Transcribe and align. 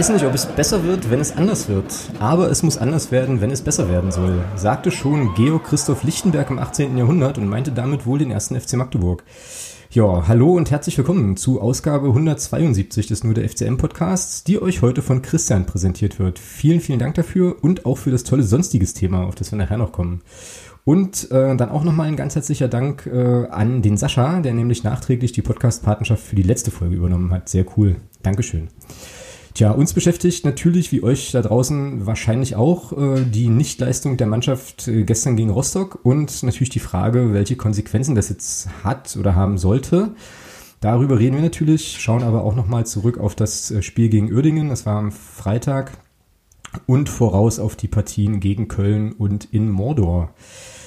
weiß 0.00 0.08
nicht, 0.08 0.24
ob 0.24 0.32
es 0.32 0.46
besser 0.46 0.82
wird, 0.82 1.10
wenn 1.10 1.20
es 1.20 1.36
anders 1.36 1.68
wird, 1.68 1.84
aber 2.20 2.50
es 2.50 2.62
muss 2.62 2.78
anders 2.78 3.12
werden, 3.12 3.42
wenn 3.42 3.50
es 3.50 3.60
besser 3.60 3.90
werden 3.90 4.10
soll, 4.10 4.42
sagte 4.56 4.90
schon 4.90 5.34
Georg 5.34 5.64
Christoph 5.64 6.04
Lichtenberg 6.04 6.48
im 6.48 6.58
18. 6.58 6.96
Jahrhundert 6.96 7.36
und 7.36 7.46
meinte 7.46 7.70
damit 7.70 8.06
wohl 8.06 8.18
den 8.18 8.30
ersten 8.30 8.58
FC 8.58 8.78
Magdeburg. 8.78 9.22
Ja, 9.90 10.26
hallo 10.26 10.54
und 10.54 10.70
herzlich 10.70 10.96
willkommen 10.96 11.36
zu 11.36 11.60
Ausgabe 11.60 12.06
172 12.06 13.08
des 13.08 13.24
Nur 13.24 13.34
der 13.34 13.46
FCM 13.46 13.76
Podcasts, 13.76 14.42
die 14.42 14.62
euch 14.62 14.80
heute 14.80 15.02
von 15.02 15.20
Christian 15.20 15.66
präsentiert 15.66 16.18
wird. 16.18 16.38
Vielen, 16.38 16.80
vielen 16.80 16.98
Dank 16.98 17.16
dafür 17.16 17.56
und 17.60 17.84
auch 17.84 17.98
für 17.98 18.10
das 18.10 18.24
tolle 18.24 18.42
sonstiges 18.42 18.94
Thema, 18.94 19.26
auf 19.26 19.34
das 19.34 19.52
wir 19.52 19.58
nachher 19.58 19.76
noch 19.76 19.92
kommen. 19.92 20.22
Und 20.86 21.30
äh, 21.30 21.54
dann 21.56 21.68
auch 21.68 21.84
nochmal 21.84 22.08
ein 22.08 22.16
ganz 22.16 22.36
herzlicher 22.36 22.68
Dank 22.68 23.04
äh, 23.04 23.48
an 23.48 23.82
den 23.82 23.98
Sascha, 23.98 24.40
der 24.40 24.54
nämlich 24.54 24.82
nachträglich 24.82 25.32
die 25.32 25.42
Podcast-Partnerschaft 25.42 26.22
für 26.22 26.36
die 26.36 26.42
letzte 26.42 26.70
Folge 26.70 26.96
übernommen 26.96 27.30
hat. 27.32 27.50
Sehr 27.50 27.66
cool. 27.76 27.96
Dankeschön. 28.22 28.68
Tja, 29.54 29.72
uns 29.72 29.92
beschäftigt 29.92 30.44
natürlich, 30.44 30.92
wie 30.92 31.02
euch 31.02 31.32
da 31.32 31.42
draußen 31.42 32.06
wahrscheinlich 32.06 32.54
auch, 32.54 32.92
äh, 32.92 33.24
die 33.24 33.48
Nichtleistung 33.48 34.16
der 34.16 34.28
Mannschaft 34.28 34.86
äh, 34.86 35.02
gestern 35.02 35.36
gegen 35.36 35.50
Rostock 35.50 35.98
und 36.04 36.42
natürlich 36.44 36.70
die 36.70 36.78
Frage, 36.78 37.32
welche 37.32 37.56
Konsequenzen 37.56 38.14
das 38.14 38.28
jetzt 38.28 38.68
hat 38.84 39.16
oder 39.16 39.34
haben 39.34 39.58
sollte. 39.58 40.14
Darüber 40.80 41.18
reden 41.18 41.36
wir 41.36 41.42
natürlich, 41.42 42.00
schauen 42.00 42.22
aber 42.22 42.44
auch 42.44 42.54
nochmal 42.54 42.86
zurück 42.86 43.18
auf 43.18 43.34
das 43.34 43.70
äh, 43.70 43.82
Spiel 43.82 44.08
gegen 44.08 44.32
Uerdingen. 44.32 44.68
Das 44.68 44.86
war 44.86 44.98
am 44.98 45.10
Freitag 45.10 45.98
und 46.86 47.08
voraus 47.08 47.58
auf 47.58 47.74
die 47.74 47.88
Partien 47.88 48.38
gegen 48.38 48.68
Köln 48.68 49.12
und 49.12 49.52
in 49.52 49.68
Mordor. 49.68 50.32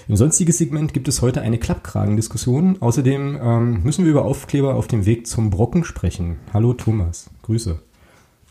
Im 0.07 0.15
sonstigen 0.15 0.51
Segment 0.51 0.93
gibt 0.93 1.07
es 1.07 1.21
heute 1.21 1.41
eine 1.41 1.57
Klappkragendiskussion. 1.57 2.81
Außerdem 2.81 3.39
ähm, 3.41 3.83
müssen 3.83 4.05
wir 4.05 4.11
über 4.11 4.25
Aufkleber 4.25 4.75
auf 4.75 4.87
dem 4.87 5.05
Weg 5.05 5.27
zum 5.27 5.49
Brocken 5.49 5.83
sprechen. 5.83 6.37
Hallo 6.53 6.73
Thomas, 6.73 7.29
Grüße. 7.41 7.79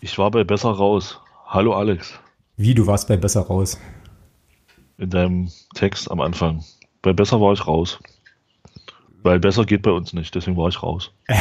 Ich 0.04 0.18
war 0.18 0.32
bei 0.32 0.42
Besser 0.42 0.70
raus. 0.70 1.20
Hallo 1.46 1.74
Alex. 1.74 2.18
Wie, 2.56 2.74
du 2.74 2.88
warst 2.88 3.06
bei 3.06 3.16
Besser 3.16 3.42
raus? 3.42 3.78
In 4.98 5.10
deinem 5.10 5.48
Text 5.76 6.10
am 6.10 6.20
Anfang. 6.20 6.64
Bei 7.02 7.12
Besser 7.12 7.40
war 7.40 7.52
ich 7.52 7.68
raus. 7.68 8.00
Weil 9.22 9.38
besser 9.38 9.64
geht 9.64 9.82
bei 9.82 9.92
uns 9.92 10.12
nicht, 10.12 10.34
deswegen 10.34 10.56
war 10.56 10.68
ich 10.68 10.82
raus. 10.82 11.12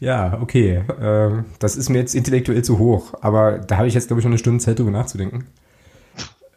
ja, 0.00 0.40
okay. 0.40 0.82
Ähm, 0.98 1.44
das 1.58 1.76
ist 1.76 1.90
mir 1.90 1.98
jetzt 1.98 2.14
intellektuell 2.14 2.64
zu 2.64 2.78
hoch, 2.78 3.12
aber 3.20 3.58
da 3.58 3.76
habe 3.76 3.86
ich 3.86 3.92
jetzt, 3.92 4.06
glaube 4.06 4.20
ich, 4.20 4.24
noch 4.24 4.30
eine 4.30 4.38
Stunde 4.38 4.64
Zeit, 4.64 4.78
darüber 4.78 4.92
nachzudenken. 4.92 5.48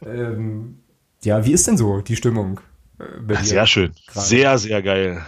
Ähm, 0.05 0.77
ja, 1.21 1.45
wie 1.45 1.51
ist 1.51 1.67
denn 1.67 1.75
so 1.75 1.99
die 1.99 2.15
Stimmung? 2.15 2.61
Äh, 3.27 3.43
sehr 3.43 3.67
schön. 3.67 3.91
Grade? 4.07 4.25
Sehr, 4.25 4.57
sehr 4.57 4.81
geil. 4.81 5.21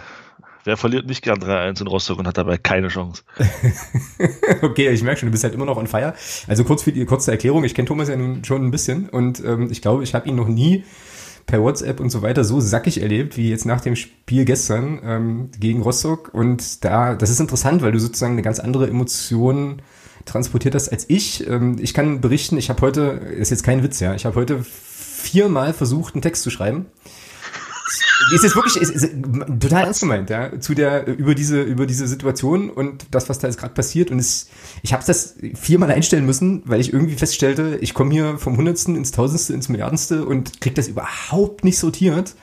Wer 0.64 0.78
verliert 0.78 1.06
nicht 1.06 1.22
gern 1.22 1.38
3-1 1.38 1.82
in 1.82 1.86
Rostock 1.86 2.18
und 2.18 2.26
hat 2.26 2.38
dabei 2.38 2.56
keine 2.56 2.88
Chance? 2.88 3.22
okay, 4.62 4.88
ich 4.88 5.02
merke 5.02 5.20
schon, 5.20 5.28
du 5.28 5.30
bist 5.32 5.44
halt 5.44 5.52
immer 5.52 5.66
noch 5.66 5.76
on 5.76 5.86
fire. 5.86 6.14
Also 6.46 6.64
kurz 6.64 6.82
für 6.82 6.92
die 6.92 7.04
kurze 7.04 7.30
Erklärung, 7.30 7.64
ich 7.64 7.74
kenne 7.74 7.86
Thomas 7.86 8.08
ja 8.08 8.16
nun 8.16 8.42
schon 8.44 8.64
ein 8.64 8.70
bisschen 8.70 9.10
und 9.10 9.44
ähm, 9.44 9.68
ich 9.70 9.82
glaube, 9.82 10.02
ich 10.02 10.14
habe 10.14 10.26
ihn 10.26 10.36
noch 10.36 10.48
nie 10.48 10.84
per 11.44 11.62
WhatsApp 11.62 12.00
und 12.00 12.08
so 12.08 12.22
weiter 12.22 12.44
so 12.44 12.60
sackig 12.60 13.02
erlebt, 13.02 13.36
wie 13.36 13.50
jetzt 13.50 13.66
nach 13.66 13.82
dem 13.82 13.94
Spiel 13.94 14.46
gestern 14.46 15.00
ähm, 15.04 15.50
gegen 15.60 15.82
Rostock. 15.82 16.32
Und 16.32 16.82
da, 16.82 17.14
das 17.14 17.28
ist 17.28 17.40
interessant, 17.40 17.82
weil 17.82 17.92
du 17.92 18.00
sozusagen 18.00 18.32
eine 18.32 18.42
ganz 18.42 18.58
andere 18.58 18.88
Emotion 18.88 19.82
transportiert 20.24 20.74
hast 20.74 20.88
als 20.88 21.04
ich. 21.10 21.46
Ähm, 21.46 21.76
ich 21.78 21.92
kann 21.92 22.22
berichten, 22.22 22.56
ich 22.56 22.70
habe 22.70 22.80
heute, 22.80 23.02
ist 23.02 23.50
jetzt 23.50 23.64
kein 23.64 23.82
Witz, 23.82 24.00
ja, 24.00 24.14
ich 24.14 24.24
habe 24.24 24.36
heute 24.36 24.64
viermal 24.64 25.74
versucht, 25.74 26.14
einen 26.14 26.22
Text 26.22 26.42
zu 26.42 26.48
schreiben 26.48 26.86
ist 28.32 28.44
jetzt 28.44 28.56
wirklich 28.56 28.76
ist, 28.76 28.90
ist, 28.90 29.10
total 29.60 29.84
ernst 29.84 30.00
gemeint, 30.00 30.30
ja, 30.30 30.58
zu 30.60 30.74
der 30.74 31.06
über 31.06 31.34
diese 31.34 31.62
über 31.62 31.86
diese 31.86 32.06
Situation 32.06 32.70
und 32.70 33.06
das, 33.10 33.28
was 33.28 33.38
da 33.38 33.48
jetzt 33.48 33.58
gerade 33.58 33.74
passiert. 33.74 34.10
Und 34.10 34.18
es, 34.18 34.48
ich 34.82 34.92
habe 34.92 35.02
das 35.06 35.36
viermal 35.54 35.90
einstellen 35.90 36.26
müssen, 36.26 36.62
weil 36.66 36.80
ich 36.80 36.92
irgendwie 36.92 37.14
feststellte, 37.14 37.78
ich 37.80 37.94
komme 37.94 38.12
hier 38.12 38.38
vom 38.38 38.56
Hundertsten 38.56 38.96
ins 38.96 39.10
Tausendste 39.12 39.52
ins 39.52 39.68
Milliardenste 39.68 40.24
und 40.24 40.60
krieg 40.60 40.74
das 40.74 40.88
überhaupt 40.88 41.64
nicht 41.64 41.78
sortiert, 41.78 42.34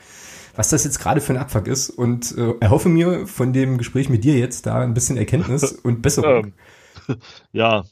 was 0.56 0.70
das 0.70 0.84
jetzt 0.84 1.00
gerade 1.00 1.22
für 1.22 1.34
ein 1.34 1.40
Abfuck 1.40 1.68
ist. 1.68 1.90
Und 1.90 2.38
äh, 2.38 2.54
erhoffe 2.60 2.90
mir 2.90 3.28
von 3.28 3.54
dem 3.54 3.78
Gespräch 3.78 4.10
mit 4.10 4.24
dir 4.24 4.38
jetzt 4.38 4.66
da 4.66 4.82
ein 4.82 4.94
bisschen 4.94 5.18
Erkenntnis 5.18 5.72
und 5.72 6.02
Besserung. 6.02 6.54
Ja. 7.54 7.84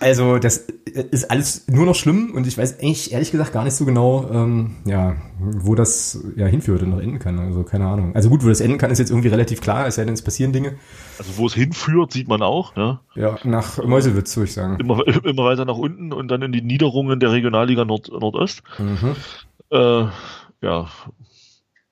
also 0.00 0.38
das 0.38 0.56
ist 0.56 1.30
alles 1.30 1.68
nur 1.68 1.86
noch 1.86 1.94
schlimm 1.94 2.32
und 2.34 2.46
ich 2.46 2.58
weiß 2.58 2.80
eigentlich 2.80 3.12
ehrlich 3.12 3.30
gesagt 3.30 3.52
gar 3.52 3.64
nicht 3.64 3.74
so 3.74 3.84
genau, 3.84 4.28
ähm, 4.30 4.76
ja, 4.84 5.16
wo 5.38 5.74
das 5.74 6.24
ja 6.36 6.46
hinführt 6.46 6.82
und 6.82 6.90
noch 6.90 7.00
enden 7.00 7.18
kann. 7.18 7.38
Also 7.38 7.62
keine 7.62 7.86
Ahnung. 7.86 8.14
Also 8.14 8.28
gut, 8.28 8.44
wo 8.44 8.48
das 8.48 8.60
enden 8.60 8.78
kann, 8.78 8.90
ist 8.90 8.98
jetzt 8.98 9.10
irgendwie 9.10 9.28
relativ 9.28 9.60
klar, 9.60 9.86
es 9.86 9.94
sei 9.94 10.04
denn, 10.04 10.14
es 10.14 10.22
passieren 10.22 10.52
Dinge. 10.52 10.76
Also 11.18 11.36
wo 11.36 11.46
es 11.46 11.54
hinführt, 11.54 12.12
sieht 12.12 12.28
man 12.28 12.42
auch, 12.42 12.74
ne? 12.74 13.00
Ja, 13.14 13.38
nach 13.44 13.82
Meuselwitz, 13.82 14.36
würde 14.36 14.48
ich 14.48 14.54
sagen. 14.54 14.78
Immer, 14.80 15.06
immer 15.24 15.44
weiter 15.44 15.64
nach 15.64 15.76
unten 15.76 16.12
und 16.12 16.28
dann 16.28 16.42
in 16.42 16.52
die 16.52 16.62
Niederungen 16.62 17.20
der 17.20 17.32
Regionalliga 17.32 17.84
Nord 17.84 18.10
Nordost. 18.10 18.62
Mhm. 18.78 19.16
Äh, 19.70 20.06
ja. 20.60 20.88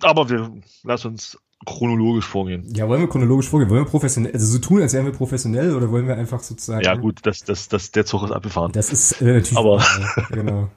Aber 0.02 0.30
wir 0.30 0.50
lassen 0.82 1.08
uns 1.08 1.38
chronologisch 1.66 2.26
vorgehen. 2.26 2.64
Ja, 2.74 2.88
wollen 2.88 3.02
wir 3.02 3.08
chronologisch 3.08 3.48
vorgehen? 3.48 3.70
Wollen 3.70 3.84
wir 3.84 3.90
professionell, 3.90 4.32
also 4.32 4.46
so 4.46 4.58
tun, 4.58 4.80
als 4.80 4.94
wären 4.94 5.04
wir 5.04 5.12
professionell 5.12 5.74
oder 5.74 5.90
wollen 5.90 6.06
wir 6.06 6.16
einfach 6.16 6.40
sozusagen. 6.40 6.82
Ja, 6.82 6.94
gut, 6.94 7.20
das, 7.24 7.44
das, 7.44 7.68
das, 7.68 7.90
der 7.90 8.06
Zug 8.06 8.24
ist 8.24 8.30
abgefahren. 8.30 8.72
Das 8.72 8.90
ist 8.92 9.20
äh, 9.20 9.24
natürlich. 9.24 9.56
Aber. 9.56 9.84
genau. 10.30 10.68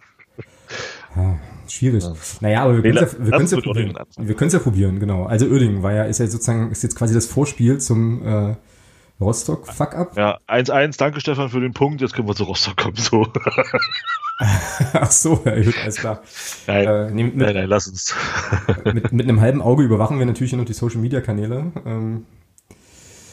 Ja, 1.16 1.39
schwierig. 1.67 2.03
Ja. 2.03 2.13
Naja, 2.41 2.63
aber 2.63 2.75
wir 2.75 2.81
können 2.83 2.97
es 2.97 3.13
ja, 3.13 3.25
wir 3.25 3.31
können's 3.31 3.51
ja 3.51 3.61
probieren. 3.61 3.93
Wir 4.17 4.35
können 4.35 4.47
es 4.47 4.53
ja 4.53 4.59
probieren, 4.59 4.99
genau. 4.99 5.23
Also 5.25 5.47
Oerdingen 5.47 5.83
war 5.83 5.93
ja, 5.93 6.03
ist 6.03 6.19
ja 6.19 6.27
sozusagen, 6.27 6.72
ist 6.72 6.83
jetzt 6.83 6.95
quasi 6.95 7.13
das 7.13 7.27
Vorspiel 7.27 7.79
zum 7.79 8.25
äh, 8.25 8.55
Rostock 9.23 9.67
Fuck 9.67 9.95
up. 9.95 10.17
Ja, 10.17 10.39
1-1, 10.47 10.97
danke 10.97 11.19
Stefan 11.19 11.50
für 11.50 11.59
den 11.59 11.73
Punkt, 11.73 12.01
jetzt 12.01 12.13
können 12.13 12.28
wir 12.28 12.35
zu 12.35 12.44
Rostock 12.44 12.78
kommen. 12.78 12.95
So. 12.95 13.28
Ach 14.94 15.11
so, 15.11 15.41
ja, 15.45 15.61
gut, 15.61 15.75
alles 15.81 15.95
klar. 15.95 16.22
Nein, 16.67 16.88
äh, 16.88 17.11
mit, 17.11 17.35
nein, 17.35 17.53
nein, 17.56 17.67
lass 17.67 17.88
uns. 17.88 18.16
mit, 18.85 19.11
mit 19.11 19.28
einem 19.28 19.41
halben 19.41 19.61
Auge 19.61 19.84
überwachen 19.84 20.19
wir 20.19 20.25
natürlich 20.25 20.53
noch 20.53 20.66
die 20.66 20.73
Social 20.73 21.00
Media 21.00 21.22
Kanäle. 21.22 21.72
Ähm, 21.85 22.25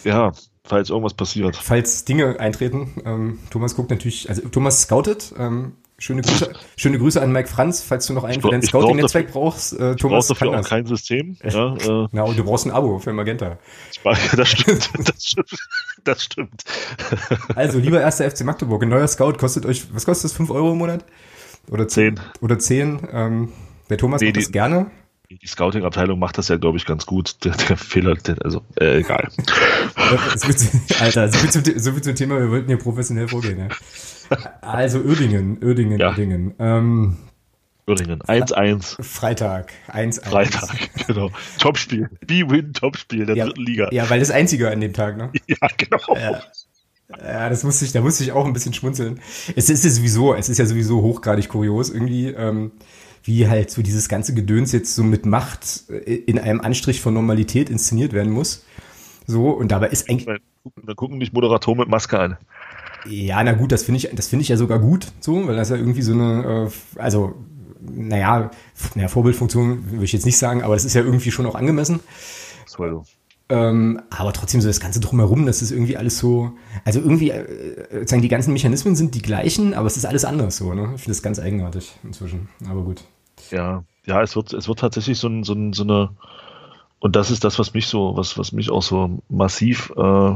ja, 0.04 0.32
falls 0.64 0.90
irgendwas 0.90 1.14
passiert. 1.14 1.56
Falls 1.56 2.04
Dinge 2.04 2.38
eintreten. 2.38 3.02
Ähm, 3.04 3.38
Thomas 3.50 3.76
guckt 3.76 3.90
natürlich, 3.90 4.28
also 4.28 4.48
Thomas 4.48 4.82
scoutet. 4.82 5.34
Ähm, 5.38 5.76
Schöne 6.00 6.22
Grüße, 6.22 6.50
schöne 6.78 6.98
Grüße 6.98 7.20
an 7.20 7.30
Mike 7.30 7.46
Franz, 7.46 7.82
falls 7.82 8.06
du 8.06 8.14
noch 8.14 8.24
einen 8.24 8.40
für 8.40 8.48
dein 8.48 8.62
Scouting-Netzwerk 8.62 9.32
brauchst. 9.32 9.74
Äh, 9.74 9.76
Thomas 9.76 9.98
du 9.98 10.08
brauchst 10.08 10.30
dafür 10.30 10.58
auch 10.58 10.66
kein 10.66 10.86
System. 10.86 11.36
Ja, 11.44 11.76
äh, 11.76 12.08
Na, 12.12 12.22
und 12.22 12.38
du 12.38 12.44
brauchst 12.44 12.64
ein 12.64 12.70
Abo 12.70 12.98
für 12.98 13.12
Magenta. 13.12 13.58
Das 14.34 14.48
stimmt, 14.48 14.90
das 15.04 15.24
stimmt. 15.24 15.50
Das 16.04 16.24
stimmt. 16.24 16.64
Also, 17.54 17.78
lieber 17.78 18.00
erster 18.00 18.30
FC 18.30 18.44
Magdeburg, 18.44 18.82
ein 18.82 18.88
neuer 18.88 19.06
Scout 19.08 19.34
kostet 19.34 19.66
euch, 19.66 19.92
was 19.92 20.06
kostet 20.06 20.30
das, 20.30 20.36
5 20.38 20.50
Euro 20.50 20.72
im 20.72 20.78
Monat? 20.78 21.04
Oder 21.70 21.86
10? 21.86 22.18
Oder 22.40 22.58
10. 22.58 23.08
Ähm, 23.12 23.52
der 23.90 23.98
Thomas 23.98 24.22
nee, 24.22 24.28
macht 24.28 24.38
das 24.38 24.50
gerne. 24.50 24.90
Die 25.30 25.46
Scouting-Abteilung 25.46 26.18
macht 26.18 26.38
das 26.38 26.48
ja, 26.48 26.56
glaube 26.56 26.76
ich, 26.76 26.86
ganz 26.86 27.06
gut. 27.06 27.44
Der, 27.44 27.52
der 27.52 27.76
Fehler, 27.76 28.16
der, 28.16 28.36
also, 28.44 28.62
äh, 28.80 28.98
egal. 28.98 29.28
Alter, 30.98 31.28
so 31.30 31.38
viel, 31.38 31.50
zum, 31.50 31.78
so 31.78 31.92
viel 31.92 32.02
zum 32.02 32.14
Thema, 32.16 32.40
wir 32.40 32.50
wollten 32.50 32.66
hier 32.66 32.78
professionell 32.78 33.28
vorgehen, 33.28 33.58
ja. 33.58 33.68
Also 34.60 34.98
Uerdingen, 34.98 35.62
Uerdingen, 35.62 36.00
ja. 36.00 36.08
Uerdingen. 36.08 36.54
Ähm, 36.58 37.16
Uerdingen, 37.86 38.20
1-1. 38.22 39.00
Freitag, 39.04 39.72
1-1. 39.92 40.28
Freitag, 40.28 41.06
genau. 41.06 41.30
Topspiel. 41.58 42.10
B-Win, 42.26 42.72
Topspiel 42.72 43.26
der 43.26 43.36
ja, 43.36 43.44
dritten 43.44 43.62
Liga. 43.62 43.88
Ja, 43.92 44.10
weil 44.10 44.18
das 44.18 44.32
einzige 44.32 44.68
an 44.70 44.80
dem 44.80 44.92
Tag, 44.92 45.16
ne? 45.16 45.30
Ja, 45.46 45.68
genau. 45.76 46.16
Ja. 46.16 46.42
Ja, 47.24 47.48
das 47.48 47.64
musste 47.64 47.84
ich, 47.84 47.92
da 47.92 48.00
musste 48.00 48.22
ich 48.22 48.32
auch 48.32 48.46
ein 48.46 48.52
bisschen 48.52 48.72
schmunzeln. 48.72 49.20
Es 49.56 49.68
ist 49.68 49.84
ja 49.84 49.90
sowieso, 49.90 50.34
es 50.34 50.48
ist 50.48 50.58
ja 50.58 50.66
sowieso 50.66 51.02
hochgradig 51.02 51.48
kurios 51.48 51.90
irgendwie, 51.90 52.28
ähm, 52.28 52.70
wie 53.24 53.48
halt 53.48 53.70
so 53.70 53.82
dieses 53.82 54.08
ganze 54.08 54.34
Gedöns 54.34 54.72
jetzt 54.72 54.94
so 54.94 55.02
mit 55.02 55.26
Macht 55.26 55.84
in 56.06 56.38
einem 56.38 56.60
Anstrich 56.60 57.00
von 57.00 57.14
Normalität 57.14 57.70
inszeniert 57.70 58.12
werden 58.12 58.32
muss. 58.32 58.64
So, 59.26 59.50
und 59.50 59.70
dabei 59.70 59.88
ist 59.88 60.08
eigentlich. 60.08 60.40
Da 60.86 60.94
gucken 60.94 61.20
dich 61.20 61.32
Moderatoren 61.32 61.78
mit 61.78 61.88
Maske 61.88 62.18
an. 62.18 62.36
Ja, 63.06 63.42
na 63.42 63.52
gut, 63.52 63.72
das 63.72 63.82
finde 63.84 63.98
ich, 63.98 64.10
das 64.14 64.28
finde 64.28 64.42
ich 64.42 64.48
ja 64.48 64.56
sogar 64.56 64.78
gut, 64.78 65.06
so, 65.20 65.46
weil 65.46 65.56
das 65.56 65.70
ja 65.70 65.76
irgendwie 65.76 66.02
so 66.02 66.12
eine, 66.12 66.68
äh, 66.68 67.00
also, 67.00 67.34
naja, 67.80 68.50
naja, 68.94 69.08
Vorbildfunktion 69.08 69.90
würde 69.90 70.04
ich 70.04 70.12
jetzt 70.12 70.26
nicht 70.26 70.36
sagen, 70.36 70.62
aber 70.62 70.74
das 70.74 70.84
ist 70.84 70.94
ja 70.94 71.02
irgendwie 71.02 71.30
schon 71.30 71.46
auch 71.46 71.54
angemessen. 71.54 72.00
So. 72.66 73.04
Ähm, 73.50 74.00
aber 74.10 74.32
trotzdem 74.32 74.60
so 74.60 74.68
das 74.68 74.78
Ganze 74.78 75.00
drumherum, 75.00 75.44
das 75.44 75.60
ist 75.60 75.72
irgendwie 75.72 75.96
alles 75.96 76.18
so, 76.18 76.52
also 76.84 77.00
irgendwie, 77.00 77.30
äh, 77.30 78.06
sagen 78.06 78.22
die 78.22 78.28
ganzen 78.28 78.52
Mechanismen 78.52 78.94
sind 78.94 79.14
die 79.16 79.22
gleichen, 79.22 79.74
aber 79.74 79.88
es 79.88 79.96
ist 79.96 80.06
alles 80.06 80.24
anders 80.24 80.56
so, 80.56 80.72
ne? 80.72 80.92
Ich 80.94 81.02
finde 81.02 81.10
das 81.10 81.22
ganz 81.22 81.40
eigenartig 81.40 81.92
inzwischen, 82.04 82.48
aber 82.68 82.82
gut. 82.82 83.02
Ja, 83.50 83.82
ja, 84.06 84.22
es 84.22 84.36
wird, 84.36 84.52
es 84.52 84.68
wird 84.68 84.78
tatsächlich 84.78 85.18
so, 85.18 85.26
ein, 85.26 85.42
so, 85.42 85.54
ein, 85.54 85.72
so 85.72 85.82
eine, 85.82 86.10
und 87.00 87.16
das 87.16 87.32
ist 87.32 87.42
das, 87.42 87.58
was 87.58 87.74
mich 87.74 87.88
so, 87.88 88.16
was, 88.16 88.38
was 88.38 88.52
mich 88.52 88.70
auch 88.70 88.82
so 88.82 89.20
massiv 89.28 89.92
äh, 89.96 90.34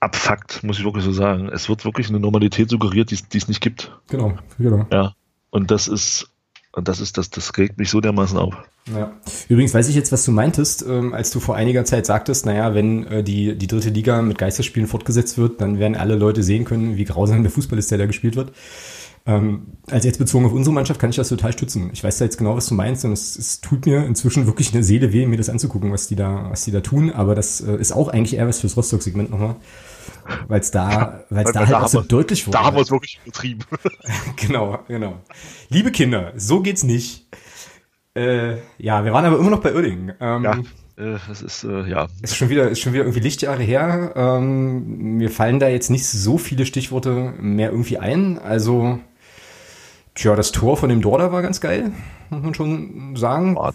abfuckt, 0.00 0.62
muss 0.62 0.78
ich 0.78 0.84
wirklich 0.84 1.04
so 1.04 1.12
sagen. 1.12 1.48
Es 1.48 1.68
wird 1.68 1.84
wirklich 1.84 2.08
eine 2.08 2.20
Normalität 2.20 2.70
suggeriert, 2.70 3.10
die 3.10 3.38
es 3.38 3.48
nicht 3.48 3.60
gibt. 3.60 3.92
Genau, 4.08 4.34
genau. 4.58 4.86
Ja. 4.92 5.14
Und 5.50 5.70
das 5.70 5.88
ist, 5.88 6.30
und 6.72 6.86
das 6.86 7.00
ist, 7.00 7.18
das, 7.18 7.30
das 7.30 7.56
regt 7.58 7.78
mich 7.78 7.90
so 7.90 8.00
dermaßen 8.00 8.38
auf. 8.38 8.54
Ja. 8.94 9.12
Übrigens 9.48 9.74
weiß 9.74 9.88
ich 9.88 9.96
jetzt, 9.96 10.12
was 10.12 10.24
du 10.24 10.30
meintest, 10.30 10.84
ähm, 10.86 11.12
als 11.12 11.30
du 11.30 11.40
vor 11.40 11.56
einiger 11.56 11.84
Zeit 11.84 12.06
sagtest, 12.06 12.46
naja, 12.46 12.74
wenn 12.74 13.06
äh, 13.06 13.22
die, 13.24 13.56
die 13.56 13.66
dritte 13.66 13.90
Liga 13.90 14.22
mit 14.22 14.38
Geisterspielen 14.38 14.88
fortgesetzt 14.88 15.36
wird, 15.36 15.60
dann 15.60 15.78
werden 15.78 15.96
alle 15.96 16.14
Leute 16.14 16.42
sehen 16.42 16.64
können, 16.64 16.96
wie 16.96 17.04
grausam 17.04 17.42
der 17.42 17.50
Fußball 17.50 17.78
ist, 17.78 17.90
der 17.90 17.98
da 17.98 18.06
gespielt 18.06 18.36
wird. 18.36 18.52
Ähm, 19.26 19.66
also 19.90 20.06
jetzt 20.06 20.18
bezogen 20.18 20.46
auf 20.46 20.52
unsere 20.52 20.72
Mannschaft 20.72 21.00
kann 21.00 21.10
ich 21.10 21.16
das 21.16 21.28
total 21.28 21.52
stützen. 21.52 21.90
Ich 21.92 22.02
weiß 22.02 22.18
da 22.18 22.24
jetzt 22.24 22.38
genau, 22.38 22.56
was 22.56 22.66
du 22.66 22.74
meinst 22.74 23.04
und 23.04 23.12
es, 23.12 23.36
es 23.36 23.60
tut 23.60 23.86
mir 23.86 24.06
inzwischen 24.06 24.46
wirklich 24.46 24.72
eine 24.72 24.82
Seele 24.82 25.12
weh, 25.12 25.26
mir 25.26 25.36
das 25.36 25.48
anzugucken, 25.48 25.92
was 25.92 26.06
die 26.06 26.16
da, 26.16 26.46
was 26.50 26.64
die 26.64 26.70
da 26.70 26.80
tun. 26.80 27.10
Aber 27.10 27.34
das 27.34 27.60
äh, 27.60 27.76
ist 27.76 27.92
auch 27.92 28.08
eigentlich 28.08 28.38
eher 28.38 28.48
was 28.48 28.60
fürs 28.60 28.76
Rostock-Segment 28.76 29.30
nochmal. 29.30 29.56
Weil 30.48 30.60
es 30.60 30.70
da, 30.70 31.24
weil 31.30 31.44
es 31.44 31.52
da 31.52 31.60
halt 31.60 31.74
auch 31.74 31.88
so 31.88 32.00
deutlich 32.00 32.46
wurde. 32.46 32.58
Da 32.58 32.64
haben 32.64 32.76
wir 32.76 32.82
es 32.82 32.90
wirklich 32.90 33.20
betrieben. 33.24 33.64
genau, 34.36 34.78
genau. 34.88 35.20
Liebe 35.68 35.90
Kinder, 35.90 36.32
so 36.36 36.60
geht's 36.60 36.82
nicht. 36.82 37.26
Äh, 38.14 38.56
ja, 38.78 39.04
wir 39.04 39.12
waren 39.12 39.24
aber 39.24 39.38
immer 39.38 39.50
noch 39.50 39.60
bei 39.60 39.74
Uerdingen. 39.74 40.14
Ähm, 40.20 40.44
ja. 40.44 40.58
Es 41.30 41.40
ist, 41.40 41.64
äh, 41.64 41.88
ja. 41.88 42.08
Ist 42.20 42.36
schon 42.36 42.50
wieder, 42.50 42.68
ist 42.68 42.80
schon 42.80 42.92
wieder 42.92 43.04
irgendwie 43.04 43.20
Lichtjahre 43.20 43.62
her. 43.62 44.12
Ähm, 44.16 45.16
mir 45.16 45.30
fallen 45.30 45.58
da 45.58 45.68
jetzt 45.68 45.88
nicht 45.88 46.06
so 46.06 46.36
viele 46.36 46.66
Stichworte 46.66 47.32
mehr 47.38 47.70
irgendwie 47.70 47.96
ein. 47.96 48.38
Also, 48.38 48.98
tja, 50.14 50.36
das 50.36 50.52
Tor 50.52 50.76
von 50.76 50.90
dem 50.90 51.00
Dorda 51.00 51.32
war 51.32 51.40
ganz 51.40 51.60
geil, 51.62 51.92
muss 52.28 52.42
man 52.42 52.54
schon 52.54 53.16
sagen. 53.16 53.56
War 53.56 53.74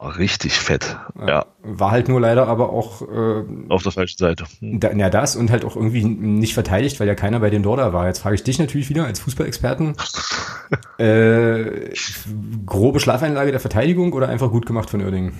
richtig 0.00 0.54
fett, 0.54 0.96
ja. 1.26 1.46
War 1.62 1.90
halt 1.90 2.08
nur 2.08 2.20
leider 2.20 2.46
aber 2.46 2.70
auch 2.70 3.02
äh, 3.02 3.44
auf 3.68 3.82
der 3.82 3.92
falschen 3.92 4.18
Seite. 4.18 4.44
Hm. 4.60 4.80
Da, 4.80 4.92
ja, 4.92 5.10
das 5.10 5.36
und 5.36 5.50
halt 5.50 5.64
auch 5.64 5.76
irgendwie 5.76 6.04
nicht 6.04 6.54
verteidigt, 6.54 7.00
weil 7.00 7.08
ja 7.08 7.14
keiner 7.14 7.40
bei 7.40 7.50
dem 7.50 7.62
Dorda 7.62 7.92
war. 7.92 8.06
Jetzt 8.06 8.20
frage 8.20 8.36
ich 8.36 8.44
dich 8.44 8.58
natürlich 8.58 8.88
wieder 8.88 9.04
als 9.04 9.20
Fußballexperten. 9.20 9.96
äh, 10.98 11.92
grobe 12.66 13.00
Schlafeinlage 13.00 13.50
der 13.50 13.60
Verteidigung 13.60 14.12
oder 14.12 14.28
einfach 14.28 14.50
gut 14.50 14.66
gemacht 14.66 14.90
von 14.90 15.02
Oerdingen? 15.02 15.32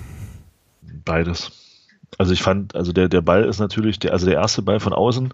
beides. 1.05 1.51
Also 2.17 2.33
ich 2.33 2.41
fand, 2.41 2.75
also 2.75 2.91
der, 2.91 3.07
der 3.07 3.21
Ball 3.21 3.45
ist 3.45 3.59
natürlich, 3.59 3.99
der, 3.99 4.11
also 4.11 4.25
der 4.25 4.35
erste 4.35 4.61
Ball 4.61 4.79
von 4.79 4.93
außen, 4.93 5.33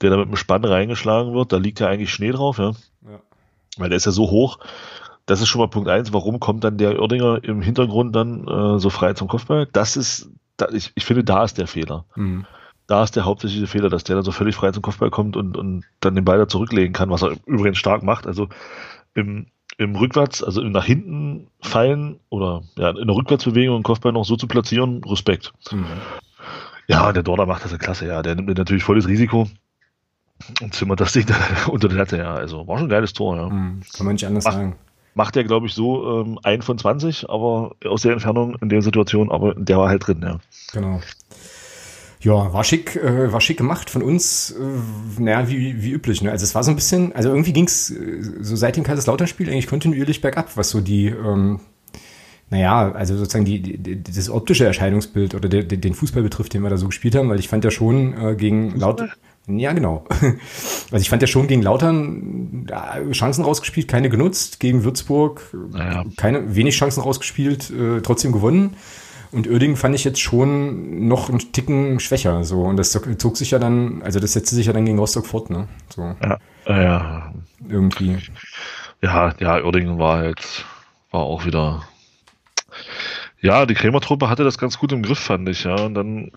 der 0.00 0.10
da 0.10 0.16
mit 0.16 0.28
dem 0.28 0.36
Spann 0.36 0.64
reingeschlagen 0.64 1.32
wird, 1.32 1.52
da 1.52 1.56
liegt 1.56 1.80
ja 1.80 1.88
eigentlich 1.88 2.12
Schnee 2.12 2.32
drauf, 2.32 2.58
ja. 2.58 2.72
ja. 3.02 3.20
Weil 3.78 3.88
der 3.88 3.96
ist 3.96 4.06
ja 4.06 4.12
so 4.12 4.30
hoch. 4.30 4.58
Das 5.28 5.42
ist 5.42 5.48
schon 5.48 5.60
mal 5.60 5.68
Punkt 5.68 5.90
eins. 5.90 6.12
Warum 6.14 6.40
kommt 6.40 6.64
dann 6.64 6.78
der 6.78 6.98
Oerdinger 6.98 7.44
im 7.44 7.60
Hintergrund 7.60 8.16
dann 8.16 8.48
äh, 8.48 8.78
so 8.78 8.88
frei 8.88 9.12
zum 9.12 9.28
Kopfball? 9.28 9.68
Das 9.70 9.96
ist, 9.96 10.30
da, 10.56 10.68
ich, 10.72 10.90
ich 10.94 11.04
finde, 11.04 11.22
da 11.22 11.44
ist 11.44 11.58
der 11.58 11.66
Fehler. 11.66 12.06
Mhm. 12.16 12.46
Da 12.86 13.04
ist 13.04 13.14
der 13.14 13.26
hauptsächliche 13.26 13.66
Fehler, 13.66 13.90
dass 13.90 14.04
der 14.04 14.16
dann 14.16 14.24
so 14.24 14.32
völlig 14.32 14.56
frei 14.56 14.72
zum 14.72 14.82
Kopfball 14.82 15.10
kommt 15.10 15.36
und, 15.36 15.54
und 15.58 15.84
dann 16.00 16.14
den 16.14 16.24
Ball 16.24 16.38
da 16.38 16.48
zurücklegen 16.48 16.94
kann, 16.94 17.10
was 17.10 17.20
er 17.20 17.36
übrigens 17.44 17.76
stark 17.76 18.02
macht. 18.02 18.26
Also 18.26 18.48
im, 19.12 19.48
im 19.76 19.94
Rückwärts, 19.96 20.42
also 20.42 20.62
nach 20.62 20.86
hinten 20.86 21.48
fallen 21.60 22.18
oder 22.30 22.62
ja, 22.78 22.88
in 22.88 23.06
der 23.06 23.14
Rückwärtsbewegung 23.14 23.76
den 23.76 23.82
Kopfball 23.82 24.12
noch 24.12 24.24
so 24.24 24.36
zu 24.36 24.48
platzieren, 24.48 25.04
Respekt. 25.04 25.52
Mhm. 25.70 25.84
Ja, 26.86 27.12
der 27.12 27.22
Dorder 27.22 27.44
macht 27.44 27.64
das 27.64 27.72
ja 27.72 27.76
klasse, 27.76 28.06
ja. 28.06 28.22
Der 28.22 28.34
nimmt 28.34 28.56
natürlich 28.56 28.82
volles 28.82 29.06
Risiko 29.06 29.46
und 30.62 30.74
zimmert 30.74 31.00
das 31.00 31.12
Ding 31.12 31.26
dann 31.26 31.70
unter 31.70 31.88
der 31.88 31.98
Latte, 31.98 32.16
ja. 32.16 32.32
Also 32.32 32.66
war 32.66 32.78
schon 32.78 32.86
ein 32.86 32.90
geiles 32.90 33.12
Tor, 33.12 33.36
ja. 33.36 33.50
Mhm, 33.50 33.82
kann 33.94 34.06
man 34.06 34.14
nicht 34.14 34.26
anders 34.26 34.44
macht, 34.44 34.54
sagen. 34.54 34.76
Macht 35.18 35.36
er, 35.36 35.42
glaube 35.42 35.66
ich, 35.66 35.74
so 35.74 36.20
ähm, 36.20 36.38
ein 36.44 36.62
von 36.62 36.78
20, 36.78 37.28
aber 37.28 37.74
aus 37.84 38.02
der 38.02 38.12
Entfernung 38.12 38.54
in 38.60 38.68
der 38.68 38.82
Situation, 38.82 39.32
aber 39.32 39.52
der 39.56 39.76
war 39.76 39.88
halt 39.88 40.06
drin, 40.06 40.20
ja. 40.22 40.38
Genau. 40.72 41.00
Ja, 42.20 42.52
war 42.52 42.62
schick, 42.62 42.94
äh, 42.94 43.32
war 43.32 43.40
schick 43.40 43.56
gemacht 43.56 43.90
von 43.90 44.02
uns, 44.02 44.52
äh, 44.52 45.20
naja, 45.20 45.48
wie, 45.48 45.82
wie 45.82 45.90
üblich. 45.90 46.22
Ne? 46.22 46.30
Also 46.30 46.44
es 46.44 46.54
war 46.54 46.62
so 46.62 46.70
ein 46.70 46.76
bisschen, 46.76 47.12
also 47.16 47.30
irgendwie 47.30 47.52
ging's 47.52 47.90
äh, 47.90 48.22
so 48.42 48.54
seit 48.54 48.76
dem 48.76 48.84
Kaiserslautern-Spiel 48.84 49.50
eigentlich 49.50 49.66
kontinuierlich 49.66 50.20
bergab, 50.20 50.56
was 50.56 50.70
so 50.70 50.80
die, 50.80 51.06
ähm, 51.06 51.58
naja, 52.50 52.92
also 52.92 53.16
sozusagen 53.16 53.44
die, 53.44 53.60
die, 53.60 54.00
das 54.00 54.30
optische 54.30 54.66
Erscheinungsbild 54.66 55.34
oder 55.34 55.48
de, 55.48 55.64
de, 55.64 55.78
den 55.78 55.94
Fußball 55.94 56.22
betrifft, 56.22 56.54
den 56.54 56.62
wir 56.62 56.70
da 56.70 56.76
so 56.76 56.86
gespielt 56.86 57.16
haben, 57.16 57.28
weil 57.28 57.40
ich 57.40 57.48
fand 57.48 57.64
ja 57.64 57.72
schon 57.72 58.14
äh, 58.14 58.36
gegen 58.36 58.78
Lautern, 58.78 59.10
ja 59.48 59.72
genau, 59.72 60.04
also 60.90 60.96
ich 60.96 61.08
fand 61.08 61.22
ja 61.22 61.28
schon 61.28 61.46
gegen 61.46 61.62
Lautern 61.62 62.66
äh, 62.68 63.10
Chancen 63.12 63.44
rausgespielt, 63.44 63.88
keine 63.88 64.08
genutzt, 64.08 64.60
gegen 64.60 64.84
Würzburg 64.84 65.54
naja. 65.72 66.04
keine, 66.16 66.54
wenig 66.54 66.76
Chancen 66.76 67.02
rausgespielt, 67.02 67.70
äh, 67.70 68.00
trotzdem 68.00 68.32
gewonnen. 68.32 68.76
Und 69.30 69.46
Oerding 69.46 69.76
fand 69.76 69.94
ich 69.94 70.04
jetzt 70.04 70.20
schon 70.20 71.06
noch 71.06 71.28
einen 71.28 71.52
Ticken 71.52 72.00
schwächer. 72.00 72.44
So. 72.44 72.62
Und 72.62 72.76
das 72.76 72.92
zog 72.92 73.36
sich 73.36 73.50
ja 73.50 73.58
dann, 73.58 74.02
also 74.02 74.20
das 74.20 74.32
setzte 74.32 74.54
sich 74.54 74.66
ja 74.66 74.72
dann 74.72 74.86
gegen 74.86 74.98
Rostock 74.98 75.26
fort, 75.26 75.50
ne? 75.50 75.68
So. 75.94 76.16
Ja, 76.22 76.38
ja. 76.66 77.34
Irgendwie. 77.68 78.18
Ja, 79.02 79.34
ja, 79.38 79.62
Oerding 79.62 79.98
war 79.98 80.18
halt, 80.18 80.64
war 81.10 81.20
auch 81.20 81.44
wieder. 81.44 81.82
Ja, 83.40 83.66
die 83.66 83.74
Krämer-Truppe 83.74 84.28
hatte 84.28 84.44
das 84.44 84.58
ganz 84.58 84.78
gut 84.78 84.92
im 84.92 85.02
Griff, 85.02 85.18
fand 85.18 85.48
ich, 85.48 85.64
ja. 85.64 85.76
Und 85.76 85.94
dann 85.94 86.32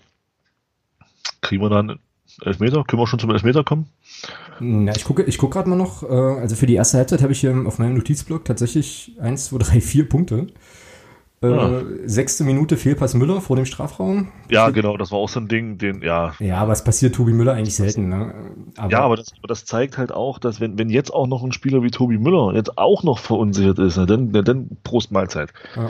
kriegen 1.40 1.62
wir 1.62 1.70
dann 1.70 1.98
Elfmeter. 2.42 2.84
Können 2.84 3.02
wir 3.02 3.06
schon 3.06 3.18
zum 3.18 3.30
Elfmeter 3.30 3.64
kommen? 3.64 3.86
Na, 4.60 4.92
ich 4.94 5.04
gucke 5.04 5.22
ich 5.22 5.38
guck 5.38 5.52
gerade 5.52 5.68
mal 5.68 5.76
noch. 5.76 6.02
Äh, 6.02 6.06
also 6.06 6.56
für 6.56 6.66
die 6.66 6.74
erste 6.74 6.98
Halbzeit 6.98 7.22
habe 7.22 7.32
ich 7.32 7.40
hier 7.40 7.64
auf 7.66 7.78
meinem 7.78 7.94
Notizblock 7.94 8.44
tatsächlich 8.44 9.12
eins, 9.20 9.46
zwei, 9.46 9.58
drei, 9.58 9.80
vier 9.80 10.08
Punkte. 10.08 10.46
Äh, 11.42 11.50
ja. 11.50 11.82
Sechste 12.06 12.44
Minute 12.44 12.76
Fehlpass 12.76 13.14
Müller 13.14 13.40
vor 13.40 13.56
dem 13.56 13.66
Strafraum. 13.66 14.28
Ja, 14.48 14.70
genau, 14.70 14.96
das 14.96 15.10
war 15.10 15.18
auch 15.18 15.28
so 15.28 15.40
ein 15.40 15.48
Ding, 15.48 15.76
den, 15.76 16.00
ja. 16.00 16.34
Ja, 16.38 16.58
aber 16.58 16.72
es 16.72 16.84
passiert 16.84 17.16
Tobi 17.16 17.32
Müller 17.32 17.54
eigentlich 17.54 17.74
selten, 17.74 18.08
ne? 18.08 18.32
Aber 18.76 18.92
ja, 18.92 19.00
aber 19.00 19.16
das, 19.16 19.32
das, 19.48 19.64
zeigt 19.64 19.98
halt 19.98 20.12
auch, 20.12 20.38
dass 20.38 20.60
wenn, 20.60 20.78
wenn 20.78 20.88
jetzt 20.88 21.12
auch 21.12 21.26
noch 21.26 21.42
ein 21.42 21.50
Spieler 21.50 21.82
wie 21.82 21.90
Tobi 21.90 22.18
Müller 22.18 22.54
jetzt 22.54 22.78
auch 22.78 23.02
noch 23.02 23.18
verunsichert 23.18 23.80
ist, 23.80 23.96
ne, 23.96 24.06
dann, 24.06 24.32
dann 24.32 24.68
Prost 24.84 25.10
Mahlzeit. 25.10 25.52
Ja. 25.74 25.88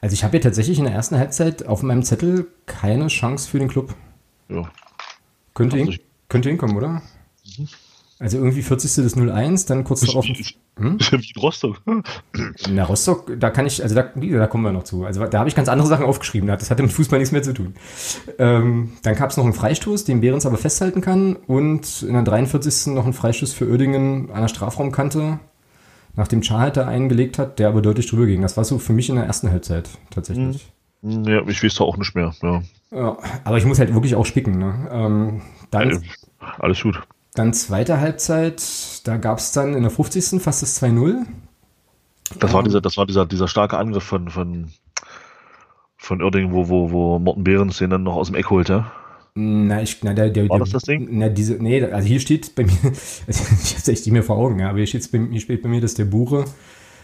Also 0.00 0.14
ich 0.14 0.24
habe 0.24 0.36
ja 0.38 0.42
tatsächlich 0.42 0.78
in 0.78 0.84
der 0.84 0.94
ersten 0.94 1.16
Halbzeit 1.16 1.66
auf 1.66 1.82
meinem 1.82 2.02
Zettel 2.02 2.46
keine 2.66 3.06
Chance 3.06 3.48
für 3.48 3.58
den 3.58 3.68
Club. 3.68 3.94
Ja. 4.48 4.70
Könnte, 5.60 5.76
hin, 5.76 5.98
könnte 6.28 6.48
hinkommen, 6.48 6.76
oder? 6.76 7.02
Mhm. 7.58 7.68
Also 8.20 8.36
irgendwie 8.36 8.62
40. 8.62 8.96
des 8.96 9.16
01, 9.16 9.64
dann 9.64 9.82
kurz 9.82 10.00
darauf. 10.00 10.26
Hm? 10.26 10.98
Wie 11.10 11.40
Rostock. 11.40 11.80
Na, 12.70 12.84
Rostock, 12.84 13.32
da 13.40 13.48
kann 13.48 13.66
ich, 13.66 13.82
also 13.82 13.94
da, 13.94 14.02
da 14.02 14.46
kommen 14.46 14.62
wir 14.62 14.72
noch 14.72 14.84
zu. 14.84 15.04
Also 15.04 15.24
da 15.26 15.38
habe 15.38 15.48
ich 15.48 15.54
ganz 15.54 15.68
andere 15.68 15.88
Sachen 15.88 16.04
aufgeschrieben. 16.04 16.46
Das 16.46 16.70
hatte 16.70 16.82
mit 16.82 16.92
Fußball 16.92 17.18
nichts 17.18 17.32
mehr 17.32 17.42
zu 17.42 17.54
tun. 17.54 17.74
Ähm, 18.38 18.92
dann 19.02 19.16
gab 19.16 19.30
es 19.30 19.38
noch 19.38 19.44
einen 19.44 19.54
Freistoß, 19.54 20.04
den 20.04 20.20
Behrens 20.20 20.44
aber 20.44 20.58
festhalten 20.58 21.00
kann. 21.00 21.36
Und 21.36 22.02
in 22.02 22.12
der 22.12 22.22
43. 22.22 22.94
noch 22.94 23.04
einen 23.04 23.14
Freistoß 23.14 23.54
für 23.54 23.66
Oerdingen 23.70 24.30
an 24.30 24.42
der 24.42 24.48
Strafraumkante, 24.48 25.40
nachdem 26.14 26.42
Charhalter 26.42 26.86
eingelegt 26.86 27.38
hat, 27.38 27.58
der 27.58 27.68
aber 27.68 27.80
deutlich 27.80 28.06
drüber 28.06 28.26
ging. 28.26 28.42
Das 28.42 28.58
war 28.58 28.64
so 28.64 28.78
für 28.78 28.92
mich 28.92 29.08
in 29.08 29.16
der 29.16 29.24
ersten 29.24 29.50
Halbzeit 29.50 29.88
tatsächlich. 30.10 30.62
Hm. 30.62 30.79
Ja, 31.02 31.46
ich 31.46 31.62
weiß 31.62 31.74
da 31.76 31.84
auch 31.84 31.96
nicht 31.96 32.14
mehr. 32.14 32.34
Ja. 32.42 32.62
ja. 32.90 33.18
aber 33.44 33.58
ich 33.58 33.64
muss 33.64 33.78
halt 33.78 33.94
wirklich 33.94 34.14
auch 34.14 34.26
spicken. 34.26 34.58
Ne? 34.58 34.88
Ähm, 34.92 35.42
dann, 35.70 35.90
ja, 35.90 35.98
alles 36.58 36.82
gut. 36.82 37.00
Dann 37.34 37.52
zweite 37.52 38.00
Halbzeit, 38.00 38.62
da 39.04 39.16
gab 39.16 39.38
es 39.38 39.52
dann 39.52 39.74
in 39.74 39.82
der 39.82 39.90
50. 39.90 40.42
fast 40.42 40.62
das 40.62 40.82
2-0. 40.82 41.24
Das 42.38 42.52
war 42.52 42.62
dieser, 42.62 42.80
das 42.80 42.96
war 42.96 43.06
dieser, 43.06 43.26
dieser 43.26 43.48
starke 43.48 43.78
Angriff 43.78 44.04
von, 44.04 44.28
von, 44.28 44.70
von 45.96 46.22
Oerding, 46.22 46.52
wo, 46.52 46.68
wo, 46.68 46.90
wo 46.90 47.18
Morten 47.18 47.44
Behrens 47.44 47.78
den 47.78 47.90
dann 47.90 48.02
noch 48.02 48.16
aus 48.16 48.28
dem 48.28 48.36
Eck 48.36 48.50
holt, 48.50 48.68
ja? 48.68 48.92
Na, 49.34 49.80
ich, 49.80 50.02
na, 50.02 50.12
der, 50.12 50.30
der, 50.30 50.48
War 50.48 50.58
das 50.58 50.70
das 50.70 50.82
Ding? 50.82 51.08
Na, 51.12 51.28
diese, 51.28 51.54
nee, 51.54 51.82
also 51.84 52.06
hier 52.06 52.20
steht 52.20 52.54
bei 52.54 52.64
mir, 52.64 52.72
also 52.82 53.44
ich 53.62 53.74
hab's 53.74 53.88
echt 53.88 54.06
nicht 54.06 54.12
mehr 54.12 54.22
vor 54.22 54.36
Augen, 54.36 54.58
ja, 54.58 54.68
aber 54.68 54.78
hier, 54.78 54.86
steht's 54.86 55.08
bei, 55.08 55.18
hier 55.30 55.40
steht 55.40 55.62
bei 55.62 55.68
mir, 55.68 55.80
dass 55.80 55.94
der 55.94 56.04
Buche 56.04 56.44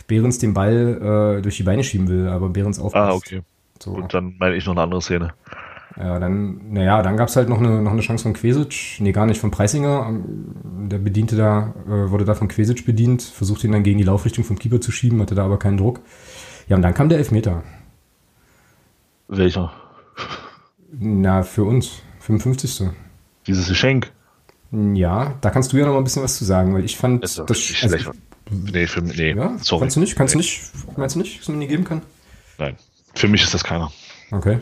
Behrens 0.07 0.39
den 0.39 0.55
Ball 0.55 1.39
äh, 1.39 1.43
durch 1.43 1.57
die 1.57 1.63
Beine 1.63 1.83
schieben 1.83 2.09
will, 2.09 2.29
aber 2.29 2.49
Behrens 2.49 2.79
aufpasst. 2.79 3.13
Ah, 3.13 3.15
okay. 3.15 3.43
So. 3.83 3.93
Und 3.93 4.13
dann 4.15 4.37
meine 4.39 4.57
ich 4.57 4.67
noch 4.67 4.73
eine 4.73 4.83
andere 4.83 5.03
Szene. 5.03 5.35
Ja, 5.99 6.19
dann, 6.19 6.73
naja, 6.73 7.03
dann 7.03 7.17
gab 7.17 7.29
es 7.29 7.37
halt 7.37 7.49
noch 7.49 7.59
eine, 7.59 7.81
noch 7.81 7.93
eine 7.93 8.03
Chance 8.03 8.25
von 8.25 8.35
Quesic, 8.35 8.99
nee, 9.01 9.13
gar 9.13 9.25
nicht 9.25 9.41
von 9.41 9.51
Preisinger. 9.51 10.13
Der 10.91 10.99
Bediente 10.99 11.37
da, 11.37 11.75
äh, 11.87 12.11
wurde 12.11 12.27
da 12.27 12.35
von 12.35 12.49
Quesic 12.49 12.85
bedient, 12.85 13.23
versuchte 13.23 13.67
ihn 13.67 13.73
dann 13.73 13.83
gegen 13.83 13.97
die 13.97 14.05
Laufrichtung 14.05 14.45
vom 14.45 14.59
Keeper 14.59 14.81
zu 14.81 14.93
schieben, 14.93 15.23
hatte 15.23 15.35
da 15.35 15.45
aber 15.45 15.59
keinen 15.59 15.79
Druck. 15.79 16.01
Ja, 16.69 16.77
und 16.77 16.83
dann 16.83 16.93
kam 16.93 17.09
der 17.09 17.19
Elfmeter. 17.19 17.63
Welcher? 19.29 19.73
Na, 20.93 21.43
für 21.43 21.65
uns, 21.65 22.03
55. 22.21 22.91
Dieses 23.47 23.69
Geschenk. 23.69 24.13
Ja, 24.73 25.35
da 25.41 25.51
kannst 25.51 25.73
du 25.73 25.79
ja 25.79 25.87
noch 25.87 25.93
mal 25.93 25.99
ein 25.99 26.05
bisschen 26.05 26.23
was 26.23 26.37
zu 26.37 26.45
sagen, 26.45 26.75
weil 26.75 26.85
ich 26.85 26.97
fand 26.97 27.25
das. 27.25 27.37
das 27.37 27.75
also, 27.83 28.13
nee, 28.51 28.87
für, 28.87 29.01
nee, 29.01 29.33
ja? 29.33 29.57
sorry. 29.59 29.81
Kannst 29.81 29.97
du 29.97 30.01
nicht? 30.01 30.17
Kannst 30.17 30.35
nee. 30.35 30.43
du 30.43 30.47
nicht? 30.47 30.99
Meinst 30.99 31.15
du 31.15 31.21
nicht, 31.21 31.41
dass 31.41 31.49
man 31.49 31.59
nie 31.59 31.69
geben 31.69 31.85
kann? 31.85 32.03
Nein, 32.59 32.77
für 33.17 33.29
mich 33.29 33.43
ist 33.43 33.55
das 33.55 33.65
keiner. 33.65 33.91
Okay. 34.31 34.61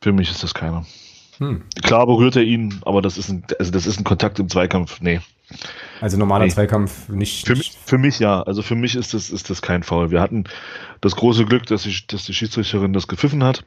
Für 0.00 0.12
mich 0.12 0.30
ist 0.30 0.42
das 0.42 0.54
keiner. 0.54 0.86
Hm. 1.38 1.62
Klar 1.82 2.06
berührt 2.06 2.36
er 2.36 2.42
ihn, 2.42 2.80
aber 2.84 3.02
das 3.02 3.18
ist 3.18 3.28
ein, 3.28 3.44
also 3.58 3.70
das 3.70 3.86
ist 3.86 3.98
ein 3.98 4.04
Kontakt 4.04 4.38
im 4.38 4.48
Zweikampf. 4.48 5.00
Nee. 5.00 5.20
Also 6.00 6.16
normaler 6.16 6.44
nee. 6.44 6.50
Zweikampf 6.50 7.08
nicht. 7.08 7.46
Für 7.46 7.56
mich, 7.56 7.72
für 7.84 7.98
mich 7.98 8.18
ja. 8.18 8.42
Also 8.42 8.62
für 8.62 8.74
mich 8.74 8.94
ist 8.94 9.14
das, 9.14 9.30
ist 9.30 9.50
das 9.50 9.62
kein 9.62 9.82
Foul. 9.82 10.10
Wir 10.10 10.20
hatten 10.20 10.44
das 11.00 11.16
große 11.16 11.44
Glück, 11.44 11.66
dass, 11.66 11.86
ich, 11.86 12.06
dass 12.06 12.24
die 12.24 12.34
Schiedsrichterin 12.34 12.92
das 12.92 13.08
gepfiffen 13.08 13.44
hat. 13.44 13.64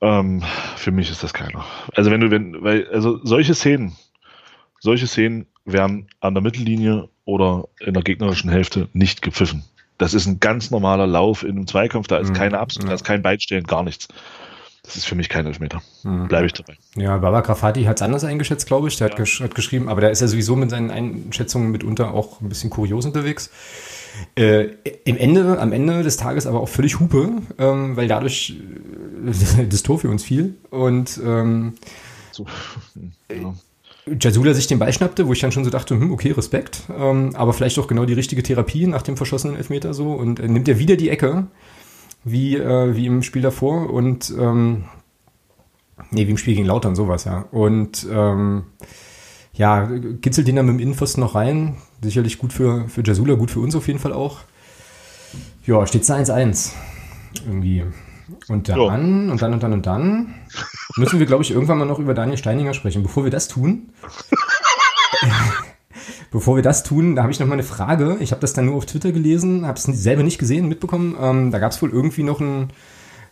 Ähm, 0.00 0.42
für 0.76 0.90
mich 0.90 1.10
ist 1.10 1.22
das 1.22 1.32
keiner. 1.32 1.64
Also 1.94 2.10
wenn 2.10 2.20
du, 2.20 2.30
wenn, 2.30 2.62
weil, 2.62 2.88
also 2.88 3.20
solche 3.24 3.54
Szenen, 3.54 3.96
solche 4.80 5.06
Szenen 5.06 5.46
werden 5.64 6.08
an 6.20 6.34
der 6.34 6.42
Mittellinie 6.42 7.08
oder 7.24 7.68
in 7.80 7.94
der 7.94 8.02
gegnerischen 8.02 8.50
Hälfte 8.50 8.88
nicht 8.92 9.22
gepfiffen. 9.22 9.64
Das 9.98 10.14
ist 10.14 10.26
ein 10.26 10.40
ganz 10.40 10.70
normaler 10.70 11.06
Lauf 11.06 11.42
in 11.42 11.52
einem 11.52 11.66
Zweikampf, 11.66 12.06
da 12.06 12.18
ist 12.18 12.30
mhm. 12.30 12.34
keine 12.34 12.58
Absicht, 12.58 12.88
da 12.88 12.92
ist 12.92 13.04
kein 13.04 13.22
Beitstehen, 13.22 13.64
gar 13.64 13.82
nichts. 13.82 14.08
Das 14.86 14.96
ist 14.96 15.06
für 15.06 15.16
mich 15.16 15.28
kein 15.28 15.46
Elfmeter. 15.46 15.82
Mhm. 16.04 16.28
Bleibe 16.28 16.46
ich 16.46 16.52
dabei. 16.52 16.76
Ja, 16.94 17.16
Baba 17.18 17.40
Grafati 17.40 17.84
hat 17.84 17.96
es 17.96 18.02
anders 18.02 18.22
eingeschätzt, 18.22 18.66
glaube 18.66 18.86
ich. 18.86 18.96
Der 18.96 19.08
ja. 19.08 19.10
hat, 19.12 19.18
gesch 19.18 19.40
hat, 19.40 19.54
geschrieben, 19.54 19.88
aber 19.88 20.00
der 20.00 20.10
ist 20.10 20.20
ja 20.20 20.28
sowieso 20.28 20.54
mit 20.54 20.70
seinen 20.70 20.90
Einschätzungen 20.90 21.72
mitunter 21.72 22.14
auch 22.14 22.40
ein 22.40 22.48
bisschen 22.48 22.70
kurios 22.70 23.04
unterwegs. 23.04 23.50
Äh, 24.36 24.68
im 25.04 25.16
Ende, 25.16 25.58
am 25.58 25.72
Ende 25.72 26.02
des 26.02 26.16
Tages 26.16 26.46
aber 26.46 26.60
auch 26.60 26.68
völlig 26.68 27.00
Hupe, 27.00 27.30
ähm, 27.58 27.96
weil 27.96 28.06
dadurch 28.06 28.54
äh, 29.26 29.66
das 29.68 29.82
Tor 29.82 29.98
für 29.98 30.08
uns 30.08 30.22
fiel. 30.22 30.54
Und 30.70 31.20
ähm, 31.24 31.74
so. 32.30 32.46
ja. 33.28 33.54
Jasula 34.20 34.54
sich 34.54 34.68
den 34.68 34.78
Ball 34.78 34.92
schnappte, 34.92 35.26
wo 35.26 35.32
ich 35.32 35.40
dann 35.40 35.52
schon 35.52 35.64
so 35.64 35.70
dachte, 35.70 35.94
hm, 35.94 36.12
okay, 36.12 36.30
Respekt, 36.30 36.82
ähm, 36.96 37.34
aber 37.34 37.52
vielleicht 37.52 37.78
auch 37.78 37.88
genau 37.88 38.04
die 38.04 38.12
richtige 38.12 38.42
Therapie 38.42 38.86
nach 38.86 39.02
dem 39.02 39.16
verschossenen 39.16 39.56
Elfmeter 39.56 39.94
so 39.94 40.12
und 40.12 40.38
äh, 40.38 40.48
nimmt 40.48 40.68
er 40.68 40.78
wieder 40.78 40.96
die 40.96 41.10
Ecke, 41.10 41.48
wie, 42.22 42.56
äh, 42.56 42.94
wie 42.94 43.06
im 43.06 43.22
Spiel 43.22 43.42
davor 43.42 43.90
und 43.90 44.32
ähm, 44.38 44.84
nee, 46.10 46.26
wie 46.26 46.30
im 46.30 46.38
Spiel 46.38 46.54
gegen 46.54 46.66
Lautern, 46.66 46.94
sowas, 46.94 47.24
ja. 47.24 47.46
Und 47.50 48.06
ähm, 48.10 48.64
ja, 49.54 49.88
kitzelt 50.20 50.46
den 50.46 50.56
dann 50.56 50.66
mit 50.66 50.74
dem 50.74 50.80
Innenpfosten 50.80 51.22
noch 51.22 51.34
rein. 51.34 51.76
Sicherlich 52.02 52.38
gut 52.38 52.52
für, 52.52 52.88
für 52.88 53.02
Jasula, 53.02 53.34
gut 53.34 53.50
für 53.50 53.60
uns 53.60 53.74
auf 53.74 53.86
jeden 53.86 53.98
Fall 53.98 54.12
auch. 54.12 54.40
Ja, 55.66 55.86
steht 55.86 56.02
es 56.02 56.10
1-1. 56.10 56.72
Irgendwie. 57.46 57.84
Und 58.48 58.68
dann, 58.68 58.80
ja. 58.80 58.94
und 58.94 59.40
dann, 59.40 59.52
und 59.52 59.62
dann, 59.62 59.72
und 59.72 59.86
dann 59.86 60.34
müssen 60.96 61.18
wir, 61.18 61.26
glaube 61.26 61.42
ich, 61.42 61.50
irgendwann 61.50 61.78
mal 61.78 61.84
noch 61.84 61.98
über 61.98 62.14
Daniel 62.14 62.38
Steininger 62.38 62.74
sprechen. 62.74 63.02
Bevor 63.02 63.24
wir 63.24 63.30
das 63.30 63.48
tun, 63.48 63.90
bevor 66.30 66.56
wir 66.56 66.62
das 66.62 66.82
tun, 66.82 67.16
da 67.16 67.22
habe 67.22 67.32
ich 67.32 67.40
noch 67.40 67.46
mal 67.46 67.54
eine 67.54 67.62
Frage. 67.62 68.16
Ich 68.20 68.32
habe 68.32 68.40
das 68.40 68.52
dann 68.52 68.66
nur 68.66 68.76
auf 68.76 68.86
Twitter 68.86 69.12
gelesen, 69.12 69.66
habe 69.66 69.78
es 69.78 69.84
selber 69.84 70.22
nicht 70.22 70.38
gesehen, 70.38 70.68
mitbekommen. 70.68 71.16
Ähm, 71.20 71.50
da 71.50 71.58
gab 71.58 71.72
es 71.72 71.80
wohl 71.82 71.90
irgendwie 71.90 72.22
noch 72.22 72.40
ein 72.40 72.70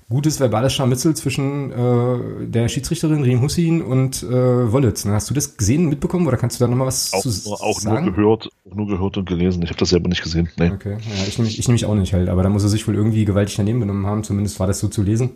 gutes 0.08 0.38
verbales 0.38 0.72
Scharmützel 0.74 1.16
zwischen 1.16 1.72
äh, 1.72 2.46
der 2.46 2.68
Schiedsrichterin 2.68 3.22
Riem 3.22 3.40
Hussin 3.40 3.82
und 3.82 4.22
äh, 4.22 4.72
Wollitz. 4.72 5.06
Hast 5.06 5.30
du 5.30 5.34
das 5.34 5.56
gesehen, 5.56 5.88
mitbekommen 5.88 6.26
oder 6.26 6.36
kannst 6.36 6.60
du 6.60 6.64
da 6.64 6.68
noch 6.68 6.76
mal 6.76 6.86
was 6.86 7.12
auch, 7.12 7.22
zu 7.22 7.52
auch 7.52 7.80
sagen? 7.80 8.06
Nur 8.06 8.14
gehört, 8.14 8.50
nur 8.64 8.86
gehört 8.86 9.16
und 9.16 9.26
gelesen. 9.26 9.62
Ich 9.62 9.70
habe 9.70 9.78
das 9.78 9.88
selber 9.90 10.08
nicht 10.08 10.22
gesehen. 10.22 10.50
Nee. 10.58 10.70
Okay, 10.70 10.92
ja, 10.92 11.26
ich 11.26 11.38
nehme 11.38 11.50
ich 11.50 11.68
nehm 11.68 11.90
auch 11.90 11.94
nicht 11.94 12.12
halt, 12.12 12.28
aber 12.28 12.42
da 12.42 12.48
muss 12.48 12.62
er 12.62 12.68
sich 12.68 12.86
wohl 12.86 12.94
irgendwie 12.94 13.24
gewaltig 13.24 13.56
daneben 13.56 13.80
benommen 13.80 14.06
haben. 14.06 14.24
Zumindest 14.24 14.60
war 14.60 14.66
das 14.66 14.80
so 14.80 14.88
zu 14.88 15.02
lesen. 15.02 15.30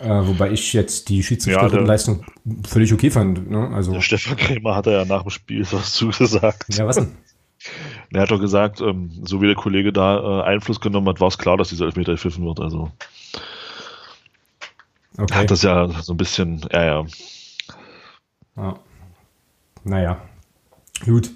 Äh, 0.00 0.26
wobei 0.26 0.50
ich 0.50 0.72
jetzt 0.72 1.08
die 1.08 1.22
Schiedsrichterleistung 1.22 2.24
ja, 2.44 2.52
völlig 2.66 2.92
okay 2.92 3.10
fand. 3.10 3.48
Ne? 3.48 3.68
Also, 3.72 3.92
der 3.92 4.00
Stefan 4.00 4.36
Krämer 4.36 4.74
hat 4.74 4.86
ja 4.86 5.04
nach 5.04 5.22
dem 5.22 5.30
Spiel 5.30 5.64
was 5.70 5.92
zugesagt. 5.92 6.64
Ja, 6.74 6.86
was 6.86 6.96
denn? 6.96 7.12
Er 8.14 8.22
hat 8.22 8.30
doch 8.30 8.40
gesagt, 8.40 8.82
ähm, 8.82 9.10
so 9.22 9.40
wie 9.40 9.46
der 9.46 9.54
Kollege 9.54 9.90
da 9.90 10.40
äh, 10.40 10.42
Einfluss 10.42 10.80
genommen 10.80 11.08
hat, 11.08 11.20
war 11.20 11.28
es 11.28 11.38
klar, 11.38 11.56
dass 11.56 11.70
dieser 11.70 11.86
Elfmeter 11.86 12.16
pfiffen 12.18 12.44
wird. 12.44 12.60
Also 12.60 12.90
okay. 15.18 15.34
hat 15.34 15.50
das 15.50 15.62
ja 15.62 15.88
so 16.02 16.14
ein 16.14 16.16
bisschen, 16.16 16.64
ja, 16.72 16.84
ja. 16.84 17.06
ja. 18.56 18.78
Naja, 19.84 20.22
gut. 21.04 21.30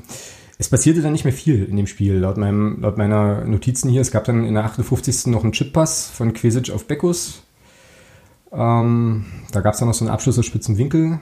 Es 0.58 0.70
passierte 0.70 1.02
dann 1.02 1.12
nicht 1.12 1.24
mehr 1.24 1.34
viel 1.34 1.64
in 1.64 1.76
dem 1.76 1.86
Spiel, 1.86 2.14
laut, 2.14 2.38
meinem, 2.38 2.80
laut 2.80 2.96
meiner 2.96 3.44
Notizen 3.44 3.90
hier. 3.90 4.00
Es 4.00 4.10
gab 4.10 4.24
dann 4.24 4.44
in 4.44 4.54
der 4.54 4.64
58. 4.64 5.26
noch 5.26 5.42
einen 5.42 5.52
Chippass 5.52 6.08
von 6.08 6.32
Quesic 6.32 6.70
auf 6.70 6.86
Beckus. 6.86 7.42
Ähm, 8.52 9.26
da 9.52 9.60
gab 9.60 9.74
es 9.74 9.80
dann 9.80 9.88
noch 9.88 9.94
so 9.94 10.04
einen 10.04 10.14
Abschluss 10.14 10.38
aus 10.38 10.46
spitzen 10.46 10.78
Winkel. 10.78 11.20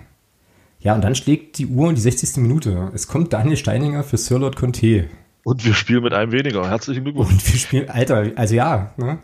Ja, 0.78 0.94
und 0.94 1.02
dann 1.02 1.14
schlägt 1.14 1.58
die 1.58 1.66
Uhr 1.66 1.88
in 1.88 1.96
die 1.96 2.00
60. 2.00 2.36
Minute. 2.36 2.92
Es 2.94 3.08
kommt 3.08 3.32
Daniel 3.32 3.56
Steininger 3.56 4.04
für 4.04 4.18
Sir 4.18 4.38
Lord 4.38 4.54
Conte. 4.54 5.08
Und 5.42 5.64
wir 5.64 5.74
spielen 5.74 6.04
mit 6.04 6.14
einem 6.14 6.30
weniger. 6.30 6.68
Herzlichen 6.68 7.04
Glückwunsch. 7.04 7.32
Und 7.32 7.52
wir 7.52 7.58
spielen, 7.58 7.90
Alter, 7.90 8.32
also 8.36 8.54
ja, 8.54 8.92
ne? 8.96 9.18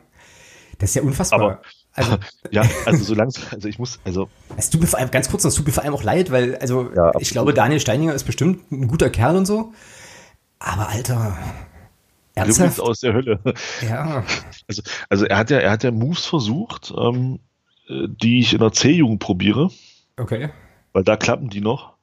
Das 0.79 0.91
ist 0.91 0.97
ja 0.97 1.03
unfassbar. 1.03 1.41
Aber, 1.41 1.63
also, 2.01 2.19
ja, 2.51 2.63
also 2.87 3.05
so 3.05 3.15
langsam, 3.15 3.45
also 3.53 3.69
ich 3.69 3.79
muss, 3.79 4.01
also. 4.05 4.29
Es 4.57 4.71
tut 4.71 4.81
mir 4.81 4.87
vor 4.87 4.99
allem, 4.99 5.11
ganz 5.11 5.31
kurz, 5.31 5.45
es 5.45 5.55
tut 5.55 5.67
mir 5.67 5.73
vor 5.73 5.85
allem 5.85 5.95
auch 5.95 6.03
leid, 6.03 6.31
weil, 6.31 6.57
also, 6.57 6.91
ja, 6.95 7.13
ich 7.19 7.31
glaube, 7.31 7.55
Daniel 7.55 7.81
Steininger 7.81 8.15
ist 8.15 8.25
bestimmt 8.25 8.71
ein 8.73 8.89
guter 8.89 9.11
Kerl 9.11 9.37
und 9.37 9.47
so. 9.47 9.73
Aber 10.59 10.89
Alter, 10.89 11.39
ernsthaft? 12.35 12.81
aus 12.81 13.01
der 13.01 13.15
Hölle. 13.15 13.41
Ja. 13.89 14.25
Also, 14.69 14.83
also 15.09 15.25
er 15.25 15.39
hat 15.39 15.51
ja, 15.51 15.59
er 15.59 15.71
hat 15.71 15.85
ja 15.85 15.91
Moves 15.91 16.27
versucht, 16.27 16.93
ähm, 16.97 17.41
äh, 17.89 18.07
die 18.09 18.41
ich 18.41 18.53
in 18.53 18.61
der 18.61 18.73
C-Jugend 18.73 19.21
probiere. 19.21 19.71
Okay. 20.17 20.51
Weil 20.93 21.05
da 21.05 21.17
klappen 21.17 21.49
die 21.49 21.61
noch. 21.61 21.95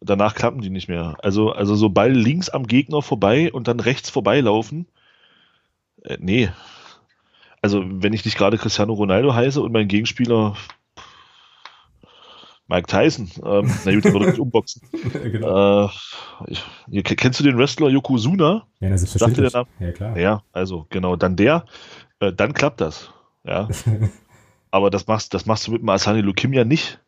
Danach 0.00 0.34
klappen 0.34 0.60
die 0.60 0.70
nicht 0.70 0.88
mehr. 0.88 1.16
Also, 1.22 1.50
also 1.50 1.74
so 1.74 1.88
Ball 1.88 2.12
links 2.12 2.48
am 2.48 2.66
Gegner 2.66 3.02
vorbei 3.02 3.52
und 3.52 3.66
dann 3.66 3.80
rechts 3.80 4.10
vorbeilaufen. 4.10 4.86
Äh, 6.04 6.18
nee. 6.20 6.50
Also, 7.60 7.84
wenn 7.86 8.12
ich 8.12 8.24
nicht 8.24 8.36
gerade 8.36 8.58
Cristiano 8.58 8.92
Ronaldo 8.92 9.34
heiße 9.34 9.60
und 9.60 9.72
mein 9.72 9.88
Gegenspieler 9.88 10.56
Mike 12.68 12.86
Tyson, 12.86 13.30
ähm, 13.44 13.72
na 13.84 13.94
gut, 13.94 14.04
der 14.04 14.12
würde 14.12 14.26
mich 14.26 14.38
umboxen. 14.38 14.82
genau. 15.12 15.86
äh, 15.86 15.90
ich, 16.90 17.04
kennst 17.04 17.40
du 17.40 17.44
den 17.44 17.58
Wrestler 17.58 17.88
Yokozuna? 17.88 18.66
Ja, 18.80 18.90
das 18.90 19.02
ist 19.02 19.12
verständlich. 19.12 19.52
Ja, 19.80 19.92
klar. 19.92 20.18
Ja, 20.18 20.42
also 20.52 20.86
genau, 20.90 21.16
dann 21.16 21.36
der, 21.36 21.64
äh, 22.20 22.32
dann 22.32 22.52
klappt 22.52 22.80
das. 22.80 23.10
Ja. 23.44 23.68
Aber 24.70 24.90
das 24.90 25.06
machst, 25.06 25.32
das 25.32 25.46
machst 25.46 25.66
du 25.66 25.72
mit 25.72 25.80
dem 25.80 25.88
Asani 25.88 26.20
Lukim 26.20 26.52
ja 26.52 26.64
nicht. 26.64 27.00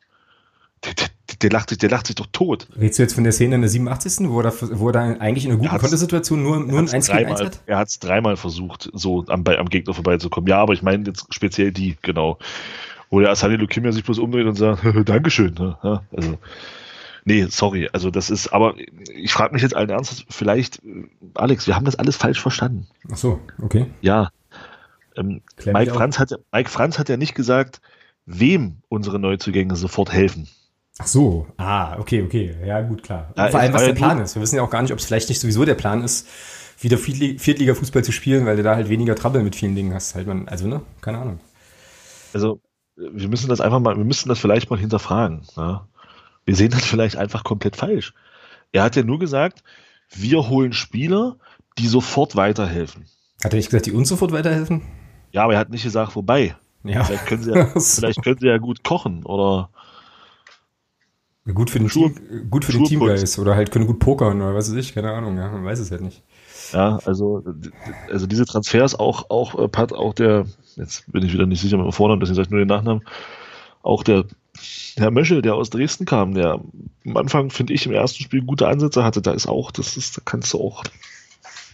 Der, 0.85 0.95
der, 1.39 1.51
lacht 1.51 1.71
sich, 1.71 1.79
der 1.79 1.91
lacht 1.91 2.07
sich 2.07 2.17
doch 2.17 2.27
tot. 2.33 2.69
Redest 2.79 2.99
du 2.99 3.03
jetzt 3.03 3.15
von 3.15 3.25
der 3.25 3.33
Szene 3.33 3.57
in 3.57 3.61
der 3.61 3.71
87. 3.71 4.29
wo 4.29 4.41
er, 4.41 4.53
wo 4.79 4.89
er 4.89 4.93
da 4.93 5.01
eigentlich 5.01 5.45
in 5.45 5.53
einer 5.53 5.61
guten 5.61 5.79
Kontersituation 5.79 6.43
nur, 6.43 6.61
nur 6.61 6.79
ein 6.79 6.89
1 6.89 7.07
gegen 7.09 7.27
1 7.27 7.41
hat? 7.41 7.61
Er 7.67 7.79
hat 7.79 7.89
es 7.89 7.99
dreimal 7.99 8.37
versucht, 8.37 8.91
so 8.93 9.25
am, 9.29 9.45
am 9.47 9.69
Gegner 9.69 9.95
vorbeizukommen. 9.95 10.49
Ja, 10.49 10.59
aber 10.59 10.73
ich 10.73 10.83
meine 10.83 11.05
jetzt 11.07 11.33
speziell 11.33 11.73
die, 11.73 11.97
genau. 12.03 12.39
Wo 13.11 13.21
der 13.21 13.31
Asani 13.31 13.57
Lukim 13.57 13.85
ja 13.85 13.93
sich 13.93 14.05
bloß 14.05 14.19
umdreht 14.19 14.47
und 14.47 14.55
sagt, 14.55 14.83
Dankeschön. 15.09 15.55
Ne? 15.55 15.77
Ja, 15.83 16.03
also, 16.17 16.39
nee, 17.25 17.47
sorry. 17.49 17.89
Also 17.93 18.11
das 18.11 18.31
ist, 18.31 18.49
aber 18.49 18.75
ich 19.15 19.33
frage 19.33 19.53
mich 19.53 19.63
jetzt 19.63 19.75
allen 19.75 19.91
Ernstes, 19.91 20.25
vielleicht, 20.29 20.81
Alex, 21.35 21.67
wir 21.67 21.75
haben 21.75 21.85
das 21.85 21.97
alles 21.97 22.17
falsch 22.17 22.41
verstanden. 22.41 22.87
Ach 23.11 23.17
so, 23.17 23.41
okay. 23.61 23.87
Ja, 24.01 24.31
ähm, 25.17 25.43
Mike, 25.67 25.93
Franz 25.93 26.19
hat, 26.19 26.33
Mike 26.53 26.71
Franz 26.71 26.99
hat 26.99 27.09
ja 27.09 27.17
nicht 27.17 27.35
gesagt, 27.35 27.81
wem 28.27 28.79
unsere 28.89 29.19
Neuzugänge 29.19 29.77
sofort 29.77 30.13
helfen. 30.13 30.49
Ach 31.01 31.07
so, 31.07 31.47
ah, 31.57 31.99
okay, 31.99 32.23
okay, 32.23 32.55
ja 32.65 32.83
gut, 32.83 33.03
klar. 33.03 33.33
Ja, 33.37 33.49
vor 33.49 33.61
allem, 33.61 33.73
was 33.73 33.85
der 33.85 33.95
Plan 33.95 34.21
ist. 34.21 34.35
Wir 34.35 34.43
wissen 34.43 34.57
ja 34.57 34.63
auch 34.63 34.71
gar 34.71 34.83
nicht, 34.83 34.93
ob 34.93 34.99
es 34.99 35.07
vielleicht 35.07 35.31
nicht 35.31 35.41
sowieso 35.41 35.65
der 35.65 35.75
Plan 35.75 36.05
ist, 36.05 36.29
wieder 36.79 36.99
Viertliga-Fußball 36.99 38.05
zu 38.05 38.13
spielen, 38.13 38.45
weil 38.45 38.57
du 38.57 38.63
da 38.63 38.75
halt 38.75 38.91
weniger 38.91 39.15
Trouble 39.15 39.43
mit 39.43 39.57
vielen 39.57 39.75
Dingen 39.75 39.95
hast. 39.95 40.15
Halt 40.15 40.27
man, 40.27 40.47
also, 40.49 40.69
ne, 40.69 40.83
keine 41.01 41.19
Ahnung. 41.19 41.41
Also, 42.35 42.61
wir 42.97 43.29
müssen 43.29 43.49
das 43.49 43.63
einfach 43.63 43.81
mal, 43.81 43.97
wir 43.97 44.05
müssen 44.05 44.29
das 44.29 44.39
vielleicht 44.39 44.69
mal 44.69 44.79
hinterfragen. 44.79 45.43
Ja? 45.57 45.89
Wir 46.45 46.55
sehen 46.55 46.71
das 46.71 46.85
vielleicht 46.85 47.17
einfach 47.17 47.45
komplett 47.45 47.77
falsch. 47.77 48.13
Er 48.73 48.83
hat 48.83 48.95
ja 48.95 49.03
nur 49.03 49.19
gesagt, 49.19 49.63
wir 50.11 50.49
holen 50.51 50.75
Spieler, 50.75 51.37
die 51.79 51.87
sofort 51.87 52.37
weiterhelfen. 52.37 53.07
Hat 53.43 53.55
er 53.55 53.57
nicht 53.57 53.71
gesagt, 53.71 53.87
die 53.87 53.93
uns 53.93 54.09
sofort 54.11 54.33
weiterhelfen? 54.33 54.83
Ja, 55.33 55.45
aber 55.45 55.55
er 55.55 55.61
hat 55.61 55.71
nicht 55.71 55.85
gesagt, 55.85 56.15
wobei. 56.15 56.57
Ja. 56.85 57.05
Vielleicht 57.05 57.27
können 57.27 57.43
sie 57.43 57.53
ja, 57.53 57.67
vielleicht 57.81 58.23
können 58.23 58.39
sie 58.39 58.47
ja 58.47 58.59
gut 58.59 58.85
kochen 58.85 59.25
oder 59.25 59.71
gut 61.55 61.71
für 61.71 61.79
den, 61.79 61.89
Schuhe, 61.89 62.13
Team, 62.13 62.51
gut 62.51 62.65
für 62.65 62.73
den 62.73 62.85
Teamgeist 62.85 63.39
oder 63.39 63.55
halt 63.55 63.71
können 63.71 63.87
gut 63.87 63.99
pokern 63.99 64.41
oder 64.41 64.55
was 64.55 64.71
weiß 64.71 64.77
ich, 64.77 64.95
keine 64.95 65.13
Ahnung, 65.13 65.37
ja, 65.37 65.51
man 65.51 65.65
weiß 65.65 65.79
es 65.79 65.91
halt 65.91 66.03
nicht. 66.03 66.23
Ja, 66.73 66.99
also, 67.05 67.43
also 68.11 68.27
diese 68.27 68.47
Transfers 68.47 68.95
auch, 68.95 69.31
auch, 69.31 69.59
äh, 69.59 69.69
hat 69.77 69.93
auch 69.93 70.15
der, 70.15 70.47
jetzt 70.77 71.11
bin 71.11 71.25
ich 71.25 71.33
wieder 71.33 71.47
nicht 71.47 71.61
sicher 71.61 71.79
mit 71.79 71.87
dem 71.87 71.93
Vornamen, 71.93 72.21
deswegen 72.21 72.37
sage 72.37 72.47
ich 72.47 72.51
nur 72.51 72.61
den 72.61 72.69
Nachnamen, 72.69 73.03
auch 73.83 74.03
der 74.03 74.25
Herr 74.97 75.11
Möschel, 75.11 75.43
der 75.43 75.55
aus 75.55 75.71
Dresden 75.71 76.05
kam, 76.05 76.35
der 76.35 76.61
am 77.07 77.17
Anfang, 77.17 77.51
finde 77.51 77.73
ich, 77.73 77.87
im 77.87 77.93
ersten 77.93 78.23
Spiel 78.23 78.43
gute 78.43 78.69
Ansätze 78.69 79.03
hatte, 79.03 79.23
da 79.23 79.33
ist 79.33 79.47
auch, 79.47 79.71
das 79.71 79.97
ist, 79.97 80.19
da 80.19 80.23
kannst 80.25 80.53
du 80.53 80.61
auch, 80.61 80.85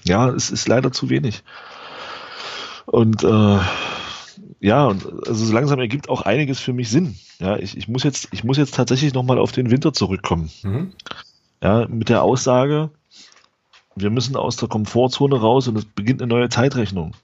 ja, 0.04 0.28
es 0.30 0.50
ist 0.50 0.68
leider 0.68 0.92
zu 0.92 1.10
wenig. 1.10 1.42
Und 2.86 3.24
äh, 3.24 3.58
ja, 4.60 4.86
und 4.86 5.04
also 5.26 5.44
so 5.44 5.52
langsam 5.52 5.78
ergibt 5.78 6.08
auch 6.08 6.22
einiges 6.22 6.60
für 6.60 6.72
mich 6.72 6.88
Sinn. 6.88 7.16
Ja, 7.38 7.56
ich, 7.56 7.76
ich 7.76 7.88
muss 7.88 8.02
jetzt, 8.02 8.28
ich 8.32 8.44
muss 8.44 8.56
jetzt 8.56 8.74
tatsächlich 8.74 9.12
nochmal 9.12 9.38
auf 9.38 9.52
den 9.52 9.70
Winter 9.70 9.92
zurückkommen. 9.92 10.50
Mhm. 10.62 10.92
Ja, 11.62 11.86
mit 11.88 12.08
der 12.08 12.22
Aussage, 12.22 12.90
wir 13.94 14.10
müssen 14.10 14.36
aus 14.36 14.56
der 14.56 14.68
Komfortzone 14.68 15.40
raus 15.40 15.68
und 15.68 15.76
es 15.76 15.84
beginnt 15.84 16.22
eine 16.22 16.32
neue 16.32 16.48
Zeitrechnung. 16.48 17.14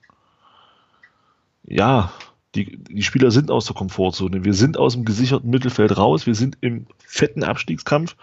Ja, 1.65 2.12
die, 2.55 2.77
die 2.77 3.03
Spieler 3.03 3.31
sind 3.31 3.51
aus 3.51 3.67
der 3.67 3.75
Komfortzone. 3.75 4.45
Wir 4.45 4.55
sind 4.55 4.77
aus 4.77 4.95
dem 4.95 5.05
gesicherten 5.05 5.49
Mittelfeld 5.51 5.97
raus. 5.97 6.27
Wir 6.27 6.35
sind 6.35 6.59
im 6.61 6.87
fetten 6.99 7.45
Abstiegskampf. 7.45 8.17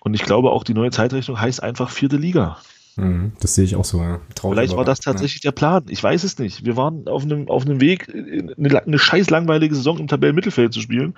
Und 0.00 0.12
ich 0.12 0.22
glaube, 0.22 0.50
auch 0.50 0.64
die 0.64 0.74
neue 0.74 0.90
Zeitrechnung 0.90 1.40
heißt 1.40 1.62
einfach 1.62 1.90
vierte 1.90 2.16
Liga. 2.16 2.58
Mhm, 2.96 3.32
das 3.40 3.54
sehe 3.54 3.64
ich 3.64 3.76
auch 3.76 3.84
so. 3.84 4.00
Ja. 4.00 4.20
Vielleicht 4.40 4.76
war 4.76 4.84
das 4.84 5.00
tatsächlich 5.00 5.42
ja. 5.42 5.50
der 5.50 5.56
Plan. 5.56 5.84
Ich 5.88 6.02
weiß 6.02 6.22
es 6.22 6.38
nicht. 6.38 6.64
Wir 6.64 6.76
waren 6.76 7.08
auf 7.08 7.24
einem, 7.24 7.48
auf 7.48 7.64
einem 7.64 7.80
Weg, 7.80 8.08
eine, 8.08 8.82
eine 8.84 8.98
scheiß 8.98 9.30
langweilige 9.30 9.74
Saison 9.74 9.98
im 9.98 10.06
Tabellenmittelfeld 10.06 10.72
zu 10.72 10.80
spielen. 10.80 11.14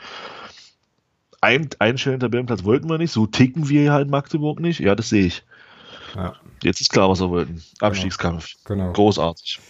Ein, 1.40 1.68
einen 1.78 1.98
Tabellenplatz 1.98 2.64
wollten 2.64 2.88
wir 2.88 2.98
nicht. 2.98 3.12
So 3.12 3.26
ticken 3.26 3.68
wir 3.68 3.92
halt 3.92 4.06
in 4.06 4.10
Magdeburg 4.10 4.60
nicht. 4.60 4.80
Ja, 4.80 4.94
das 4.94 5.10
sehe 5.10 5.26
ich. 5.26 5.44
Ja. 6.14 6.34
Jetzt 6.62 6.80
ist 6.80 6.90
klar, 6.90 7.10
was 7.10 7.20
wir 7.20 7.28
wollten. 7.28 7.62
Abstiegskampf. 7.80 8.54
Genau. 8.64 8.84
genau. 8.84 8.92
Großartig. 8.92 9.60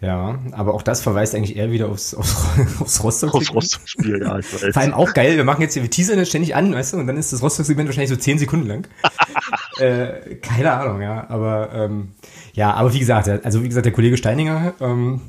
Ja, 0.00 0.38
aber 0.52 0.74
auch 0.74 0.82
das 0.82 1.00
verweist 1.00 1.34
eigentlich 1.34 1.56
eher 1.56 1.70
wieder 1.70 1.88
aufs, 1.88 2.14
aufs, 2.14 2.46
aufs 2.80 3.02
Rostock. 3.02 3.34
Aufs 3.34 3.54
Rostock-Spiel, 3.54 4.20
ja, 4.20 4.38
ich 4.38 4.52
weiß. 4.52 4.72
Vor 4.72 4.82
allem 4.82 4.92
auch 4.92 5.14
geil, 5.14 5.36
wir 5.36 5.44
machen 5.44 5.62
jetzt, 5.62 5.76
wir 5.76 5.88
teasern 5.88 6.18
das 6.18 6.28
ständig 6.28 6.54
an, 6.54 6.74
weißt 6.74 6.92
du, 6.92 6.98
und 6.98 7.06
dann 7.06 7.16
ist 7.16 7.32
das 7.32 7.42
Rostock-Segment 7.42 7.88
wahrscheinlich 7.88 8.10
so 8.10 8.16
zehn 8.16 8.38
Sekunden 8.38 8.66
lang. 8.66 8.88
äh, 9.78 10.36
keine 10.36 10.72
Ahnung, 10.72 11.00
ja, 11.00 11.26
aber 11.28 11.70
ähm, 11.74 12.08
ja, 12.52 12.72
aber 12.74 12.92
wie 12.92 12.98
gesagt, 12.98 13.28
also 13.44 13.62
wie 13.62 13.68
gesagt, 13.68 13.86
der 13.86 13.92
Kollege 13.92 14.16
Steininger, 14.16 14.74
ähm, 14.80 15.20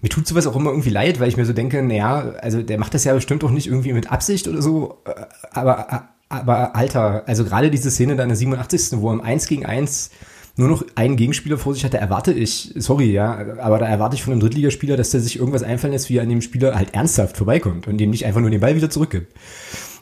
mir 0.00 0.08
tut 0.08 0.26
sowas 0.26 0.46
auch 0.46 0.56
immer 0.56 0.70
irgendwie 0.70 0.90
leid, 0.90 1.20
weil 1.20 1.28
ich 1.28 1.36
mir 1.36 1.44
so 1.44 1.52
denke, 1.52 1.82
naja, 1.82 2.34
also 2.40 2.62
der 2.62 2.78
macht 2.78 2.94
das 2.94 3.04
ja 3.04 3.14
bestimmt 3.14 3.42
auch 3.44 3.50
nicht 3.50 3.66
irgendwie 3.66 3.92
mit 3.92 4.10
Absicht 4.12 4.46
oder 4.48 4.62
so, 4.62 4.98
äh, 5.06 5.12
aber, 5.52 6.08
aber 6.28 6.76
Alter, 6.76 7.24
also 7.26 7.44
gerade 7.44 7.70
diese 7.70 7.90
Szene 7.90 8.16
da 8.16 8.22
in 8.22 8.28
der 8.28 8.36
87. 8.36 9.00
wo 9.00 9.10
er 9.10 9.14
im 9.14 9.20
1 9.20 9.48
gegen 9.48 9.66
1 9.66 10.10
nur 10.58 10.68
noch 10.68 10.84
einen 10.96 11.16
Gegenspieler 11.16 11.56
vor 11.56 11.72
sich 11.72 11.84
hatte, 11.84 11.98
erwarte 11.98 12.32
ich, 12.32 12.74
sorry, 12.76 13.12
ja, 13.12 13.58
aber 13.60 13.78
da 13.78 13.86
erwarte 13.86 14.16
ich 14.16 14.24
von 14.24 14.32
einem 14.32 14.40
Drittligaspieler, 14.40 14.96
dass 14.96 15.10
der 15.10 15.20
sich 15.20 15.38
irgendwas 15.38 15.62
einfallen 15.62 15.92
lässt, 15.92 16.10
wie 16.10 16.16
er 16.16 16.24
an 16.24 16.28
dem 16.28 16.42
Spieler 16.42 16.74
halt 16.74 16.94
ernsthaft 16.94 17.36
vorbeikommt 17.36 17.86
und 17.86 17.98
dem 17.98 18.10
nicht 18.10 18.26
einfach 18.26 18.40
nur 18.40 18.50
den 18.50 18.60
Ball 18.60 18.74
wieder 18.74 18.90
zurückgibt. 18.90 19.32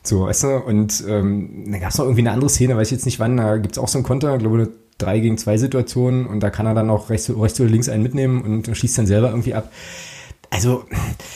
So, 0.07 0.27
weißt 0.27 0.45
du, 0.45 0.57
und 0.59 1.05
ähm, 1.09 1.65
dann 1.67 1.81
gab 1.81 1.91
es 1.91 1.99
noch 1.99 2.05
irgendwie 2.05 2.23
eine 2.23 2.31
andere 2.31 2.49
Szene, 2.49 2.77
weiß 2.77 2.89
ich 2.89 2.93
jetzt 2.93 3.07
nicht 3.07 3.19
wann, 3.19 3.37
da 3.37 3.57
gibt's 3.57 3.79
auch 3.79 3.89
so 3.89 3.99
einen 3.99 4.05
Konter, 4.05 4.39
glaube 4.39 4.57
eine 4.57 4.69
3 4.99 5.19
gegen 5.19 5.37
2 5.37 5.59
Situation 5.59 6.27
und 6.27 6.41
da 6.41 6.51
kann 6.51 6.67
er 6.67 6.75
dann 6.75 6.91
auch 6.91 7.11
rechts, 7.11 7.31
rechts 7.37 7.61
oder 7.61 7.69
links 7.69 7.89
einen 7.89 8.03
mitnehmen 8.03 8.43
und 8.43 8.75
schießt 8.75 8.99
dann 8.99 9.07
selber 9.07 9.31
irgendwie 9.31 9.55
ab. 9.55 9.71
Also, 10.51 10.85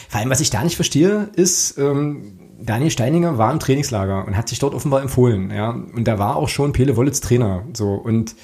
vor 0.08 0.20
allem, 0.20 0.30
was 0.30 0.40
ich 0.40 0.50
da 0.50 0.62
nicht 0.62 0.76
verstehe, 0.76 1.28
ist, 1.34 1.78
ähm, 1.78 2.38
Daniel 2.62 2.90
Steininger 2.90 3.38
war 3.38 3.52
im 3.52 3.58
Trainingslager 3.58 4.26
und 4.26 4.36
hat 4.36 4.48
sich 4.48 4.58
dort 4.58 4.74
offenbar 4.74 5.02
empfohlen, 5.02 5.50
ja. 5.50 5.70
Und 5.70 6.04
da 6.06 6.18
war 6.18 6.36
auch 6.36 6.48
schon 6.48 6.72
Pele 6.72 6.96
Wollitz 6.96 7.20
Trainer, 7.20 7.64
so. 7.72 7.94
Und 7.94 8.36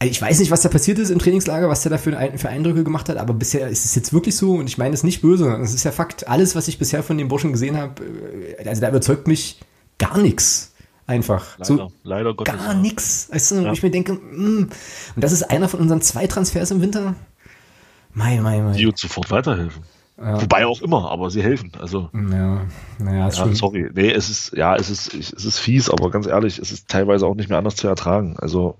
ich 0.00 0.22
weiß 0.22 0.38
nicht, 0.38 0.50
was 0.50 0.62
da 0.62 0.68
passiert 0.68 0.98
ist 0.98 1.10
im 1.10 1.18
Trainingslager, 1.18 1.68
was 1.68 1.82
der 1.82 1.90
da 1.90 1.98
für, 1.98 2.12
für, 2.36 2.48
Eindrücke 2.48 2.84
gemacht 2.84 3.08
hat, 3.08 3.16
aber 3.16 3.34
bisher 3.34 3.68
ist 3.68 3.84
es 3.84 3.94
jetzt 3.96 4.12
wirklich 4.12 4.36
so 4.36 4.52
und 4.52 4.68
ich 4.68 4.78
meine 4.78 4.94
es 4.94 5.02
nicht 5.02 5.22
böse. 5.22 5.50
Es 5.60 5.74
ist 5.74 5.84
ja 5.84 5.90
Fakt, 5.90 6.28
alles, 6.28 6.54
was 6.54 6.68
ich 6.68 6.78
bisher 6.78 7.02
von 7.02 7.18
dem 7.18 7.28
Burschen 7.28 7.52
gesehen 7.52 7.76
habe, 7.76 8.04
äh, 8.58 8.68
also 8.68 8.80
da 8.80 8.88
überzeugt 8.88 9.26
mich 9.26 9.60
gar 9.98 10.18
nichts. 10.18 10.72
Einfach. 11.08 11.56
Leider, 11.58 11.64
so 11.64 11.92
leider 12.02 12.34
Gottes. 12.34 12.54
Gar 12.54 12.74
nichts. 12.74 13.30
Weißt 13.32 13.52
du, 13.52 13.54
ja. 13.62 13.72
ich 13.72 13.82
mir 13.82 13.90
denke, 13.90 14.12
mm, 14.12 14.68
und 14.68 14.70
das 15.16 15.32
ist 15.32 15.42
einer 15.42 15.66
von 15.66 15.80
unseren 15.80 16.02
zwei 16.02 16.26
Transfers 16.26 16.70
im 16.70 16.82
Winter. 16.82 17.14
Mei, 18.12 18.38
mei, 18.42 18.60
mei. 18.60 18.72
Die 18.72 18.86
uns 18.86 19.00
sofort 19.00 19.30
weiterhelfen. 19.30 19.82
Ja. 20.18 20.42
Wobei 20.42 20.66
auch 20.66 20.82
immer, 20.82 21.10
aber 21.10 21.30
sie 21.30 21.42
helfen. 21.42 21.72
Also, 21.80 22.10
ja, 22.12 22.66
naja, 22.98 23.30
ja, 23.30 23.30
sorry. 23.30 23.88
Nee, 23.94 24.10
es 24.10 24.28
ist, 24.28 24.52
ja, 24.54 24.76
es 24.76 24.90
ist, 24.90 25.14
es 25.14 25.44
ist 25.44 25.58
fies, 25.58 25.88
aber 25.88 26.10
ganz 26.10 26.26
ehrlich, 26.26 26.58
es 26.58 26.72
ist 26.72 26.88
teilweise 26.88 27.24
auch 27.26 27.36
nicht 27.36 27.48
mehr 27.48 27.58
anders 27.58 27.76
zu 27.76 27.86
ertragen. 27.86 28.36
Also, 28.36 28.76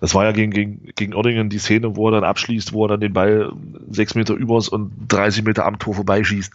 das 0.00 0.14
war 0.14 0.24
ja 0.24 0.32
gegen, 0.32 0.50
gegen, 0.50 0.90
gegen 0.94 1.14
Oerdingen 1.14 1.50
die 1.50 1.58
Szene, 1.58 1.96
wo 1.96 2.08
er 2.08 2.12
dann 2.12 2.24
abschließt, 2.24 2.72
wo 2.72 2.84
er 2.84 2.88
dann 2.88 3.00
den 3.00 3.12
Ball 3.12 3.52
sechs 3.90 4.14
Meter 4.14 4.34
übers 4.34 4.68
und 4.68 4.92
30 5.08 5.44
Meter 5.44 5.66
am 5.66 5.78
Tor 5.78 5.94
vorbeischießt. 5.94 6.52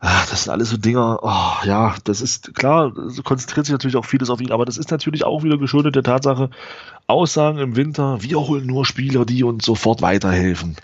Ach, 0.00 0.30
das 0.30 0.44
sind 0.44 0.52
alles 0.52 0.70
so 0.70 0.76
Dinger, 0.76 1.18
oh, 1.22 1.66
ja, 1.66 1.96
das 2.04 2.20
ist 2.20 2.54
klar, 2.54 2.92
konzentriert 3.24 3.66
sich 3.66 3.72
natürlich 3.72 3.96
auch 3.96 4.04
vieles 4.04 4.30
auf 4.30 4.40
ihn, 4.40 4.52
aber 4.52 4.64
das 4.64 4.78
ist 4.78 4.92
natürlich 4.92 5.24
auch 5.24 5.42
wieder 5.42 5.58
geschuldet 5.58 5.96
der 5.96 6.04
Tatsache, 6.04 6.50
Aussagen 7.08 7.58
im 7.58 7.74
Winter, 7.74 8.22
wir 8.22 8.38
holen 8.38 8.64
nur 8.66 8.86
Spieler, 8.86 9.24
die 9.24 9.42
uns 9.42 9.64
sofort 9.64 10.00
weiterhelfen. 10.00 10.76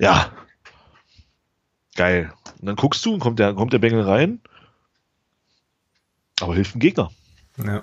Ja, 0.00 0.32
Geil. 1.94 2.32
Und 2.60 2.66
dann 2.66 2.76
guckst 2.76 3.04
du 3.06 3.14
und 3.14 3.20
kommt 3.20 3.38
der, 3.38 3.54
kommt 3.54 3.72
der 3.72 3.78
Bengel 3.78 4.02
rein, 4.02 4.40
aber 6.40 6.54
hilft 6.54 6.74
dem 6.74 6.80
Gegner. 6.80 7.10
Ja, 7.56 7.82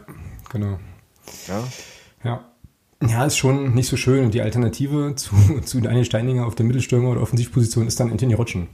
genau. 0.49 0.79
Ja. 1.47 1.63
Ja, 3.07 3.25
ist 3.25 3.37
schon 3.37 3.73
nicht 3.73 3.87
so 3.87 3.97
schön. 3.97 4.25
Und 4.25 4.33
die 4.33 4.41
Alternative 4.41 5.15
zu, 5.15 5.35
zu 5.65 5.81
Daniel 5.81 6.05
Steininger 6.05 6.45
auf 6.45 6.55
der 6.55 6.65
Mittelstürmer 6.65 7.09
oder 7.09 7.21
Offensivposition 7.21 7.87
ist 7.87 7.99
dann 7.99 8.11
Anthony 8.11 8.33
Rotschen. 8.33 8.67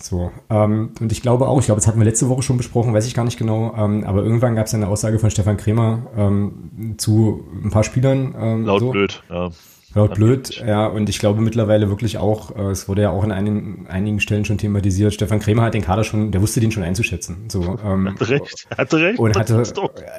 So, 0.00 0.30
ähm, 0.48 0.92
und 1.00 1.10
ich 1.10 1.22
glaube 1.22 1.48
auch, 1.48 1.58
ich 1.58 1.66
glaube, 1.66 1.80
das 1.80 1.88
hatten 1.88 1.98
wir 1.98 2.04
letzte 2.04 2.28
Woche 2.28 2.42
schon 2.42 2.56
besprochen, 2.56 2.94
weiß 2.94 3.06
ich 3.06 3.14
gar 3.14 3.24
nicht 3.24 3.36
genau, 3.36 3.74
ähm, 3.76 4.04
aber 4.04 4.22
irgendwann 4.22 4.54
gab 4.54 4.66
es 4.66 4.74
eine 4.74 4.86
Aussage 4.86 5.18
von 5.18 5.28
Stefan 5.30 5.56
Krämer 5.56 6.06
ähm, 6.16 6.94
zu 6.98 7.44
ein 7.64 7.70
paar 7.70 7.82
Spielern. 7.82 8.32
Ähm, 8.38 8.64
Laut 8.64 8.80
so. 8.80 8.90
blöd, 8.90 9.24
ja. 9.28 9.50
Laut 9.94 10.14
blöd, 10.14 10.62
ja, 10.66 10.86
und 10.86 11.08
ich 11.08 11.18
glaube 11.18 11.40
mittlerweile 11.40 11.88
wirklich 11.88 12.18
auch, 12.18 12.54
äh, 12.56 12.70
es 12.70 12.88
wurde 12.88 13.02
ja 13.02 13.10
auch 13.10 13.24
an 13.24 13.32
einigen, 13.32 13.86
einigen 13.88 14.20
Stellen 14.20 14.44
schon 14.44 14.58
thematisiert, 14.58 15.14
Stefan 15.14 15.40
Krämer 15.40 15.62
hat 15.62 15.74
den 15.74 15.82
Kader 15.82 16.04
schon, 16.04 16.30
der 16.30 16.42
wusste 16.42 16.60
den 16.60 16.70
schon 16.70 16.82
einzuschätzen. 16.82 17.48
So, 17.48 17.78
ähm, 17.84 18.10
hatte 18.10 18.28
recht, 18.28 18.66
hatte 18.76 18.96
recht. 18.98 19.18
Und 19.18 19.36
hatte, 19.36 19.62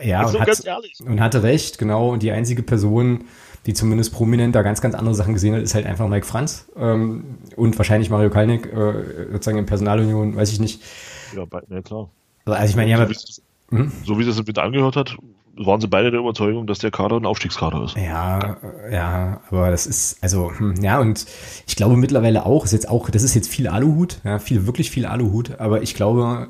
ja, 0.04 0.26
und, 0.26 0.40
hat, 0.40 0.66
und 1.06 1.22
hatte 1.22 1.44
recht, 1.44 1.78
genau, 1.78 2.10
und 2.14 2.24
die 2.24 2.32
einzige 2.32 2.64
Person, 2.64 3.26
die 3.68 3.74
zumindest 3.74 4.12
prominent 4.12 4.56
da 4.56 4.64
ganz, 4.64 4.82
ganz 4.82 4.96
andere 4.96 5.14
Sachen 5.14 5.36
gesehen 5.36 5.54
hat, 5.54 5.62
ist 5.62 5.76
halt 5.76 5.86
einfach 5.86 6.08
Mike 6.08 6.26
Franz 6.26 6.68
ähm, 6.76 7.38
und 7.56 7.78
wahrscheinlich 7.78 8.10
Mario 8.10 8.32
Kalnick, 8.32 8.66
äh, 8.74 9.28
sozusagen 9.32 9.60
in 9.60 9.68
Personalunion, 9.68 10.36
weiß 10.36 10.52
ich 10.52 10.60
nicht. 10.60 10.82
Ja, 11.36 11.46
ja 11.70 11.82
klar. 11.82 12.10
Also 12.46 12.72
ich 12.72 12.76
meine, 12.76 12.90
ja, 12.90 12.98
so, 12.98 13.10
wie 13.10 13.14
es, 13.14 13.42
hm? 13.70 13.92
so 14.04 14.18
wie 14.18 14.28
es 14.28 14.36
das 14.36 14.46
mit 14.46 14.58
angehört 14.58 14.96
hat, 14.96 15.16
waren 15.66 15.82
sie 15.82 15.88
beide 15.88 16.12
der 16.12 16.22
Überzeugung, 16.22 16.68
dass 16.68 16.80
der 16.80 16.92
Kader 16.92 17.18
ein 17.18 17.26
Aufstiegskader 17.26 17.84
ist. 17.84 17.98
Ja, 17.98 18.58
ja, 18.92 19.42
aber 19.50 19.72
das 19.72 19.86
ist, 19.86 20.18
also, 20.22 20.52
hm, 20.58 20.76
ja, 20.82 21.00
und 21.00 21.26
ich 21.68 21.76
glaube 21.76 21.98
mittlerweile 21.98 22.46
auch, 22.46 22.66
ist 22.66 22.72
jetzt 22.72 22.90
auch, 22.90 23.10
das 23.10 23.24
ist 23.24 23.36
jetzt 23.36 23.50
viel 23.50 23.68
Aluhut, 23.68 24.22
ja, 24.24 24.40
viel, 24.40 24.66
wirklich 24.66 24.90
viel 24.90 25.06
Aluhut, 25.06 25.60
aber 25.60 25.82
ich 25.82 25.96
glaube 25.96 26.48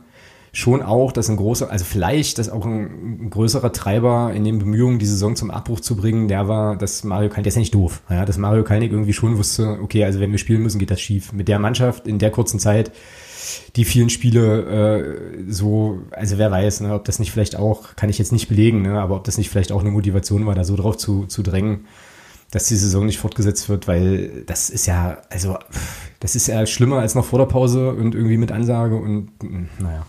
schon 0.51 0.81
auch, 0.81 1.11
dass 1.11 1.29
ein 1.29 1.37
großer, 1.37 1.69
also 1.69 1.85
vielleicht, 1.85 2.37
dass 2.37 2.49
auch 2.49 2.65
ein, 2.65 3.25
ein 3.25 3.29
größerer 3.29 3.71
Treiber 3.71 4.31
in 4.33 4.43
den 4.43 4.59
Bemühungen, 4.59 4.99
die 4.99 5.05
Saison 5.05 5.35
zum 5.35 5.51
Abbruch 5.51 5.79
zu 5.79 5.95
bringen, 5.95 6.27
der 6.27 6.47
war, 6.47 6.75
dass 6.75 7.03
Mario 7.03 7.29
Kalnick, 7.29 7.43
der 7.43 7.49
ist 7.49 7.55
ja 7.55 7.59
nicht 7.59 7.75
doof, 7.75 8.01
ja, 8.09 8.25
dass 8.25 8.37
Mario 8.37 8.63
Kalnick 8.63 8.91
irgendwie 8.91 9.13
schon 9.13 9.37
wusste, 9.37 9.79
okay, 9.81 10.03
also 10.03 10.19
wenn 10.19 10.31
wir 10.31 10.39
spielen 10.39 10.63
müssen, 10.63 10.79
geht 10.79 10.91
das 10.91 11.01
schief. 11.01 11.33
Mit 11.33 11.47
der 11.47 11.59
Mannschaft 11.59 12.07
in 12.07 12.19
der 12.19 12.31
kurzen 12.31 12.59
Zeit, 12.59 12.91
die 13.75 13.85
vielen 13.85 14.09
Spiele 14.09 15.39
äh, 15.39 15.51
so, 15.51 16.01
also 16.11 16.37
wer 16.37 16.51
weiß, 16.51 16.81
ne, 16.81 16.93
ob 16.93 17.05
das 17.05 17.19
nicht 17.19 17.31
vielleicht 17.31 17.55
auch, 17.55 17.95
kann 17.95 18.09
ich 18.09 18.17
jetzt 18.17 18.31
nicht 18.31 18.47
belegen, 18.47 18.81
ne, 18.81 18.99
aber 18.99 19.15
ob 19.15 19.23
das 19.23 19.37
nicht 19.37 19.49
vielleicht 19.49 19.71
auch 19.71 19.81
eine 19.81 19.91
Motivation 19.91 20.45
war, 20.45 20.55
da 20.55 20.63
so 20.63 20.75
drauf 20.75 20.97
zu, 20.97 21.25
zu 21.25 21.43
drängen, 21.43 21.85
dass 22.51 22.67
die 22.67 22.75
Saison 22.75 23.05
nicht 23.05 23.19
fortgesetzt 23.19 23.69
wird, 23.69 23.87
weil 23.87 24.43
das 24.45 24.69
ist 24.69 24.85
ja, 24.85 25.21
also 25.29 25.57
das 26.19 26.35
ist 26.35 26.47
ja 26.47 26.65
schlimmer 26.65 26.99
als 26.99 27.15
noch 27.15 27.25
vor 27.25 27.39
der 27.39 27.45
Pause 27.45 27.93
und 27.93 28.15
irgendwie 28.15 28.37
mit 28.37 28.51
Ansage 28.51 28.95
und 28.95 29.29
naja. 29.79 30.05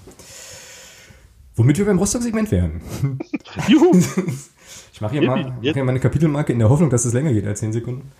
Womit 1.56 1.78
wir 1.78 1.84
beim 1.84 1.98
Rostock-Segment 1.98 2.50
wären. 2.50 2.80
Juhu! 3.68 3.92
ich 4.92 5.00
mache 5.00 5.12
hier, 5.12 5.22
mal, 5.22 5.44
mach 5.44 5.60
hier 5.60 5.84
mal 5.84 5.90
eine 5.90 6.00
Kapitelmarke 6.00 6.52
in 6.52 6.58
der 6.58 6.70
Hoffnung, 6.70 6.88
dass 6.88 7.04
es 7.04 7.12
länger 7.12 7.32
geht 7.32 7.46
als 7.46 7.60
10 7.60 7.74
Sekunden. 7.74 8.10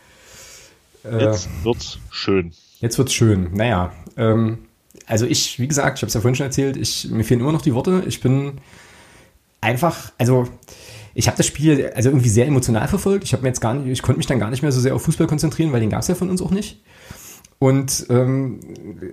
Äh, 1.05 1.25
jetzt 1.25 1.49
wird's 1.63 1.99
schön. 2.11 2.53
Jetzt 2.81 2.99
wird's 2.99 3.15
schön. 3.15 3.55
Naja, 3.55 3.93
ähm, 4.17 4.59
also 5.07 5.27
ich, 5.27 5.59
wie 5.59 5.69
gesagt, 5.69 5.99
ich 5.99 6.03
habe 6.03 6.09
es 6.09 6.15
ja 6.15 6.21
vorhin 6.21 6.35
schon 6.35 6.47
erzählt, 6.47 6.77
ich, 6.77 7.11
mir 7.11 7.25
fehlen 7.25 7.41
immer 7.41 7.53
noch 7.53 7.63
die 7.63 7.75
Worte. 7.75 8.05
Ich 8.07 8.21
bin 8.21 8.55
einfach, 9.61 10.13
also 10.19 10.49
ich 11.15 11.27
habe 11.27 11.37
das 11.37 11.47
Spiel 11.47 11.93
also 11.95 12.11
irgendwie 12.11 12.29
sehr 12.29 12.47
emotional 12.47 12.89
verfolgt. 12.89 13.25
Ich 13.25 13.33
habe 13.33 13.43
mir 13.43 13.49
jetzt 13.49 13.61
gar 13.61 13.75
nicht, 13.75 13.91
ich 13.91 14.03
konnte 14.03 14.19
mich 14.19 14.27
dann 14.27 14.39
gar 14.39 14.51
nicht 14.51 14.63
mehr 14.63 14.73
so 14.73 14.81
sehr 14.81 14.95
auf 14.95 15.03
Fußball 15.03 15.27
konzentrieren, 15.27 15.73
weil 15.73 15.81
den 15.81 15.91
gab 15.91 16.03
es 16.03 16.09
ja 16.09 16.15
von 16.15 16.31
uns 16.31 16.43
auch 16.43 16.51
nicht. 16.51 16.83
Und 17.59 18.07
ähm, 18.09 18.61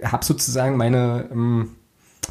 habe 0.03 0.23
sozusagen 0.23 0.77
meine 0.77 1.29
ähm, 1.31 1.71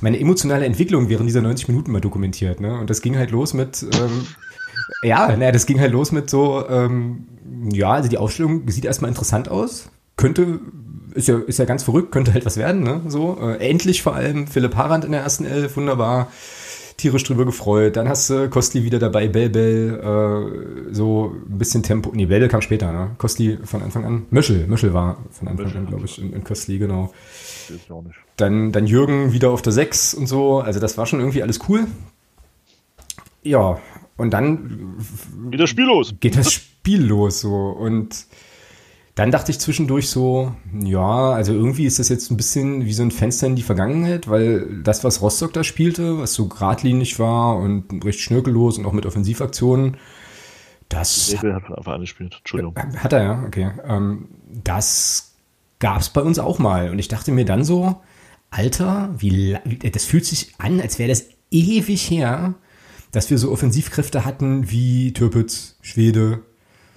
meine 0.00 0.20
emotionale 0.20 0.66
Entwicklung 0.66 1.08
während 1.08 1.28
dieser 1.28 1.42
90 1.42 1.68
Minuten 1.68 1.90
mal 1.90 2.00
dokumentiert. 2.00 2.60
Ne? 2.60 2.78
Und 2.78 2.90
das 2.90 3.00
ging 3.00 3.16
halt 3.16 3.30
los 3.30 3.54
mit 3.54 3.82
ähm, 3.82 4.26
ja, 5.02 5.34
naja, 5.36 5.52
das 5.52 5.66
ging 5.66 5.80
halt 5.80 5.92
los 5.92 6.12
mit 6.12 6.30
so, 6.30 6.68
ähm, 6.68 7.26
ja, 7.72 7.92
also 7.92 8.08
die 8.08 8.18
Aufstellung 8.18 8.68
sieht 8.68 8.84
erstmal 8.84 9.08
interessant 9.08 9.48
aus, 9.48 9.88
könnte 10.16 10.60
ist 11.16 11.28
ja, 11.28 11.38
ist 11.38 11.58
ja 11.58 11.64
ganz 11.64 11.82
verrückt, 11.82 12.12
könnte 12.12 12.32
halt 12.32 12.46
was 12.46 12.56
werden, 12.56 12.82
ne? 12.82 13.00
So, 13.08 13.38
äh, 13.40 13.56
endlich 13.68 14.02
vor 14.02 14.14
allem 14.14 14.46
Philipp 14.46 14.76
Harand 14.76 15.04
in 15.04 15.12
der 15.12 15.22
ersten 15.22 15.44
Elf, 15.44 15.76
wunderbar. 15.76 16.28
Tierisch 16.96 17.24
drüber 17.24 17.44
gefreut. 17.44 17.96
Dann 17.96 18.08
hast 18.08 18.30
du 18.30 18.48
Kostli 18.48 18.82
wieder 18.84 18.98
dabei, 18.98 19.28
Bell 19.28 19.50
Bell, 19.50 20.88
äh, 20.90 20.94
so 20.94 21.34
ein 21.46 21.58
bisschen 21.58 21.82
Tempo. 21.82 22.10
Nee, 22.14 22.24
Bell 22.24 22.48
kam 22.48 22.62
später, 22.62 22.90
ne? 22.90 23.10
Kostli 23.18 23.58
von 23.64 23.82
Anfang 23.82 24.04
an. 24.06 24.26
Möschel, 24.30 24.66
Möschel 24.66 24.94
war 24.94 25.18
von 25.30 25.48
Anfang 25.48 25.66
Möschel, 25.66 25.80
an, 25.80 25.86
glaube 25.88 26.06
ich, 26.06 26.18
in, 26.18 26.32
in 26.32 26.42
Kostli, 26.42 26.78
genau. 26.78 27.12
Dann, 28.36 28.72
dann 28.72 28.86
Jürgen 28.86 29.32
wieder 29.32 29.50
auf 29.50 29.60
der 29.60 29.72
6 29.72 30.14
und 30.14 30.26
so. 30.26 30.60
Also 30.60 30.80
das 30.80 30.96
war 30.96 31.04
schon 31.04 31.20
irgendwie 31.20 31.42
alles 31.42 31.60
cool. 31.68 31.86
Ja, 33.42 33.78
und 34.16 34.30
dann 34.30 34.96
geht 35.50 35.60
das 35.60 35.68
Spiel 35.68 35.84
los. 35.84 36.14
Geht 36.20 36.36
das 36.36 36.52
Spiel 36.52 37.04
los 37.04 37.40
so. 37.40 37.54
Und 37.54 38.26
dann 39.16 39.30
dachte 39.30 39.50
ich 39.50 39.58
zwischendurch 39.58 40.10
so, 40.10 40.54
ja, 40.78 41.30
also 41.30 41.54
irgendwie 41.54 41.86
ist 41.86 41.98
das 41.98 42.10
jetzt 42.10 42.30
ein 42.30 42.36
bisschen 42.36 42.84
wie 42.84 42.92
so 42.92 43.02
ein 43.02 43.10
Fenster 43.10 43.46
in 43.46 43.56
die 43.56 43.62
Vergangenheit, 43.62 44.28
weil 44.28 44.82
das, 44.82 45.04
was 45.04 45.22
Rostock 45.22 45.54
da 45.54 45.64
spielte, 45.64 46.18
was 46.18 46.34
so 46.34 46.48
geradlinig 46.48 47.18
war 47.18 47.56
und 47.56 48.04
recht 48.04 48.20
schnörkellos 48.20 48.76
und 48.76 48.84
auch 48.84 48.92
mit 48.92 49.06
Offensivaktionen, 49.06 49.96
das. 50.90 51.32
Nebel 51.32 51.54
hat 51.54 51.64
von 51.64 51.76
Anfang 51.76 51.94
an 51.94 52.00
gespielt, 52.02 52.36
Entschuldigung. 52.38 52.76
Hat 52.76 53.12
er 53.14 53.22
ja, 53.22 53.42
okay. 53.46 53.72
Ähm, 53.88 54.28
das 54.62 55.34
gab 55.78 56.00
es 56.00 56.10
bei 56.10 56.20
uns 56.20 56.38
auch 56.38 56.58
mal. 56.58 56.90
Und 56.90 56.98
ich 56.98 57.08
dachte 57.08 57.32
mir 57.32 57.46
dann 57.46 57.64
so, 57.64 58.02
Alter, 58.50 59.14
wie, 59.16 59.56
das 59.92 60.04
fühlt 60.04 60.26
sich 60.26 60.52
an, 60.58 60.78
als 60.78 60.98
wäre 60.98 61.08
das 61.08 61.24
ewig 61.50 62.10
her, 62.10 62.54
dass 63.12 63.30
wir 63.30 63.38
so 63.38 63.50
Offensivkräfte 63.50 64.26
hatten 64.26 64.70
wie 64.70 65.14
Türpitz, 65.14 65.78
Schwede, 65.80 66.42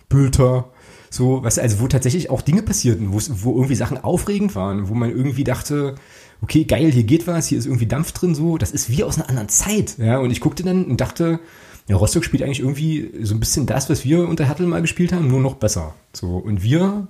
Bülter, 0.09 0.69
so, 1.09 1.43
was 1.43 1.59
also 1.59 1.79
wo 1.79 1.87
tatsächlich 1.87 2.29
auch 2.29 2.41
Dinge 2.41 2.61
passierten, 2.61 3.11
wo 3.11 3.55
irgendwie 3.55 3.75
Sachen 3.75 3.97
aufregend 3.97 4.55
waren, 4.55 4.89
wo 4.89 4.93
man 4.93 5.09
irgendwie 5.09 5.43
dachte, 5.43 5.95
okay, 6.41 6.63
geil, 6.65 6.91
hier 6.91 7.03
geht 7.03 7.27
was, 7.27 7.47
hier 7.47 7.57
ist 7.57 7.65
irgendwie 7.65 7.87
Dampf 7.87 8.11
drin, 8.11 8.35
so, 8.35 8.57
das 8.57 8.71
ist 8.71 8.89
wie 8.89 9.03
aus 9.03 9.17
einer 9.17 9.29
anderen 9.29 9.49
Zeit, 9.49 9.97
ja, 9.97 10.19
und 10.19 10.31
ich 10.31 10.39
guckte 10.39 10.63
dann 10.63 10.85
und 10.85 11.01
dachte, 11.01 11.39
ja, 11.87 11.95
Rostock 11.95 12.23
spielt 12.23 12.43
eigentlich 12.43 12.59
irgendwie 12.59 13.11
so 13.23 13.33
ein 13.33 13.39
bisschen 13.39 13.65
das, 13.65 13.89
was 13.89 14.05
wir 14.05 14.27
unter 14.27 14.45
Hertel 14.45 14.67
mal 14.67 14.81
gespielt 14.81 15.11
haben, 15.11 15.27
nur 15.27 15.41
noch 15.41 15.55
besser, 15.55 15.95
so, 16.13 16.37
und 16.37 16.63
wir 16.63 17.07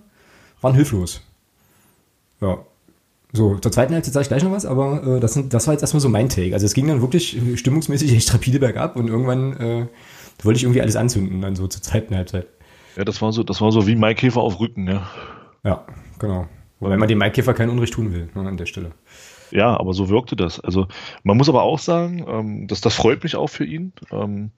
waren 0.61 0.75
hilflos. 0.75 1.21
Ja, 2.41 2.59
so, 3.31 3.57
zur 3.57 3.71
zweiten 3.71 3.93
Halbzeit 3.93 4.13
sage 4.13 4.23
ich 4.23 4.27
gleich 4.29 4.43
noch 4.43 4.51
was, 4.51 4.65
aber 4.65 5.17
äh, 5.17 5.19
das, 5.19 5.33
sind, 5.33 5.53
das 5.53 5.67
war 5.67 5.73
jetzt 5.73 5.81
erstmal 5.81 6.01
so 6.01 6.09
mein 6.09 6.29
Take. 6.29 6.53
Also 6.53 6.65
es 6.65 6.73
ging 6.73 6.87
dann 6.87 7.01
wirklich 7.01 7.39
stimmungsmäßig 7.55 8.13
echt 8.13 8.33
rapide 8.33 8.59
bergab 8.59 8.95
und 8.95 9.07
irgendwann 9.07 9.53
äh, 9.57 9.87
wollte 10.41 10.57
ich 10.57 10.63
irgendwie 10.63 10.81
alles 10.81 10.95
anzünden, 10.95 11.41
dann 11.41 11.55
so 11.55 11.67
zur 11.67 11.81
zweiten 11.81 12.15
Halbzeit. 12.15 12.47
Ja, 12.95 13.05
das 13.05 13.21
war 13.21 13.31
so, 13.31 13.43
das 13.43 13.61
war 13.61 13.71
so 13.71 13.87
wie 13.87 13.95
Maikäfer 13.95 14.41
auf 14.41 14.59
Rücken, 14.59 14.87
ja. 14.87 15.07
Ja, 15.63 15.85
genau. 16.19 16.47
Wobei 16.79 16.97
man 16.97 17.07
dem 17.07 17.17
Maikäfer 17.17 17.53
kein 17.53 17.69
Unrecht 17.69 17.93
tun 17.93 18.13
will, 18.13 18.29
ne, 18.33 18.47
an 18.47 18.57
der 18.57 18.65
Stelle. 18.65 18.91
Ja, 19.51 19.77
aber 19.77 19.93
so 19.93 20.09
wirkte 20.09 20.35
das. 20.35 20.59
Also 20.59 20.87
man 21.23 21.37
muss 21.37 21.49
aber 21.49 21.63
auch 21.63 21.79
sagen, 21.79 22.25
ähm, 22.27 22.67
dass 22.67 22.81
das 22.81 22.95
freut 22.95 23.23
mich 23.23 23.35
auch 23.35 23.47
für 23.47 23.65
ihn. 23.65 23.93
Ähm, 24.11 24.51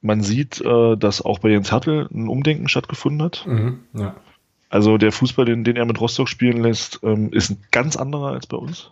man 0.00 0.22
sieht, 0.22 0.60
äh, 0.60 0.96
dass 0.96 1.22
auch 1.22 1.38
bei 1.38 1.48
Jens 1.48 1.72
Hertel 1.72 2.08
ein 2.12 2.28
Umdenken 2.28 2.68
stattgefunden 2.68 3.22
hat. 3.22 3.46
Mhm, 3.46 3.80
ja. 3.94 4.14
Also 4.68 4.98
der 4.98 5.12
Fußball, 5.12 5.44
den, 5.44 5.64
den 5.64 5.76
er 5.76 5.86
mit 5.86 6.00
Rostock 6.00 6.28
spielen 6.28 6.62
lässt, 6.62 7.00
ähm, 7.02 7.32
ist 7.32 7.50
ein 7.50 7.64
ganz 7.70 7.96
anderer 7.96 8.32
als 8.32 8.46
bei 8.46 8.56
uns. 8.56 8.90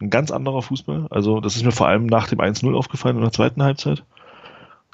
Ein 0.00 0.10
ganz 0.10 0.30
anderer 0.30 0.62
Fußball. 0.62 1.06
Also 1.10 1.40
das 1.40 1.56
ist 1.56 1.64
mir 1.64 1.72
vor 1.72 1.88
allem 1.88 2.06
nach 2.06 2.28
dem 2.28 2.40
1-0 2.40 2.74
aufgefallen 2.74 3.16
in 3.16 3.22
der 3.22 3.32
zweiten 3.32 3.62
Halbzeit. 3.62 4.02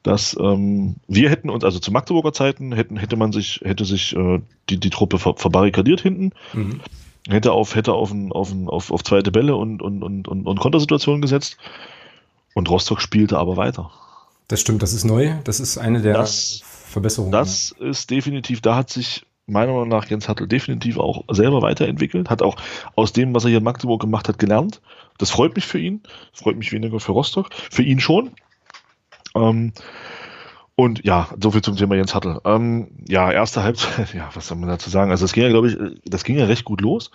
Dass 0.02 0.36
ähm, 0.40 0.96
wir 1.06 1.30
hätten 1.30 1.48
uns, 1.48 1.64
also 1.64 1.78
zu 1.78 1.92
Magdeburger 1.92 2.32
Zeiten, 2.32 2.72
hätten, 2.72 2.96
hätte 2.96 3.16
man 3.16 3.32
sich, 3.32 3.60
hätte 3.62 3.84
sich 3.84 4.16
äh, 4.16 4.40
die, 4.68 4.78
die 4.78 4.90
Truppe 4.90 5.18
ver, 5.18 5.34
verbarrikadiert 5.36 6.00
hinten, 6.00 6.32
mhm. 6.52 6.80
hätte 7.28 7.52
auf, 7.52 7.76
hätte 7.76 7.92
auf, 7.92 8.10
ein, 8.10 8.32
auf, 8.32 8.50
ein, 8.50 8.68
auf, 8.68 8.90
auf 8.90 9.04
zweite 9.04 9.30
Bälle 9.30 9.54
und, 9.54 9.80
und, 9.80 10.02
und, 10.02 10.26
und, 10.26 10.46
und 10.46 10.60
Kontersituationen 10.60 11.22
gesetzt. 11.22 11.56
Und 12.54 12.68
Rostock 12.68 13.00
spielte 13.00 13.38
aber 13.38 13.56
weiter. 13.56 13.90
Das 14.48 14.60
stimmt, 14.60 14.82
das 14.82 14.92
ist 14.92 15.04
neu. 15.04 15.34
Das 15.44 15.60
ist 15.60 15.78
eine 15.78 16.02
der 16.02 16.14
das, 16.14 16.62
Verbesserungen. 16.64 17.32
Das 17.32 17.74
ist 17.78 18.10
definitiv, 18.10 18.60
da 18.60 18.76
hat 18.76 18.90
sich 18.90 19.24
meiner 19.46 19.72
Meinung 19.72 19.88
nach 19.88 20.06
Jens 20.06 20.28
Hartl 20.28 20.46
definitiv 20.46 20.98
auch 20.98 21.24
selber 21.30 21.62
weiterentwickelt, 21.62 22.30
hat 22.30 22.42
auch 22.42 22.56
aus 22.94 23.12
dem, 23.12 23.34
was 23.34 23.44
er 23.44 23.50
hier 23.50 23.58
in 23.58 23.64
Magdeburg 23.64 24.00
gemacht 24.00 24.28
hat, 24.28 24.38
gelernt. 24.38 24.80
Das 25.18 25.30
freut 25.30 25.54
mich 25.54 25.66
für 25.66 25.78
ihn, 25.78 26.02
freut 26.32 26.56
mich 26.56 26.72
weniger 26.72 27.00
für 27.00 27.12
Rostock, 27.12 27.50
für 27.70 27.82
ihn 27.82 28.00
schon. 28.00 28.30
Ähm, 29.34 29.72
und 30.74 31.04
ja, 31.04 31.28
soviel 31.40 31.62
zum 31.62 31.76
Thema 31.76 31.94
Jens 31.94 32.14
Hartl. 32.14 32.40
Ähm, 32.44 32.88
ja, 33.08 33.30
erste 33.30 33.62
Halbzeit, 33.62 34.14
ja, 34.14 34.30
was 34.34 34.48
soll 34.48 34.58
man 34.58 34.68
dazu 34.68 34.90
sagen? 34.90 35.10
Also 35.10 35.24
das 35.24 35.32
ging 35.32 35.44
ja, 35.44 35.50
glaube 35.50 35.68
ich, 35.68 36.00
das 36.04 36.24
ging 36.24 36.38
ja 36.38 36.46
recht 36.46 36.64
gut 36.64 36.80
los. 36.80 37.10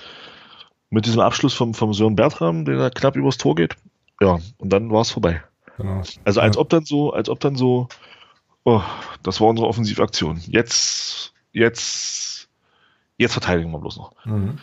Mit 0.90 1.06
diesem 1.06 1.20
Abschluss 1.20 1.54
vom, 1.54 1.74
vom 1.74 1.94
Sören 1.94 2.16
Bertram, 2.16 2.64
der 2.64 2.78
da 2.78 2.90
knapp 2.90 3.16
übers 3.16 3.38
Tor 3.38 3.56
geht. 3.56 3.76
Ja, 4.22 4.40
und 4.58 4.72
dann 4.72 4.90
war 4.90 5.02
es 5.02 5.12
vorbei. 5.12 5.44
Genau. 5.78 6.02
Also 6.24 6.40
als 6.40 6.56
ja. 6.56 6.62
ob 6.62 6.70
dann 6.70 6.86
so, 6.86 7.12
als 7.12 7.30
ob 7.30 7.40
dann 7.40 7.56
so, 7.56 7.90
oh, 8.64 8.82
das 9.22 9.42
war 9.42 9.48
unsere 9.48 9.68
Offensivaktion. 9.68 10.40
Jetzt 10.48 11.34
jetzt, 11.58 12.50
jetzt 13.18 13.34
verteidigen 13.34 13.72
wir 13.72 13.80
bloß 13.80 13.98
noch. 13.98 14.14
Mhm. 14.26 14.60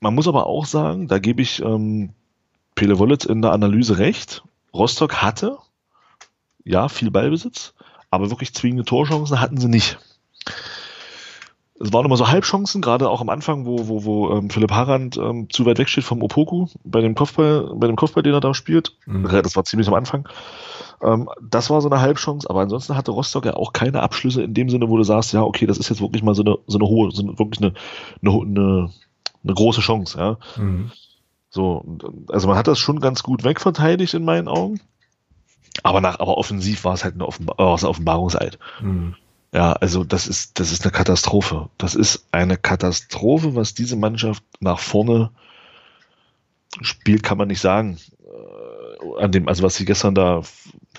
Man 0.00 0.14
muss 0.14 0.28
aber 0.28 0.46
auch 0.46 0.64
sagen, 0.64 1.08
da 1.08 1.18
gebe 1.18 1.42
ich 1.42 1.62
ähm, 1.62 2.10
Pele 2.74 2.98
Wollitz 2.98 3.24
in 3.24 3.42
der 3.42 3.52
Analyse 3.52 3.98
recht. 3.98 4.42
Rostock 4.74 5.16
hatte, 5.16 5.58
ja, 6.64 6.88
viel 6.88 7.10
Ballbesitz, 7.10 7.74
aber 8.10 8.30
wirklich 8.30 8.54
zwingende 8.54 8.84
Torchancen 8.84 9.40
hatten 9.40 9.58
sie 9.58 9.68
nicht. 9.68 9.98
Es 11.80 11.92
waren 11.92 12.04
immer 12.04 12.16
so 12.16 12.28
Halbchancen, 12.28 12.80
gerade 12.80 13.10
auch 13.10 13.20
am 13.20 13.28
Anfang, 13.28 13.66
wo, 13.66 13.88
wo, 13.88 14.04
wo 14.04 14.30
ähm, 14.30 14.50
Philipp 14.50 14.70
Harand 14.70 15.16
ähm, 15.16 15.48
zu 15.50 15.66
weit 15.66 15.78
weg 15.78 15.88
steht 15.88 16.04
vom 16.04 16.22
Opoku 16.22 16.68
bei 16.84 17.00
dem 17.00 17.16
Kopfball, 17.16 17.72
bei 17.74 17.88
dem 17.88 17.96
Kopfball, 17.96 18.22
den 18.22 18.34
er 18.34 18.40
da 18.40 18.54
spielt. 18.54 18.96
Mhm. 19.06 19.28
Das 19.42 19.56
war 19.56 19.64
ziemlich 19.64 19.88
am 19.88 19.94
Anfang. 19.94 20.28
Ähm, 21.02 21.28
das 21.40 21.70
war 21.70 21.80
so 21.80 21.90
eine 21.90 22.00
Halbchance, 22.00 22.48
aber 22.48 22.60
ansonsten 22.60 22.94
hatte 22.94 23.10
Rostock 23.10 23.46
ja 23.46 23.54
auch 23.54 23.72
keine 23.72 24.02
Abschlüsse 24.02 24.42
in 24.42 24.54
dem 24.54 24.68
Sinne, 24.68 24.88
wo 24.88 24.96
du 24.96 25.02
sagst, 25.02 25.32
ja, 25.32 25.42
okay, 25.42 25.66
das 25.66 25.78
ist 25.78 25.88
jetzt 25.88 26.00
wirklich 26.00 26.22
mal 26.22 26.36
so 26.36 26.42
eine, 26.42 26.56
so 26.68 26.78
eine 26.78 26.86
hohe, 26.86 27.10
so 27.10 27.22
eine, 27.22 27.36
wirklich 27.38 27.60
eine, 27.60 27.74
eine, 28.22 28.40
eine, 28.40 28.90
eine 29.42 29.54
große 29.54 29.80
Chance, 29.80 30.18
ja. 30.18 30.38
Mhm. 30.56 30.92
So, 31.50 31.98
also 32.28 32.48
man 32.48 32.56
hat 32.56 32.68
das 32.68 32.78
schon 32.78 33.00
ganz 33.00 33.22
gut 33.22 33.44
wegverteidigt 33.44 34.14
in 34.14 34.24
meinen 34.24 34.48
Augen. 34.48 34.80
Aber 35.82 36.00
nach, 36.00 36.20
aber 36.20 36.36
offensiv 36.36 36.84
war 36.84 36.94
es 36.94 37.04
halt 37.04 37.14
eine 37.14 37.26
Offenbar 37.26 37.58
äh, 37.58 37.86
Offenbarungseid. 37.86 38.58
Mhm. 38.80 39.14
Ja, 39.54 39.72
also 39.72 40.04
das 40.04 40.26
ist, 40.26 40.58
das 40.60 40.72
ist 40.72 40.84
eine 40.84 40.92
Katastrophe. 40.92 41.68
Das 41.76 41.94
ist 41.94 42.26
eine 42.32 42.56
Katastrophe, 42.56 43.54
was 43.54 43.74
diese 43.74 43.96
Mannschaft 43.96 44.42
nach 44.60 44.78
vorne 44.78 45.30
spielt, 46.80 47.22
kann 47.22 47.38
man 47.38 47.48
nicht 47.48 47.60
sagen. 47.60 47.98
Äh, 48.24 49.22
an 49.22 49.32
dem, 49.32 49.48
also 49.48 49.62
was 49.62 49.74
sie 49.74 49.84
gestern 49.84 50.14
da 50.14 50.42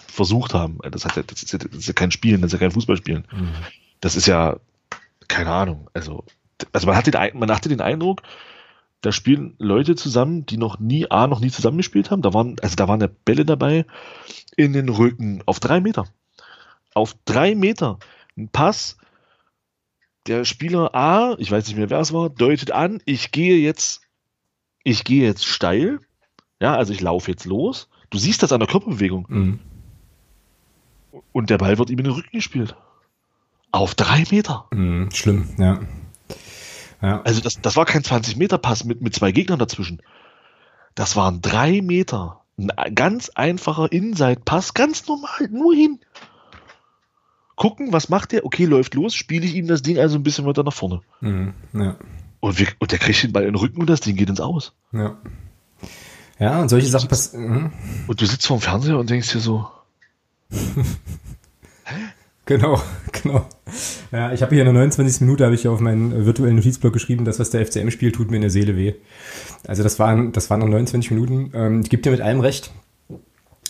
versucht 0.08 0.54
haben. 0.54 0.80
Das, 0.92 1.06
hat, 1.06 1.32
das, 1.32 1.44
ist, 1.44 1.52
ja, 1.52 1.60
das 1.60 1.80
ist 1.80 1.88
ja 1.88 1.94
kein 1.94 2.12
Spielen, 2.12 2.42
das 2.42 2.50
ist 2.50 2.54
ja 2.54 2.60
kein 2.60 2.72
Fußballspielen. 2.72 3.28
Mhm. 3.32 3.50
Das 4.02 4.16
ist 4.16 4.28
ja, 4.28 4.58
keine 5.28 5.52
Ahnung, 5.52 5.90
also, 5.94 6.24
also 6.72 6.88
man 6.88 6.96
hatte 6.96 7.10
den, 7.10 7.40
man 7.40 7.52
hatte 7.52 7.70
den 7.70 7.82
Eindruck, 7.82 8.22
da 9.02 9.12
spielen 9.12 9.56
Leute 9.58 9.96
zusammen, 9.96 10.46
die 10.46 10.58
noch 10.58 10.80
nie, 10.80 11.10
A, 11.10 11.28
noch 11.28 11.42
nie 11.42 11.52
zusammengespielt 11.52 12.10
haben. 12.10 12.22
Da 12.22 12.34
waren, 12.34 12.56
also 12.62 12.76
da 12.76 12.88
waren 12.88 13.02
ja 13.02 13.10
Bälle 13.26 13.44
dabei 13.44 13.86
in 14.56 14.74
den 14.74 14.90
Rücken 14.90 15.44
auf 15.46 15.60
drei 15.60 15.80
Meter. 15.80 16.06
Auf 16.94 17.16
drei 17.26 17.56
Meter. 17.56 18.00
Ein 18.38 18.50
Pass, 18.50 18.98
der 20.28 20.46
Spieler 20.46 20.96
A, 20.96 21.36
ich 21.38 21.52
weiß 21.52 21.68
nicht 21.68 21.78
mehr, 21.78 21.90
wer 21.90 22.00
es 22.00 22.14
war, 22.14 22.30
deutet 22.30 22.72
an, 22.72 23.02
ich 23.06 23.32
gehe 23.32 23.58
jetzt, 23.58 24.02
ich 24.84 25.04
gehe 25.04 25.24
jetzt 25.24 25.46
steil. 25.46 26.00
Ja, 26.60 26.76
also 26.76 26.94
ich 26.94 27.02
laufe 27.02 27.30
jetzt 27.30 27.46
los. 27.46 27.90
Du 28.10 28.18
siehst 28.18 28.44
das 28.44 28.52
an 28.52 28.60
der 28.60 28.70
Körperbewegung. 28.70 29.26
Mhm. 29.28 29.60
Und 31.32 31.50
der 31.50 31.58
Ball 31.58 31.78
wird 31.78 31.90
ihm 31.90 32.00
in 32.00 32.06
den 32.06 32.14
Rücken 32.14 32.32
gespielt. 32.32 32.76
Auf 33.72 33.96
drei 33.96 34.24
Meter. 34.32 34.68
Mhm, 34.72 35.10
schlimm, 35.12 35.50
ja. 35.58 35.80
ja. 37.02 37.22
Also 37.24 37.42
das, 37.42 37.60
das 37.60 37.76
war 37.76 37.86
kein 37.86 38.04
20-Meter-Pass 38.04 38.84
mit, 38.86 39.02
mit 39.02 39.16
zwei 39.16 39.32
Gegnern 39.32 39.60
dazwischen. 39.60 40.02
Das 40.96 41.16
waren 41.16 41.42
drei 41.42 41.82
Meter. 41.82 42.43
Ein 42.58 42.96
ganz 42.96 43.30
einfacher 43.30 43.92
Inside-Pass, 43.92 44.74
ganz 44.74 45.08
normal, 45.08 45.50
nur 45.50 45.74
hin. 45.74 46.00
Gucken, 47.56 47.92
was 47.92 48.10
macht 48.10 48.32
der? 48.32 48.46
Okay, 48.46 48.66
läuft 48.66 48.94
los, 48.96 49.16
spiele 49.16 49.46
ich 49.46 49.56
ihm 49.56 49.68
das 49.68 49.82
Ding 49.82 49.98
also 49.98 50.18
ein 50.18 50.24
bisschen 50.24 50.46
weiter 50.46 50.64
nach 50.64 50.74
vorne. 50.74 51.02
Mhm, 51.22 51.54
ja. 51.74 51.96
und, 52.40 52.60
wir, 52.60 52.68
und 52.80 52.92
der 52.92 53.00
kriegt 53.00 53.24
den 53.24 53.32
Ball 53.32 53.44
in 53.44 53.54
den 53.54 53.56
Rücken 53.56 53.80
und 53.80 53.90
das 53.90 54.02
Ding 54.02 54.16
geht 54.16 54.30
ins 54.30 54.40
Aus. 54.40 54.74
Ja. 54.92 55.18
Ja, 56.40 56.62
und 56.62 56.70
solche 56.70 56.88
Sachen 56.88 57.10
passieren. 57.10 57.48
Mhm. 57.48 57.72
Und 58.08 58.22
du 58.22 58.26
sitzt 58.26 58.48
vorm 58.48 58.60
Fernseher 58.60 58.98
und 58.98 59.10
denkst 59.10 59.32
dir 59.32 59.40
so, 59.40 59.68
Genau, 62.46 62.82
genau. 63.24 63.48
Ja, 64.12 64.34
ich 64.34 64.42
habe 64.42 64.54
hier 64.54 64.64
in 64.64 64.66
der 64.66 64.74
29. 64.74 65.22
Minute 65.22 65.46
habe 65.46 65.56
ich 65.56 65.68
auf 65.68 65.80
meinen 65.80 66.26
virtuellen 66.26 66.56
Notizblock 66.56 66.94
geschrieben, 66.94 67.26
das, 67.26 67.40
was 67.40 67.52
der 67.52 67.66
FCM 67.66 67.90
spielt, 67.90 68.16
tut 68.16 68.30
mir 68.30 68.38
in 68.38 68.42
der 68.42 68.52
Seele 68.52 68.76
weh. 68.76 68.96
Also 69.68 69.84
das 69.84 70.00
waren, 70.00 70.32
das 70.32 70.50
waren 70.50 70.60
noch 70.60 70.68
29 70.68 71.12
Minuten. 71.12 71.52
Ähm, 71.54 71.82
ich 71.82 71.90
gebe 71.90 72.02
dir 72.02 72.12
mit 72.12 72.22
allem 72.22 72.40
recht. 72.40 72.72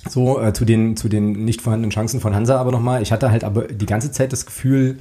So, 0.09 0.41
äh, 0.41 0.53
zu 0.53 0.65
den, 0.65 0.97
zu 0.97 1.07
den 1.07 1.45
nicht 1.45 1.61
vorhandenen 1.61 1.91
Chancen 1.91 2.19
von 2.19 2.35
Hansa 2.35 2.59
aber 2.59 2.71
nochmal. 2.71 3.01
Ich 3.01 3.11
hatte 3.11 3.31
halt 3.31 3.43
aber 3.43 3.67
die 3.67 3.85
ganze 3.85 4.11
Zeit 4.11 4.33
das 4.33 4.45
Gefühl, 4.45 4.97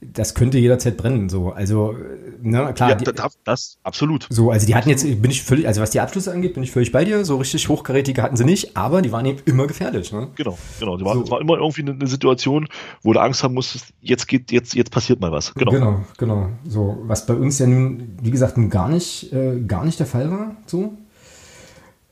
das 0.00 0.34
könnte 0.34 0.58
jederzeit 0.58 0.96
brennen. 0.96 1.28
So, 1.28 1.50
also, 1.50 1.94
ne, 2.40 2.72
klar. 2.74 2.90
Ja, 2.90 2.94
die, 2.94 3.04
das, 3.44 3.78
absolut. 3.82 4.26
So, 4.30 4.50
also 4.50 4.66
die 4.66 4.74
hatten 4.74 4.88
jetzt, 4.88 5.04
bin 5.04 5.30
ich 5.30 5.42
völlig, 5.42 5.66
also 5.66 5.80
was 5.80 5.90
die 5.90 6.00
Abschlüsse 6.00 6.32
angeht, 6.32 6.54
bin 6.54 6.62
ich 6.62 6.70
völlig 6.70 6.92
bei 6.92 7.04
dir. 7.04 7.24
So 7.24 7.36
richtig 7.36 7.68
hochkarätige 7.68 8.22
hatten 8.22 8.36
sie 8.36 8.44
nicht, 8.44 8.76
aber 8.76 9.02
die 9.02 9.10
waren 9.10 9.26
eben 9.26 9.40
immer 9.44 9.66
gefährdet. 9.66 10.12
Ne? 10.12 10.28
Genau, 10.36 10.56
genau. 10.78 10.96
Die 10.96 11.04
waren, 11.04 11.18
so. 11.18 11.24
Es 11.24 11.30
war 11.30 11.40
immer 11.40 11.58
irgendwie 11.58 11.82
eine, 11.82 12.06
Situation, 12.06 12.68
wo 13.02 13.12
du 13.12 13.20
Angst 13.20 13.42
haben 13.42 13.54
musstest, 13.54 13.92
jetzt 14.00 14.28
geht, 14.28 14.52
jetzt, 14.52 14.74
jetzt 14.74 14.90
passiert 14.90 15.20
mal 15.20 15.32
was. 15.32 15.52
Genau. 15.54 15.72
Genau, 15.72 16.04
genau. 16.16 16.48
So, 16.66 16.98
was 17.02 17.26
bei 17.26 17.34
uns 17.34 17.58
ja 17.58 17.66
nun, 17.66 18.16
wie 18.22 18.30
gesagt, 18.30 18.56
gar 18.70 18.88
nicht, 18.88 19.32
äh, 19.32 19.60
gar 19.60 19.84
nicht 19.84 19.98
der 19.98 20.06
Fall 20.06 20.30
war. 20.30 20.56
So. 20.66 20.94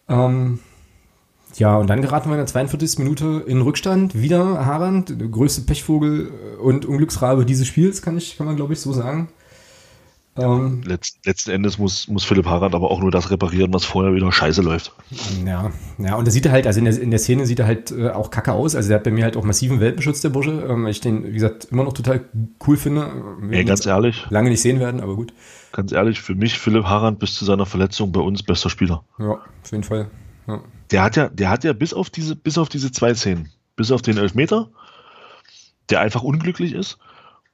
Ähm, 0.09 0.59
ja, 1.57 1.77
und 1.77 1.88
dann 1.88 2.03
geraten 2.03 2.29
wir 2.29 2.35
in 2.35 2.40
der 2.40 2.47
42. 2.47 2.99
Minute 2.99 3.45
in 3.47 3.61
Rückstand. 3.62 4.21
Wieder 4.21 4.66
Harand, 4.66 5.21
der 5.21 5.29
größte 5.29 5.62
Pechvogel 5.62 6.31
und 6.61 6.87
Unglücksrabe 6.87 7.47
dieses 7.47 7.66
Spiels, 7.66 8.03
kann, 8.03 8.16
ich, 8.16 8.37
kann 8.37 8.47
man 8.47 8.57
glaube 8.57 8.73
ich 8.73 8.81
so 8.81 8.92
sagen. 8.92 9.29
Ähm, 10.38 10.83
Letzt, 10.85 11.25
letzten 11.25 11.51
Endes 11.51 11.79
muss, 11.79 12.09
muss 12.09 12.25
Philipp 12.25 12.47
Harand 12.47 12.75
aber 12.75 12.90
auch 12.90 13.01
nur 13.01 13.11
das 13.11 13.31
reparieren, 13.31 13.73
was 13.73 13.85
vorher 13.85 14.14
wieder 14.14 14.31
scheiße 14.31 14.61
läuft. 14.61 14.92
Ja, 15.47 15.71
ja, 15.99 16.16
und 16.16 16.27
da 16.27 16.31
sieht 16.31 16.45
er 16.45 16.53
halt, 16.53 16.66
also 16.66 16.79
in 16.79 16.85
der, 16.85 17.01
in 17.01 17.11
der 17.11 17.19
Szene 17.19 17.47
sieht 17.47 17.59
er 17.59 17.66
halt 17.66 17.90
äh, 17.90 18.11
auch 18.11 18.31
kacke 18.31 18.53
aus. 18.53 18.75
Also 18.75 18.88
der 18.88 18.99
hat 18.99 19.05
bei 19.05 19.11
mir 19.11 19.25
halt 19.25 19.37
auch 19.37 19.45
massiven 19.45 19.81
Welpenschutz, 19.81 20.21
der 20.21 20.29
Bursche, 20.29 20.66
ähm, 20.69 20.85
weil 20.85 20.90
ich 20.90 21.01
den, 21.01 21.27
wie 21.27 21.33
gesagt, 21.33 21.69
immer 21.71 21.85
noch 21.85 21.95
total 21.95 22.25
cool 22.66 22.77
finde. 22.77 23.11
Wir 23.40 23.59
Ey, 23.59 23.64
ganz 23.64 23.87
ehrlich. 23.87 24.27
Lange 24.29 24.51
nicht 24.51 24.61
sehen 24.61 24.79
werden, 24.79 25.01
aber 25.01 25.16
gut. 25.16 25.33
Ganz 25.73 25.92
ehrlich, 25.92 26.21
für 26.21 26.35
mich 26.35 26.59
Philipp 26.59 26.85
Harand 26.85 27.19
bis 27.19 27.35
zu 27.35 27.45
seiner 27.47 27.64
Verletzung 27.64 28.12
bei 28.12 28.21
uns 28.21 28.42
bester 28.42 28.69
Spieler. 28.69 29.05
Ja, 29.19 29.40
auf 29.62 29.73
jeden 29.73 29.85
Fall. 29.85 30.11
Ja. 30.47 30.61
Der 30.90 31.03
hat 31.03 31.16
ja, 31.16 31.29
der 31.29 31.51
hat 31.51 31.64
ja 31.64 31.72
bis 31.72 31.92
auf 31.92 32.11
diese, 32.11 32.37
bis 32.37 32.59
auf 32.59 32.68
diese 32.68 32.92
zwei 32.92 33.14
Szenen, 33.14 33.51
bis 33.75 33.90
auf 33.90 34.03
den 34.03 34.18
Elfmeter, 34.18 34.70
der 35.90 36.01
einfach 36.01 36.22
unglücklich 36.22 36.72
ist, 36.72 36.99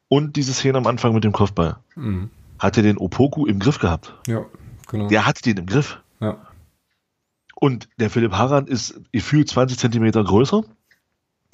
und 0.08 0.36
diese 0.36 0.52
Szene 0.52 0.76
am 0.76 0.86
Anfang 0.86 1.14
mit 1.14 1.24
dem 1.24 1.32
Kopfball, 1.32 1.78
mhm. 1.94 2.30
hat 2.58 2.76
er 2.76 2.82
den 2.82 2.98
Opoku 2.98 3.46
im 3.46 3.58
Griff 3.58 3.78
gehabt. 3.78 4.14
Ja, 4.26 4.44
genau. 4.88 5.08
Der 5.08 5.24
hat 5.24 5.44
den 5.46 5.56
im 5.56 5.66
Griff. 5.66 6.00
Ja. 6.20 6.36
Und 7.54 7.88
der 7.98 8.10
Philipp 8.10 8.32
Harand 8.32 8.68
ist 8.68 9.00
gefühlt 9.12 9.48
20 9.48 9.78
Zentimeter 9.78 10.22
größer. 10.22 10.64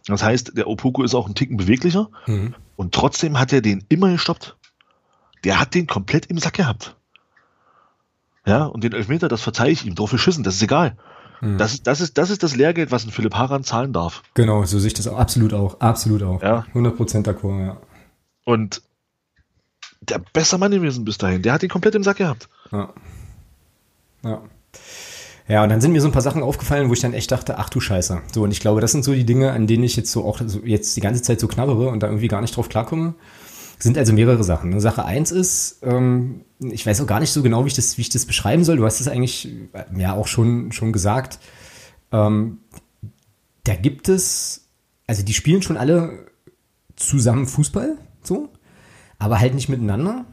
Das 0.07 0.23
heißt, 0.23 0.57
der 0.57 0.67
Opoku 0.67 1.03
ist 1.05 1.15
auch 1.15 1.29
ein 1.29 1.35
Ticken 1.35 1.57
beweglicher. 1.57 2.11
Mhm. 2.27 2.55
Und 2.77 2.95
trotzdem 2.95 3.39
hat 3.39 3.53
er 3.53 3.61
den 3.61 3.85
immer 3.89 4.11
gestoppt. 4.11 4.57
Der 5.45 5.61
hat 5.61 5.75
den 5.75 5.87
komplett 5.87 6.27
im 6.27 6.39
Sack 6.39 6.55
gehabt. 6.55 6.97
Ja, 8.47 8.65
und 8.65 8.83
den 8.83 8.93
Elfmeter, 8.93 9.29
das 9.29 9.43
verzeihe 9.43 9.71
ich 9.71 9.85
ihm, 9.85 9.95
drauf 9.95 10.11
geschissen, 10.11 10.43
das 10.43 10.55
ist 10.57 10.63
egal. 10.63 10.97
Mhm. 11.41 11.59
Das, 11.59 11.75
ist, 11.75 11.87
das, 11.87 12.01
ist, 12.01 12.19
das 12.19 12.31
ist 12.31 12.43
das 12.43 12.57
Lehrgeld, 12.57 12.91
was 12.91 13.05
ein 13.05 13.11
Philipp 13.11 13.35
Haran 13.35 13.65
zahlen 13.65 13.93
darf. 13.93 14.23
Genau, 14.35 14.65
so 14.65 14.79
sehe 14.79 14.89
ich 14.89 14.95
das 14.95 15.07
auch, 15.09 15.19
absolut 15.19 15.55
auch, 15.55 15.81
absolut 15.81 16.23
auch. 16.23 16.43
Ja. 16.43 16.67
100% 16.75 17.25
d'accord, 17.25 17.67
ja. 17.67 17.77
Und 18.45 18.83
der 20.01 20.21
beste 20.33 20.59
Mann 20.59 20.71
gewesen 20.71 21.05
bis 21.05 21.19
dahin, 21.19 21.43
der 21.43 21.53
hat 21.53 21.63
ihn 21.63 21.69
komplett 21.69 21.95
im 21.95 22.03
Sack 22.03 22.19
gehabt. 22.19 22.49
Ja. 22.73 22.93
Ja. 24.25 24.43
Ja, 25.49 25.63
und 25.63 25.71
dann 25.71 25.81
sind 25.81 25.93
mir 25.93 26.03
so 26.03 26.09
ein 26.09 26.13
paar 26.13 26.23
Sachen 26.23 26.43
aufgefallen, 26.43 26.91
wo 26.91 26.93
ich 26.93 27.01
dann 27.01 27.15
echt 27.15 27.33
dachte, 27.33 27.59
ach 27.59 27.71
du 27.71 27.81
Scheiße. 27.81 28.21
So, 28.33 28.43
und 28.43 28.51
ich 28.51 28.61
glaube, 28.61 28.83
das 28.83 28.93
sind 28.93 29.03
so 29.03 29.15
die 29.15 29.25
Dinge, 29.25 29.53
an 29.53 29.67
denen 29.67 29.83
ich 29.83 29.97
jetzt 29.97 30.13
so 30.13 30.25
auch 30.27 30.41
so 30.45 30.61
jetzt 30.63 30.95
die 30.97 31.01
ganze 31.01 31.23
Zeit 31.23 31.41
so 31.41 31.49
knabbere 31.49 31.89
und 31.89 32.03
da 32.03 32.07
irgendwie 32.07 32.29
gar 32.29 32.43
nicht 32.43 32.55
drauf 32.55 32.69
klarkomme. 32.69 33.15
Sind 33.79 33.97
also 33.97 34.13
mehrere 34.13 34.43
Sachen. 34.43 34.79
Sache 34.81 35.05
eins 35.05 35.31
ist, 35.31 35.81
ähm, 35.83 36.45
ich 36.61 36.85
weiß 36.85 37.01
auch 37.01 37.07
gar 37.07 37.21
nicht 37.21 37.31
so 37.31 37.43
genau, 37.43 37.65
wie 37.65 37.69
ich 37.69 37.75
das, 37.75 37.97
wie 37.97 38.03
ich 38.03 38.09
das 38.09 38.27
beschreiben 38.27 38.65
soll. 38.65 38.77
Du 38.77 38.85
hast 38.85 39.01
es 39.01 39.09
eigentlich 39.09 39.49
äh, 39.73 39.85
ja 39.97 40.15
auch 40.15 40.27
schon, 40.27 40.73
schon 40.73 40.93
gesagt. 40.93 41.39
Ähm, 42.11 42.59
da 43.65 43.75
gibt 43.75 44.09
es, 44.09 44.69
also 45.07 45.23
die 45.23 45.35
spielen 45.35 45.63
schon 45.63 45.77
alle 45.77 46.27
zusammen 46.97 47.47
Fußball, 47.47 47.97
so, 48.23 48.49
aber 49.19 49.39
halt 49.39 49.55
nicht 49.55 49.69
miteinander. 49.69 50.25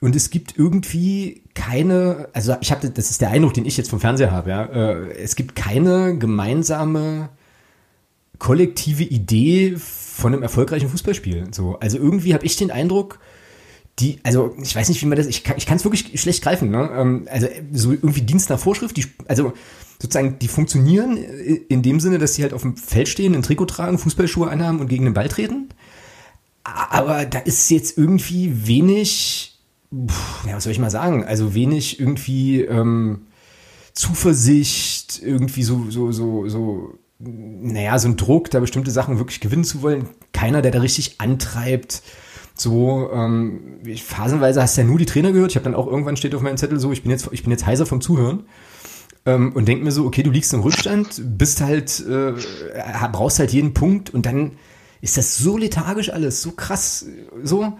Und 0.00 0.16
es 0.16 0.30
gibt 0.30 0.56
irgendwie 0.56 1.42
keine, 1.54 2.28
also 2.32 2.56
ich 2.60 2.72
habe, 2.72 2.90
das 2.90 3.10
ist 3.10 3.20
der 3.20 3.30
Eindruck, 3.30 3.54
den 3.54 3.66
ich 3.66 3.76
jetzt 3.76 3.90
vom 3.90 4.00
Fernseher 4.00 4.32
habe, 4.32 4.50
ja. 4.50 4.64
Äh, 4.64 5.12
es 5.12 5.36
gibt 5.36 5.54
keine 5.54 6.16
gemeinsame 6.18 7.28
kollektive 8.38 9.04
Idee 9.04 9.76
von 10.22 10.32
einem 10.32 10.42
erfolgreichen 10.42 10.88
Fußballspiel. 10.88 11.48
So, 11.50 11.78
also 11.80 11.98
irgendwie 11.98 12.32
habe 12.32 12.46
ich 12.46 12.56
den 12.56 12.70
Eindruck, 12.70 13.18
die, 13.98 14.18
also 14.22 14.56
ich 14.62 14.74
weiß 14.74 14.88
nicht, 14.88 15.02
wie 15.02 15.06
man 15.06 15.18
das, 15.18 15.26
ich 15.26 15.44
kann 15.44 15.56
es 15.58 15.84
wirklich 15.84 16.18
schlecht 16.20 16.42
greifen. 16.42 16.70
Ne? 16.70 16.90
Ähm, 16.96 17.28
also 17.30 17.46
so 17.72 17.92
irgendwie 17.92 18.22
Dienst 18.22 18.48
nach 18.48 18.58
Vorschrift, 18.58 18.96
die, 18.96 19.04
also 19.28 19.52
sozusagen, 20.00 20.38
die 20.38 20.48
funktionieren 20.48 21.16
in 21.16 21.82
dem 21.82 22.00
Sinne, 22.00 22.18
dass 22.18 22.34
sie 22.34 22.42
halt 22.42 22.54
auf 22.54 22.62
dem 22.62 22.76
Feld 22.76 23.08
stehen, 23.08 23.34
ein 23.34 23.42
Trikot 23.42 23.66
tragen, 23.66 23.98
Fußballschuhe 23.98 24.48
anhaben 24.48 24.80
und 24.80 24.88
gegen 24.88 25.04
den 25.04 25.14
Ball 25.14 25.28
treten. 25.28 25.68
Aber 26.64 27.26
da 27.26 27.40
ist 27.40 27.70
jetzt 27.70 27.98
irgendwie 27.98 28.66
wenig 28.66 29.52
ja, 30.46 30.54
was 30.54 30.64
soll 30.64 30.72
ich 30.72 30.78
mal 30.78 30.90
sagen? 30.90 31.24
Also 31.24 31.54
wenig 31.54 32.00
irgendwie 32.00 32.62
ähm, 32.62 33.26
Zuversicht, 33.92 35.20
irgendwie 35.22 35.62
so, 35.62 35.90
so, 35.90 36.12
so, 36.12 36.48
so, 36.48 36.98
naja, 37.24 37.98
so 37.98 38.08
ein 38.08 38.16
Druck, 38.16 38.50
da 38.50 38.60
bestimmte 38.60 38.90
Sachen 38.90 39.18
wirklich 39.18 39.40
gewinnen 39.40 39.64
zu 39.64 39.82
wollen. 39.82 40.08
Keiner, 40.32 40.62
der 40.62 40.72
da 40.72 40.80
richtig 40.80 41.20
antreibt. 41.20 42.02
So, 42.54 43.10
ähm, 43.12 43.80
phasenweise 43.96 44.60
hast 44.62 44.76
du 44.76 44.82
ja 44.82 44.86
nur 44.86 44.98
die 44.98 45.06
Trainer 45.06 45.32
gehört. 45.32 45.52
Ich 45.52 45.56
habe 45.56 45.64
dann 45.64 45.74
auch 45.74 45.86
irgendwann 45.86 46.16
steht 46.16 46.34
auf 46.34 46.42
meinem 46.42 46.56
Zettel 46.56 46.78
so, 46.78 46.92
ich 46.92 47.02
bin 47.02 47.10
jetzt, 47.10 47.28
ich 47.32 47.42
bin 47.42 47.50
jetzt 47.50 47.66
heiser 47.66 47.86
vom 47.86 48.00
Zuhören. 48.00 48.44
Ähm, 49.24 49.52
und 49.52 49.66
denk 49.66 49.82
mir 49.82 49.92
so, 49.92 50.04
okay, 50.04 50.22
du 50.22 50.30
liegst 50.30 50.52
im 50.52 50.60
Rückstand, 50.60 51.38
bist 51.38 51.60
halt, 51.60 52.04
äh, 52.06 52.32
brauchst 53.12 53.38
halt 53.38 53.52
jeden 53.52 53.72
Punkt 53.72 54.10
und 54.10 54.26
dann 54.26 54.52
ist 55.00 55.16
das 55.16 55.36
so 55.36 55.56
lethargisch 55.56 56.10
alles, 56.10 56.42
so 56.42 56.52
krass, 56.52 57.06
so. 57.42 57.72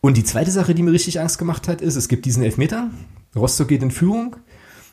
Und 0.00 0.16
die 0.18 0.24
zweite 0.24 0.50
Sache, 0.50 0.74
die 0.74 0.82
mir 0.82 0.92
richtig 0.92 1.20
Angst 1.20 1.38
gemacht 1.38 1.68
hat, 1.68 1.80
ist, 1.80 1.96
es 1.96 2.08
gibt 2.08 2.26
diesen 2.26 2.42
Elfmeter, 2.42 2.90
Rostock 3.34 3.68
geht 3.68 3.82
in 3.82 3.90
Führung 3.90 4.36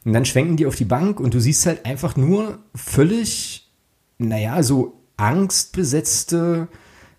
und 0.06 0.14
dann 0.14 0.26
schwenken 0.26 0.56
die 0.56 0.66
auf 0.66 0.76
die 0.76 0.86
Bank 0.86 1.20
und 1.20 1.34
du 1.34 1.40
siehst 1.40 1.66
halt 1.66 1.86
einfach 1.86 2.16
nur 2.16 2.60
völlig, 2.74 3.61
naja, 4.28 4.64
so 4.64 5.02
angstbesetzte, 5.18 6.68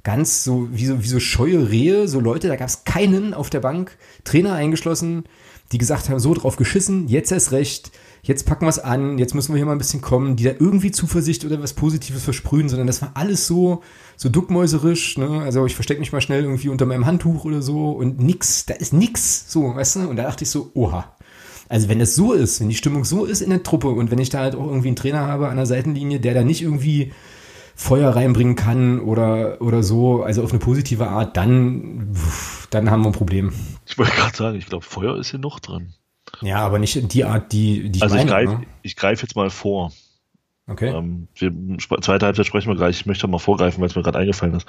ganz 0.03 0.45
so 0.45 0.69
wie 0.73 0.87
so, 0.87 1.03
wie 1.03 1.09
so 1.09 1.21
scheue 1.21 1.71
Rehe, 1.71 2.09
so 2.09 2.21
Leute, 2.21 2.49
da 2.49 2.57
gab 2.57 2.69
es 2.69 2.85
keinen 2.85 3.35
auf 3.35 3.51
der 3.51 3.61
Bank, 3.61 3.97
Trainer 4.25 4.55
eingeschlossen, 4.55 5.25
die 5.71 5.79
gesagt 5.79 6.09
haben, 6.09 6.19
so 6.19 6.35
drauf 6.35 6.57
geschissen, 6.57 7.09
jetzt 7.09 7.33
erst 7.33 7.53
recht, 7.53 7.93
jetzt 8.23 8.45
packen 8.47 8.67
wir 8.67 8.71
es 8.71 8.79
an, 8.79 9.19
jetzt 9.19 9.35
müssen 9.35 9.53
wir 9.53 9.57
hier 9.57 9.67
mal 9.67 9.73
ein 9.73 9.79
bisschen 9.79 10.01
kommen, 10.01 10.37
die 10.37 10.45
da 10.45 10.51
irgendwie 10.51 10.91
Zuversicht 10.91 11.45
oder 11.45 11.63
was 11.63 11.73
Positives 11.73 12.25
versprühen, 12.25 12.69
sondern 12.69 12.87
das 12.87 13.03
war 13.03 13.13
alles 13.15 13.47
so, 13.47 13.83
so 14.17 14.29
duckmäuserisch, 14.29 15.19
ne? 15.19 15.43
Also 15.43 15.65
ich 15.67 15.75
verstecke 15.75 16.01
mich 16.01 16.13
mal 16.13 16.21
schnell 16.21 16.45
irgendwie 16.45 16.69
unter 16.69 16.87
meinem 16.87 17.07
Handtuch 17.07 17.45
oder 17.45 17.63
so 17.63 17.91
und 17.93 18.21
nix, 18.21 18.67
da 18.67 18.75
ist 18.75 18.93
nix, 18.93 19.51
so, 19.51 19.75
weißt 19.75 19.97
du? 19.97 20.09
Und 20.09 20.17
da 20.17 20.25
dachte 20.25 20.45
ich 20.45 20.51
so, 20.51 20.71
oha. 20.75 21.17
Also 21.73 21.89
wenn 21.89 22.03
es 22.03 22.15
so 22.15 22.35
ist, 22.35 22.61
wenn 22.61 22.69
die 22.69 22.75
Stimmung 22.75 23.07
so 23.07 23.25
ist 23.25 23.41
in 23.41 23.49
der 23.49 23.63
Truppe 23.63 23.89
und 23.89 24.11
wenn 24.11 24.19
ich 24.19 24.29
da 24.29 24.41
halt 24.41 24.55
auch 24.55 24.67
irgendwie 24.67 24.89
einen 24.89 24.97
Trainer 24.97 25.21
habe 25.21 25.49
an 25.49 25.57
der 25.57 25.65
Seitenlinie, 25.65 26.21
der 26.21 26.35
da 26.35 26.45
nicht 26.45 26.61
irgendwie 26.61 27.15
Feuer 27.75 28.15
reinbringen 28.15 28.57
kann 28.57 29.01
oder, 29.01 29.63
oder 29.63 29.83
so, 29.83 30.23
also 30.23 30.43
auf 30.43 30.51
eine 30.51 30.59
positive 30.59 31.09
Art, 31.09 31.35
dann, 31.39 32.15
dann 32.69 32.91
haben 32.91 33.01
wir 33.01 33.09
ein 33.09 33.15
Problem. 33.15 33.55
Ich 33.87 33.97
wollte 33.97 34.13
gerade 34.13 34.37
sagen, 34.37 34.59
ich 34.59 34.67
glaube, 34.67 34.85
Feuer 34.85 35.17
ist 35.17 35.31
hier 35.31 35.41
noch 35.41 35.61
dran. 35.61 35.95
Ja, 36.43 36.59
aber 36.59 36.79
nicht 36.79 36.95
in 36.95 37.09
die 37.09 37.25
Art, 37.25 37.53
die, 37.53 37.89
die 37.89 37.97
ich 37.97 38.03
also 38.03 38.17
meine. 38.17 38.35
Also 38.35 38.59
ich 38.83 38.95
greife 38.95 39.15
ne? 39.15 39.17
greif 39.17 39.23
jetzt 39.23 39.37
mal 39.37 39.49
vor. 39.49 39.93
Okay. 40.67 40.91
Ähm, 40.91 41.29
wir, 41.37 41.79
zweite 41.79 42.27
Halbzeit 42.27 42.45
sprechen 42.45 42.69
wir 42.69 42.77
gleich. 42.77 43.01
Ich 43.01 43.07
möchte 43.07 43.27
mal 43.29 43.39
vorgreifen, 43.39 43.81
weil 43.81 43.89
es 43.89 43.97
mir 43.97 44.03
gerade 44.03 44.19
eingefallen 44.19 44.57
ist, 44.57 44.67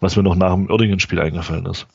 was 0.00 0.16
mir 0.16 0.24
noch 0.24 0.34
nach 0.34 0.52
dem 0.52 0.68
Oerdingen-Spiel 0.68 1.20
eingefallen 1.20 1.66
ist. 1.66 1.86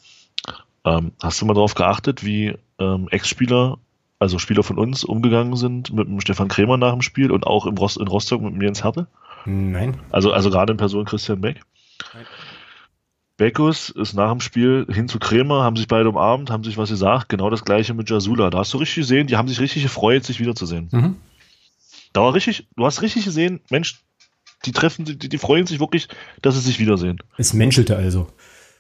Ähm, 0.86 1.12
hast 1.21 1.41
du 1.41 1.45
mal 1.45 1.56
darauf 1.56 1.75
geachtet, 1.75 2.23
wie 2.23 2.56
ähm, 2.80 3.10
Ex-Spieler, 3.12 3.80
also 4.19 4.38
Spieler 4.38 4.63
von 4.63 4.77
uns, 4.77 5.03
umgegangen 5.03 5.55
sind 5.55 5.93
mit 5.93 6.08
dem 6.08 6.19
Stefan 6.19 6.49
Krämer 6.49 6.77
nach 6.77 6.91
dem 6.91 7.01
Spiel 7.01 7.32
und 7.32 7.47
auch 7.47 7.65
im 7.65 7.77
Rost, 7.77 7.97
in 7.97 8.08
Rostock 8.08 8.41
mit 8.41 8.53
mir 8.53 8.67
ins 8.67 8.84
Härte? 8.84 9.08
Nein. 9.45 9.97
Also, 10.12 10.34
also 10.34 10.49
gerade 10.49 10.71
in 10.71 10.77
Person 10.77 11.05
Christian 11.05 11.41
Beck. 11.41 11.62
Nein. 12.13 12.25
Beckus 13.38 13.89
ist 13.89 14.15
nach 14.15 14.29
dem 14.32 14.41
Spiel 14.41 14.86
hin 14.89 15.08
zu 15.08 15.17
Krämer, 15.17 15.63
haben 15.63 15.77
sich 15.77 15.88
beide 15.88 16.10
umarmt, 16.10 16.51
haben 16.51 16.65
sich 16.65 16.77
was 16.77 16.89
gesagt. 16.89 17.29
Genau 17.29 17.49
das 17.49 17.63
gleiche 17.63 17.93
mit 17.93 18.10
Jasula. 18.10 18.49
Da 18.49 18.60
hast 18.60 18.73
du 18.73 18.77
richtig 18.77 18.97
gesehen, 18.97 19.27
die 19.27 19.38
haben 19.38 19.47
sich 19.47 19.62
richtig 19.62 19.82
gefreut, 19.82 20.25
sich 20.25 20.41
wiederzusehen. 20.41 20.89
Mhm. 20.91 21.15
Da 22.12 22.21
war 22.21 22.34
richtig, 22.34 22.67
du 22.75 22.86
hast 22.86 23.01
richtig 23.01 23.23
gesehen, 23.23 23.62
Mensch, 23.69 24.01
die 24.65 24.73
treffen, 24.73 25.05
die, 25.05 25.29
die 25.29 25.38
freuen 25.38 25.65
sich 25.65 25.79
wirklich, 25.79 26.10
dass 26.41 26.55
sie 26.55 26.62
sich 26.62 26.79
wiedersehen. 26.79 27.23
Es 27.38 27.53
menschelte 27.53 27.95
also. 27.95 28.27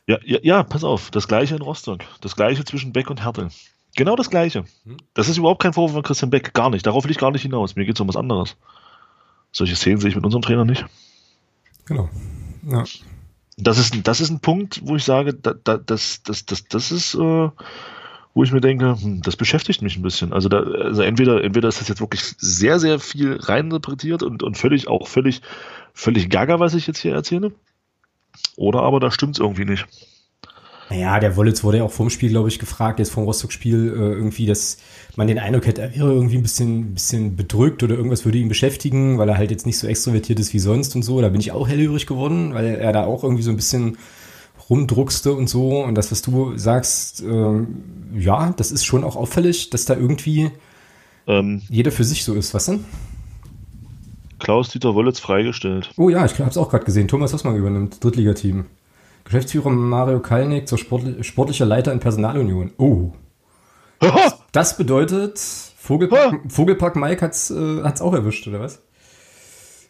Ja, 0.07 0.17
ja, 0.25 0.39
ja, 0.41 0.63
pass 0.63 0.83
auf, 0.83 1.09
das 1.09 1.29
gleiche 1.29 1.55
in 1.55 1.61
Rostock. 1.61 2.01
Das 2.19 2.35
gleiche 2.35 2.65
zwischen 2.65 2.91
Beck 2.91 3.09
und 3.09 3.23
Hertel. 3.23 3.49
Genau 3.95 4.15
das 4.15 4.29
gleiche. 4.29 4.65
Mhm. 4.85 4.97
Das 5.13 5.29
ist 5.29 5.37
überhaupt 5.37 5.61
kein 5.61 5.73
Vorwurf 5.73 5.93
von 5.93 6.03
Christian 6.03 6.29
Beck, 6.29 6.53
gar 6.53 6.69
nicht. 6.69 6.85
Darauf 6.85 7.03
will 7.03 7.11
ich 7.11 7.17
gar 7.17 7.31
nicht 7.31 7.41
hinaus. 7.41 7.75
Mir 7.75 7.85
geht 7.85 7.95
es 7.95 8.01
um 8.01 8.07
was 8.07 8.15
anderes. 8.15 8.55
Solche 9.51 9.75
Szenen 9.75 9.99
sehe 9.99 10.09
ich 10.09 10.15
mit 10.15 10.25
unserem 10.25 10.41
Trainer 10.41 10.65
nicht. 10.65 10.85
Genau. 11.85 12.09
Ja 12.69 12.83
das 13.59 13.77
ist, 13.77 14.07
das 14.07 14.21
ist 14.21 14.29
ein 14.29 14.39
Punkt, 14.39 14.81
wo 14.83 14.95
ich 14.95 15.03
sage, 15.03 15.33
da, 15.33 15.53
da, 15.53 15.77
das, 15.77 16.23
das, 16.23 16.45
das, 16.45 16.65
das 16.65 16.91
ist, 16.91 17.15
äh, 17.15 17.49
wo 18.33 18.43
ich 18.43 18.51
mir 18.51 18.61
denke, 18.61 18.95
hm, 19.01 19.21
das 19.21 19.35
beschäftigt 19.35 19.81
mich 19.81 19.97
ein 19.97 20.01
bisschen. 20.01 20.33
Also, 20.33 20.49
da, 20.49 20.59
also 20.59 21.01
entweder, 21.01 21.43
entweder 21.43 21.67
ist 21.67 21.81
das 21.81 21.87
jetzt 21.87 21.99
wirklich 21.99 22.21
sehr, 22.37 22.79
sehr 22.79 22.99
viel 22.99 23.37
reininterpretiert 23.37 24.23
und, 24.23 24.43
und 24.43 24.57
völlig, 24.57 24.87
auch 24.87 25.07
völlig, 25.07 25.41
völlig 25.93 26.29
gaga, 26.29 26.59
was 26.59 26.73
ich 26.73 26.87
jetzt 26.87 26.99
hier 26.99 27.13
erzähle. 27.13 27.51
Oder 28.55 28.83
aber 28.83 28.99
da 28.99 29.11
stimmt 29.11 29.35
es 29.35 29.39
irgendwie 29.39 29.65
nicht. 29.65 29.85
Naja, 30.89 31.19
der 31.19 31.35
Wollitz 31.35 31.63
wurde 31.63 31.79
ja 31.79 31.83
auch 31.83 31.91
vom 31.91 32.09
Spiel, 32.09 32.29
glaube 32.29 32.49
ich, 32.49 32.57
gefragt, 32.57 32.97
jetzt 32.99 33.11
vom 33.11 33.23
Rostock-Spiel, 33.23 33.93
äh, 33.95 34.13
irgendwie, 34.13 34.47
dass 34.47 34.77
man 35.15 35.27
den 35.27 35.37
Eindruck 35.37 35.67
hätte, 35.67 35.83
er 35.83 35.95
wäre 35.95 36.11
irgendwie 36.11 36.37
ein 36.37 36.41
bisschen, 36.41 36.93
bisschen 36.95 37.35
bedrückt 37.35 37.83
oder 37.83 37.95
irgendwas 37.95 38.25
würde 38.25 38.39
ihn 38.39 38.49
beschäftigen, 38.49 39.19
weil 39.19 39.29
er 39.29 39.37
halt 39.37 39.51
jetzt 39.51 39.67
nicht 39.67 39.77
so 39.77 39.85
extrovertiert 39.85 40.39
ist 40.39 40.53
wie 40.53 40.59
sonst 40.59 40.95
und 40.95 41.03
so. 41.03 41.21
Da 41.21 41.29
bin 41.29 41.41
ich 41.41 41.51
auch 41.51 41.67
hellhörig 41.67 42.07
geworden, 42.07 42.55
weil 42.55 42.65
er 42.65 42.91
da 42.91 43.05
auch 43.05 43.23
irgendwie 43.23 43.43
so 43.43 43.51
ein 43.51 43.55
bisschen 43.55 43.97
rumdruckste 44.69 45.33
und 45.33 45.47
so. 45.47 45.83
Und 45.83 45.95
das, 45.95 46.11
was 46.11 46.23
du 46.23 46.57
sagst, 46.57 47.21
ähm, 47.21 47.83
ja, 48.17 48.53
das 48.57 48.71
ist 48.71 48.85
schon 48.85 49.03
auch 49.03 49.15
auffällig, 49.15 49.69
dass 49.69 49.85
da 49.85 49.95
irgendwie 49.95 50.49
ähm, 51.27 51.61
jeder 51.69 51.91
für 51.91 52.03
sich 52.03 52.23
so 52.23 52.33
ist. 52.33 52.53
Was 52.55 52.65
denn? 52.65 52.83
Klaus-Dieter 54.39 54.95
Wollitz 54.95 55.19
freigestellt. 55.19 55.91
Oh 55.97 56.09
ja, 56.09 56.25
ich 56.25 56.39
habe 56.39 56.49
es 56.49 56.57
auch 56.57 56.69
gerade 56.69 56.85
gesehen. 56.85 57.07
Thomas 57.07 57.33
Hossmann 57.33 57.55
übernimmt, 57.55 58.03
Drittligateam. 58.03 58.65
Geschäftsführer 59.29 59.69
Mario 59.69 60.21
Kalnick 60.21 60.67
zur 60.67 60.79
Sport, 60.79 61.23
sportlicher 61.23 61.65
Leiter 61.65 61.93
in 61.93 61.99
Personalunion. 61.99 62.71
Oh. 62.77 63.11
Das, 63.99 64.39
das 64.51 64.77
bedeutet, 64.77 65.37
Vogelpark, 65.37 66.51
Vogelpark 66.51 66.95
Mike 66.95 67.21
hat's, 67.21 67.51
äh, 67.51 67.83
hat's 67.83 68.01
auch 68.01 68.13
erwischt, 68.13 68.47
oder 68.47 68.59
was? 68.59 68.81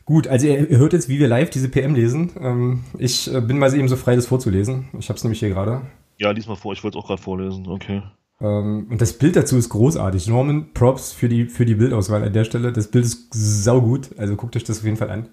Gut, 0.04 0.28
also 0.28 0.45
ihr, 0.45 0.69
ihr 0.69 0.78
hört 0.78 0.91
jetzt, 0.91 1.08
wie 1.08 1.19
wir 1.19 1.30
live 1.30 1.49
diese 1.52 1.69
PM 1.69 1.95
lesen. 1.95 2.32
Ähm, 2.38 2.84
ich 2.97 3.34
äh, 3.34 3.39
bin 3.39 3.60
mal 3.60 3.73
eben 3.73 3.88
so 3.88 3.95
frei, 3.95 4.17
das 4.17 4.25
vorzulesen. 4.25 4.89
Ich 4.99 5.08
habe 5.08 5.15
es 5.15 5.23
nämlich 5.23 5.39
hier 5.39 5.49
gerade. 5.49 5.84
Ja, 6.17 6.32
lies 6.32 6.47
mal 6.47 6.56
vor, 6.56 6.73
ich 6.73 6.84
wollte 6.84 6.97
es 6.97 7.02
auch 7.02 7.08
gerade 7.08 7.21
vorlesen, 7.21 7.65
okay. 7.69 8.02
Ähm, 8.41 8.88
und 8.89 8.99
das 8.99 9.13
Bild 9.13 9.38
dazu 9.38 9.56
ist 9.56 9.69
großartig. 9.69 10.28
Norman, 10.28 10.73
Props 10.73 11.13
für 11.13 11.30
die, 11.30 11.45
für 11.45 11.65
die 11.65 11.75
Bildauswahl 11.75 12.23
an 12.23 12.34
der 12.34 12.43
Stelle. 12.43 12.73
Das 12.73 12.91
Bild 12.91 13.06
ist 13.06 13.34
saugut, 13.34 14.10
also 14.17 14.36
guckt 14.36 14.58
euch 14.58 14.65
das 14.65 14.80
auf 14.80 14.86
jeden 14.86 14.97
Fall 14.97 15.12
an. 15.12 15.30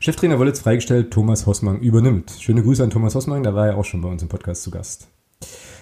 Cheftrainer 0.00 0.38
Wollitz 0.38 0.60
freigestellt, 0.60 1.12
Thomas 1.12 1.46
Hossmann 1.46 1.80
übernimmt. 1.80 2.32
Schöne 2.38 2.62
Grüße 2.62 2.82
an 2.82 2.90
Thomas 2.90 3.14
Hossmann, 3.14 3.42
da 3.42 3.54
war 3.54 3.68
er 3.68 3.78
auch 3.78 3.84
schon 3.84 4.02
bei 4.02 4.08
uns 4.08 4.22
im 4.22 4.28
Podcast 4.28 4.62
zu 4.62 4.70
Gast. 4.70 5.08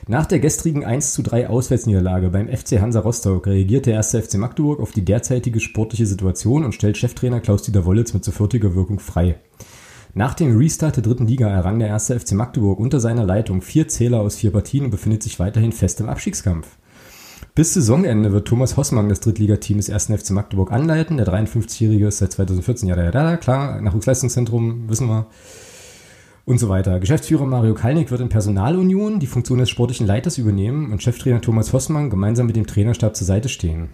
Nach 0.08 0.26
der 0.26 0.40
gestrigen 0.40 0.84
1 0.84 1.14
zu 1.14 1.22
3 1.22 1.48
Auswärtsniederlage 1.48 2.30
beim 2.30 2.48
FC 2.48 2.80
Hansa 2.80 3.00
Rostock 3.00 3.46
reagiert 3.46 3.86
der 3.86 3.94
erste 3.94 4.20
FC 4.20 4.34
Magdeburg 4.34 4.80
auf 4.80 4.90
die 4.90 5.04
derzeitige 5.04 5.60
sportliche 5.60 6.06
Situation 6.06 6.64
und 6.64 6.74
stellt 6.74 6.98
Cheftrainer 6.98 7.40
Klaus-Dieter 7.40 7.84
Wollitz 7.84 8.12
mit 8.12 8.24
sofortiger 8.24 8.74
Wirkung 8.74 8.98
frei. 8.98 9.36
Nach 10.14 10.34
dem 10.34 10.56
Restart 10.56 10.96
der 10.96 11.02
dritten 11.04 11.26
Liga 11.26 11.48
errang 11.48 11.78
der 11.78 11.88
erste 11.88 12.18
FC 12.18 12.32
Magdeburg 12.32 12.78
unter 12.80 13.00
seiner 13.00 13.24
Leitung 13.24 13.62
vier 13.62 13.88
Zähler 13.88 14.20
aus 14.20 14.36
vier 14.36 14.50
Partien 14.50 14.84
und 14.84 14.90
befindet 14.90 15.22
sich 15.22 15.38
weiterhin 15.38 15.72
fest 15.72 16.00
im 16.00 16.08
Abstiegskampf. 16.08 16.66
Bis 17.54 17.74
Saisonende 17.74 18.32
wird 18.32 18.48
Thomas 18.48 18.78
Hossmann 18.78 19.10
das 19.10 19.20
Drittligateam 19.20 19.76
des 19.76 19.90
ersten 19.90 20.16
FC 20.16 20.30
Magdeburg 20.30 20.72
anleiten. 20.72 21.18
Der 21.18 21.26
53-Jährige 21.26 22.06
ist 22.06 22.16
seit 22.16 22.32
2014 22.32 22.88
ja 22.88 23.10
da, 23.10 23.36
klar, 23.36 23.78
Nachwuchsleistungszentrum, 23.82 24.88
wissen 24.88 25.06
wir. 25.06 25.26
Und 26.46 26.58
so 26.58 26.70
weiter. 26.70 26.98
Geschäftsführer 26.98 27.44
Mario 27.44 27.74
Kalnick 27.74 28.10
wird 28.10 28.22
in 28.22 28.30
Personalunion 28.30 29.20
die 29.20 29.26
Funktion 29.26 29.58
des 29.58 29.68
sportlichen 29.68 30.06
Leiters 30.06 30.38
übernehmen 30.38 30.92
und 30.92 31.02
Cheftrainer 31.02 31.42
Thomas 31.42 31.74
Hossmann 31.74 32.08
gemeinsam 32.08 32.46
mit 32.46 32.56
dem 32.56 32.66
Trainerstab 32.66 33.14
zur 33.14 33.26
Seite 33.26 33.50
stehen. 33.50 33.90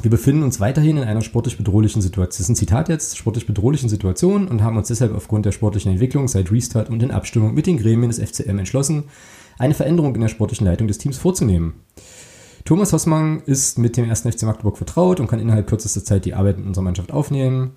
Wir 0.00 0.10
befinden 0.10 0.42
uns 0.42 0.58
weiterhin 0.58 0.96
in 0.96 1.04
einer 1.04 1.22
sportlich 1.22 1.56
bedrohlichen 1.56 2.02
Situation. 2.02 2.30
Das 2.30 2.40
ist 2.40 2.48
ein 2.48 2.56
Zitat 2.56 2.88
jetzt, 2.88 3.16
sportlich 3.16 3.46
bedrohlichen 3.46 3.90
Situation 3.90 4.48
und 4.48 4.60
haben 4.60 4.76
uns 4.76 4.88
deshalb 4.88 5.14
aufgrund 5.14 5.46
der 5.46 5.52
sportlichen 5.52 5.92
Entwicklung 5.92 6.26
seit 6.26 6.50
Restart 6.50 6.90
und 6.90 7.00
in 7.02 7.12
Abstimmung 7.12 7.54
mit 7.54 7.68
den 7.68 7.78
Gremien 7.78 8.10
des 8.10 8.18
FCM 8.18 8.58
entschlossen, 8.58 9.04
eine 9.58 9.74
Veränderung 9.74 10.16
in 10.16 10.20
der 10.20 10.28
sportlichen 10.28 10.66
Leitung 10.66 10.88
des 10.88 10.98
Teams 10.98 11.16
vorzunehmen. 11.16 11.74
Thomas 12.64 12.92
Hossmann 12.92 13.42
ist 13.46 13.78
mit 13.78 13.96
dem 13.96 14.08
1. 14.08 14.20
FC 14.20 14.42
Magdeburg 14.42 14.76
vertraut 14.76 15.20
und 15.20 15.26
kann 15.26 15.40
innerhalb 15.40 15.66
kürzester 15.66 16.04
Zeit 16.04 16.24
die 16.24 16.34
Arbeit 16.34 16.58
in 16.58 16.66
unserer 16.66 16.84
Mannschaft 16.84 17.12
aufnehmen. 17.12 17.72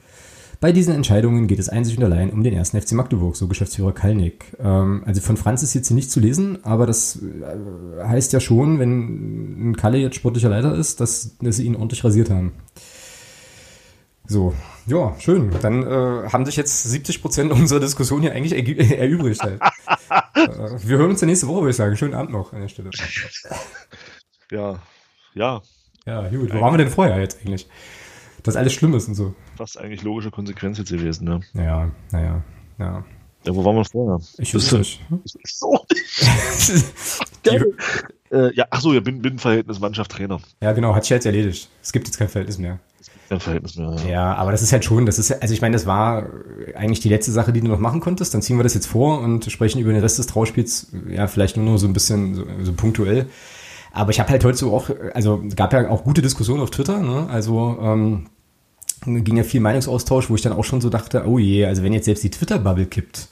Bei 0.61 0.71
diesen 0.71 0.93
Entscheidungen 0.93 1.47
geht 1.47 1.59
es 1.59 1.69
einzig 1.69 1.97
und 1.97 2.03
allein 2.03 2.29
um 2.29 2.43
den 2.43 2.57
1. 2.57 2.69
FC 2.69 2.93
Magdeburg, 2.93 3.35
so 3.35 3.47
Geschäftsführer 3.47 3.93
Kalnick. 3.93 4.55
Ähm, 4.59 5.03
also 5.05 5.21
von 5.21 5.37
Franz 5.37 5.63
ist 5.63 5.73
jetzt 5.73 5.87
hier 5.87 5.95
nicht 5.95 6.11
zu 6.11 6.19
lesen, 6.19 6.63
aber 6.63 6.85
das 6.85 7.19
äh, 7.21 8.03
heißt 8.03 8.31
ja 8.33 8.39
schon, 8.39 8.79
wenn 8.79 9.71
ein 9.71 9.75
Kalle 9.75 9.97
jetzt 9.97 10.15
sportlicher 10.15 10.49
Leiter 10.49 10.73
ist, 10.75 11.01
dass, 11.01 11.37
dass 11.39 11.57
sie 11.57 11.65
ihn 11.65 11.75
ordentlich 11.75 12.03
rasiert 12.03 12.29
haben. 12.29 12.53
So, 14.27 14.55
ja, 14.87 15.13
schön. 15.19 15.51
Dann 15.61 15.83
äh, 15.83 16.29
haben 16.31 16.45
sich 16.45 16.55
jetzt 16.55 16.83
70 16.83 17.21
Prozent 17.21 17.51
unserer 17.51 17.79
Diskussion 17.79 18.21
hier 18.21 18.33
eigentlich 18.33 18.53
erübrigt. 18.91 19.41
Halt. 19.43 19.61
äh, 20.35 20.47
wir 20.83 20.97
hören 20.97 21.11
uns 21.11 21.21
nächste 21.21 21.47
Woche, 21.47 21.61
würde 21.61 21.71
ich 21.71 21.75
sagen. 21.75 21.95
Schönen 21.95 22.15
Abend 22.15 22.31
noch 22.31 22.53
an 22.53 22.61
der 22.61 22.69
Stelle. 22.69 22.89
Ja, 24.51 24.79
ja. 25.33 25.61
Ja, 26.05 26.29
gut. 26.29 26.53
Wo 26.53 26.61
waren 26.61 26.73
wir 26.73 26.77
denn 26.77 26.89
vorher 26.89 27.19
jetzt 27.19 27.41
eigentlich? 27.41 27.67
dass 28.45 28.55
alles 28.55 28.73
schlimm 28.73 28.93
ist 28.93 29.07
und 29.07 29.15
so. 29.15 29.33
Fast 29.57 29.79
eigentlich 29.79 30.03
logische 30.03 30.31
Konsequenz 30.31 30.77
jetzt 30.77 30.91
gewesen, 30.91 31.25
ne? 31.25 31.39
Ja, 31.53 31.89
naja, 32.11 32.43
ja. 32.77 33.03
Ja, 33.43 33.55
wo 33.55 33.63
waren 33.63 33.75
wir 33.75 33.85
vorher? 33.85 34.19
Ich 34.37 34.53
weiß 34.53 34.71
nicht. 34.73 35.01
So 35.45 35.85
nicht. 37.51 37.65
äh, 38.31 38.53
ja, 38.55 38.65
ach 38.71 38.81
so, 38.81 38.93
ja, 38.93 38.99
Binnenverhältnis 38.99 39.79
Mannschaft 39.79 40.11
Trainer. 40.11 40.39
Ja, 40.61 40.73
genau, 40.73 40.95
hat 40.95 41.03
sich 41.03 41.11
jetzt 41.11 41.25
erledigt. 41.25 41.69
Es 41.81 41.91
gibt 41.91 42.07
jetzt 42.07 42.17
kein 42.17 42.27
Verhältnis 42.27 42.57
mehr. 42.57 42.79
Kein 43.29 43.39
Verhältnis 43.39 43.75
mehr. 43.75 43.95
Ja. 44.03 44.09
ja, 44.09 44.33
aber 44.35 44.51
das 44.51 44.61
ist 44.61 44.71
halt 44.71 44.83
schon, 44.83 45.05
das 45.05 45.19
ist, 45.19 45.31
also 45.31 45.53
ich 45.53 45.61
meine, 45.61 45.73
das 45.73 45.85
war 45.85 46.27
eigentlich 46.75 46.99
die 46.99 47.09
letzte 47.09 47.31
Sache, 47.31 47.53
die 47.53 47.61
du 47.61 47.67
noch 47.67 47.79
machen 47.79 48.01
konntest. 48.01 48.33
Dann 48.33 48.41
ziehen 48.41 48.57
wir 48.57 48.63
das 48.63 48.73
jetzt 48.73 48.87
vor 48.87 49.21
und 49.21 49.51
sprechen 49.51 49.79
über 49.79 49.91
den 49.91 50.01
Rest 50.01 50.17
des 50.17 50.27
Trauspiels, 50.27 50.91
ja, 51.09 51.27
vielleicht 51.27 51.57
nur 51.57 51.65
noch 51.65 51.77
so 51.77 51.87
ein 51.87 51.93
bisschen 51.93 52.33
so, 52.33 52.45
so 52.63 52.73
punktuell. 52.73 53.27
Aber 53.95 54.11
ich 54.11 54.19
habe 54.19 54.29
halt 54.29 54.43
heute 54.43 54.57
so 54.57 54.75
auch, 54.75 54.89
also 55.13 55.41
gab 55.55 55.71
ja 55.71 55.89
auch 55.89 56.03
gute 56.03 56.21
Diskussionen 56.21 56.61
auf 56.61 56.69
Twitter, 56.69 56.99
ne? 56.99 57.27
Also 57.29 57.77
ähm, 57.81 58.25
ging 59.05 59.37
ja 59.37 59.43
viel 59.43 59.61
Meinungsaustausch, 59.61 60.29
wo 60.29 60.35
ich 60.35 60.41
dann 60.41 60.51
auch 60.51 60.65
schon 60.65 60.81
so 60.81 60.89
dachte, 60.89 61.23
oh 61.25 61.39
je, 61.39 61.65
also 61.65 61.81
wenn 61.81 61.93
jetzt 61.93 62.05
selbst 62.05 62.23
die 62.23 62.29
Twitter-Bubble 62.29 62.87
kippt, 62.87 63.29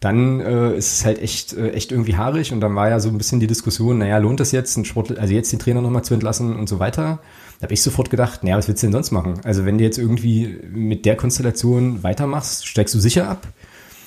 dann 0.00 0.40
äh, 0.40 0.76
ist 0.76 0.92
es 0.92 1.04
halt 1.04 1.22
echt, 1.22 1.52
äh, 1.52 1.70
echt 1.70 1.92
irgendwie 1.92 2.16
haarig 2.16 2.52
und 2.52 2.60
dann 2.60 2.74
war 2.74 2.88
ja 2.88 2.98
so 2.98 3.08
ein 3.08 3.16
bisschen 3.16 3.38
die 3.38 3.46
Diskussion, 3.46 3.98
naja, 3.98 4.18
lohnt 4.18 4.40
das 4.40 4.50
jetzt, 4.50 4.76
einen 4.76 4.84
Sport, 4.84 5.16
also 5.18 5.32
jetzt 5.32 5.52
den 5.52 5.60
Trainer 5.60 5.80
nochmal 5.82 6.02
zu 6.02 6.14
entlassen 6.14 6.56
und 6.56 6.68
so 6.68 6.80
weiter. 6.80 7.20
Da 7.60 7.64
habe 7.64 7.74
ich 7.74 7.80
sofort 7.80 8.10
gedacht, 8.10 8.42
naja, 8.42 8.58
was 8.58 8.66
willst 8.66 8.82
du 8.82 8.88
denn 8.88 8.92
sonst 8.92 9.12
machen? 9.12 9.40
Also 9.44 9.64
wenn 9.64 9.78
du 9.78 9.84
jetzt 9.84 9.98
irgendwie 9.98 10.58
mit 10.68 11.04
der 11.04 11.16
Konstellation 11.16 12.02
weitermachst, 12.02 12.66
steigst 12.66 12.92
du 12.92 12.98
sicher 12.98 13.28
ab. 13.28 13.46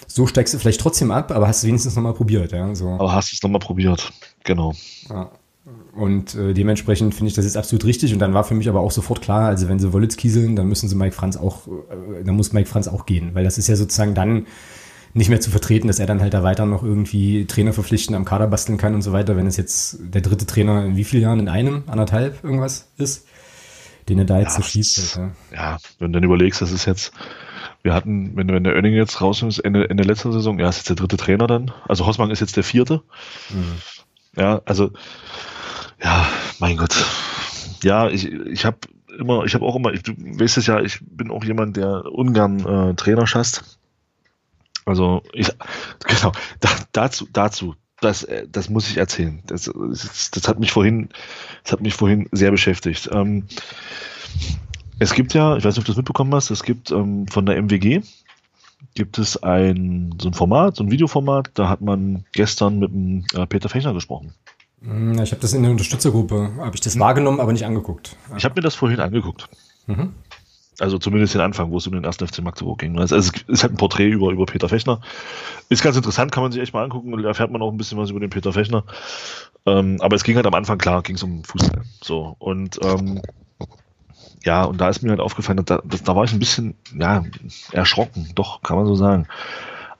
So 0.07 0.27
steigst 0.27 0.53
du 0.53 0.59
vielleicht 0.59 0.81
trotzdem 0.81 1.11
ab, 1.11 1.31
aber 1.31 1.47
hast 1.47 1.63
du 1.63 1.67
wenigstens 1.67 1.95
nochmal 1.95 2.13
probiert, 2.13 2.51
ja. 2.51 2.75
So. 2.75 2.89
Aber 2.89 3.13
hast 3.13 3.31
du 3.31 3.35
es 3.35 3.41
nochmal 3.41 3.59
probiert, 3.59 4.11
genau. 4.43 4.73
Ja. 5.09 5.31
Und 5.99 6.33
äh, 6.35 6.53
dementsprechend 6.53 7.13
finde 7.13 7.27
ich 7.27 7.35
das 7.35 7.43
jetzt 7.43 7.57
absolut 7.57 7.83
richtig. 7.83 8.13
Und 8.13 8.19
dann 8.19 8.33
war 8.33 8.45
für 8.45 8.55
mich 8.55 8.69
aber 8.69 8.79
auch 8.79 8.91
sofort 8.91 9.21
klar, 9.21 9.49
also 9.49 9.67
wenn 9.67 9.79
sie 9.79 9.91
Wollitz 9.91 10.15
kieseln, 10.15 10.55
dann 10.55 10.67
müssen 10.69 10.87
sie 10.87 10.95
Mike 10.95 11.13
Franz 11.13 11.35
auch, 11.35 11.67
äh, 11.67 12.23
dann 12.23 12.35
muss 12.35 12.53
Mike 12.53 12.69
Franz 12.69 12.87
auch 12.87 13.05
gehen. 13.05 13.31
Weil 13.33 13.43
das 13.43 13.57
ist 13.57 13.67
ja 13.67 13.75
sozusagen 13.75 14.13
dann 14.13 14.47
nicht 15.13 15.29
mehr 15.29 15.41
zu 15.41 15.51
vertreten, 15.51 15.87
dass 15.87 15.99
er 15.99 16.05
dann 16.05 16.21
halt 16.21 16.33
da 16.33 16.41
weiter 16.41 16.65
noch 16.65 16.83
irgendwie 16.83 17.45
Trainer 17.45 17.73
verpflichten, 17.73 18.15
am 18.15 18.23
Kader 18.23 18.47
basteln 18.47 18.77
kann 18.77 18.93
und 18.95 19.01
so 19.01 19.11
weiter, 19.11 19.35
wenn 19.35 19.45
es 19.45 19.57
jetzt 19.57 19.97
der 19.99 20.21
dritte 20.21 20.45
Trainer 20.45 20.85
in 20.85 20.95
wie 20.95 21.03
vielen 21.03 21.23
Jahren? 21.23 21.39
In 21.39 21.49
einem, 21.49 21.83
anderthalb 21.87 22.43
irgendwas 22.43 22.87
ist, 22.97 23.27
den 24.07 24.19
er 24.19 24.25
da 24.25 24.39
jetzt 24.39 24.57
ja, 24.57 24.63
so 24.63 24.69
schießt. 24.69 25.17
Halt, 25.17 25.31
ja. 25.51 25.57
ja, 25.57 25.77
wenn 25.97 26.13
du 26.13 26.17
dann 26.17 26.23
überlegst, 26.23 26.61
das 26.61 26.71
ist 26.71 26.85
jetzt, 26.85 27.11
wir 27.81 27.93
hatten, 27.93 28.37
wenn, 28.37 28.47
wenn 28.47 28.63
der 28.63 28.75
Oenning 28.75 28.93
jetzt 28.93 29.19
raus 29.19 29.41
ist, 29.41 29.59
Ende, 29.59 29.89
Ende 29.89 30.03
letzter 30.03 30.31
Saison, 30.31 30.59
ja, 30.59 30.69
ist 30.69 30.77
jetzt 30.77 30.89
der 30.89 30.95
dritte 30.95 31.17
Trainer 31.17 31.47
dann. 31.47 31.71
Also 31.87 32.05
Hossmann 32.05 32.31
ist 32.31 32.39
jetzt 32.39 32.55
der 32.55 32.63
vierte. 32.63 33.01
Mhm. 33.49 33.73
Ja, 34.37 34.61
also 34.65 34.91
ja, 36.01 36.27
mein 36.59 36.77
Gott. 36.77 36.95
Ja, 37.83 38.09
ich, 38.09 38.25
ich 38.25 38.65
habe 38.65 38.79
immer, 39.17 39.45
ich 39.45 39.53
habe 39.53 39.65
auch 39.65 39.75
immer, 39.75 39.93
ich, 39.93 40.03
du 40.03 40.13
weißt 40.15 40.57
es 40.57 40.67
ja, 40.67 40.81
ich 40.81 40.99
bin 41.01 41.31
auch 41.31 41.43
jemand, 41.43 41.77
der 41.77 42.05
ungern 42.05 42.59
äh, 42.65 42.93
Trainer 42.95 43.27
schasst. 43.27 43.79
Also 44.85 45.21
ich, 45.33 45.49
genau, 46.05 46.31
da, 46.59 46.69
dazu, 46.91 47.27
dazu, 47.31 47.75
das, 48.01 48.23
äh, 48.23 48.47
das 48.49 48.69
muss 48.69 48.89
ich 48.89 48.97
erzählen. 48.97 49.41
Das, 49.45 49.71
das, 49.73 50.31
das, 50.31 50.47
hat 50.47 50.59
mich 50.59 50.71
vorhin, 50.71 51.09
das 51.63 51.73
hat 51.73 51.81
mich 51.81 51.93
vorhin 51.93 52.27
sehr 52.31 52.51
beschäftigt. 52.51 53.09
Ähm, 53.11 53.45
es 54.99 55.13
gibt 55.13 55.33
ja, 55.33 55.57
ich 55.57 55.63
weiß 55.63 55.75
nicht, 55.75 55.79
ob 55.79 55.85
du 55.85 55.91
das 55.91 55.97
mitbekommen 55.97 56.33
hast, 56.33 56.49
es 56.49 56.63
gibt 56.63 56.91
ähm, 56.91 57.27
von 57.27 57.45
der 57.45 57.61
MWG 57.61 58.01
gibt 58.95 59.17
es 59.17 59.41
ein 59.43 60.15
so 60.19 60.29
ein 60.29 60.33
Format, 60.33 60.77
so 60.77 60.83
ein 60.83 60.91
Videoformat, 60.91 61.51
da 61.53 61.69
hat 61.69 61.81
man 61.81 62.25
gestern 62.31 62.79
mit 62.79 62.91
dem 62.91 63.25
äh, 63.33 63.45
Peter 63.45 63.69
Fechner 63.69 63.93
gesprochen. 63.93 64.33
Hm, 64.81 65.21
ich 65.21 65.31
habe 65.31 65.41
das 65.41 65.53
in 65.53 65.63
der 65.63 65.71
Unterstützergruppe, 65.71 66.51
habe 66.57 66.75
ich 66.75 66.81
das 66.81 66.97
wahrgenommen, 66.99 67.39
aber 67.39 67.53
nicht 67.53 67.65
angeguckt. 67.65 68.15
Ich 68.37 68.45
habe 68.45 68.55
mir 68.55 68.61
das 68.61 68.75
vorhin 68.75 68.99
angeguckt. 68.99 69.49
Mhm. 69.87 70.13
Also 70.79 70.97
zumindest 70.97 71.33
den 71.33 71.41
Anfang, 71.41 71.71
wo 71.71 71.77
es 71.77 71.87
um 71.87 71.93
den 71.93 72.05
ersten 72.05 72.25
FC 72.25 72.41
Magdeburg 72.41 72.79
ging. 72.79 72.97
Also 72.99 73.17
es 73.17 73.31
ist 73.47 73.63
halt 73.63 73.73
ein 73.73 73.77
Porträt 73.77 74.07
über, 74.07 74.31
über 74.31 74.45
Peter 74.45 74.69
Fechner. 74.69 75.01
Ist 75.67 75.83
ganz 75.83 75.97
interessant, 75.97 76.31
kann 76.31 76.41
man 76.41 76.53
sich 76.53 76.61
echt 76.61 76.73
mal 76.73 76.83
angucken. 76.83 77.11
Da 77.21 77.27
erfährt 77.27 77.51
man 77.51 77.61
auch 77.61 77.71
ein 77.71 77.77
bisschen 77.77 77.97
was 77.97 78.09
über 78.09 78.21
den 78.21 78.29
Peter 78.29 78.53
Fechner. 78.53 78.85
Ähm, 79.65 79.97
aber 79.99 80.15
es 80.15 80.23
ging 80.23 80.37
halt 80.37 80.47
am 80.47 80.53
Anfang, 80.53 80.77
klar, 80.77 81.01
ging 81.01 81.17
es 81.17 81.23
um 81.23 81.43
Fußball. 81.43 81.83
So, 82.01 82.35
und 82.39 82.79
ähm, 82.83 83.21
ja, 84.45 84.63
und 84.63 84.79
da 84.79 84.87
ist 84.87 85.01
mir 85.01 85.09
halt 85.09 85.19
aufgefallen, 85.19 85.63
da, 85.65 85.81
das, 85.83 86.03
da 86.03 86.15
war 86.15 86.23
ich 86.23 86.31
ein 86.31 86.39
bisschen, 86.39 86.75
ja, 86.97 87.23
erschrocken, 87.73 88.29
doch, 88.35 88.61
kann 88.61 88.77
man 88.77 88.85
so 88.85 88.95
sagen. 88.95 89.27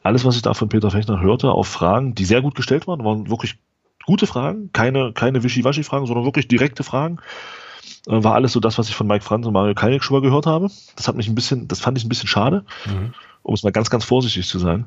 Alles, 0.02 0.24
was 0.24 0.38
ich 0.38 0.42
da 0.42 0.54
von 0.54 0.70
Peter 0.70 0.92
Fechner 0.92 1.20
hörte, 1.20 1.52
auf 1.52 1.68
Fragen, 1.68 2.16
die 2.16 2.24
sehr 2.24 2.42
gut 2.42 2.56
gestellt 2.56 2.88
waren, 2.88 3.04
waren 3.04 3.30
wirklich 3.30 3.58
gute 4.06 4.28
Fragen, 4.28 4.72
keine, 4.74 5.14
keine 5.14 5.44
Wischiwaschi-Fragen, 5.44 6.06
sondern 6.06 6.26
wirklich 6.26 6.48
direkte 6.48 6.84
Fragen. 6.84 7.20
Äh, 8.08 8.24
war 8.24 8.36
alles 8.36 8.54
so 8.54 8.60
das, 8.60 8.78
was 8.78 8.90
ich 8.90 8.96
von 8.96 9.08
Mike 9.08 9.24
Franz 9.24 9.46
und 9.46 9.54
Mario 9.54 9.76
Kalnick 9.76 10.04
schon 10.04 10.16
mal 10.18 10.22
gehört 10.22 10.46
habe. 10.46 10.70
Das 10.96 11.08
hat 11.08 11.16
mich 11.16 11.28
ein 11.28 11.36
bisschen, 11.36 11.68
das 11.68 11.80
fand 11.80 11.98
ich 11.98 12.06
ein 12.06 12.10
bisschen 12.10 12.30
schade, 12.30 12.66
mhm. 12.86 13.14
um 13.44 13.54
es 13.54 13.64
mal 13.64 13.72
ganz, 13.72 13.90
ganz 13.90 14.06
vorsichtig 14.06 14.48
zu 14.48 14.60
sein. 14.60 14.86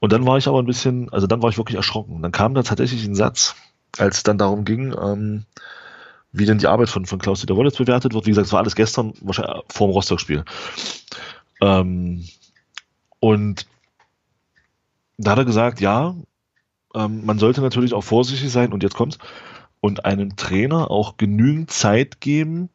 Und 0.00 0.12
dann 0.12 0.26
war 0.26 0.36
ich 0.36 0.48
aber 0.48 0.58
ein 0.58 0.66
bisschen, 0.66 1.12
also 1.12 1.26
dann 1.26 1.42
war 1.42 1.50
ich 1.50 1.58
wirklich 1.58 1.76
erschrocken. 1.76 2.22
Dann 2.22 2.32
kam 2.32 2.54
da 2.54 2.62
tatsächlich 2.62 3.04
ein 3.04 3.14
Satz, 3.14 3.54
als 3.98 4.18
es 4.18 4.22
dann 4.22 4.38
darum 4.38 4.64
ging, 4.64 4.94
ähm, 5.00 5.44
wie 6.32 6.46
denn 6.46 6.58
die 6.58 6.66
Arbeit 6.66 6.88
von, 6.88 7.06
von 7.06 7.20
Klaus-Dieter 7.20 7.56
Wollitz 7.56 7.76
bewertet 7.76 8.14
wird. 8.14 8.26
Wie 8.26 8.30
gesagt, 8.30 8.46
es 8.46 8.52
war 8.52 8.60
alles 8.60 8.74
gestern, 8.74 9.12
wahrscheinlich 9.20 9.62
vor 9.68 9.86
dem 9.86 9.92
Rostock-Spiel. 9.92 10.44
Ähm, 11.60 12.26
und 13.20 13.66
da 15.18 15.32
hat 15.32 15.38
er 15.38 15.44
gesagt, 15.44 15.80
ja, 15.80 16.16
ähm, 16.94 17.24
man 17.24 17.38
sollte 17.38 17.60
natürlich 17.60 17.94
auch 17.94 18.04
vorsichtig 18.04 18.50
sein 18.50 18.72
und 18.72 18.82
jetzt 18.82 18.94
kommt's 18.94 19.18
und 19.80 20.04
einem 20.04 20.36
Trainer 20.36 20.90
auch 20.90 21.16
genügend 21.16 21.70
Zeit 21.70 22.20
geben, 22.20 22.70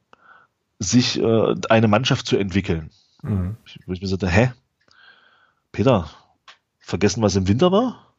sich 0.80 1.20
äh, 1.20 1.56
eine 1.70 1.88
Mannschaft 1.88 2.28
zu 2.28 2.38
entwickeln. 2.38 2.92
Mhm. 3.24 3.58
Wo 3.86 3.94
ich 3.94 4.02
mir 4.02 4.08
sagte, 4.08 4.28
hä? 4.28 4.52
Peter, 5.72 6.10
vergessen, 6.80 7.24
was 7.24 7.36
im 7.36 7.48
Winter 7.48 7.72
war? 7.72 8.14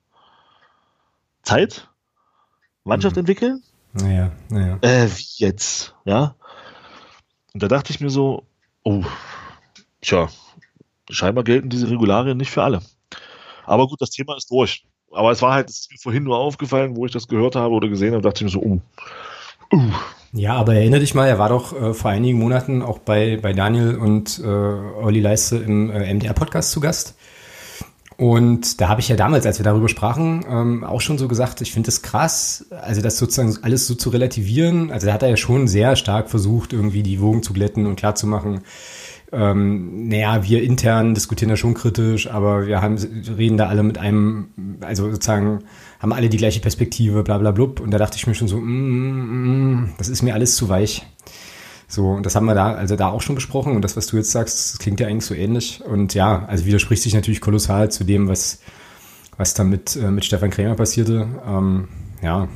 Zeit? 1.42 1.88
Mannschaft 2.84 3.16
mhm. 3.16 3.20
entwickeln? 3.20 3.62
Naja, 3.92 4.32
naja. 4.48 4.78
Äh, 4.80 5.08
wie 5.08 5.44
jetzt? 5.44 5.94
Ja. 6.04 6.34
Und 7.52 7.62
da 7.62 7.68
dachte 7.68 7.92
ich 7.92 8.00
mir 8.00 8.10
so, 8.10 8.46
oh, 8.84 9.04
tja, 10.00 10.28
scheinbar 11.10 11.44
gelten 11.44 11.68
diese 11.68 11.90
Regularien 11.90 12.38
nicht 12.38 12.50
für 12.50 12.62
alle. 12.62 12.80
Aber 13.66 13.86
gut, 13.86 14.00
das 14.00 14.10
Thema 14.10 14.36
ist 14.36 14.50
durch. 14.50 14.87
Aber 15.12 15.30
es 15.30 15.42
war 15.42 15.54
halt 15.54 15.70
es 15.70 15.88
vorhin 16.00 16.24
nur 16.24 16.38
aufgefallen, 16.38 16.96
wo 16.96 17.06
ich 17.06 17.12
das 17.12 17.28
gehört 17.28 17.56
habe 17.56 17.74
oder 17.74 17.88
gesehen 17.88 18.12
habe, 18.12 18.22
dachte 18.22 18.44
ich 18.44 18.54
mir 18.54 18.60
so, 18.60 18.62
uh, 18.62 18.80
uh. 19.72 19.92
Ja, 20.32 20.54
aber 20.54 20.74
erinnere 20.74 21.00
dich 21.00 21.14
mal, 21.14 21.26
er 21.26 21.38
war 21.38 21.48
doch 21.48 21.72
äh, 21.72 21.94
vor 21.94 22.10
einigen 22.10 22.38
Monaten 22.38 22.82
auch 22.82 22.98
bei, 22.98 23.38
bei 23.40 23.54
Daniel 23.54 23.96
und 23.96 24.38
äh, 24.38 24.46
Olli 24.46 25.20
Leiste 25.20 25.56
im 25.56 25.90
äh, 25.90 26.12
MDR-Podcast 26.12 26.70
zu 26.70 26.80
Gast. 26.80 27.14
Und 28.18 28.80
da 28.80 28.88
habe 28.88 29.00
ich 29.00 29.08
ja 29.08 29.14
damals, 29.14 29.46
als 29.46 29.58
wir 29.58 29.64
darüber 29.64 29.88
sprachen, 29.88 30.44
ähm, 30.50 30.84
auch 30.84 31.00
schon 31.00 31.18
so 31.18 31.28
gesagt, 31.28 31.60
ich 31.60 31.72
finde 31.72 31.86
das 31.86 32.02
krass, 32.02 32.66
also 32.82 33.00
das 33.00 33.16
sozusagen 33.16 33.56
alles 33.62 33.86
so 33.86 33.94
zu 33.94 34.10
relativieren. 34.10 34.90
Also 34.90 35.06
da 35.06 35.12
hat 35.12 35.22
er 35.22 35.30
ja 35.30 35.36
schon 35.36 35.68
sehr 35.68 35.94
stark 35.94 36.28
versucht, 36.28 36.72
irgendwie 36.72 37.04
die 37.04 37.20
Wogen 37.20 37.44
zu 37.44 37.52
glätten 37.52 37.86
und 37.86 37.94
klarzumachen, 37.94 38.62
ähm, 39.30 40.08
naja, 40.08 40.42
wir 40.42 40.62
intern 40.62 41.14
diskutieren 41.14 41.50
da 41.50 41.56
schon 41.56 41.74
kritisch, 41.74 42.30
aber 42.30 42.66
wir 42.66 42.80
haben, 42.80 42.96
reden 43.36 43.58
da 43.58 43.68
alle 43.68 43.82
mit 43.82 43.98
einem, 43.98 44.48
also 44.80 45.10
sozusagen, 45.10 45.64
haben 46.00 46.12
alle 46.12 46.28
die 46.28 46.38
gleiche 46.38 46.60
Perspektive, 46.60 47.22
bla 47.22 47.38
bla 47.38 47.50
blub. 47.50 47.80
Und 47.80 47.90
da 47.90 47.98
dachte 47.98 48.16
ich 48.16 48.26
mir 48.26 48.34
schon 48.34 48.48
so, 48.48 48.58
mm, 48.58 48.62
mm, 48.62 49.72
mm, 49.72 49.94
das 49.98 50.08
ist 50.08 50.22
mir 50.22 50.34
alles 50.34 50.56
zu 50.56 50.68
weich. 50.68 51.06
So, 51.88 52.10
und 52.10 52.26
das 52.26 52.36
haben 52.36 52.46
wir 52.46 52.54
da, 52.54 52.72
also 52.72 52.96
da 52.96 53.08
auch 53.08 53.22
schon 53.22 53.34
besprochen. 53.34 53.74
Und 53.74 53.82
das, 53.82 53.96
was 53.96 54.06
du 54.06 54.16
jetzt 54.16 54.30
sagst, 54.30 54.78
klingt 54.80 55.00
ja 55.00 55.06
eigentlich 55.06 55.26
so 55.26 55.34
ähnlich. 55.34 55.82
Und 55.84 56.14
ja, 56.14 56.44
also 56.46 56.64
widerspricht 56.64 57.02
sich 57.02 57.14
natürlich 57.14 57.40
kolossal 57.40 57.90
zu 57.90 58.04
dem, 58.04 58.28
was, 58.28 58.60
was 59.36 59.54
da 59.54 59.64
mit, 59.64 59.96
äh, 59.96 60.10
mit 60.10 60.24
Stefan 60.24 60.50
Krämer 60.50 60.74
passierte. 60.74 61.26
Ähm, 61.46 61.88
ja. 62.22 62.48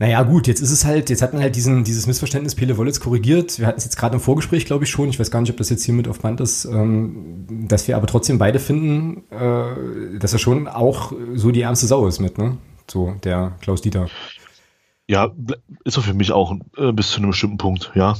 Naja, 0.00 0.22
gut, 0.22 0.46
jetzt 0.46 0.62
ist 0.62 0.70
es 0.70 0.86
halt, 0.86 1.10
jetzt 1.10 1.20
hat 1.20 1.34
man 1.34 1.42
halt 1.42 1.54
diesen, 1.54 1.84
dieses 1.84 2.06
Missverständnis 2.06 2.54
Pele 2.54 2.78
Wollitz 2.78 3.00
korrigiert. 3.00 3.58
Wir 3.58 3.66
hatten 3.66 3.76
es 3.76 3.84
jetzt 3.84 3.98
gerade 3.98 4.14
im 4.14 4.20
Vorgespräch, 4.22 4.64
glaube 4.64 4.84
ich, 4.84 4.90
schon. 4.90 5.10
Ich 5.10 5.20
weiß 5.20 5.30
gar 5.30 5.42
nicht, 5.42 5.50
ob 5.50 5.58
das 5.58 5.68
jetzt 5.68 5.84
hier 5.84 5.92
mit 5.92 6.08
auf 6.08 6.20
Band 6.20 6.40
ist, 6.40 6.64
ähm, 6.64 7.46
dass 7.68 7.86
wir 7.86 7.98
aber 7.98 8.06
trotzdem 8.06 8.38
beide 8.38 8.60
finden, 8.60 9.30
äh, 9.30 10.18
dass 10.18 10.32
er 10.32 10.38
schon 10.38 10.68
auch 10.68 11.12
so 11.34 11.50
die 11.50 11.60
ärmste 11.60 11.86
Sau 11.86 12.06
ist 12.06 12.18
mit, 12.18 12.38
ne? 12.38 12.56
So, 12.90 13.14
der 13.24 13.58
Klaus 13.60 13.82
Dieter. 13.82 14.08
Ja, 15.06 15.32
ist 15.84 15.98
er 15.98 16.02
für 16.02 16.14
mich 16.14 16.32
auch 16.32 16.56
äh, 16.78 16.92
bis 16.92 17.10
zu 17.10 17.18
einem 17.18 17.32
bestimmten 17.32 17.58
Punkt, 17.58 17.92
ja. 17.94 18.16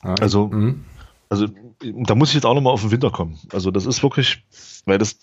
Ah, 0.00 0.16
also, 0.20 0.48
mhm. 0.48 0.84
also 1.28 1.46
da 1.80 2.16
muss 2.16 2.30
ich 2.30 2.34
jetzt 2.34 2.44
auch 2.44 2.54
nochmal 2.54 2.72
auf 2.72 2.80
den 2.80 2.90
Winter 2.90 3.12
kommen. 3.12 3.38
Also 3.52 3.70
das 3.70 3.86
ist 3.86 4.02
wirklich, 4.02 4.42
weil 4.84 4.98
das, 4.98 5.16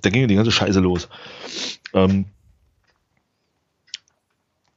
da 0.00 0.10
ging 0.10 0.22
ja 0.22 0.26
die 0.26 0.34
ganze 0.34 0.50
Scheiße 0.50 0.80
los. 0.80 1.08
Ähm, 1.92 2.24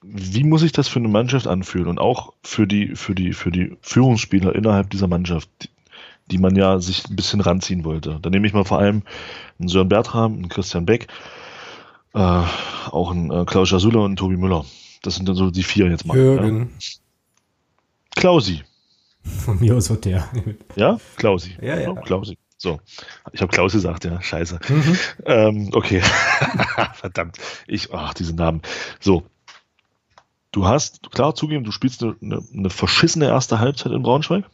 wie 0.10 0.44
muss 0.44 0.62
sich 0.62 0.72
das 0.72 0.88
für 0.88 1.00
eine 1.00 1.08
Mannschaft 1.08 1.48
anfühlen 1.48 1.88
und 1.88 2.00
auch 2.00 2.34
für 2.44 2.68
die, 2.68 2.96
für 2.96 3.16
die, 3.16 3.34
für 3.34 3.52
die 3.52 3.78
Führungsspieler 3.82 4.56
innerhalb 4.56 4.90
dieser 4.90 5.08
Mannschaft, 5.08 5.50
die, 5.62 5.70
die 6.32 6.38
man 6.38 6.56
ja 6.56 6.80
sich 6.80 7.08
ein 7.10 7.16
bisschen 7.16 7.42
ranziehen 7.42 7.84
wollte. 7.84 8.20
Da 8.22 8.30
nehme 8.30 8.48
ich 8.48 8.54
mal 8.54 8.66
vor 8.66 8.80
allem 8.80 9.04
einen 9.60 9.70
Sören 9.70 9.90
Bertram, 9.90 10.34
einen 10.34 10.50
Christian 10.50 10.86
Beck, 10.86 11.08
äh, 12.14 12.20
auch 12.20 13.12
einen 13.12 13.32
äh, 13.32 13.46
Klaus 13.46 13.72
Jasula 13.72 14.00
und 14.00 14.06
einen 14.06 14.16
Tobi 14.16 14.38
Müller. 14.38 14.66
Das 15.04 15.16
sind 15.16 15.28
dann 15.28 15.36
so 15.36 15.52
die 15.52 15.64
vier 15.64 15.90
jetzt 15.90 16.06
mal. 16.06 16.18
Jürgen. 16.18 16.72
Ja. 16.80 16.88
Klausi. 18.16 18.64
Von 19.24 19.60
mir 19.60 19.76
aus 19.76 19.90
wird 19.90 20.06
der. 20.06 20.28
Ja, 20.76 20.98
Klausi. 21.18 21.56
Ja, 21.62 21.80
ja. 21.80 21.90
Oh, 21.92 21.96
Klausi. 21.96 22.38
So, 22.60 22.80
ich 23.34 23.42
habe 23.42 23.52
Klaus 23.52 23.74
gesagt, 23.74 24.04
ja, 24.04 24.20
scheiße. 24.20 24.60
Mhm. 24.68 24.98
Ähm, 25.26 25.70
okay, 25.74 26.02
verdammt, 26.94 27.38
ich, 27.68 27.94
ach, 27.94 28.16
diese 28.16 28.36
Namen. 28.36 28.64
So, 29.00 29.24
du 30.52 30.66
hast, 30.66 31.12
klar 31.12 31.36
zugeben, 31.36 31.64
du 31.64 31.72
spielst 31.72 32.04
eine, 32.04 32.16
eine, 32.22 32.44
eine 32.54 32.70
verschissene 32.70 33.26
erste 33.26 33.60
Halbzeit 33.60 33.92
in 33.92 34.04
Braunschweig, 34.04 34.46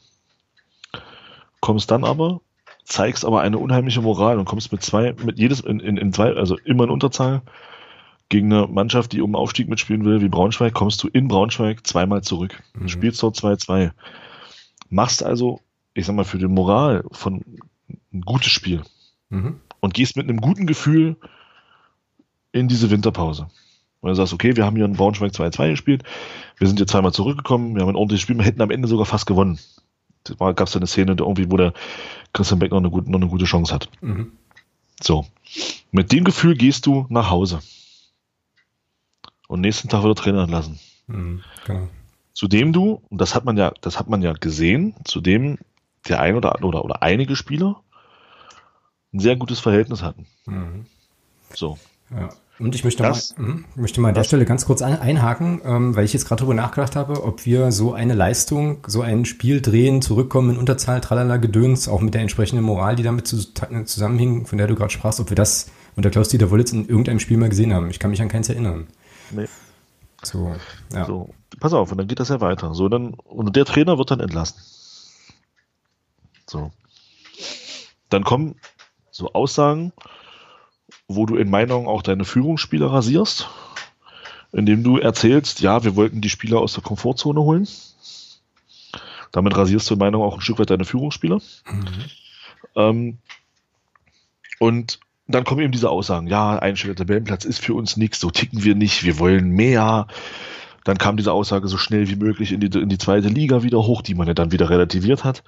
kommst 1.60 1.92
dann 1.92 2.04
aber, 2.04 2.42
zeigst 2.84 3.26
aber 3.26 3.42
eine 3.42 3.58
unheimliche 3.58 4.02
Moral 4.02 4.40
und 4.40 4.46
kommst 4.46 4.72
mit 4.72 4.84
zwei, 4.84 5.14
mit 5.24 5.40
jedes, 5.40 5.62
in, 5.62 5.80
in, 5.80 5.98
in 5.98 6.14
zwei, 6.14 6.34
also 6.34 6.58
immer 6.66 6.86
in 6.86 6.90
Unterzahl, 6.90 7.42
gegen 8.30 8.52
eine 8.52 8.68
Mannschaft, 8.68 9.12
die 9.12 9.22
um 9.22 9.36
Aufstieg 9.36 9.70
mitspielen 9.70 10.06
will, 10.06 10.22
wie 10.22 10.30
Braunschweig, 10.30 10.74
kommst 10.74 11.04
du 11.04 11.08
in 11.08 11.28
Braunschweig 11.28 11.86
zweimal 11.86 12.24
zurück. 12.24 12.64
Mhm. 12.74 12.88
Spielst 12.88 13.22
dort 13.22 13.38
2-2. 13.38 13.92
Machst 14.90 15.24
also, 15.24 15.60
ich 15.94 16.06
sag 16.06 16.16
mal, 16.16 16.26
für 16.26 16.40
die 16.40 16.48
Moral 16.48 17.04
von 17.12 17.44
ein 18.12 18.22
gutes 18.22 18.52
Spiel. 18.52 18.82
Mhm. 19.30 19.60
Und 19.82 19.94
gehst 19.94 20.18
mit 20.18 20.28
einem 20.28 20.42
guten 20.42 20.66
Gefühl 20.66 21.18
in 22.52 22.68
diese 22.68 22.90
Winterpause. 22.90 23.48
Und 24.04 24.10
du 24.10 24.16
sagst, 24.16 24.34
okay, 24.34 24.58
wir 24.58 24.66
haben 24.66 24.76
hier 24.76 24.84
in 24.84 24.94
Braunschweig 24.98 25.32
2-2 25.32 25.70
gespielt, 25.70 26.04
wir 26.58 26.68
sind 26.68 26.78
hier 26.78 26.88
zweimal 26.88 27.14
zurückgekommen, 27.14 27.74
wir 27.74 27.84
haben 27.84 27.90
ein 27.90 27.96
ordentliches 27.96 28.22
Spiel, 28.22 28.38
wir 28.38 28.44
hätten 28.44 28.62
am 28.62 28.70
Ende 28.70 28.90
sogar 28.90 29.06
fast 29.06 29.26
gewonnen. 29.26 29.60
Da 30.26 30.52
gab 30.52 30.68
es 30.68 30.76
eine 30.76 30.88
Szene 30.88 31.16
irgendwie, 31.18 31.50
wo 31.50 31.56
der 31.56 31.74
Christian 32.34 32.60
Beck 32.60 32.72
noch 32.72 32.80
eine, 32.80 32.90
gute, 32.90 33.10
noch 33.10 33.20
eine 33.20 33.30
gute 33.30 33.46
Chance 33.46 33.74
hat. 33.74 33.90
Mhm. 34.02 34.34
So. 35.02 35.26
Mit 35.92 36.12
dem 36.12 36.26
Gefühl 36.26 36.56
gehst 36.56 36.86
du 36.86 37.06
nach 37.08 37.30
Hause 37.30 37.62
und 39.48 39.62
nächsten 39.62 39.88
Tag 39.88 40.04
wird 40.04 40.20
er 40.20 40.22
Trainer 40.22 40.44
entlassen. 40.44 40.80
Mhm, 41.08 41.42
genau. 41.66 41.88
Zudem 42.34 42.74
du, 42.74 43.02
und 43.10 43.22
das 43.22 43.36
hat 43.36 43.46
man 43.46 43.56
ja, 43.56 43.72
das 43.80 44.00
hat 44.00 44.10
man 44.10 44.22
ja 44.22 44.34
gesehen, 44.34 44.96
zudem 45.06 45.60
der 46.10 46.20
ein 46.20 46.36
oder, 46.36 46.62
oder, 46.62 46.84
oder 46.84 47.04
einige 47.04 47.38
Spieler 47.38 47.82
ein 49.14 49.20
sehr 49.20 49.38
gutes 49.38 49.62
Verhältnis 49.62 50.04
hatten. 50.04 50.26
Mhm. 50.46 50.88
So. 51.54 51.78
Ja. 52.12 52.32
Und 52.60 52.76
ich 52.76 52.84
möchte 52.84 53.02
das, 53.02 53.36
mal, 53.38 53.48
mh, 53.48 53.64
möchte 53.76 54.00
mal 54.00 54.10
an 54.10 54.14
der 54.14 54.24
Stelle 54.24 54.46
ganz 54.46 54.66
kurz 54.66 54.82
ein, 54.84 55.00
einhaken, 55.00 55.62
ähm, 55.66 55.96
weil 55.96 56.06
ich 56.06 56.14
jetzt 56.14 56.28
gerade 56.28 56.42
darüber 56.42 56.54
nachgedacht 56.54 56.96
habe, 56.96 57.24
ob 57.24 57.46
wir 57.46 57.72
so 57.72 57.94
eine 57.94 58.14
Leistung, 58.14 58.78
so 58.86 59.02
ein 59.02 59.26
Spiel 59.26 59.60
drehen, 59.60 60.02
zurückkommen 60.02 60.52
in 60.52 60.58
Unterzahl, 60.58 61.02
tralala, 61.02 61.38
Gedöns, 61.38 61.88
auch 61.88 62.02
mit 62.02 62.14
der 62.14 62.22
entsprechenden 62.22 62.64
Moral, 62.64 62.96
die 62.96 63.04
damit 63.04 63.28
zu, 63.28 63.38
zusammenhing, 63.86 64.46
von 64.46 64.60
der 64.60 64.68
du 64.68 64.76
gerade 64.76 64.92
sprachst, 64.92 65.20
ob 65.20 65.30
wir 65.30 65.36
das 65.36 65.72
unter 65.96 66.12
Klaus-Dieter 66.12 66.52
Wollitz 66.52 66.72
in 66.74 66.88
irgendeinem 66.88 67.20
Spiel 67.20 67.38
mal 67.38 67.50
gesehen 67.50 67.74
haben. 67.74 67.90
Ich 67.90 68.00
kann 68.00 68.12
mich 68.12 68.22
an 68.22 68.30
keins 68.30 68.50
erinnern. 68.50 68.88
Nee. 69.32 69.48
So, 70.22 70.56
ja. 70.94 71.06
So, 71.06 71.34
pass 71.60 71.74
auf, 71.74 71.92
und 71.92 71.98
dann 71.98 72.08
geht 72.08 72.20
das 72.20 72.30
ja 72.30 72.40
weiter. 72.40 72.76
So, 72.76 72.88
dann, 72.88 73.14
und 73.14 73.56
der 73.56 73.66
Trainer 73.66 73.98
wird 73.98 74.12
dann 74.12 74.20
entlassen. 74.20 74.62
So. 76.48 76.72
Dann 78.10 78.24
kommen 78.24 78.56
so 79.12 79.34
Aussagen, 79.34 79.92
wo 81.16 81.26
du 81.26 81.36
in 81.36 81.50
meinen 81.50 81.72
Augen 81.72 81.88
auch 81.88 82.02
deine 82.02 82.26
Führungsspieler 82.26 82.88
rasierst, 82.88 83.50
indem 84.52 84.84
du 84.84 84.98
erzählst, 84.98 85.62
ja, 85.62 85.84
wir 85.84 85.96
wollten 85.96 86.22
die 86.22 86.30
Spieler 86.30 86.60
aus 86.60 86.74
der 86.74 86.84
Komfortzone 86.84 87.42
holen. 87.42 87.68
Damit 89.32 89.58
rasierst 89.58 89.90
du 89.90 89.96
in 89.96 90.00
Meinung 90.00 90.22
auch 90.22 90.36
ein 90.36 90.42
Stück 90.42 90.60
weit 90.60 90.70
deine 90.70 90.86
Führungsspieler. 90.86 91.42
Mhm. 91.66 91.88
Ähm, 92.76 93.18
und 94.60 95.00
dann 95.28 95.44
kommen 95.44 95.62
eben 95.62 95.72
diese 95.72 95.90
Aussagen, 95.90 96.28
ja, 96.28 96.58
einstelliger 96.60 96.98
Tabellenplatz 96.98 97.46
ist 97.46 97.60
für 97.60 97.74
uns 97.74 97.98
nichts, 97.98 98.20
so 98.20 98.30
ticken 98.30 98.64
wir 98.64 98.76
nicht, 98.76 99.04
wir 99.04 99.20
wollen 99.20 99.50
mehr. 99.50 100.08
Dann 100.84 100.98
kam 100.98 101.18
diese 101.18 101.32
Aussage 101.32 101.68
so 101.68 101.78
schnell 101.78 102.10
wie 102.10 102.18
möglich 102.18 102.52
in 102.52 102.60
die, 102.60 102.78
in 102.78 102.90
die 102.90 102.98
zweite 102.98 103.30
Liga 103.30 103.64
wieder 103.64 103.80
hoch, 103.80 104.02
die 104.02 104.16
man 104.16 104.28
ja 104.28 104.34
dann 104.34 104.52
wieder 104.52 104.70
relativiert 104.70 105.24
hat. 105.24 105.44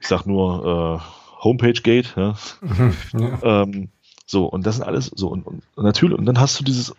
Ich 0.00 0.08
sag 0.08 0.26
nur 0.26 1.00
äh, 1.00 1.44
Homepage 1.44 1.80
Gate. 1.80 2.14
Ja. 2.16 2.34
Mhm, 2.60 2.94
ja. 3.14 3.62
Ähm, 3.62 3.90
so, 4.28 4.46
und 4.46 4.64
das 4.64 4.76
sind 4.76 4.84
alles 4.84 5.06
so. 5.06 5.28
Und, 5.28 5.44
und, 5.46 5.62
natürlich, 5.76 6.16
und 6.16 6.26
dann 6.26 6.38
hast 6.38 6.60
du 6.60 6.64
dieses, 6.64 6.94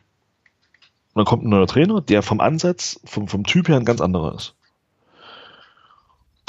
dann 1.15 1.25
kommt 1.25 1.45
ein 1.45 1.49
neuer 1.49 1.67
Trainer, 1.67 2.01
der 2.01 2.23
vom 2.23 2.41
Ansatz, 2.41 2.99
vom, 3.05 3.29
vom 3.29 3.45
Typ 3.45 3.69
her 3.69 3.77
ein 3.77 3.85
ganz 3.85 4.01
anderer 4.01 4.35
ist 4.35 4.55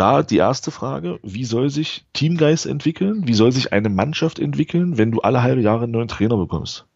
da 0.01 0.22
die 0.22 0.39
erste 0.39 0.70
Frage, 0.70 1.20
wie 1.22 1.45
soll 1.45 1.68
sich 1.68 2.07
Teamgeist 2.14 2.64
entwickeln? 2.64 3.26
Wie 3.26 3.35
soll 3.35 3.53
sich 3.53 3.74
eine 3.74 3.91
Mannschaft 3.91 4.39
entwickeln, 4.39 4.97
wenn 4.97 5.11
du 5.11 5.20
alle 5.20 5.43
halbe 5.43 5.61
Jahre 5.61 5.85
einen 5.85 5.93
neuen 5.93 6.09
Trainer 6.09 6.39
bekommst? 6.39 6.87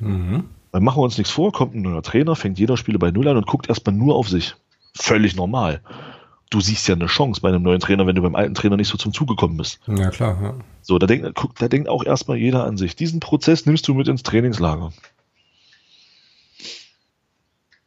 Mhm. 0.00 0.44
Dann 0.72 0.82
machen 0.82 0.98
wir 0.98 1.04
uns 1.04 1.18
nichts 1.18 1.32
vor, 1.32 1.52
kommt 1.52 1.76
ein 1.76 1.82
neuer 1.82 2.02
Trainer, 2.02 2.34
fängt 2.34 2.58
jeder 2.58 2.76
Spieler 2.76 2.98
bei 2.98 3.12
Null 3.12 3.28
an 3.28 3.36
und 3.36 3.46
guckt 3.46 3.68
erstmal 3.68 3.94
nur 3.94 4.16
auf 4.16 4.28
sich. 4.28 4.56
Völlig 4.96 5.36
normal. 5.36 5.82
Du 6.50 6.60
siehst 6.60 6.88
ja 6.88 6.94
eine 6.94 7.06
Chance 7.06 7.40
bei 7.40 7.48
einem 7.48 7.62
neuen 7.62 7.80
Trainer, 7.80 8.06
wenn 8.06 8.16
du 8.16 8.22
beim 8.22 8.34
alten 8.34 8.54
Trainer 8.54 8.76
nicht 8.76 8.88
so 8.88 8.96
zum 8.96 9.12
Zuge 9.12 9.34
gekommen 9.34 9.58
bist. 9.58 9.80
Ja, 9.86 10.10
klar. 10.10 10.38
Ja. 10.42 10.54
So, 10.80 10.98
da 10.98 11.06
denkt, 11.06 11.38
da 11.58 11.68
denkt 11.68 11.88
auch 11.88 12.04
erstmal 12.04 12.38
jeder 12.38 12.64
an 12.64 12.76
sich. 12.78 12.96
Diesen 12.96 13.20
Prozess 13.20 13.66
nimmst 13.66 13.86
du 13.86 13.94
mit 13.94 14.08
ins 14.08 14.22
Trainingslager. 14.22 14.92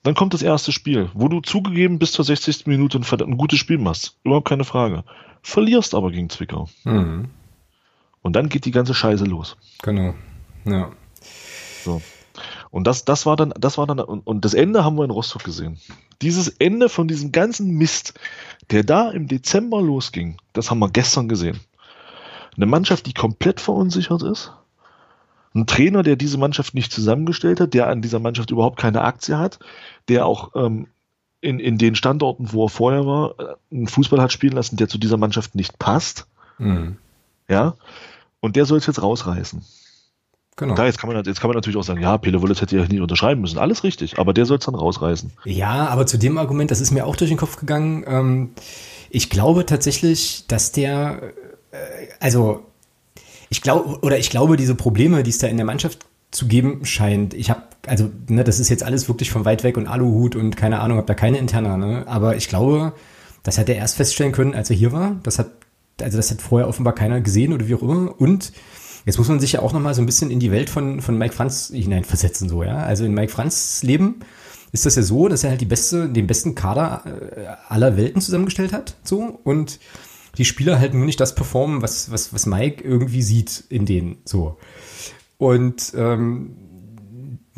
Dann 0.03 0.15
kommt 0.15 0.33
das 0.33 0.41
erste 0.41 0.71
Spiel, 0.71 1.09
wo 1.13 1.27
du 1.27 1.41
zugegeben 1.41 1.99
bis 1.99 2.11
zur 2.11 2.25
60. 2.25 2.65
Minute 2.65 2.99
ein, 2.99 3.21
ein 3.21 3.37
gutes 3.37 3.59
Spiel 3.59 3.77
machst. 3.77 4.17
Überhaupt 4.23 4.47
keine 4.47 4.63
Frage. 4.63 5.03
Verlierst 5.41 5.95
aber 5.95 6.11
gegen 6.11 6.29
Zwickau. 6.29 6.69
Mhm. 6.83 7.29
Und 8.21 8.35
dann 8.35 8.49
geht 8.49 8.65
die 8.65 8.71
ganze 8.71 8.93
Scheiße 8.93 9.25
los. 9.25 9.57
Genau. 9.81 10.13
Ja. 10.65 10.91
So. 11.83 12.01
Und 12.71 12.87
das, 12.87 13.05
das 13.05 13.25
war 13.25 13.35
dann, 13.35 13.53
das 13.59 13.77
war 13.77 13.85
dann, 13.85 13.99
und, 13.99 14.25
und 14.25 14.45
das 14.45 14.53
Ende 14.53 14.83
haben 14.83 14.97
wir 14.97 15.03
in 15.03 15.11
Rostock 15.11 15.43
gesehen. 15.43 15.77
Dieses 16.21 16.47
Ende 16.47 16.87
von 16.87 17.07
diesem 17.07 17.31
ganzen 17.31 17.71
Mist, 17.77 18.13
der 18.71 18.83
da 18.83 19.11
im 19.11 19.27
Dezember 19.27 19.81
losging, 19.81 20.37
das 20.53 20.71
haben 20.71 20.79
wir 20.79 20.89
gestern 20.89 21.27
gesehen. 21.27 21.59
Eine 22.55 22.65
Mannschaft, 22.65 23.05
die 23.05 23.13
komplett 23.13 23.59
verunsichert 23.59 24.23
ist, 24.23 24.53
ein 25.53 25.67
Trainer, 25.67 26.01
der 26.01 26.15
diese 26.15 26.37
Mannschaft 26.37 26.73
nicht 26.73 26.93
zusammengestellt 26.93 27.59
hat, 27.59 27.73
der 27.73 27.87
an 27.87 28.01
dieser 28.01 28.19
Mannschaft 28.19 28.51
überhaupt 28.51 28.79
keine 28.79 29.01
Aktie 29.01 29.37
hat, 29.37 29.59
der 30.07 30.25
auch 30.25 30.55
ähm, 30.55 30.87
in, 31.41 31.59
in 31.59 31.77
den 31.77 31.95
Standorten, 31.95 32.53
wo 32.53 32.65
er 32.65 32.69
vorher 32.69 33.05
war, 33.05 33.35
äh, 33.37 33.55
einen 33.75 33.87
Fußball 33.87 34.21
hat 34.21 34.31
spielen 34.31 34.53
lassen, 34.53 34.77
der 34.77 34.87
zu 34.87 34.97
dieser 34.97 35.17
Mannschaft 35.17 35.55
nicht 35.55 35.77
passt. 35.77 36.27
Mhm. 36.57 36.97
Ja. 37.49 37.75
Und 38.39 38.55
der 38.55 38.65
soll 38.65 38.77
es 38.77 38.87
jetzt 38.87 39.01
rausreißen. 39.01 39.61
Genau. 40.57 40.75
Klar, 40.75 40.87
jetzt 40.87 40.99
kann, 40.99 41.11
man, 41.11 41.23
jetzt 41.23 41.39
kann 41.39 41.49
man 41.49 41.55
natürlich 41.55 41.77
auch 41.77 41.83
sagen, 41.83 42.01
ja, 42.01 42.17
Pele 42.17 42.41
Wollitz 42.41 42.61
hätte 42.61 42.77
ja 42.77 42.85
nicht 42.85 43.01
unterschreiben 43.01 43.41
müssen. 43.41 43.57
Alles 43.57 43.83
richtig, 43.83 44.19
aber 44.19 44.33
der 44.33 44.45
soll 44.45 44.57
es 44.57 44.65
dann 44.65 44.75
rausreißen. 44.75 45.31
Ja, 45.45 45.87
aber 45.87 46.05
zu 46.05 46.17
dem 46.17 46.37
Argument, 46.37 46.69
das 46.69 46.81
ist 46.81 46.91
mir 46.91 47.05
auch 47.05 47.15
durch 47.15 47.29
den 47.29 47.37
Kopf 47.37 47.57
gegangen. 47.57 48.03
Ähm, 48.05 48.49
ich 49.09 49.29
glaube 49.29 49.65
tatsächlich, 49.65 50.45
dass 50.47 50.71
der, 50.71 51.33
äh, 51.71 51.77
also 52.19 52.65
ich 53.49 53.61
glaube, 53.61 53.99
oder 54.01 54.17
ich 54.17 54.29
glaube, 54.29 54.57
diese 54.57 54.75
Probleme, 54.75 55.23
die 55.23 55.29
es 55.29 55.37
da 55.37 55.47
in 55.47 55.57
der 55.57 55.65
Mannschaft 55.65 56.05
zu 56.31 56.47
geben 56.47 56.85
scheint. 56.85 57.33
Ich 57.33 57.49
habe, 57.49 57.63
also, 57.85 58.09
ne, 58.27 58.43
das 58.43 58.59
ist 58.59 58.69
jetzt 58.69 58.83
alles 58.83 59.07
wirklich 59.09 59.31
von 59.31 59.45
weit 59.45 59.63
weg 59.63 59.77
und 59.77 59.87
Aluhut 59.87 60.35
und 60.35 60.55
keine 60.55 60.79
Ahnung, 60.79 60.97
habe 60.97 61.07
da 61.07 61.13
keine 61.13 61.37
Interna, 61.37 61.75
ne? 61.75 62.05
Aber 62.07 62.37
ich 62.37 62.47
glaube, 62.47 62.93
das 63.43 63.57
hat 63.57 63.67
er 63.67 63.75
erst 63.75 63.97
feststellen 63.97 64.31
können, 64.31 64.55
als 64.55 64.69
er 64.69 64.75
hier 64.75 64.91
war. 64.91 65.17
Das 65.23 65.39
hat, 65.39 65.47
also 66.01 66.17
das 66.17 66.31
hat 66.31 66.41
vorher 66.41 66.69
offenbar 66.69 66.95
keiner 66.95 67.19
gesehen 67.19 67.51
oder 67.51 67.67
wie 67.67 67.75
auch 67.75 67.81
immer. 67.81 68.19
Und 68.19 68.53
jetzt 69.05 69.17
muss 69.17 69.27
man 69.27 69.39
sich 69.39 69.53
ja 69.53 69.61
auch 69.61 69.73
nochmal 69.73 69.93
so 69.93 70.01
ein 70.01 70.05
bisschen 70.05 70.31
in 70.31 70.39
die 70.39 70.51
Welt 70.51 70.69
von, 70.69 71.01
von 71.01 71.17
Mike 71.17 71.33
Franz 71.33 71.71
hineinversetzen, 71.73 72.49
so, 72.49 72.63
ja. 72.63 72.77
Also 72.77 73.05
in 73.05 73.13
Mike 73.13 73.31
Franz 73.31 73.83
Leben 73.83 74.21
ist 74.71 74.85
das 74.85 74.95
ja 74.95 75.03
so, 75.03 75.27
dass 75.27 75.43
er 75.43 75.51
halt 75.51 75.61
die 75.61 75.65
beste, 75.65 76.07
den 76.09 76.27
besten 76.27 76.55
Kader 76.55 77.03
äh, 77.05 77.45
aller 77.67 77.97
Welten 77.97 78.21
zusammengestellt 78.21 78.73
hat, 78.73 78.95
so. 79.03 79.39
Und 79.43 79.79
die 80.37 80.45
Spieler 80.45 80.79
halt 80.79 80.93
nur 80.93 81.05
nicht 81.05 81.19
das 81.19 81.35
performen, 81.35 81.81
was, 81.81 82.11
was, 82.11 82.33
was 82.33 82.45
Mike 82.45 82.83
irgendwie 82.83 83.21
sieht 83.21 83.65
in 83.69 83.85
denen, 83.85 84.17
so. 84.25 84.57
Und 85.37 85.93
ähm, 85.95 86.55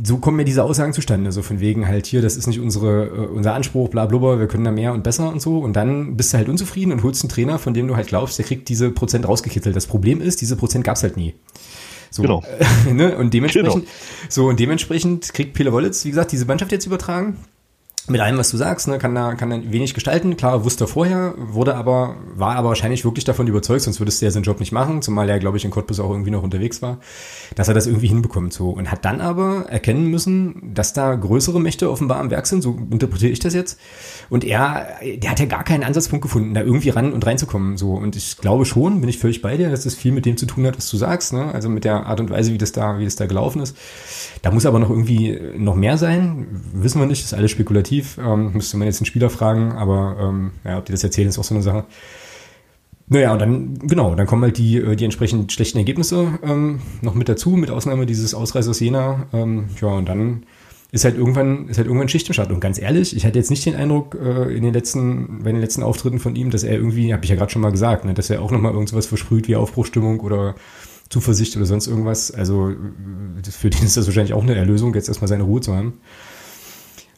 so 0.06 0.18
kommen 0.18 0.38
mir 0.38 0.45
diese 0.45 0.64
Aussagen 0.64 0.93
zustande, 0.93 1.32
so 1.32 1.41
von 1.41 1.60
wegen 1.60 1.88
halt 1.88 2.06
hier, 2.06 2.22
das 2.22 2.36
ist 2.36 2.47
nicht 2.47 2.60
unsere, 2.60 3.06
äh, 3.06 3.28
unser 3.28 3.54
Anspruch, 3.54 3.89
bla 3.89 4.06
bla, 4.06 4.39
wir 4.39 4.47
können 4.47 4.66
da 4.66 4.72
mehr 4.72 4.93
und 4.93 5.04
besser 5.04 5.30
und 5.30 5.41
so. 5.41 5.60
Und 5.60 5.74
dann 5.74 6.18
bist 6.18 6.34
du 6.34 6.38
halt 6.38 6.49
unzufrieden 6.49 6.91
und 6.91 7.04
holst 7.04 7.24
einen 7.24 7.30
Trainer, 7.30 7.58
von 7.58 7.74
dem 7.74 7.88
du 7.88 7.95
halt 7.95 8.08
glaubst, 8.08 8.38
der 8.38 8.45
kriegt 8.45 8.68
diese 8.70 8.91
Prozent 8.91 9.28
rausgekitzelt. 9.28 9.76
Das 9.76 9.88
Problem 9.88 10.22
ist, 10.22 10.41
diese 10.41 10.56
Prozent 10.56 10.84
gab's 10.84 11.04
halt 11.04 11.16
nie. 11.16 11.36
So, 12.10 12.22
genau. 12.22 12.43
ne? 12.91 13.18
Und 13.18 13.34
dementsprechend, 13.34 13.74
genau. 13.74 13.86
so 14.30 14.47
und 14.47 14.60
dementsprechend 14.60 15.34
kriegt 15.34 15.54
Pele 15.54 15.72
Wollitz, 15.72 16.04
wie 16.06 16.10
gesagt, 16.10 16.32
diese 16.32 16.45
Mannschaft 16.45 16.72
jetzt 16.72 16.86
übertragen 16.86 17.38
mit 18.08 18.20
allem, 18.20 18.38
was 18.38 18.51
du 18.51 18.58
sagst, 18.58 18.89
ne, 18.89 18.97
kann 18.97 19.16
da, 19.16 19.34
kann 19.36 19.49
da 19.49 19.72
wenig 19.72 19.93
gestalten. 19.93 20.36
Klar, 20.36 20.66
wusste 20.66 20.84
er 20.84 20.88
vorher, 20.88 21.36
wurde 21.38 21.76
aber, 21.76 22.18
war 22.36 22.58
aber 22.58 22.70
wahrscheinlich 22.70 23.06
wirklich 23.06 23.24
davon 23.24 23.47
überzeugt, 23.47 23.82
sonst 23.82 24.01
würdest 24.01 24.22
du 24.22 24.26
ja 24.26 24.32
seinen 24.32 24.43
Job 24.43 24.60
nicht 24.60 24.74
machen, 24.74 25.01
zumal 25.01 25.30
er, 25.30 25.39
glaube 25.39 25.56
ich, 25.56 25.64
in 25.64 25.72
Cottbus 25.72 26.01
auch 26.01 26.10
irgendwie 26.10 26.32
noch 26.32 26.43
unterwegs 26.43 26.82
war, 26.82 26.97
dass 27.56 27.70
er 27.70 27.74
das 27.74 27.88
irgendwie 27.88 28.08
hinbekommt, 28.08 28.51
so. 28.51 28.72
Und 28.72 28.91
hat 28.91 29.06
dann 29.06 29.22
aber 29.22 29.68
erkennen 29.70 30.08
müssen, 30.08 30.74
dass 30.74 30.91
da 30.91 31.16
größere 31.16 31.62
Mächte 31.62 31.89
offenbar 31.89 32.20
am 32.20 32.30
Werk 32.30 32.45
sind, 32.45 32.62
so 32.62 32.78
interpretiere 32.91 33.32
ich 33.32 33.39
das 33.39 33.54
jetzt. 33.54 33.80
Und 34.30 34.43
er, 34.43 34.86
der 35.01 35.32
hat 35.32 35.39
ja 35.39 35.45
gar 35.45 35.64
keinen 35.64 35.84
Ansatzpunkt 35.84 36.24
gefunden, 36.24 36.54
da 36.54 36.62
irgendwie 36.62 36.89
ran 36.89 37.14
und 37.14 37.26
reinzukommen, 37.26 37.78
so. 37.78 37.93
Und 37.93 38.18
ich 38.18 38.38
glaube 38.38 38.66
schon, 38.66 38.99
bin 38.99 39.10
ich 39.10 39.18
völlig 39.18 39.41
bei 39.41 39.56
dir, 39.56 39.70
dass 39.70 39.84
das 39.84 39.95
viel 39.95 40.12
mit 40.12 40.26
dem 40.26 40.36
zu 40.36 40.45
tun 40.45 40.68
hat, 40.68 40.78
was 40.78 40.89
du 40.89 40.97
sagst, 40.97 41.32
ne, 41.32 41.54
also 41.54 41.70
mit 41.70 41.86
der 41.86 42.06
Art 42.06 42.20
und 42.20 42.30
Weise, 42.30 42.51
wie 42.51 42.58
das 42.58 42.74
da, 42.74 42.99
wie 42.99 43.06
das 43.06 43.16
da 43.16 43.28
gelaufen 43.28 43.62
ist. 43.62 43.78
Da 44.41 44.51
muss 44.51 44.66
aber 44.66 44.80
noch 44.80 44.89
irgendwie 44.89 45.39
noch 45.56 45.76
mehr 45.76 45.97
sein, 45.97 46.47
wissen 46.74 46.99
wir 46.99 47.06
nicht, 47.06 47.24
ist 47.24 47.34
alles 47.34 47.51
spekulativ 47.51 47.93
spekulativ, 48.02 48.18
ähm, 48.18 48.54
müsste 48.54 48.78
man 48.78 48.88
jetzt 48.88 49.00
den 49.00 49.06
Spieler 49.06 49.30
fragen, 49.30 49.74
aber 49.74 50.18
ähm, 50.20 50.52
ja, 50.64 50.78
ob 50.78 50.86
die 50.86 50.91
das 50.91 51.04
erzählen, 51.04 51.30
ist 51.30 51.39
auch 51.39 51.44
so 51.44 51.54
eine 51.54 51.64
Sache. 51.64 51.86
Naja, 53.08 53.34
und 53.34 53.39
dann, 53.39 53.80
genau, 53.80 54.16
dann 54.16 54.26
kommen 54.26 54.44
halt 54.44 54.58
die, 54.58 54.78
äh, 54.78 54.96
die 54.96 55.04
entsprechend 55.04 55.52
schlechten 55.52 55.78
Ergebnisse 55.78 56.39
ähm, 56.44 56.80
noch 57.02 57.16
mit 57.16 57.30
dazu, 57.30 57.52
mit 57.52 57.70
Ausnahme 57.70 58.06
dieses 58.06 58.34
Ausreißers 58.34 58.80
Jena. 58.80 59.28
Ähm, 59.34 59.66
ja, 59.82 59.89
und 59.89 60.08
dann 60.08 60.44
ist 60.91 61.06
halt 61.06 61.18
irgendwann, 61.18 61.68
ist 61.68 61.78
halt 61.78 61.88
irgendwann 61.88 62.08
Schicht 62.08 62.28
im 62.28 62.34
Schatten. 62.34 62.54
Und 62.54 62.60
ganz 62.60 62.80
ehrlich, 62.80 63.16
ich 63.16 63.26
hatte 63.26 63.38
jetzt 63.38 63.50
nicht 63.50 63.66
den 63.66 63.76
Eindruck 63.76 64.16
äh, 64.16 64.56
in 64.56 64.64
den 64.64 64.74
letzten, 64.74 65.44
bei 65.44 65.52
den 65.52 65.60
letzten 65.60 65.84
Auftritten 65.84 66.20
von 66.20 66.36
ihm, 66.36 66.50
dass 66.50 66.64
er 66.64 66.76
irgendwie, 66.76 67.14
habe 67.14 67.24
ich 67.24 67.30
ja 67.30 67.36
gerade 67.36 67.52
schon 67.52 67.62
mal 67.62 67.72
gesagt, 67.72 68.06
ne, 68.06 68.14
dass 68.14 68.30
er 68.30 68.41
auch 68.41 68.52
nochmal 68.52 68.74
irgendwas 68.74 69.08
versprüht 69.08 69.48
wie 69.48 69.56
Aufbruchstimmung 69.56 70.20
oder 70.22 70.56
Zuversicht 71.10 71.58
oder 71.58 71.66
sonst 71.66 71.88
irgendwas. 71.88 72.32
Also 72.32 72.74
für 73.52 73.70
den 73.70 73.84
ist 73.84 73.98
das 73.98 74.06
wahrscheinlich 74.06 74.34
auch 74.34 74.44
eine 74.44 74.56
Erlösung, 74.56 74.94
jetzt 74.94 75.10
erstmal 75.10 75.28
seine 75.28 75.44
Ruhe 75.44 75.62
zu 75.62 75.76
haben. 75.76 76.00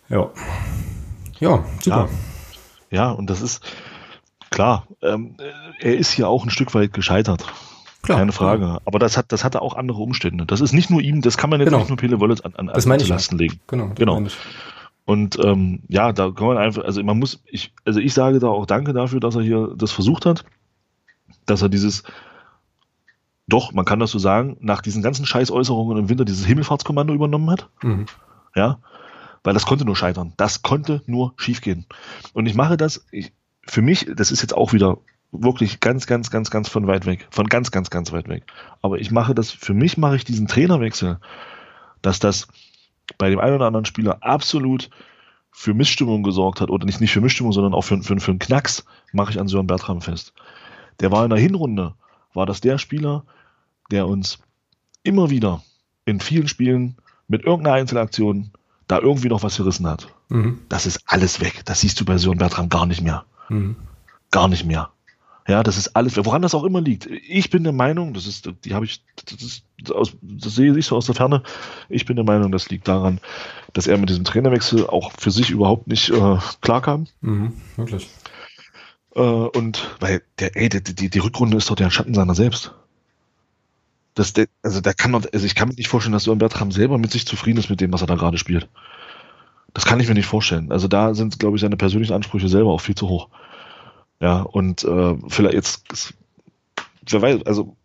Ja. 0.09 0.29
Ja, 1.39 1.65
super. 1.81 2.09
Ja, 2.89 2.97
ja 2.97 3.11
und 3.11 3.29
das 3.29 3.41
ist 3.41 3.65
klar, 4.49 4.87
ähm, 5.01 5.35
er 5.79 5.97
ist 5.97 6.11
hier 6.11 6.27
auch 6.27 6.43
ein 6.43 6.49
Stück 6.49 6.73
weit 6.73 6.93
gescheitert. 6.93 7.45
Klar, 8.01 8.19
Keine 8.19 8.31
Frage. 8.31 8.65
Ja. 8.65 8.81
Aber 8.85 8.99
das 8.99 9.17
hat, 9.17 9.31
das 9.31 9.43
hatte 9.43 9.61
auch 9.61 9.75
andere 9.75 9.97
Umstände. 9.97 10.45
Das 10.45 10.61
ist 10.61 10.73
nicht 10.73 10.91
nur 10.91 11.01
ihm, 11.01 11.21
das 11.21 11.37
kann 11.37 11.49
man 11.49 11.59
jetzt 11.59 11.69
genau. 11.69 11.79
nicht 11.79 11.89
nur 11.89 11.97
Pele 11.97 12.19
Wollitz 12.19 12.41
an, 12.41 12.53
an, 12.55 12.67
das 12.67 12.85
an 12.85 12.99
Lasten 12.99 13.37
legen. 13.37 13.59
Genau. 13.67 13.91
genau. 13.95 14.21
Und 15.05 15.37
ähm, 15.43 15.81
ja, 15.87 16.11
da 16.13 16.31
kann 16.31 16.47
man 16.47 16.57
einfach, 16.57 16.83
also 16.83 17.03
man 17.03 17.17
muss, 17.17 17.43
ich, 17.45 17.73
also 17.83 17.99
ich 17.99 18.13
sage 18.13 18.39
da 18.39 18.47
auch 18.47 18.65
Danke 18.65 18.93
dafür, 18.93 19.19
dass 19.19 19.35
er 19.35 19.41
hier 19.41 19.73
das 19.75 19.91
versucht 19.91 20.25
hat, 20.25 20.45
dass 21.45 21.61
er 21.61 21.69
dieses, 21.69 22.03
doch, 23.47 23.71
man 23.71 23.85
kann 23.85 23.99
das 23.99 24.11
so 24.11 24.19
sagen, 24.19 24.57
nach 24.59 24.81
diesen 24.81 25.03
ganzen 25.03 25.25
Scheißäußerungen 25.25 25.97
im 25.97 26.09
Winter 26.09 26.25
dieses 26.25 26.45
Himmelfahrtskommando 26.45 27.13
übernommen 27.13 27.49
hat. 27.49 27.69
Mhm. 27.83 28.05
Ja, 28.55 28.79
weil 29.45 29.53
das 29.53 29.65
konnte 29.65 29.85
nur 29.85 29.95
scheitern. 29.95 30.33
Das 30.37 30.63
konnte 30.63 31.01
nur 31.05 31.33
schiefgehen. 31.37 31.85
Und 32.33 32.47
ich 32.47 32.55
mache 32.55 32.77
das, 32.77 33.05
ich, 33.11 33.31
für 33.65 33.81
mich, 33.81 34.07
das 34.13 34.31
ist 34.31 34.41
jetzt 34.41 34.55
auch 34.55 34.73
wieder 34.73 34.97
wirklich 35.31 35.79
ganz, 35.79 36.07
ganz, 36.07 36.31
ganz, 36.31 36.49
ganz 36.49 36.67
von 36.67 36.87
weit 36.87 37.05
weg. 37.05 37.27
Von 37.29 37.47
ganz, 37.47 37.71
ganz, 37.71 37.89
ganz 37.91 38.11
weit 38.11 38.27
weg. 38.27 38.43
Aber 38.81 38.99
ich 38.99 39.11
mache 39.11 39.35
das, 39.35 39.51
für 39.51 39.75
mich 39.75 39.97
mache 39.97 40.15
ich 40.15 40.25
diesen 40.25 40.47
Trainerwechsel, 40.47 41.19
dass 42.01 42.19
das 42.19 42.47
bei 43.19 43.29
dem 43.29 43.39
einen 43.39 43.55
oder 43.55 43.67
anderen 43.67 43.85
Spieler 43.85 44.17
absolut 44.21 44.89
für 45.51 45.75
Missstimmung 45.75 46.23
gesorgt 46.23 46.59
hat, 46.59 46.69
oder 46.69 46.85
nicht, 46.85 46.99
nicht 46.99 47.13
für 47.13 47.21
Missstimmung, 47.21 47.53
sondern 47.53 47.75
auch 47.75 47.83
für, 47.83 48.01
für, 48.01 48.19
für 48.19 48.31
einen 48.31 48.39
Knacks, 48.39 48.83
mache 49.13 49.31
ich 49.31 49.39
an 49.39 49.47
Sören 49.47 49.67
Bertram 49.67 50.01
fest. 50.01 50.33
Der 50.99 51.11
war 51.11 51.23
in 51.23 51.29
der 51.29 51.39
Hinrunde, 51.39 51.93
war 52.33 52.47
das 52.47 52.61
der 52.61 52.79
Spieler, 52.79 53.23
der 53.91 54.07
uns 54.07 54.39
immer 55.03 55.29
wieder 55.29 55.61
in 56.03 56.19
vielen 56.19 56.47
Spielen 56.47 56.97
mit 57.27 57.43
irgendeiner 57.43 57.75
Einzelaktion 57.75 58.51
da 58.87 58.99
irgendwie 58.99 59.29
noch 59.29 59.43
was 59.43 59.57
gerissen 59.57 59.87
hat. 59.87 60.07
Mhm. 60.29 60.59
Das 60.69 60.85
ist 60.85 61.01
alles 61.07 61.41
weg. 61.41 61.61
Das 61.65 61.81
siehst 61.81 61.99
du 61.99 62.05
bei 62.05 62.17
Sören 62.17 62.37
Bertram 62.37 62.69
gar 62.69 62.85
nicht 62.85 63.01
mehr. 63.01 63.25
Mhm. 63.49 63.75
Gar 64.31 64.47
nicht 64.47 64.65
mehr. 64.65 64.89
Ja, 65.47 65.61
das 65.61 65.77
ist 65.77 65.95
alles, 65.95 66.17
woran 66.17 66.41
das 66.41 66.55
auch 66.55 66.63
immer 66.63 66.81
liegt. 66.81 67.05
Ich 67.05 67.51
bin 67.51 67.63
der 67.63 67.73
Meinung, 67.73 68.15
das 68.15 68.25
ist, 68.25 68.51
die 68.63 68.73
habe 68.73 68.85
ich, 68.85 69.03
das, 69.25 69.41
ist, 69.43 69.63
aus, 69.91 70.13
das 70.21 70.55
sehe 70.55 70.75
ich 70.75 70.87
so 70.87 70.95
aus 70.95 71.05
der 71.05 71.13
Ferne. 71.13 71.43
Ich 71.87 72.05
bin 72.05 72.15
der 72.15 72.25
Meinung, 72.25 72.51
das 72.51 72.69
liegt 72.69 72.87
daran, 72.87 73.19
dass 73.73 73.85
er 73.85 73.99
mit 73.99 74.09
diesem 74.09 74.23
Trainerwechsel 74.23 74.87
auch 74.87 75.11
für 75.17 75.29
sich 75.29 75.51
überhaupt 75.51 75.85
nicht 75.87 76.09
äh, 76.09 76.37
klarkam. 76.61 77.05
Mhm, 77.21 77.53
wirklich. 77.75 78.09
Äh, 79.15 79.19
und 79.19 79.95
weil 79.99 80.23
der, 80.39 80.55
ey, 80.55 80.69
die, 80.69 80.81
die, 80.81 81.09
die 81.09 81.19
Rückrunde 81.19 81.57
ist 81.57 81.69
doch 81.69 81.75
der 81.75 81.91
Schatten 81.91 82.15
seiner 82.15 82.33
selbst 82.33 82.73
der, 84.15 84.47
also 84.63 84.81
da 84.81 84.93
kann 84.93 85.13
also 85.13 85.45
ich 85.45 85.55
kann 85.55 85.67
mir 85.67 85.75
nicht 85.75 85.89
vorstellen, 85.89 86.13
dass 86.13 86.23
Sören 86.23 86.39
Bertram 86.39 86.71
selber 86.71 86.97
mit 86.97 87.11
sich 87.11 87.25
zufrieden 87.25 87.59
ist 87.59 87.69
mit 87.69 87.81
dem, 87.81 87.91
was 87.93 88.01
er 88.01 88.07
da 88.07 88.15
gerade 88.15 88.37
spielt. 88.37 88.69
Das 89.73 89.85
kann 89.85 89.99
ich 89.99 90.07
mir 90.07 90.13
nicht 90.13 90.25
vorstellen. 90.25 90.71
Also 90.71 90.87
da 90.87 91.13
sind, 91.13 91.39
glaube 91.39 91.57
ich, 91.57 91.61
seine 91.61 91.75
persönlichen 91.75 92.13
Ansprüche 92.13 92.47
selber 92.47 92.71
auch 92.71 92.81
viel 92.81 92.95
zu 92.95 93.09
hoch. 93.09 93.27
Ja, 94.21 94.41
und 94.41 94.83
äh, 94.85 95.15
vielleicht 95.27 95.53
jetzt, 95.53 96.13
wer 97.09 97.21
weiß, 97.21 97.45
also 97.45 97.75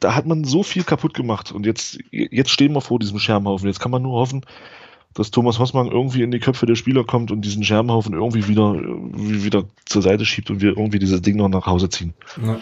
da 0.00 0.14
hat 0.14 0.26
man 0.26 0.44
so 0.44 0.62
viel 0.62 0.84
kaputt 0.84 1.14
gemacht 1.14 1.52
und 1.52 1.66
jetzt, 1.66 1.98
jetzt 2.10 2.50
stehen 2.50 2.72
wir 2.72 2.80
vor 2.80 2.98
diesem 2.98 3.18
Scherbenhaufen. 3.18 3.66
Jetzt 3.66 3.80
kann 3.80 3.90
man 3.90 4.02
nur 4.02 4.14
hoffen, 4.14 4.44
dass 5.14 5.30
Thomas 5.30 5.58
Hossmann 5.58 5.86
irgendwie 5.86 6.22
in 6.22 6.30
die 6.30 6.40
Köpfe 6.40 6.66
der 6.66 6.74
Spieler 6.74 7.04
kommt 7.04 7.30
und 7.30 7.42
diesen 7.42 7.62
Scherbenhaufen 7.62 8.14
irgendwie 8.14 8.48
wieder, 8.48 8.74
wieder 8.74 9.64
zur 9.84 10.02
Seite 10.02 10.24
schiebt 10.24 10.50
und 10.50 10.60
wir 10.60 10.70
irgendwie 10.70 10.98
dieses 10.98 11.22
Ding 11.22 11.36
noch 11.36 11.48
nach 11.48 11.66
Hause 11.66 11.88
ziehen. 11.88 12.14
Ja. 12.42 12.60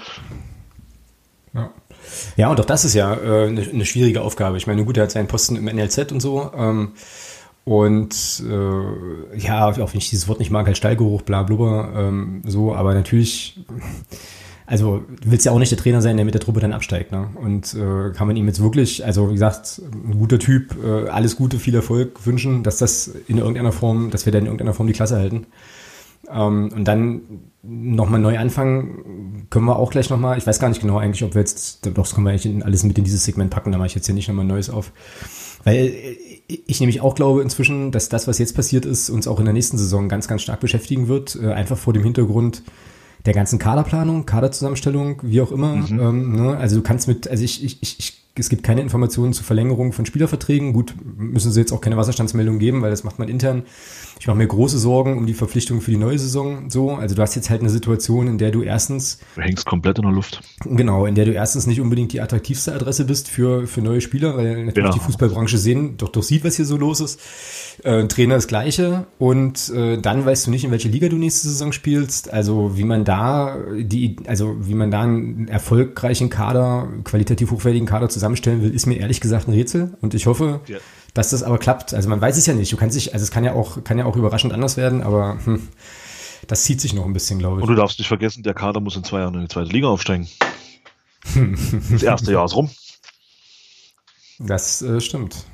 ja. 1.55 1.70
Ja, 2.36 2.50
und 2.50 2.61
auch 2.61 2.64
das 2.64 2.84
ist 2.84 2.94
ja 2.94 3.14
äh, 3.14 3.48
eine, 3.48 3.62
eine 3.62 3.86
schwierige 3.86 4.22
Aufgabe. 4.22 4.57
Ich 4.57 4.66
meine, 4.66 4.84
gut, 4.84 4.96
er 4.96 5.05
hat 5.05 5.11
seinen 5.11 5.28
Posten 5.28 5.57
im 5.57 5.64
NLZ 5.64 6.12
und 6.12 6.20
so. 6.20 6.50
Ähm, 6.57 6.92
und 7.64 8.42
äh, 8.48 9.38
ja, 9.38 9.68
auch 9.68 9.76
wenn 9.76 9.98
ich 9.98 10.11
dieses 10.11 10.26
Wort 10.26 10.40
nicht 10.40 10.50
mag, 10.50 10.66
halt 10.66 10.76
Stallgeruch, 10.76 11.22
bla 11.22 11.44
blubber, 11.44 11.92
ähm, 11.96 12.42
so, 12.44 12.74
aber 12.74 12.92
natürlich, 12.92 13.61
also 14.66 15.05
du 15.20 15.30
willst 15.30 15.46
ja 15.46 15.53
auch 15.53 15.61
nicht 15.61 15.70
der 15.70 15.78
Trainer 15.78 16.03
sein, 16.03 16.16
der 16.16 16.24
mit 16.24 16.34
der 16.34 16.40
Truppe 16.40 16.59
dann 16.59 16.72
absteigt, 16.72 17.12
ne? 17.12 17.28
Und 17.36 17.74
äh, 17.74 18.11
kann 18.14 18.26
man 18.26 18.34
ihm 18.36 18.48
jetzt 18.48 18.61
wirklich, 18.61 19.05
also 19.05 19.28
wie 19.28 19.34
gesagt, 19.34 19.80
ein 19.92 20.18
guter 20.18 20.40
Typ, 20.40 20.76
äh, 20.84 21.09
alles 21.09 21.36
Gute, 21.36 21.61
viel 21.61 21.74
Erfolg 21.76 22.26
wünschen, 22.26 22.64
dass 22.64 22.78
das 22.78 23.07
in 23.28 23.38
irgendeiner 23.38 23.72
Form, 23.72 24.11
dass 24.11 24.26
wir 24.26 24.32
da 24.32 24.40
in 24.40 24.46
irgendeiner 24.46 24.74
Form 24.74 24.88
die 24.88 24.92
Klasse 24.92 25.16
halten. 25.16 25.46
Ähm, 26.28 26.72
und 26.74 26.84
dann 26.84 27.20
nochmal 27.62 28.20
neu 28.20 28.38
anfangen, 28.38 29.46
können 29.50 29.66
wir 29.66 29.78
auch 29.78 29.90
gleich 29.90 30.10
nochmal, 30.10 30.36
ich 30.36 30.46
weiß 30.46 30.58
gar 30.58 30.68
nicht 30.68 30.80
genau 30.80 30.98
eigentlich, 30.98 31.22
ob 31.22 31.34
wir 31.34 31.40
jetzt, 31.40 31.86
doch, 31.86 31.92
das 31.94 32.14
können 32.14 32.26
wir 32.26 32.32
eigentlich 32.32 32.64
alles 32.64 32.82
mit 32.82 32.98
in 32.98 33.04
dieses 33.04 33.24
Segment 33.24 33.50
packen, 33.50 33.70
da 33.70 33.78
mache 33.78 33.86
ich 33.86 33.94
jetzt 33.94 34.06
hier 34.06 34.14
nicht 34.14 34.28
nochmal 34.28 34.44
Neues 34.44 34.68
auf. 34.68 34.92
Weil 35.64 35.86
äh, 35.86 36.16
ich 36.48 36.80
nämlich 36.80 37.00
auch 37.00 37.14
glaube 37.14 37.40
inzwischen, 37.40 37.92
dass 37.92 38.08
das, 38.08 38.26
was 38.26 38.38
jetzt 38.38 38.56
passiert 38.56 38.84
ist, 38.84 39.10
uns 39.10 39.28
auch 39.28 39.38
in 39.38 39.44
der 39.44 39.54
nächsten 39.54 39.78
Saison 39.78 40.08
ganz, 40.08 40.26
ganz 40.26 40.42
stark 40.42 40.60
beschäftigen 40.60 41.06
wird, 41.06 41.38
äh, 41.40 41.52
einfach 41.52 41.78
vor 41.78 41.92
dem 41.92 42.02
Hintergrund 42.02 42.62
der 43.24 43.34
ganzen 43.34 43.60
Kaderplanung, 43.60 44.26
Kaderzusammenstellung, 44.26 45.20
wie 45.22 45.40
auch 45.40 45.52
immer. 45.52 45.76
Mhm. 45.76 46.00
Ähm, 46.00 46.32
ne? 46.32 46.56
Also 46.56 46.76
du 46.76 46.82
kannst 46.82 47.06
mit, 47.06 47.28
also 47.28 47.44
ich, 47.44 47.64
ich, 47.64 47.78
ich 47.80 48.22
es 48.35 48.49
gibt 48.49 48.62
keine 48.62 48.80
Informationen 48.80 49.35
zur 49.35 49.45
Verlängerung 49.45 49.93
von 49.93 50.07
Spielerverträgen. 50.07 50.72
Gut, 50.72 50.95
müssen 51.18 51.53
sie 51.53 51.61
jetzt 51.61 51.72
auch 51.72 51.83
keine 51.83 51.99
Wasserstandsmeldung 51.99 52.59
geben, 52.59 52.80
weil 52.80 52.91
das 52.91 53.05
macht 53.05 53.18
man 53.18 53.28
intern. 53.28 53.64
Ich 54.18 54.26
mache 54.26 54.39
mir 54.39 54.47
große 54.47 54.78
Sorgen 54.78 55.18
um 55.18 55.26
die 55.26 55.35
Verpflichtung 55.35 55.83
für 55.83 55.91
die 55.91 55.99
neue 55.99 56.18
Saison. 56.18 56.70
So, 56.70 56.93
also 56.93 57.14
du 57.14 57.20
hast 57.20 57.35
jetzt 57.35 57.51
halt 57.51 57.61
eine 57.61 57.68
Situation, 57.68 58.28
in 58.28 58.39
der 58.39 58.51
du 58.51 58.62
erstens 58.62 59.18
du 59.35 59.43
hängst 59.43 59.66
komplett 59.66 59.99
in 59.99 60.05
der 60.05 60.12
Luft. 60.12 60.41
Genau, 60.64 61.05
in 61.05 61.14
der 61.14 61.26
du 61.26 61.33
erstens 61.33 61.66
nicht 61.66 61.80
unbedingt 61.80 62.12
die 62.12 62.22
attraktivste 62.22 62.72
Adresse 62.72 63.05
bist 63.05 63.28
für 63.28 63.66
für 63.66 63.83
neue 63.83 64.01
Spieler, 64.01 64.37
weil 64.37 64.64
natürlich 64.64 64.89
ja. 64.89 64.95
die 64.95 65.01
Fußballbranche 65.01 65.59
sehen, 65.59 65.99
doch 65.99 66.09
doch 66.09 66.22
sieht, 66.22 66.45
was 66.45 66.57
hier 66.57 66.64
so 66.64 66.78
los 66.78 67.01
ist. 67.01 67.20
Äh, 67.83 68.07
Trainer 68.07 68.37
das 68.37 68.47
Gleiche 68.47 69.07
und 69.18 69.70
äh, 69.70 69.99
dann 69.99 70.24
weißt 70.24 70.47
du 70.47 70.51
nicht, 70.51 70.64
in 70.64 70.70
welche 70.70 70.89
Liga 70.89 71.09
du 71.09 71.16
nächste 71.16 71.49
Saison 71.49 71.72
spielst. 71.72 72.33
Also 72.33 72.78
wie 72.78 72.85
man 72.85 73.05
da 73.05 73.59
die, 73.76 74.16
also 74.26 74.57
wie 74.61 74.74
man 74.74 74.91
da 74.91 75.03
einen 75.03 75.49
erfolgreichen 75.49 76.30
Kader, 76.30 76.89
qualitativ 77.05 77.51
hochwertigen 77.51 77.87
Kader 77.87 78.09
zusammenstellen 78.23 78.62
will, 78.62 78.73
ist 78.73 78.87
mir 78.87 78.95
ehrlich 78.95 79.20
gesagt 79.20 79.49
ein 79.49 79.53
Rätsel. 79.53 79.95
Und 80.01 80.14
ich 80.14 80.27
hoffe, 80.27 80.61
ja. 80.68 80.79
dass 81.12 81.31
das 81.31 81.43
aber 81.43 81.59
klappt. 81.59 81.93
Also 81.93 82.09
man 82.09 82.20
weiß 82.20 82.37
es 82.37 82.47
ja 82.47 82.55
nicht. 82.55 82.73
Du 82.73 82.77
kannst 82.77 82.97
dich, 82.97 83.12
also 83.12 83.23
es 83.25 83.31
kann 83.33 83.45
ja 83.45 83.53
auch, 83.53 83.83
kann 83.83 83.99
ja 83.99 84.05
auch 84.05 84.16
überraschend 84.16 84.53
anders 84.53 84.77
werden, 84.77 85.03
aber 85.03 85.39
hm, 85.45 85.68
das 86.47 86.62
zieht 86.62 86.81
sich 86.81 86.95
noch 86.95 87.05
ein 87.05 87.12
bisschen, 87.12 87.39
glaube 87.39 87.59
ich. 87.59 87.62
Und 87.62 87.68
du 87.68 87.75
darfst 87.75 87.99
nicht 87.99 88.09
vergessen, 88.09 88.43
der 88.45 88.55
Kader 88.55 88.81
muss 88.81 88.97
in 88.97 89.05
zwei 89.05 89.20
Jahren 89.20 89.35
in 89.35 89.43
die 89.43 89.49
zweite 89.49 89.70
Liga 89.70 89.89
aufsteigen. 89.89 90.29
das 91.91 92.03
erste 92.03 92.33
Jahr 92.33 92.45
ist 92.45 92.55
rum. 92.55 92.70
Das 94.39 94.83
äh, 94.83 95.01
stimmt. 95.01 95.45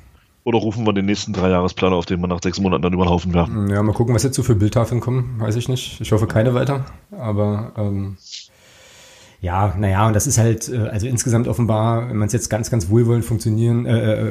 Oder 0.43 0.59
rufen 0.59 0.85
wir 0.85 0.93
den 0.93 1.05
nächsten 1.05 1.33
Dreijahresplan, 1.33 1.93
auf 1.93 2.05
den 2.05 2.21
wir 2.21 2.27
nach 2.27 2.41
sechs 2.41 2.59
Monaten 2.59 2.81
dann 2.81 2.93
über 2.93 3.05
den 3.05 3.09
Haufen 3.09 3.33
werfen? 3.33 3.69
Ja, 3.69 3.83
mal 3.83 3.93
gucken, 3.93 4.15
was 4.15 4.23
jetzt 4.23 4.35
so 4.35 4.43
für 4.43 4.55
Bildtafeln 4.55 5.01
kommen, 5.01 5.39
weiß 5.39 5.55
ich 5.57 5.67
nicht. 5.67 5.99
Ich 6.01 6.11
hoffe 6.11 6.27
keine 6.27 6.53
weiter. 6.53 6.85
Aber 7.11 7.73
ähm, 7.77 8.17
ja, 9.41 9.73
naja, 9.77 10.07
und 10.07 10.13
das 10.13 10.27
ist 10.27 10.37
halt, 10.37 10.67
äh, 10.69 10.77
also 10.77 11.07
insgesamt 11.07 11.47
offenbar, 11.47 12.09
wenn 12.09 12.17
man 12.17 12.27
es 12.27 12.33
jetzt 12.33 12.49
ganz, 12.49 12.69
ganz 12.69 12.89
wohlwollend 12.89 13.23
funktionieren, 13.23 13.85
äh, 13.85 14.21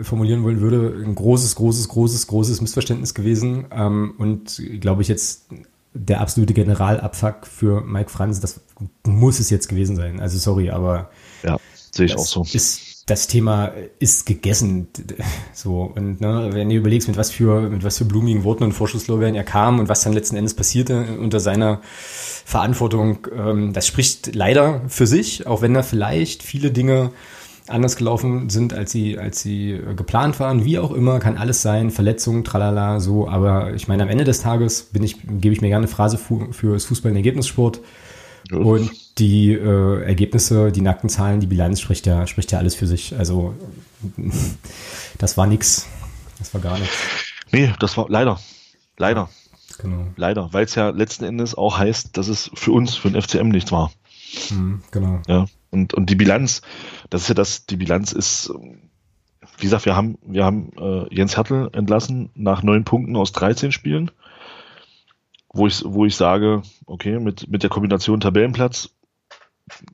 äh, 0.00 0.04
formulieren 0.04 0.42
wollen 0.42 0.60
würde, 0.60 1.04
ein 1.04 1.14
großes, 1.14 1.54
großes, 1.54 1.88
großes, 1.88 2.26
großes 2.26 2.60
Missverständnis 2.60 3.14
gewesen. 3.14 3.66
Ähm, 3.70 4.14
und 4.18 4.60
glaube 4.80 5.02
ich 5.02 5.08
jetzt 5.08 5.46
der 5.94 6.20
absolute 6.20 6.54
Generalabfuck 6.54 7.46
für 7.46 7.80
Mike 7.82 8.10
Franz, 8.10 8.40
das 8.40 8.60
muss 9.06 9.38
es 9.38 9.50
jetzt 9.50 9.68
gewesen 9.68 9.96
sein. 9.96 10.20
Also 10.20 10.38
sorry, 10.38 10.70
aber 10.70 11.10
ja, 11.42 11.58
sehe 11.92 12.06
ich 12.06 12.16
auch 12.16 12.26
so. 12.26 12.42
Ist 12.52 12.89
das 13.10 13.26
Thema 13.26 13.72
ist 13.98 14.24
gegessen. 14.24 14.88
So, 15.52 15.92
und 15.94 16.20
ne, 16.20 16.50
wenn 16.52 16.68
du 16.68 16.76
überlegst, 16.76 17.08
mit 17.08 17.16
was 17.16 17.30
für, 17.30 17.68
mit 17.68 17.82
was 17.82 17.98
für 17.98 18.04
blumigen 18.04 18.44
Worten 18.44 18.64
und 18.64 18.72
Vorschusslorbeeren 18.72 19.34
er 19.34 19.44
kam 19.44 19.78
und 19.78 19.88
was 19.88 20.02
dann 20.02 20.12
letzten 20.12 20.36
Endes 20.36 20.54
passierte 20.54 21.18
unter 21.18 21.40
seiner 21.40 21.80
Verantwortung, 21.82 23.26
ähm, 23.36 23.72
das 23.72 23.86
spricht 23.86 24.34
leider 24.34 24.82
für 24.88 25.06
sich, 25.06 25.46
auch 25.46 25.60
wenn 25.60 25.74
da 25.74 25.82
vielleicht 25.82 26.42
viele 26.42 26.70
Dinge 26.70 27.10
anders 27.68 27.96
gelaufen 27.96 28.48
sind, 28.48 28.72
als 28.72 28.90
sie, 28.90 29.18
als 29.18 29.42
sie 29.42 29.78
geplant 29.96 30.40
waren, 30.40 30.64
wie 30.64 30.78
auch 30.78 30.92
immer, 30.92 31.18
kann 31.18 31.36
alles 31.36 31.62
sein, 31.62 31.90
Verletzungen, 31.90 32.44
tralala, 32.44 33.00
so, 33.00 33.28
aber 33.28 33.74
ich 33.74 33.86
meine, 33.86 34.02
am 34.02 34.08
Ende 34.08 34.24
des 34.24 34.40
Tages 34.40 34.82
bin 34.82 35.02
ich, 35.02 35.16
gebe 35.22 35.54
ich 35.54 35.60
mir 35.60 35.68
gerne 35.68 35.84
eine 35.84 35.88
Phrase 35.88 36.16
für, 36.18 36.52
für 36.52 36.74
das 36.74 36.84
Fußball 36.86 37.10
in 37.10 37.16
Ergebnissport. 37.16 37.80
Und 38.50 38.90
die 39.20 39.52
äh, 39.52 40.02
Ergebnisse, 40.02 40.72
die 40.72 40.80
nackten 40.80 41.08
Zahlen, 41.08 41.40
die 41.40 41.46
Bilanz 41.46 41.80
spricht 41.80 42.06
ja, 42.06 42.26
spricht 42.26 42.50
ja 42.52 42.58
alles 42.58 42.74
für 42.74 42.86
sich. 42.86 43.16
Also 43.16 43.54
das 45.18 45.36
war 45.36 45.46
nix. 45.46 45.86
Das 46.38 46.52
war 46.54 46.60
gar 46.60 46.78
nichts. 46.78 46.96
Nee, 47.52 47.72
das 47.78 47.96
war 47.96 48.06
leider. 48.08 48.40
Leider. 48.96 49.28
Genau. 49.78 50.06
Leider, 50.16 50.52
weil 50.52 50.64
es 50.64 50.74
ja 50.74 50.90
letzten 50.90 51.24
Endes 51.24 51.54
auch 51.54 51.78
heißt, 51.78 52.16
dass 52.16 52.28
es 52.28 52.50
für 52.54 52.72
uns, 52.72 52.96
für 52.96 53.10
den 53.10 53.20
FCM 53.20 53.48
nichts 53.48 53.72
war. 53.72 53.92
Mhm, 54.50 54.82
genau. 54.90 55.22
Ja, 55.26 55.46
und, 55.70 55.94
und 55.94 56.10
die 56.10 56.16
Bilanz, 56.16 56.62
das 57.08 57.22
ist 57.22 57.28
ja 57.28 57.34
das, 57.34 57.66
die 57.66 57.76
Bilanz 57.76 58.12
ist, 58.12 58.52
wie 59.58 59.62
gesagt, 59.62 59.86
wir 59.86 59.96
haben, 59.96 60.18
wir 60.22 60.44
haben 60.44 60.70
äh, 60.78 61.14
Jens 61.14 61.36
Hertel 61.36 61.70
entlassen 61.72 62.30
nach 62.34 62.62
neun 62.62 62.84
Punkten 62.84 63.16
aus 63.16 63.32
13 63.32 63.72
Spielen 63.72 64.10
wo 65.52 65.66
ich, 65.66 65.82
wo 65.84 66.06
ich 66.06 66.14
sage, 66.14 66.62
okay, 66.86 67.18
mit, 67.18 67.48
mit 67.48 67.62
der 67.62 67.70
Kombination 67.70 68.20
Tabellenplatz 68.20 68.90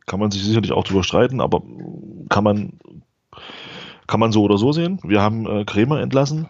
kann 0.06 0.20
man 0.20 0.30
sich 0.30 0.42
sicherlich 0.44 0.72
auch 0.72 0.84
drüber 0.84 1.04
streiten, 1.04 1.40
aber 1.40 1.62
kann 2.28 2.44
man, 2.44 2.78
kann 4.06 4.20
man 4.20 4.32
so 4.32 4.42
oder 4.42 4.58
so 4.58 4.72
sehen. 4.72 5.00
Wir 5.02 5.20
haben 5.20 5.46
äh, 5.46 5.64
Krämer 5.64 6.00
entlassen 6.00 6.48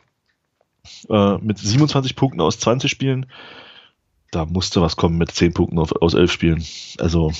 äh, 1.09 1.39
mit 1.39 1.59
27 1.59 2.17
Punkten 2.17 2.41
aus 2.41 2.59
20 2.59 2.91
Spielen. 2.91 3.27
Da 4.31 4.45
musste 4.45 4.81
was 4.81 4.97
kommen 4.97 5.19
mit 5.19 5.31
10 5.31 5.55
Punkten 5.55 5.79
auf, 5.79 5.93
aus 6.01 6.15
11 6.15 6.33
Spielen. 6.33 6.65
Also, 6.99 7.33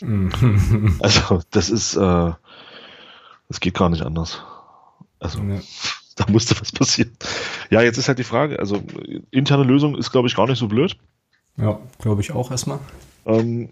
also 1.00 1.42
das 1.50 1.70
ist, 1.70 1.96
äh, 1.96 2.32
das 3.48 3.60
geht 3.60 3.74
gar 3.74 3.90
nicht 3.90 4.02
anders. 4.02 4.42
Also, 5.18 5.40
ja. 5.40 5.60
da 6.16 6.30
musste 6.30 6.60
was 6.60 6.72
passieren. 6.72 7.12
Ja, 7.70 7.82
jetzt 7.82 7.98
ist 7.98 8.08
halt 8.08 8.18
die 8.18 8.24
Frage, 8.24 8.58
also 8.58 8.82
interne 9.30 9.64
Lösung 9.64 9.96
ist, 9.96 10.10
glaube 10.12 10.28
ich, 10.28 10.36
gar 10.36 10.46
nicht 10.46 10.58
so 10.58 10.68
blöd. 10.68 10.96
Ja, 11.56 11.78
glaube 11.98 12.20
ich 12.20 12.32
auch 12.32 12.50
erstmal. 12.50 12.78
Ähm, 13.26 13.70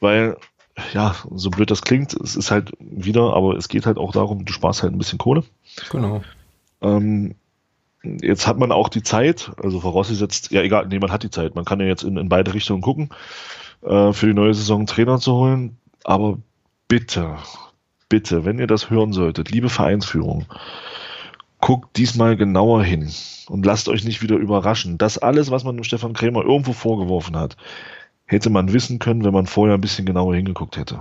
weil, 0.00 0.36
ja, 0.92 1.14
so 1.30 1.50
blöd 1.50 1.70
das 1.70 1.82
klingt, 1.82 2.14
es 2.14 2.36
ist 2.36 2.50
halt 2.50 2.72
wieder, 2.78 3.34
aber 3.34 3.56
es 3.56 3.68
geht 3.68 3.86
halt 3.86 3.98
auch 3.98 4.12
darum, 4.12 4.44
du 4.44 4.52
sparst 4.52 4.82
halt 4.82 4.92
ein 4.92 4.98
bisschen 4.98 5.18
Kohle. 5.18 5.44
Genau. 5.90 6.22
Ähm, 6.80 7.34
jetzt 8.02 8.46
hat 8.46 8.58
man 8.58 8.72
auch 8.72 8.88
die 8.88 9.02
Zeit, 9.02 9.50
also 9.62 9.80
vorausgesetzt, 9.80 10.50
ja 10.50 10.62
egal, 10.62 10.86
nee, 10.88 10.98
man 10.98 11.12
hat 11.12 11.22
die 11.22 11.30
Zeit, 11.30 11.54
man 11.54 11.64
kann 11.64 11.80
ja 11.80 11.86
jetzt 11.86 12.04
in, 12.04 12.16
in 12.16 12.28
beide 12.28 12.54
Richtungen 12.54 12.82
gucken, 12.82 13.10
äh, 13.82 14.12
für 14.12 14.26
die 14.26 14.34
neue 14.34 14.54
Saison 14.54 14.86
Trainer 14.86 15.18
zu 15.18 15.34
holen, 15.34 15.76
aber 16.04 16.38
bitte, 16.86 17.36
bitte, 18.08 18.44
wenn 18.44 18.58
ihr 18.58 18.66
das 18.66 18.90
hören 18.90 19.12
solltet, 19.12 19.50
liebe 19.50 19.68
Vereinsführung, 19.68 20.46
guckt 21.60 21.96
diesmal 21.96 22.36
genauer 22.36 22.84
hin 22.84 23.10
und 23.48 23.66
lasst 23.66 23.88
euch 23.88 24.04
nicht 24.04 24.22
wieder 24.22 24.36
überraschen. 24.36 24.98
Das 24.98 25.18
alles, 25.18 25.50
was 25.50 25.64
man 25.64 25.76
dem 25.76 25.84
Stefan 25.84 26.12
Krämer 26.12 26.44
irgendwo 26.44 26.72
vorgeworfen 26.72 27.36
hat, 27.36 27.56
hätte 28.28 28.50
man 28.50 28.72
wissen 28.72 28.98
können, 28.98 29.24
wenn 29.24 29.32
man 29.32 29.46
vorher 29.46 29.74
ein 29.74 29.80
bisschen 29.80 30.06
genauer 30.06 30.36
hingeguckt 30.36 30.76
hätte. 30.76 31.00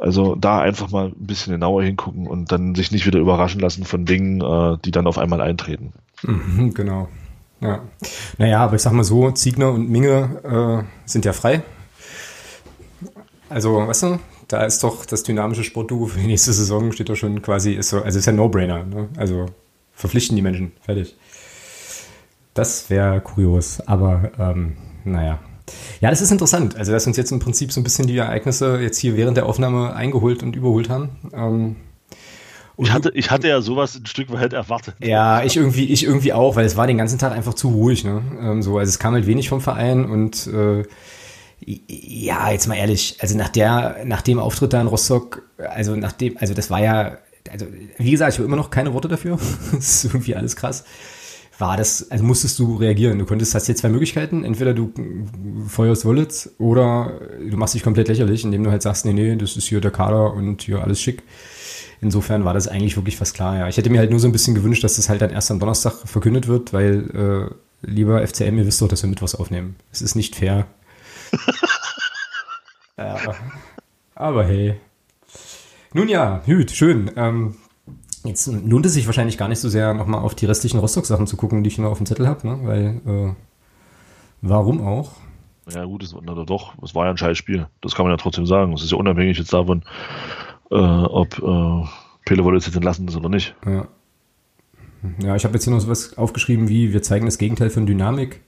Also 0.00 0.34
da 0.34 0.60
einfach 0.60 0.90
mal 0.90 1.06
ein 1.06 1.26
bisschen 1.26 1.52
genauer 1.52 1.84
hingucken 1.84 2.26
und 2.26 2.50
dann 2.50 2.74
sich 2.74 2.90
nicht 2.90 3.06
wieder 3.06 3.20
überraschen 3.20 3.60
lassen 3.60 3.84
von 3.84 4.04
Dingen, 4.04 4.40
äh, 4.40 4.78
die 4.84 4.90
dann 4.90 5.06
auf 5.06 5.18
einmal 5.18 5.40
eintreten. 5.40 5.92
Mhm, 6.22 6.74
genau. 6.74 7.08
Ja. 7.60 7.82
Naja, 8.38 8.64
aber 8.64 8.74
ich 8.74 8.82
sag 8.82 8.92
mal 8.92 9.04
so, 9.04 9.30
Ziegner 9.30 9.70
und 9.70 9.88
Minge 9.88 10.84
äh, 10.84 11.08
sind 11.08 11.24
ja 11.24 11.32
frei. 11.32 11.62
Also, 13.48 13.86
weißt 13.86 14.02
du, 14.02 14.18
da 14.48 14.64
ist 14.64 14.82
doch 14.82 15.06
das 15.06 15.22
dynamische 15.22 15.62
Sportduo 15.62 16.06
für 16.06 16.18
die 16.18 16.26
nächste 16.26 16.52
Saison 16.52 16.90
steht 16.90 17.08
doch 17.08 17.16
schon 17.16 17.40
quasi, 17.42 17.74
ist 17.74 17.90
so, 17.90 18.02
also 18.02 18.18
ist 18.18 18.26
ja 18.26 18.32
No-Brainer. 18.32 18.84
Ne? 18.84 19.08
Also 19.16 19.46
verpflichten 19.92 20.34
die 20.34 20.42
Menschen, 20.42 20.72
fertig. 20.80 21.14
Das 22.54 22.90
wäre 22.90 23.20
kurios, 23.20 23.80
aber 23.86 24.32
ähm, 24.38 24.76
naja. 25.04 25.38
Ja, 26.00 26.10
das 26.10 26.20
ist 26.20 26.30
interessant. 26.30 26.76
Also, 26.76 26.92
dass 26.92 27.06
uns 27.06 27.16
jetzt 27.16 27.32
im 27.32 27.38
Prinzip 27.38 27.72
so 27.72 27.80
ein 27.80 27.84
bisschen 27.84 28.06
die 28.06 28.16
Ereignisse 28.16 28.80
jetzt 28.80 28.98
hier 28.98 29.16
während 29.16 29.36
der 29.36 29.46
Aufnahme 29.46 29.94
eingeholt 29.94 30.42
und 30.42 30.56
überholt 30.56 30.88
haben. 30.88 31.10
Ähm, 31.32 31.76
und 32.76 32.86
ich 32.86 32.92
hatte, 32.92 33.12
ich 33.14 33.30
hatte 33.30 33.48
ja 33.48 33.60
sowas 33.60 33.96
ein 33.96 34.06
Stück 34.06 34.32
weit 34.32 34.52
erwartet. 34.52 34.94
Ja, 35.00 35.44
ich 35.44 35.56
irgendwie, 35.56 35.84
ich 35.84 36.04
irgendwie 36.04 36.32
auch, 36.32 36.56
weil 36.56 36.64
es 36.64 36.76
war 36.76 36.86
den 36.86 36.98
ganzen 36.98 37.18
Tag 37.18 37.32
einfach 37.32 37.54
zu 37.54 37.68
ruhig. 37.68 38.04
Ne? 38.04 38.22
Ähm, 38.40 38.62
so, 38.62 38.78
also 38.78 38.88
es 38.88 38.98
kam 38.98 39.14
halt 39.14 39.26
wenig 39.26 39.48
vom 39.48 39.60
Verein 39.60 40.04
und 40.04 40.46
äh, 40.46 40.84
ja, 41.64 42.50
jetzt 42.50 42.66
mal 42.66 42.74
ehrlich, 42.74 43.18
also 43.20 43.36
nach 43.36 43.50
der, 43.50 43.98
nach 44.04 44.22
dem 44.22 44.38
Auftritt 44.38 44.72
da 44.72 44.80
in 44.80 44.88
Rostock, 44.88 45.42
also 45.58 45.94
nach 45.94 46.12
dem, 46.12 46.36
also 46.38 46.54
das 46.54 46.70
war 46.70 46.80
ja, 46.80 47.18
also 47.50 47.66
wie 47.98 48.10
gesagt, 48.10 48.32
ich 48.32 48.38
habe 48.38 48.46
immer 48.46 48.56
noch 48.56 48.70
keine 48.70 48.94
Worte 48.94 49.08
dafür. 49.08 49.38
das 49.72 50.04
ist 50.04 50.04
irgendwie 50.06 50.34
alles 50.34 50.56
krass. 50.56 50.84
War 51.62 51.76
das, 51.76 52.10
also 52.10 52.24
musstest 52.24 52.58
du 52.58 52.74
reagieren. 52.74 53.20
Du 53.20 53.24
konntest, 53.24 53.54
hast 53.54 53.68
jetzt 53.68 53.82
zwei 53.82 53.88
Möglichkeiten. 53.88 54.42
Entweder 54.42 54.74
du 54.74 54.92
feuerst 55.68 56.04
Wallets 56.04 56.50
oder 56.58 57.20
du 57.38 57.56
machst 57.56 57.74
dich 57.74 57.84
komplett 57.84 58.08
lächerlich, 58.08 58.42
indem 58.42 58.64
du 58.64 58.72
halt 58.72 58.82
sagst, 58.82 59.04
nee, 59.04 59.12
nee, 59.12 59.36
das 59.36 59.56
ist 59.56 59.68
hier 59.68 59.80
der 59.80 59.92
Kader 59.92 60.34
und 60.34 60.62
hier 60.62 60.82
alles 60.82 61.00
schick. 61.00 61.22
Insofern 62.00 62.44
war 62.44 62.52
das 62.52 62.66
eigentlich 62.66 62.96
wirklich 62.96 63.16
fast 63.16 63.34
klar, 63.34 63.58
ja. 63.58 63.68
Ich 63.68 63.76
hätte 63.76 63.90
mir 63.90 64.00
halt 64.00 64.10
nur 64.10 64.18
so 64.18 64.26
ein 64.26 64.32
bisschen 64.32 64.56
gewünscht, 64.56 64.82
dass 64.82 64.96
das 64.96 65.08
halt 65.08 65.22
dann 65.22 65.30
erst 65.30 65.52
am 65.52 65.60
Donnerstag 65.60 65.92
verkündet 66.04 66.48
wird, 66.48 66.72
weil, 66.72 67.54
äh, 67.54 67.86
lieber 67.88 68.26
FCM, 68.26 68.58
ihr 68.58 68.66
wisst 68.66 68.82
doch, 68.82 68.88
dass 68.88 69.04
wir 69.04 69.08
Mittwochs 69.08 69.36
aufnehmen. 69.36 69.76
Es 69.92 70.02
ist 70.02 70.16
nicht 70.16 70.34
fair, 70.34 70.66
ja, 72.98 73.18
aber 74.16 74.44
hey. 74.44 74.80
Nun 75.92 76.08
ja, 76.08 76.42
gut, 76.44 76.72
schön. 76.72 77.12
Ähm, 77.14 77.54
jetzt 78.24 78.46
lohnt 78.46 78.86
es 78.86 78.94
sich 78.94 79.06
wahrscheinlich 79.06 79.38
gar 79.38 79.48
nicht 79.48 79.60
so 79.60 79.68
sehr, 79.68 79.94
nochmal 79.94 80.20
auf 80.20 80.34
die 80.34 80.46
restlichen 80.46 80.78
Rostock-Sachen 80.78 81.26
zu 81.26 81.36
gucken, 81.36 81.62
die 81.62 81.68
ich 81.68 81.78
noch 81.78 81.90
auf 81.90 81.98
dem 81.98 82.06
Zettel 82.06 82.26
habe, 82.26 82.46
ne? 82.46 82.58
weil 82.62 83.00
äh, 83.06 83.34
warum 84.40 84.80
auch? 84.86 85.12
Ja, 85.72 85.84
gut, 85.84 86.02
es, 86.02 86.14
na, 86.20 86.34
doch, 86.44 86.74
es 86.82 86.94
war 86.94 87.04
ja 87.04 87.10
ein 87.10 87.16
scheiß 87.16 87.38
Spiel. 87.38 87.68
Das 87.80 87.94
kann 87.94 88.04
man 88.04 88.12
ja 88.12 88.16
trotzdem 88.16 88.46
sagen. 88.46 88.72
Es 88.72 88.82
ist 88.82 88.90
ja 88.90 88.98
unabhängig 88.98 89.38
jetzt 89.38 89.52
davon, 89.52 89.82
äh, 90.70 90.74
ob 90.74 91.38
äh, 91.38 91.88
Pele 92.24 92.44
Wolle 92.44 92.58
jetzt 92.58 92.74
entlassen 92.74 93.06
ist 93.06 93.16
oder 93.16 93.28
nicht. 93.28 93.54
Ja. 93.64 93.86
Ja, 95.20 95.34
ich 95.34 95.44
habe 95.44 95.54
jetzt 95.54 95.64
hier 95.64 95.72
noch 95.72 95.80
sowas 95.80 96.16
aufgeschrieben 96.16 96.68
wie, 96.68 96.92
wir 96.92 97.02
zeigen 97.02 97.26
das 97.26 97.38
Gegenteil 97.38 97.70
von 97.70 97.86
Dynamik. 97.86 98.40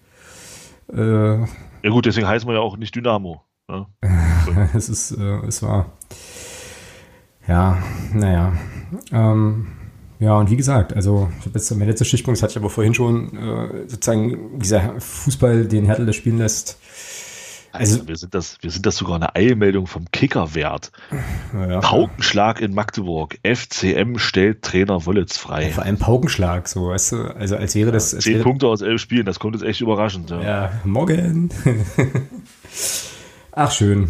Äh, 0.92 1.40
ja 1.40 1.90
gut, 1.90 2.06
deswegen 2.06 2.28
heißen 2.28 2.48
wir 2.48 2.54
ja 2.54 2.60
auch 2.60 2.76
nicht 2.76 2.94
Dynamo. 2.94 3.42
Ja? 3.68 3.86
es 4.74 4.88
ist, 4.88 5.12
äh, 5.12 5.46
es 5.46 5.62
war. 5.62 5.92
Ja, 7.46 7.82
naja. 8.12 8.52
Ähm, 9.12 9.66
ja, 10.20 10.38
und 10.38 10.50
wie 10.50 10.56
gesagt, 10.56 10.94
also 10.94 11.28
ich 11.40 11.46
habe 11.46 11.58
jetzt 11.58 11.70
mein 11.76 11.88
letzter 11.88 12.04
Stichpunkt, 12.04 12.38
das 12.38 12.42
hatte 12.42 12.52
ich 12.52 12.56
aber 12.58 12.70
vorhin 12.70 12.94
schon, 12.94 13.36
äh, 13.36 13.88
sozusagen 13.88 14.58
dieser 14.58 15.00
Fußball, 15.00 15.66
den 15.66 15.84
Hertel 15.86 16.06
das 16.06 16.16
spielen 16.16 16.38
lässt. 16.38 16.78
Also, 17.72 17.96
also 17.96 18.08
wir 18.08 18.16
sind 18.16 18.34
das, 18.34 18.56
wir 18.60 18.70
sind 18.70 18.86
das 18.86 18.96
sogar 18.96 19.16
eine 19.16 19.34
Eilmeldung 19.34 19.88
vom 19.88 20.04
Kicker 20.12 20.54
wert. 20.54 20.92
Ja, 21.52 21.80
Paukenschlag 21.80 22.60
in 22.60 22.72
Magdeburg. 22.72 23.36
FCM 23.42 24.18
stellt 24.18 24.62
Trainer 24.62 25.04
Wollitz 25.06 25.36
frei. 25.36 25.72
Vor 25.72 25.82
allem 25.82 25.98
Paukenschlag, 25.98 26.68
so 26.68 26.90
weißt 26.90 27.12
du, 27.12 27.16
also 27.36 27.56
als 27.56 27.74
wäre 27.74 27.90
das. 27.90 28.12
Ja, 28.12 28.20
zehn 28.20 28.34
wäre, 28.34 28.44
Punkte 28.44 28.68
aus 28.68 28.80
elf 28.80 29.00
Spielen, 29.00 29.26
das 29.26 29.40
kommt 29.40 29.56
jetzt 29.56 29.64
echt 29.64 29.80
überraschend. 29.80 30.30
Ja, 30.30 30.40
ja 30.40 30.72
morgen. 30.84 31.50
Ach 33.52 33.72
schön. 33.72 34.08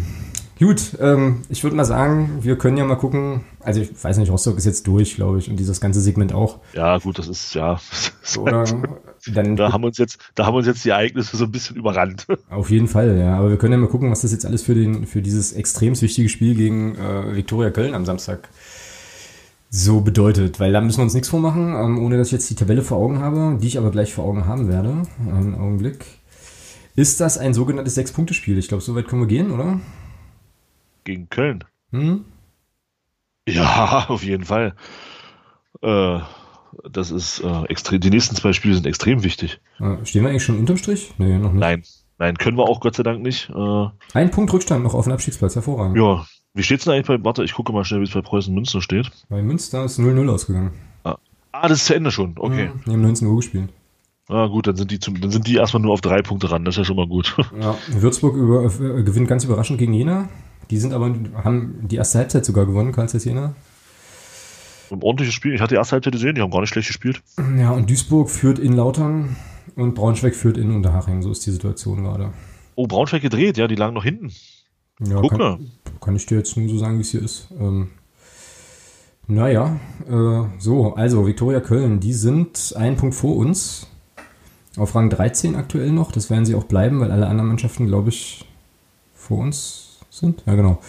Gut, 0.57 0.97
ähm, 1.01 1.41
ich 1.49 1.63
würde 1.63 1.75
mal 1.75 1.83
sagen, 1.83 2.39
wir 2.41 2.57
können 2.57 2.77
ja 2.77 2.85
mal 2.85 2.95
gucken. 2.95 3.41
Also 3.59 3.81
ich 3.81 3.91
weiß 4.01 4.17
nicht, 4.17 4.31
Rostock 4.31 4.57
ist 4.57 4.65
jetzt 4.65 4.87
durch, 4.87 5.15
glaube 5.15 5.37
ich, 5.39 5.49
und 5.49 5.57
dieses 5.57 5.81
ganze 5.81 5.99
Segment 5.99 6.33
auch. 6.33 6.59
Ja, 6.73 6.97
gut, 6.97 7.19
das 7.19 7.27
ist 7.27 7.53
ja. 7.55 7.79
Oder 8.37 8.63
dann 9.27 9.57
da 9.57 9.73
haben 9.73 9.83
uns 9.83 9.97
jetzt, 9.97 10.17
da 10.33 10.45
haben 10.45 10.55
uns 10.55 10.65
jetzt 10.65 10.85
die 10.85 10.89
Ereignisse 10.89 11.35
so 11.35 11.45
ein 11.45 11.51
bisschen 11.51 11.75
überrannt. 11.75 12.25
Auf 12.49 12.69
jeden 12.69 12.87
Fall, 12.87 13.17
ja. 13.17 13.37
Aber 13.37 13.49
wir 13.49 13.57
können 13.57 13.73
ja 13.73 13.79
mal 13.79 13.89
gucken, 13.89 14.11
was 14.11 14.21
das 14.21 14.31
jetzt 14.31 14.45
alles 14.45 14.63
für 14.63 14.75
den, 14.75 15.05
für 15.05 15.21
dieses 15.21 15.51
extrem 15.51 15.99
wichtige 15.99 16.29
Spiel 16.29 16.55
gegen 16.55 16.95
äh, 16.95 17.35
Viktoria 17.35 17.71
Köln 17.71 17.93
am 17.93 18.05
Samstag 18.05 18.47
so 19.69 19.99
bedeutet, 19.99 20.61
weil 20.61 20.71
da 20.71 20.79
müssen 20.79 20.99
wir 20.99 21.03
uns 21.03 21.13
nichts 21.13 21.27
vormachen, 21.27 21.73
ähm, 21.73 21.99
ohne 22.01 22.17
dass 22.17 22.27
ich 22.27 22.33
jetzt 22.33 22.49
die 22.49 22.55
Tabelle 22.55 22.81
vor 22.81 22.97
Augen 22.97 23.19
habe, 23.19 23.57
die 23.61 23.67
ich 23.67 23.77
aber 23.77 23.91
gleich 23.91 24.13
vor 24.13 24.23
Augen 24.23 24.45
haben 24.45 24.69
werde. 24.69 25.01
Einen 25.19 25.55
Augenblick. 25.55 26.05
Ist 26.95 27.19
das 27.19 27.37
ein 27.37 27.53
sogenanntes 27.53 27.95
Sechs-Punkte-Spiel? 27.95 28.57
Ich 28.57 28.69
glaube, 28.69 28.81
so 28.81 28.95
weit 28.95 29.09
können 29.09 29.23
wir 29.23 29.27
gehen, 29.27 29.51
oder? 29.51 29.81
Gegen 31.05 31.29
Köln. 31.29 31.63
Hm? 31.91 32.25
Ja, 33.47 34.05
auf 34.09 34.23
jeden 34.23 34.43
Fall. 34.43 34.75
Äh, 35.81 36.19
das 36.91 37.11
ist 37.11 37.39
äh, 37.39 37.63
extrem. 37.69 38.01
Die 38.01 38.09
nächsten 38.09 38.35
zwei 38.35 38.51
Spiele 38.51 38.75
sind 38.75 38.85
extrem 38.85 39.23
wichtig. 39.23 39.61
Äh, 39.79 40.05
stehen 40.05 40.23
wir 40.23 40.29
eigentlich 40.29 40.43
schon 40.43 40.59
unterm 40.59 40.77
Strich? 40.77 41.13
Nee, 41.17 41.37
noch 41.37 41.53
nicht. 41.53 41.61
Nein, 41.61 41.83
nein, 42.17 42.37
können 42.37 42.57
wir 42.57 42.63
auch 42.63 42.81
Gott 42.81 42.95
sei 42.95 43.03
Dank 43.03 43.21
nicht. 43.21 43.49
Äh, 43.49 43.87
Ein 44.13 44.31
Punkt 44.31 44.51
Rückstand 44.51 44.83
noch 44.83 44.93
auf 44.93 45.05
den 45.05 45.13
Abstiegsplatz, 45.13 45.55
hervorragend. 45.55 45.97
Ja, 45.97 46.25
wie 46.53 46.63
steht 46.63 46.79
es 46.79 46.85
denn 46.85 46.93
eigentlich 46.93 47.07
bei, 47.07 47.23
warte, 47.23 47.43
ich 47.43 47.53
gucke 47.53 47.71
mal 47.71 47.85
schnell, 47.85 48.01
wie 48.01 48.05
es 48.05 48.11
bei 48.11 48.21
Preußen 48.21 48.53
Münster 48.53 48.81
steht. 48.81 49.11
Bei 49.29 49.41
Münster 49.41 49.85
ist 49.85 49.99
0-0 49.99 50.29
ausgegangen. 50.29 50.71
Ah. 51.03 51.17
ah, 51.51 51.67
das 51.67 51.79
ist 51.79 51.85
zu 51.85 51.95
Ende 51.95 52.11
schon, 52.11 52.35
okay. 52.37 52.65
Ja, 52.65 52.71
die 52.85 52.91
haben 52.91 53.01
19 53.01 53.27
Uhr 53.27 53.37
gespielt. 53.37 53.69
Ah, 54.27 54.47
gut, 54.47 54.65
dann 54.65 54.75
sind 54.75 54.89
die 54.89 54.99
zum, 54.99 55.21
dann 55.21 55.29
sind 55.29 55.45
die 55.45 55.55
erstmal 55.55 55.83
nur 55.83 55.93
auf 55.93 56.01
drei 56.01 56.23
Punkte 56.23 56.49
ran, 56.49 56.65
das 56.65 56.75
ist 56.75 56.79
ja 56.79 56.85
schon 56.85 56.95
mal 56.95 57.07
gut. 57.07 57.35
Ja, 57.61 57.77
Würzburg 57.89 58.35
über, 58.35 58.63
äh, 58.65 59.03
gewinnt 59.03 59.27
ganz 59.27 59.43
überraschend 59.43 59.77
gegen 59.77 59.93
Jena. 59.93 60.29
Die 60.69 60.77
sind 60.77 60.93
aber, 60.93 61.13
haben 61.43 61.87
die 61.87 61.95
erste 61.95 62.19
Halbzeit 62.19 62.45
sogar 62.45 62.65
gewonnen, 62.65 62.91
Karl 62.91 63.07
Jena. 63.07 63.55
Ein 64.91 65.01
ordentliches 65.01 65.33
Spiel. 65.33 65.53
Ich 65.53 65.61
hatte 65.61 65.73
die 65.73 65.77
erste 65.77 65.93
Halbzeit 65.93 66.13
gesehen, 66.13 66.35
die 66.35 66.41
haben 66.41 66.51
gar 66.51 66.61
nicht 66.61 66.69
schlecht 66.69 66.87
gespielt. 66.87 67.21
Ja, 67.57 67.71
und 67.71 67.89
Duisburg 67.89 68.29
führt 68.29 68.59
in 68.59 68.73
Lautern 68.73 69.35
und 69.75 69.95
Braunschweig 69.95 70.35
führt 70.35 70.57
in 70.57 70.71
Unterhaching. 70.71 71.21
So 71.21 71.31
ist 71.31 71.45
die 71.45 71.51
Situation 71.51 72.03
gerade. 72.03 72.33
Oh, 72.75 72.87
Braunschweig 72.87 73.21
gedreht, 73.21 73.57
ja, 73.57 73.67
die 73.67 73.75
lagen 73.75 73.93
noch 73.93 74.03
hinten. 74.03 74.31
Ja, 74.99 75.19
Guck 75.21 75.37
kann, 75.37 75.71
kann 76.01 76.15
ich 76.15 76.25
dir 76.25 76.37
jetzt 76.37 76.55
nur 76.55 76.69
so 76.69 76.77
sagen, 76.77 76.97
wie 76.97 77.01
es 77.01 77.11
hier 77.11 77.21
ist. 77.21 77.47
Ähm, 77.59 77.89
naja, 79.27 79.79
äh, 80.07 80.43
so, 80.59 80.93
also 80.93 81.25
Viktoria 81.25 81.59
Köln, 81.59 81.99
die 81.99 82.13
sind 82.13 82.73
einen 82.77 82.95
Punkt 82.95 83.15
vor 83.15 83.35
uns. 83.35 83.87
Auf 84.77 84.93
Rang 84.93 85.09
13 85.09 85.55
aktuell 85.55 85.91
noch. 85.91 86.11
Das 86.11 86.29
werden 86.29 86.45
sie 86.45 86.53
auch 86.53 86.65
bleiben, 86.65 86.99
weil 86.99 87.11
alle 87.11 87.27
anderen 87.27 87.47
Mannschaften, 87.47 87.87
glaube 87.87 88.09
ich, 88.09 88.45
vor 89.13 89.39
uns 89.39 89.84
sind. 90.19 90.43
Ja, 90.45 90.55
genau. 90.55 90.81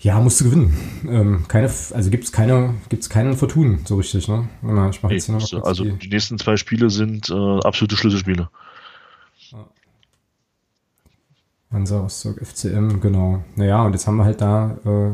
Ja, 0.00 0.20
musst 0.20 0.40
du 0.40 0.44
gewinnen. 0.44 0.76
Ähm, 1.08 1.44
keine, 1.48 1.66
also 1.66 2.10
gibt 2.10 2.24
es 2.24 2.32
keine, 2.32 2.74
gibt's 2.88 3.08
keinen 3.08 3.36
Fortun, 3.36 3.80
so 3.86 3.96
richtig, 3.96 4.28
ne? 4.28 4.48
Ich 4.90 5.02
mach 5.02 5.10
jetzt 5.10 5.26
hier 5.26 5.34
noch 5.34 5.64
also 5.64 5.84
die, 5.84 6.08
nächsten 6.08 6.38
zwei 6.38 6.56
Spiele 6.56 6.90
sind 6.90 7.28
äh, 7.30 7.60
absolute 7.60 7.96
Schlüsselspiele. 7.96 8.48
Hansa 11.72 11.98
Rostock, 11.98 12.38
FCM, 12.40 13.00
genau. 13.00 13.42
Naja, 13.56 13.82
und 13.84 13.92
jetzt 13.92 14.06
haben 14.06 14.16
wir 14.16 14.24
halt 14.24 14.40
da 14.40 14.78
äh, 14.84 15.10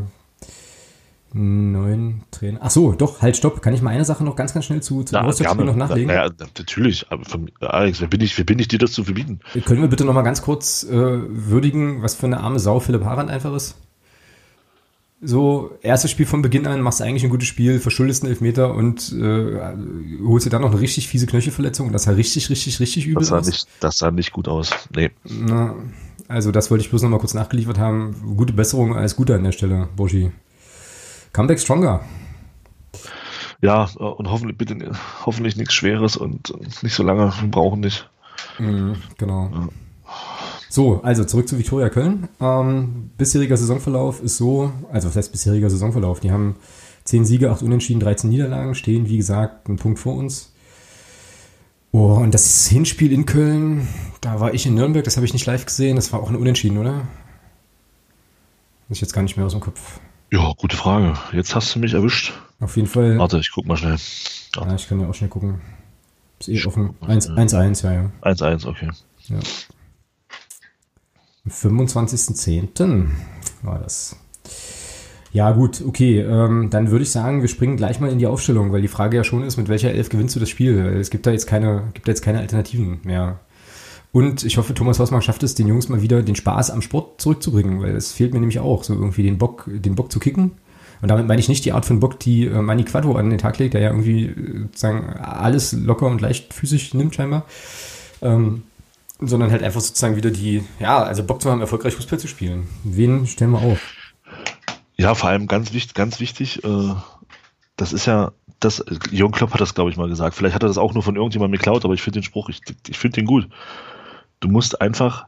Neun 1.35 2.23
Trainer. 2.31 2.59
Ach 2.63 2.71
so, 2.71 2.93
doch, 2.93 3.23
halt, 3.23 3.37
stopp. 3.37 3.63
Kann 3.63 3.73
ich 3.73 3.81
mal 3.83 3.91
eine 3.91 4.05
Sache 4.05 4.23
noch 4.23 4.37
ganz, 4.37 4.53
ganz 4.53 4.67
schnell 4.67 4.83
zu, 4.83 5.03
zu 5.03 5.15
Na, 5.15 5.23
Rostock-Spiel 5.23 5.65
noch 5.65 5.77
nachlegen? 5.77 6.09
Naja, 6.09 6.31
natürlich. 6.39 7.07
Aber 7.11 7.25
von, 7.25 7.51
Alex, 7.61 8.01
wer 8.01 8.09
bin, 8.09 8.21
ich, 8.21 8.37
wer 8.37 8.45
bin 8.45 8.59
ich, 8.59 8.69
dir 8.69 8.79
das 8.79 8.93
zu 8.93 9.05
verbieten? 9.05 9.41
Können 9.65 9.81
wir 9.81 9.89
bitte 9.89 10.05
noch 10.05 10.15
mal 10.15 10.23
ganz 10.23 10.43
kurz 10.43 10.85
äh, 10.85 10.93
würdigen, 10.93 12.03
was 12.03 12.15
für 12.15 12.27
eine 12.27 12.41
arme 12.41 12.59
Sau 12.59 12.81
Philipp 12.81 13.05
Harand 13.05 13.31
einfach 13.31 13.55
ist? 13.55 13.77
So, 15.25 15.79
erstes 15.83 16.11
Spiel 16.11 16.27
von 16.27 16.43
Beginn 16.43 16.67
an, 16.67 16.81
machst 16.81 16.99
du 16.99 17.05
eigentlich 17.05 17.23
ein 17.23 17.31
gutes 17.31 17.47
Spiel, 17.47 17.79
verschuldest 17.79 18.25
einen 18.25 18.33
Elfmeter 18.33 18.75
und 18.75 19.13
äh, 19.13 19.77
holst 20.27 20.47
dir 20.47 20.51
dann 20.51 20.63
noch 20.63 20.73
eine 20.73 20.81
richtig 20.81 21.07
fiese 21.07 21.29
Knöchelverletzung. 21.29 21.93
Das 21.93 22.03
sah 22.03 22.11
richtig, 22.11 22.51
richtig, 22.51 22.81
richtig 22.81 23.07
übel 23.07 23.21
das 23.21 23.29
sah 23.29 23.39
aus. 23.39 23.47
Nicht, 23.47 23.69
das 23.79 23.99
sah 23.99 24.11
nicht 24.11 24.33
gut 24.33 24.49
aus. 24.49 24.73
Nee. 24.95 25.13
Na, 25.25 25.77
also 26.27 26.51
das 26.51 26.73
wollte 26.73 26.83
ich 26.83 26.91
bloß 26.91 27.03
noch 27.03 27.11
mal 27.11 27.21
kurz 27.21 27.35
nachgeliefert 27.35 27.79
haben. 27.79 28.35
Gute 28.37 28.53
Besserung 28.53 28.97
als 28.97 29.15
Gute 29.15 29.37
an 29.37 29.45
der 29.45 29.53
Stelle, 29.53 29.89
Boschi. 29.95 30.33
Comeback 31.33 31.61
Stronger. 31.61 32.01
Ja, 33.61 33.85
und 33.85 34.29
hoffentlich, 34.29 34.59
bitte, 34.59 34.93
hoffentlich 35.25 35.57
nichts 35.57 35.75
Schweres 35.75 36.17
und 36.17 36.53
nicht 36.83 36.95
so 36.95 37.03
lange. 37.03 37.33
Wir 37.41 37.49
brauchen 37.49 37.81
nicht. 37.81 38.11
Mhm, 38.59 38.97
genau. 39.19 39.51
Ja. 39.53 39.69
So, 40.69 41.03
also 41.03 41.25
zurück 41.25 41.49
zu 41.49 41.59
Viktoria 41.59 41.91
Köln. 41.91 42.29
Ähm, 42.41 43.11
bisheriger 43.19 43.57
Saisonverlauf 43.57 44.23
ist 44.23 44.37
so, 44.37 44.73
also 44.91 45.09
was 45.09 45.17
heißt 45.17 45.31
bisheriger 45.31 45.71
Saisonverlauf? 45.71 46.21
Die 46.21 46.33
haben 46.33 46.57
10 47.05 47.25
Siege, 47.25 47.51
8 47.51 47.63
Unentschieden, 47.63 48.01
13 48.01 48.31
Niederlagen, 48.31 48.75
stehen 48.75 49.09
wie 49.09 49.19
gesagt 49.19 49.69
einen 49.69 49.77
Punkt 49.77 49.99
vor 49.99 50.17
uns. 50.17 50.53
Oh, 51.93 52.15
und 52.15 52.33
das 52.33 52.67
Hinspiel 52.69 53.13
in 53.13 53.27
Köln, 53.27 53.87
da 54.23 54.41
war 54.41 54.55
ich 54.55 54.65
in 54.65 54.75
Nürnberg, 54.75 55.05
das 55.05 55.17
habe 55.17 55.27
ich 55.27 55.35
nicht 55.35 55.45
live 55.45 55.67
gesehen, 55.67 55.97
das 55.97 56.11
war 56.13 56.21
auch 56.21 56.31
ein 56.31 56.37
Unentschieden, 56.37 56.79
oder? 56.79 57.03
Das 58.89 58.97
ist 58.97 59.03
jetzt 59.03 59.13
gar 59.13 59.23
nicht 59.23 59.37
mehr 59.37 59.45
aus 59.45 59.53
dem 59.53 59.61
Kopf. 59.61 60.01
Ja, 60.33 60.55
gute 60.57 60.79
Frage. 60.79 61.13
Jetzt 61.33 61.55
hast 61.55 61.75
du 61.75 61.79
mich 61.79 61.93
erwischt. 61.93 62.33
Auf 62.59 62.77
jeden 62.77 62.89
Fall. 62.89 63.19
Warte, 63.19 63.39
ich 63.39 63.51
guck 63.53 63.67
mal 63.67 63.77
schnell. 63.77 63.99
Ja, 64.57 64.67
ja 64.67 64.75
ich 64.75 64.89
kann 64.89 64.99
ja 64.99 65.07
auch 65.07 65.15
schnell 65.15 65.29
gucken. 65.29 65.61
Ist 66.41 66.49
eh 66.49 66.65
offen. 66.67 66.95
1-1, 67.03 67.85
ja, 67.85 67.93
ja. 67.93 68.11
1-1, 68.23 68.67
okay. 68.67 68.89
Ja. 69.29 69.37
Am 71.45 71.51
25.10. 71.51 73.09
war 73.61 73.79
das. 73.79 74.17
Ja, 75.33 75.51
gut, 75.51 75.83
okay. 75.87 76.21
Ähm, 76.21 76.71
dann 76.71 76.91
würde 76.91 77.03
ich 77.03 77.11
sagen, 77.11 77.43
wir 77.43 77.49
springen 77.49 77.77
gleich 77.77 78.01
mal 78.01 78.11
in 78.11 78.19
die 78.19 78.27
Aufstellung, 78.27 78.73
weil 78.73 78.81
die 78.81 78.89
Frage 78.89 79.19
ja 79.19 79.25
schon 79.25 79.45
ist, 79.45 79.59
mit 79.59 79.69
welcher 79.69 79.91
Elf 79.91 80.09
gewinnst 80.09 80.35
du 80.35 80.41
das 80.41 80.49
Spiel? 80.49 80.79
Es 80.99 81.11
gibt 81.11 81.27
da 81.27 81.31
jetzt 81.31 81.47
keine, 81.47 81.91
gibt 81.93 82.09
da 82.09 82.13
jetzt 82.13 82.23
keine 82.23 82.39
Alternativen 82.39 83.01
mehr. 83.05 83.41
Und 84.13 84.45
ich 84.45 84.59
hoffe, 84.59 84.75
Thomas 84.75 84.99
Hausmann 84.99 85.23
schafft 85.23 85.43
es, 85.43 85.55
den 85.55 85.67
Jungs 85.67 85.89
mal 85.89 86.03
wieder 86.03 86.23
den 86.23 86.37
Spaß 86.37 86.71
am 86.71 86.83
Sport 86.83 87.21
zurückzubringen, 87.21 87.81
weil 87.81 87.97
es 87.97 88.13
fehlt 88.13 88.35
mir 88.35 88.41
nämlich 88.41 88.61
auch, 88.61 88.85
so 88.85 88.93
irgendwie 88.93 89.23
den 89.23 89.39
Bock, 89.39 89.65
den 89.67 89.95
Bock 89.95 90.13
zu 90.13 90.19
kicken. 90.21 90.53
Und 91.01 91.09
damit 91.09 91.27
meine 91.27 91.41
ich 91.41 91.49
nicht 91.49 91.65
die 91.65 91.73
Art 91.73 91.87
von 91.87 91.99
Bock, 91.99 92.21
die 92.21 92.47
äh, 92.47 92.63
Manny 92.63 92.85
Quadro 92.85 93.17
an 93.17 93.31
den 93.31 93.39
Tag 93.39 93.59
legt, 93.59 93.75
der 93.75 93.81
ja 93.81 93.89
irgendwie 93.89 94.27
äh, 94.27 94.59
sozusagen 94.65 95.15
alles 95.15 95.73
locker 95.73 96.07
und 96.07 96.21
leichtfüßig 96.21 96.95
nimmt 96.95 97.15
scheinbar. 97.15 97.47
Ähm, 98.21 98.63
sondern 99.19 99.51
halt 99.51 99.63
einfach 99.63 99.81
sozusagen 99.81 100.17
wieder 100.17 100.31
die, 100.31 100.63
ja, 100.79 101.03
also 101.03 101.25
Bock 101.25 101.41
zu 101.41 101.51
haben, 101.51 101.61
erfolgreich 101.61 101.95
Fußball 101.95 102.19
zu 102.19 102.29
spielen. 102.29 102.69
Wen 102.85 103.27
stellen 103.27 103.53
wir 103.53 103.63
auf? 103.63 103.81
Ja, 104.97 105.15
vor 105.15 105.31
allem 105.31 105.47
ganz 105.47 105.73
wichtig, 105.73 105.95
ganz 105.95 106.21
wichtig, 106.21 106.63
äh, 106.65 106.95
das 107.77 107.93
ist 107.93 108.07
ja, 108.07 108.33
das, 108.61 108.85
Jürgen 109.11 109.33
Klopp 109.33 109.55
hat 109.55 109.61
das, 109.61 109.75
glaube 109.75 109.91
ich, 109.91 109.97
mal 109.97 110.09
gesagt. 110.09 110.37
Vielleicht 110.37 110.55
hat 110.55 110.63
er 110.63 110.69
das 110.69 110.79
auch 110.79 110.95
nur 110.95 111.03
von 111.03 111.17
irgendjemandem 111.17 111.59
geklaut, 111.59 111.85
aber 111.85 111.95
ich 111.95 112.03
finde 112.03 112.21
den 112.21 112.25
Spruch, 112.25 112.49
ich, 112.49 112.61
ich 112.89 112.99
finde 112.99 113.17
den 113.17 113.27
gut. 113.27 113.49
Du 114.43 114.49
musst 114.49 114.81
einfach 114.81 115.27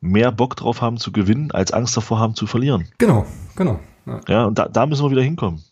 mehr 0.00 0.30
Bock 0.30 0.54
drauf 0.54 0.82
haben 0.82 0.98
zu 0.98 1.12
gewinnen, 1.12 1.50
als 1.50 1.72
Angst 1.72 1.96
davor 1.96 2.18
haben 2.18 2.34
zu 2.34 2.46
verlieren. 2.46 2.86
Genau, 2.98 3.26
genau. 3.56 3.80
Ja, 4.06 4.20
ja 4.28 4.44
und 4.44 4.58
da, 4.58 4.68
da 4.68 4.86
müssen 4.86 5.04
wir 5.04 5.10
wieder 5.10 5.22
hinkommen. 5.22 5.64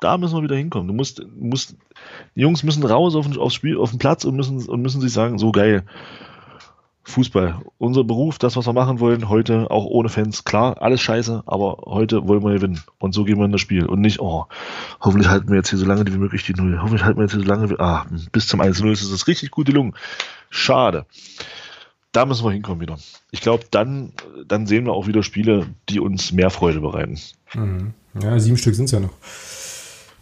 Da 0.00 0.16
müssen 0.16 0.36
wir 0.36 0.42
wieder 0.42 0.56
hinkommen. 0.56 0.88
Du 0.88 0.94
musst, 0.94 1.22
musst 1.38 1.76
die 2.34 2.40
Jungs 2.40 2.62
müssen 2.62 2.84
raus 2.84 3.14
auf, 3.14 3.26
aufs 3.36 3.54
Spiel, 3.54 3.76
auf 3.76 3.90
den 3.90 3.98
Platz 3.98 4.24
und 4.24 4.36
müssen, 4.36 4.66
und 4.66 4.80
müssen 4.80 5.02
sich 5.02 5.12
sagen, 5.12 5.38
so 5.38 5.52
geil. 5.52 5.84
Fußball, 7.02 7.60
unser 7.76 8.04
Beruf, 8.04 8.38
das, 8.38 8.56
was 8.56 8.66
wir 8.66 8.72
machen 8.72 9.00
wollen, 9.00 9.28
heute 9.28 9.70
auch 9.70 9.84
ohne 9.84 10.08
Fans, 10.08 10.44
klar, 10.44 10.80
alles 10.80 11.00
scheiße, 11.00 11.42
aber 11.44 11.82
heute 11.86 12.26
wollen 12.28 12.42
wir 12.44 12.54
gewinnen. 12.54 12.80
Und 12.98 13.14
so 13.14 13.24
gehen 13.24 13.38
wir 13.38 13.46
in 13.46 13.52
das 13.52 13.60
Spiel. 13.60 13.84
Und 13.84 14.00
nicht, 14.00 14.20
oh, 14.20 14.46
hoffentlich 15.00 15.28
halten 15.28 15.48
wir 15.48 15.56
jetzt 15.56 15.70
hier 15.70 15.78
so 15.78 15.86
lange 15.86 16.06
wie 16.06 16.18
möglich 16.18 16.44
die 16.44 16.54
Null. 16.54 16.78
Hoffentlich 16.80 17.04
halten 17.04 17.18
wir 17.18 17.24
jetzt 17.24 17.32
hier 17.32 17.42
so 17.42 17.46
lange 17.46 17.68
wie, 17.68 17.78
ah, 17.78 18.06
bis 18.32 18.46
zum 18.46 18.60
1-0 18.62 18.90
ist 18.92 19.02
es 19.02 19.26
richtig 19.26 19.50
gute 19.50 19.72
Lungen. 19.72 19.94
Schade 20.50 21.04
da 22.12 22.26
müssen 22.26 22.44
wir 22.44 22.52
hinkommen 22.52 22.80
wieder. 22.80 22.98
Ich 23.30 23.40
glaube, 23.40 23.64
dann, 23.70 24.12
dann 24.46 24.66
sehen 24.66 24.84
wir 24.84 24.92
auch 24.92 25.06
wieder 25.06 25.22
Spiele, 25.22 25.66
die 25.88 26.00
uns 26.00 26.32
mehr 26.32 26.50
Freude 26.50 26.80
bereiten. 26.80 27.20
Mhm. 27.54 27.94
Ja, 28.20 28.38
sieben 28.38 28.56
Stück 28.56 28.74
sind 28.74 28.86
es 28.86 28.90
ja 28.90 29.00
noch. 29.00 29.12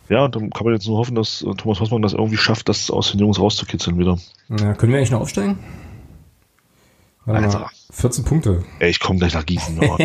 Ja, 0.09 0.25
und 0.25 0.37
dann 0.37 0.51
kann 0.51 0.65
man 0.65 0.75
jetzt 0.75 0.87
nur 0.87 0.99
hoffen, 0.99 1.15
dass 1.15 1.45
Thomas 1.59 1.81
Hossmann 1.81 2.03
das 2.03 2.15
irgendwie 2.15 2.37
schafft, 2.39 2.69
das 2.69 2.91
aus 2.91 3.11
den 3.11 3.21
Jungs 3.21 3.39
rauszukitzeln 3.39 3.99
wieder. 3.99 4.19
Ja, 4.49 4.75
können 4.75 4.93
wir 4.93 4.99
eigentlich 4.99 5.11
noch 5.11 5.21
aufsteigen? 5.21 5.59
Warte 7.27 7.45
Alter. 7.45 7.59
Mal, 7.61 7.71
14 7.91 8.25
Punkte. 8.25 8.65
Ey, 8.79 8.89
ich 8.91 9.01
komme 9.01 9.19
gleich 9.19 9.35
nach 9.35 9.45
Gießen. 9.45 9.79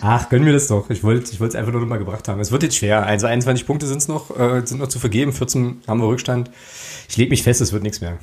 Ach, 0.00 0.28
gönnen 0.28 0.44
wir 0.44 0.52
das 0.52 0.66
doch. 0.66 0.90
Ich 0.90 1.04
wollte 1.04 1.32
ich 1.32 1.40
es 1.40 1.54
einfach 1.54 1.70
nur 1.70 1.80
noch 1.80 1.88
mal 1.88 1.98
gebracht 1.98 2.26
haben. 2.26 2.40
Es 2.40 2.50
wird 2.50 2.64
jetzt 2.64 2.76
schwer. 2.76 3.06
Also 3.06 3.28
21 3.28 3.64
Punkte 3.64 3.86
sind's 3.86 4.08
noch, 4.08 4.36
äh, 4.36 4.66
sind 4.66 4.78
noch 4.78 4.88
zu 4.88 4.98
vergeben. 4.98 5.32
14 5.32 5.82
haben 5.86 6.00
wir 6.00 6.08
Rückstand. 6.08 6.50
Ich 7.08 7.16
lege 7.16 7.30
mich 7.30 7.44
fest, 7.44 7.60
es 7.60 7.72
wird 7.72 7.84
nichts 7.84 8.00
mehr. 8.00 8.18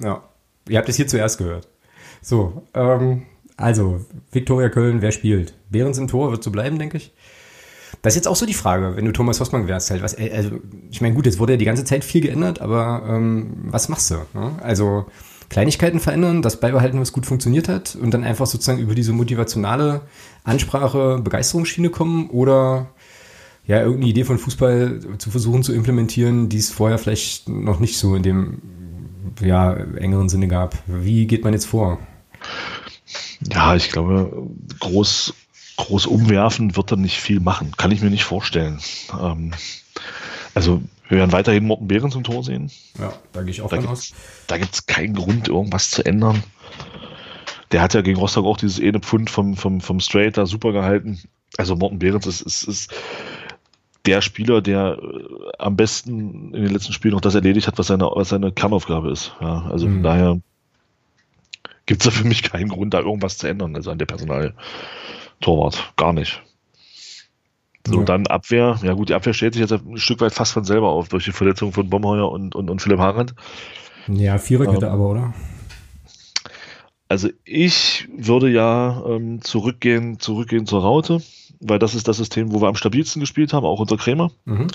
Ja. 0.00 0.22
Ihr 0.68 0.78
habt 0.78 0.88
es 0.88 0.96
hier 0.96 1.06
zuerst 1.06 1.38
gehört. 1.38 1.68
So, 2.20 2.62
ähm, 2.74 3.22
also, 3.56 4.04
Viktoria 4.30 4.68
Köln, 4.68 5.02
wer 5.02 5.12
spielt? 5.12 5.54
Behrens 5.70 5.98
im 5.98 6.08
Tor 6.08 6.30
wird 6.30 6.44
so 6.44 6.50
bleiben, 6.50 6.78
denke 6.78 6.96
ich. 6.96 7.12
Das 8.02 8.12
ist 8.12 8.16
jetzt 8.16 8.28
auch 8.28 8.36
so 8.36 8.46
die 8.46 8.54
Frage, 8.54 8.96
wenn 8.96 9.04
du 9.04 9.12
Thomas 9.12 9.40
Hossmann 9.40 9.66
wärst, 9.66 9.90
halt, 9.90 10.02
was, 10.02 10.18
äh, 10.18 10.30
also, 10.34 10.60
ich 10.90 11.00
meine, 11.00 11.14
gut, 11.14 11.26
jetzt 11.26 11.38
wurde 11.38 11.54
ja 11.54 11.56
die 11.56 11.64
ganze 11.64 11.84
Zeit 11.84 12.04
viel 12.04 12.20
geändert, 12.20 12.60
aber 12.60 13.02
ähm, 13.08 13.66
was 13.70 13.88
machst 13.88 14.10
du? 14.10 14.16
Ne? 14.34 14.52
Also, 14.62 15.06
Kleinigkeiten 15.48 15.98
verändern, 15.98 16.42
das 16.42 16.60
beibehalten, 16.60 17.00
was 17.00 17.12
gut 17.12 17.24
funktioniert 17.24 17.68
hat 17.68 17.96
und 17.96 18.12
dann 18.12 18.22
einfach 18.22 18.46
sozusagen 18.46 18.80
über 18.80 18.94
diese 18.94 19.12
motivationale 19.12 20.02
Ansprache, 20.44 21.20
Begeisterungsschiene 21.24 21.88
kommen 21.88 22.28
oder 22.28 22.90
ja, 23.66 23.80
irgendeine 23.80 24.10
Idee 24.10 24.24
von 24.24 24.38
Fußball 24.38 25.00
zu 25.18 25.30
versuchen 25.30 25.62
zu 25.62 25.72
implementieren, 25.72 26.48
die 26.48 26.58
es 26.58 26.70
vorher 26.70 26.98
vielleicht 26.98 27.48
noch 27.48 27.80
nicht 27.80 27.98
so 27.98 28.14
in 28.14 28.22
dem 28.22 28.58
ja, 29.40 29.74
engeren 29.74 30.28
Sinne 30.28 30.48
gab. 30.48 30.76
Wie 30.86 31.26
geht 31.26 31.44
man 31.44 31.52
jetzt 31.52 31.66
vor? 31.66 31.98
Ja, 33.52 33.74
ich 33.74 33.90
glaube, 33.90 34.48
groß, 34.80 35.34
groß 35.76 36.06
umwerfen 36.06 36.76
wird 36.76 36.90
er 36.90 36.96
nicht 36.96 37.20
viel 37.20 37.40
machen. 37.40 37.72
Kann 37.76 37.90
ich 37.90 38.02
mir 38.02 38.10
nicht 38.10 38.24
vorstellen. 38.24 38.80
Ähm, 39.20 39.52
also 40.54 40.82
wir 41.08 41.18
werden 41.18 41.32
weiterhin 41.32 41.66
Morten 41.66 41.88
Behrens 41.88 42.14
im 42.14 42.24
Tor 42.24 42.44
sehen. 42.44 42.70
Ja, 42.98 43.12
da 43.32 43.42
gehe 43.42 43.50
ich 43.50 43.62
auch 43.62 43.70
da 43.70 43.76
von 43.76 43.86
aus. 43.86 44.12
Da 44.46 44.58
gibt 44.58 44.74
es 44.74 44.86
keinen 44.86 45.14
Grund, 45.14 45.48
irgendwas 45.48 45.90
zu 45.90 46.04
ändern. 46.04 46.42
Der 47.72 47.82
hat 47.82 47.94
ja 47.94 48.02
gegen 48.02 48.18
Rostock 48.18 48.44
auch 48.44 48.56
dieses 48.56 48.80
eine 48.80 49.00
Pfund 49.00 49.30
vom, 49.30 49.56
vom, 49.56 49.80
vom 49.80 50.00
Straight 50.00 50.36
da 50.36 50.46
super 50.46 50.72
gehalten. 50.72 51.20
Also 51.56 51.76
Morten 51.76 51.98
Behrens 51.98 52.26
ist, 52.26 52.42
ist, 52.42 52.62
ist 52.64 52.94
der 54.08 54.22
Spieler, 54.22 54.62
der 54.62 54.98
äh, 55.00 55.50
am 55.58 55.76
besten 55.76 56.54
in 56.54 56.62
den 56.62 56.72
letzten 56.72 56.94
Spielen 56.94 57.12
noch 57.12 57.20
das 57.20 57.34
erledigt 57.34 57.66
hat, 57.66 57.78
was 57.78 57.88
seine, 57.88 58.04
was 58.04 58.30
seine 58.30 58.52
Kernaufgabe 58.52 59.10
ist. 59.10 59.34
Ja, 59.40 59.66
also 59.70 59.86
mhm. 59.86 59.94
von 59.94 60.02
daher 60.02 60.40
gibt 61.84 62.00
es 62.00 62.06
da 62.06 62.10
für 62.10 62.26
mich 62.26 62.42
keinen 62.42 62.70
Grund, 62.70 62.94
da 62.94 63.00
irgendwas 63.00 63.36
zu 63.36 63.46
ändern, 63.46 63.76
also 63.76 63.90
an 63.90 63.98
der 63.98 64.06
Personal 64.06 64.54
Torwart. 65.40 65.92
Gar 65.96 66.14
nicht. 66.14 66.42
So, 67.86 67.98
ja. 67.98 68.04
dann 68.04 68.26
Abwehr. 68.26 68.78
Ja 68.82 68.94
gut, 68.94 69.10
die 69.10 69.14
Abwehr 69.14 69.34
stellt 69.34 69.54
sich 69.54 69.60
jetzt 69.60 69.72
ein 69.72 69.98
Stück 69.98 70.20
weit 70.20 70.32
fast 70.32 70.52
von 70.52 70.64
selber 70.64 70.88
auf 70.88 71.08
durch 71.08 71.24
die 71.24 71.32
Verletzung 71.32 71.72
von 71.72 71.90
Bomheuer 71.90 72.30
und, 72.30 72.54
und, 72.54 72.70
und 72.70 72.80
Philipp 72.80 72.98
Harand. 72.98 73.34
Ja, 74.08 74.38
Viererkette 74.38 74.86
ähm, 74.86 74.92
aber, 74.92 75.10
oder? 75.10 75.34
Also 77.08 77.28
ich 77.44 78.08
würde 78.16 78.50
ja 78.50 79.02
ähm, 79.06 79.42
zurückgehen, 79.42 80.18
zurückgehen 80.18 80.66
zur 80.66 80.82
Raute, 80.82 81.22
weil 81.60 81.78
das 81.78 81.94
ist 81.94 82.08
das 82.08 82.16
System, 82.16 82.52
wo 82.52 82.60
wir 82.60 82.68
am 82.68 82.76
stabilsten 82.76 83.20
gespielt 83.20 83.52
haben, 83.52 83.66
auch 83.66 83.80
unter 83.80 83.96
Krämer. 83.96 84.30
Mhm. 84.44 84.68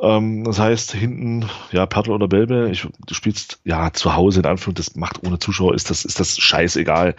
Ähm, 0.00 0.44
das 0.44 0.58
heißt, 0.58 0.92
hinten, 0.92 1.46
ja, 1.72 1.86
Pertl 1.86 2.10
oder 2.10 2.28
Belbe, 2.28 2.70
ich, 2.70 2.86
du 3.06 3.14
spielst 3.14 3.60
ja 3.64 3.92
zu 3.92 4.14
Hause 4.14 4.40
in 4.40 4.46
Anführung, 4.46 4.74
das 4.74 4.94
macht 4.94 5.26
ohne 5.26 5.38
Zuschauer, 5.38 5.74
ist 5.74 5.90
das, 5.90 6.04
ist 6.04 6.20
das 6.20 6.38
scheißegal. 6.38 7.14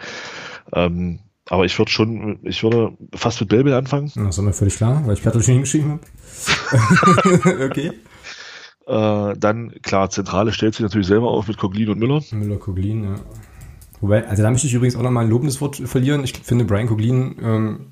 Ähm, 0.72 1.20
aber 1.50 1.64
ich 1.64 1.78
würde 1.78 1.90
schon, 1.90 2.38
ich 2.42 2.62
würde 2.62 2.92
fast 3.14 3.40
mit 3.40 3.48
Belbel 3.48 3.72
anfangen. 3.72 4.12
Das 4.14 4.36
ist 4.36 4.42
mir 4.42 4.52
völlig 4.52 4.76
klar, 4.76 5.02
weil 5.06 5.14
ich 5.14 5.22
Pertl 5.22 5.42
schon 5.42 5.54
hingeschrieben 5.54 5.92
habe. 5.92 7.64
okay. 7.64 7.92
Äh, 8.86 9.38
dann, 9.38 9.74
klar, 9.82 10.10
Zentrale 10.10 10.52
stellt 10.52 10.74
sich 10.74 10.82
natürlich 10.82 11.06
selber 11.06 11.30
auf 11.30 11.48
mit 11.48 11.58
Coglin 11.58 11.90
und 11.90 11.98
Müller. 11.98 12.22
Müller, 12.30 12.56
Coglin, 12.56 13.04
ja. 13.04 13.14
Wobei, 14.00 14.26
also 14.28 14.42
da 14.42 14.50
möchte 14.50 14.66
ich 14.66 14.74
übrigens 14.74 14.94
auch 14.94 15.02
nochmal 15.02 15.24
ein 15.24 15.30
lobendes 15.30 15.60
Wort 15.60 15.76
verlieren. 15.76 16.22
Ich 16.22 16.32
finde, 16.32 16.64
Brian 16.64 16.86
Coglin 16.86 17.36
ähm, 17.42 17.86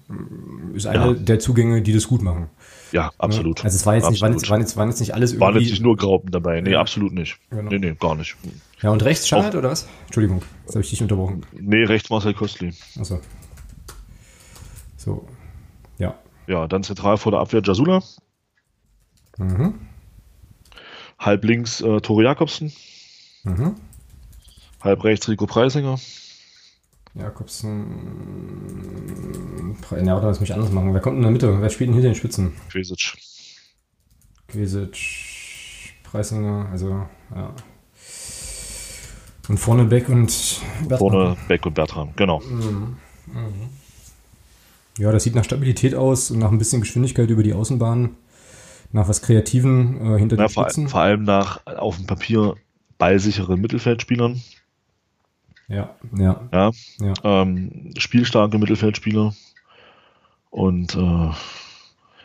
ist 0.74 0.86
einer 0.86 1.08
ja. 1.08 1.12
der 1.14 1.40
Zugänge, 1.40 1.82
die 1.82 1.92
das 1.92 2.06
gut 2.06 2.22
machen. 2.22 2.48
Ja, 2.92 3.10
absolut. 3.18 3.64
Also 3.64 3.74
es 3.74 3.86
war 3.86 3.96
jetzt, 3.96 4.10
nicht, 4.10 4.22
waren 4.22 4.32
jetzt, 4.32 4.48
waren 4.48 4.60
jetzt, 4.60 4.76
waren 4.76 4.88
jetzt 4.88 5.00
nicht 5.00 5.14
alles 5.14 5.32
irgendwie... 5.32 5.40
Waren 5.40 5.60
jetzt 5.60 5.70
nicht 5.70 5.82
nur 5.82 5.96
Graupen 5.96 6.30
dabei. 6.30 6.60
Nee, 6.60 6.76
absolut 6.76 7.12
nicht. 7.12 7.38
Genau. 7.50 7.70
Nee, 7.70 7.78
nee, 7.78 7.96
gar 7.98 8.14
nicht. 8.14 8.36
Ja, 8.80 8.90
und 8.90 9.04
rechts 9.04 9.26
Schad 9.26 9.54
oder 9.56 9.70
was? 9.70 9.88
Entschuldigung, 10.04 10.42
jetzt 10.64 10.74
habe 10.74 10.84
ich 10.84 10.90
dich 10.90 11.02
unterbrochen. 11.02 11.44
Nee, 11.58 11.84
rechts 11.84 12.08
Marcel 12.08 12.34
Kostli. 12.34 12.72
Achso. 12.98 13.20
So, 14.96 15.26
ja. 15.98 16.14
Ja, 16.46 16.68
dann 16.68 16.84
zentral 16.84 17.16
vor 17.16 17.32
der 17.32 17.40
Abwehr 17.40 17.62
Jasula. 17.64 18.02
Mhm. 19.38 19.74
Halb 21.18 21.44
links 21.44 21.80
äh, 21.80 22.00
Tore 22.00 22.22
Jakobsen. 22.22 22.72
Mhm. 23.42 23.74
Halb 24.82 25.04
rechts 25.04 25.28
Rico 25.28 25.46
Preisinger. 25.46 25.98
Jakobsen. 27.14 27.86
Ja, 30.04 30.18
oder 30.18 30.26
lass 30.26 30.40
mich 30.40 30.52
anders 30.52 30.70
machen. 30.70 30.92
Wer 30.92 31.00
kommt 31.00 31.16
in 31.16 31.22
der 31.22 31.30
Mitte? 31.30 31.60
Wer 31.60 31.70
spielt 31.70 31.88
denn 31.88 31.94
hier 31.94 32.02
den 32.02 32.14
Spitzen? 32.14 32.52
Quesic. 32.68 33.14
Quesic, 34.48 34.96
Preisinger, 36.04 36.68
also, 36.70 37.06
ja. 37.34 37.54
Und 39.48 39.58
vorne 39.58 39.84
Beck 39.84 40.08
und 40.08 40.60
Bertram. 40.88 40.98
Vorne 40.98 41.36
Beck 41.48 41.66
und 41.66 41.74
Bertram, 41.74 42.10
genau. 42.16 42.40
Mhm. 42.40 42.96
Mhm. 43.26 43.70
Ja, 44.98 45.12
das 45.12 45.24
sieht 45.24 45.34
nach 45.34 45.44
Stabilität 45.44 45.94
aus 45.94 46.30
und 46.30 46.38
nach 46.38 46.50
ein 46.50 46.58
bisschen 46.58 46.80
Geschwindigkeit 46.80 47.28
über 47.28 47.42
die 47.42 47.52
Außenbahn. 47.52 48.16
Nach 48.92 49.08
was 49.08 49.20
Kreativen 49.20 50.14
äh, 50.14 50.18
hinter 50.18 50.36
ja, 50.36 50.46
den 50.46 50.48
Spitzen. 50.48 50.84
Vor, 50.84 50.92
vor 50.92 51.00
allem 51.00 51.24
nach 51.24 51.66
auf 51.66 51.96
dem 51.96 52.06
Papier 52.06 52.54
ballsicheren 52.98 53.60
Mittelfeldspielern. 53.60 54.40
Ja, 55.68 55.96
ja. 56.16 56.48
ja, 56.52 56.70
ja. 57.00 57.14
Ähm, 57.24 57.92
spielstarke 57.98 58.58
Mittelfeldspieler. 58.58 59.34
Und 60.50 60.94
äh, 60.94 61.30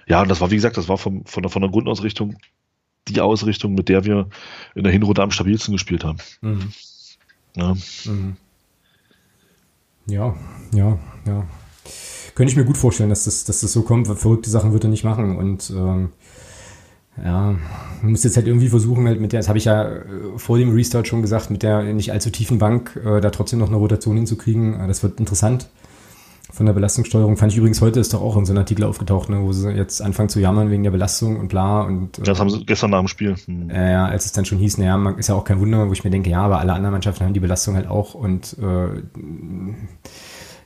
ja, 0.07 0.21
und 0.21 0.29
das 0.29 0.41
war, 0.41 0.51
wie 0.51 0.55
gesagt, 0.55 0.77
das 0.77 0.87
war 0.87 0.97
vom, 0.97 1.25
von, 1.25 1.43
der, 1.43 1.49
von 1.49 1.61
der 1.61 1.71
Grundausrichtung 1.71 2.37
die 3.07 3.21
Ausrichtung, 3.21 3.73
mit 3.73 3.89
der 3.89 4.05
wir 4.05 4.29
in 4.75 4.83
der 4.83 4.91
Hinrunde 4.91 5.23
am 5.23 5.31
stabilsten 5.31 5.73
gespielt 5.73 6.03
haben. 6.03 6.19
Mhm. 6.41 6.71
Ja. 7.55 7.75
Mhm. 8.05 8.37
ja, 10.05 10.35
ja, 10.73 10.99
ja. 11.25 11.47
Könnte 12.35 12.51
ich 12.51 12.57
mir 12.57 12.63
gut 12.63 12.77
vorstellen, 12.77 13.09
dass 13.09 13.25
das, 13.25 13.43
dass 13.43 13.61
das 13.61 13.73
so 13.73 13.81
kommt. 13.81 14.07
Verrückte 14.07 14.49
Sachen 14.49 14.71
wird 14.71 14.83
er 14.83 14.89
nicht 14.89 15.03
machen. 15.03 15.35
Und 15.37 15.69
ähm, 15.71 16.11
ja, 17.17 17.55
man 18.01 18.11
muss 18.11 18.23
jetzt 18.23 18.35
halt 18.35 18.47
irgendwie 18.47 18.69
versuchen, 18.69 19.07
halt 19.07 19.21
mit 19.21 19.31
der, 19.31 19.39
das 19.39 19.47
habe 19.47 19.57
ich 19.57 19.65
ja 19.65 19.89
äh, 19.89 20.01
vor 20.37 20.57
dem 20.57 20.73
Restart 20.73 21.07
schon 21.07 21.21
gesagt, 21.21 21.49
mit 21.49 21.63
der 21.63 21.83
nicht 21.83 22.11
allzu 22.11 22.29
tiefen 22.29 22.57
Bank 22.57 22.99
äh, 23.05 23.21
da 23.21 23.29
trotzdem 23.29 23.59
noch 23.59 23.67
eine 23.67 23.77
Rotation 23.77 24.17
hinzukriegen. 24.17 24.79
Äh, 24.79 24.87
das 24.87 25.03
wird 25.03 25.19
interessant. 25.19 25.67
Von 26.51 26.65
der 26.65 26.73
Belastungssteuerung 26.73 27.37
fand 27.37 27.53
ich 27.53 27.57
übrigens 27.57 27.79
heute 27.79 28.01
ist 28.01 28.13
doch 28.13 28.21
auch 28.21 28.35
in 28.35 28.45
so 28.45 28.51
einem 28.51 28.59
Artikel 28.59 28.83
aufgetaucht, 28.83 29.29
ne, 29.29 29.41
wo 29.41 29.53
sie 29.53 29.69
jetzt 29.71 30.01
anfangen 30.01 30.27
zu 30.27 30.41
jammern 30.41 30.69
wegen 30.69 30.83
der 30.83 30.91
Belastung 30.91 31.39
und 31.39 31.47
bla 31.47 31.81
und. 31.81 32.19
Äh, 32.19 32.23
das 32.23 32.39
haben 32.39 32.49
sie 32.49 32.65
gestern 32.65 32.91
nach 32.91 32.99
dem 32.99 33.07
Spiel. 33.07 33.35
Hm. 33.45 33.69
Äh, 33.69 33.91
ja, 33.91 34.05
als 34.05 34.25
es 34.25 34.31
dann 34.33 34.45
schon 34.45 34.57
hieß, 34.57 34.77
naja, 34.77 35.11
ist 35.17 35.29
ja 35.29 35.35
auch 35.35 35.45
kein 35.45 35.59
Wunder, 35.59 35.87
wo 35.87 35.93
ich 35.93 36.03
mir 36.03 36.09
denke, 36.09 36.29
ja, 36.29 36.41
aber 36.41 36.59
alle 36.59 36.73
anderen 36.73 36.93
Mannschaften 36.93 37.23
haben 37.23 37.33
die 37.33 37.39
Belastung 37.39 37.75
halt 37.75 37.87
auch 37.87 38.15
und 38.15 38.57
äh, 38.59 38.87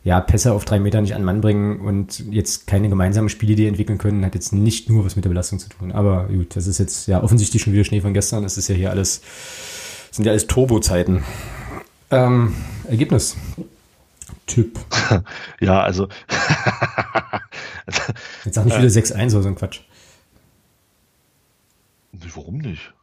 ja, 0.05 0.21
Pässe 0.21 0.53
auf 0.53 0.65
drei 0.65 0.79
Meter 0.79 1.01
nicht 1.01 1.15
an 1.15 1.23
Mann 1.23 1.41
bringen 1.41 1.79
und 1.79 2.19
jetzt 2.31 2.67
keine 2.67 2.89
gemeinsame 2.89 3.27
Spielidee 3.27 3.67
entwickeln 3.67 3.97
können, 3.97 4.23
hat 4.23 4.35
jetzt 4.35 4.53
nicht 4.53 4.87
nur 4.87 5.03
was 5.03 5.15
mit 5.15 5.25
der 5.25 5.29
Belastung 5.29 5.57
zu 5.57 5.67
tun. 5.67 5.91
Aber 5.91 6.27
gut, 6.27 6.55
das 6.55 6.67
ist 6.67 6.77
jetzt 6.77 7.07
ja 7.07 7.23
offensichtlich 7.23 7.63
schon 7.63 7.73
wieder 7.73 7.83
Schnee 7.83 8.01
von 8.01 8.13
gestern. 8.13 8.43
Das 8.43 8.55
ist 8.59 8.67
ja 8.67 8.75
hier 8.75 8.91
alles, 8.91 9.23
sind 10.11 10.25
ja 10.25 10.31
alles 10.31 10.45
Turbo-Zeiten. 10.45 11.23
Ähm, 12.11 12.53
Ergebnis. 12.87 13.35
Typ. 14.45 14.79
Ja, 15.59 15.81
also. 15.81 16.07
jetzt 18.45 18.55
sag 18.55 18.65
nicht 18.65 18.77
wieder 18.77 18.87
6-1 18.87 19.31
oder 19.31 19.41
so 19.41 19.47
ein 19.47 19.55
Quatsch. 19.55 19.81
Warum 22.11 22.59
nicht? 22.59 22.93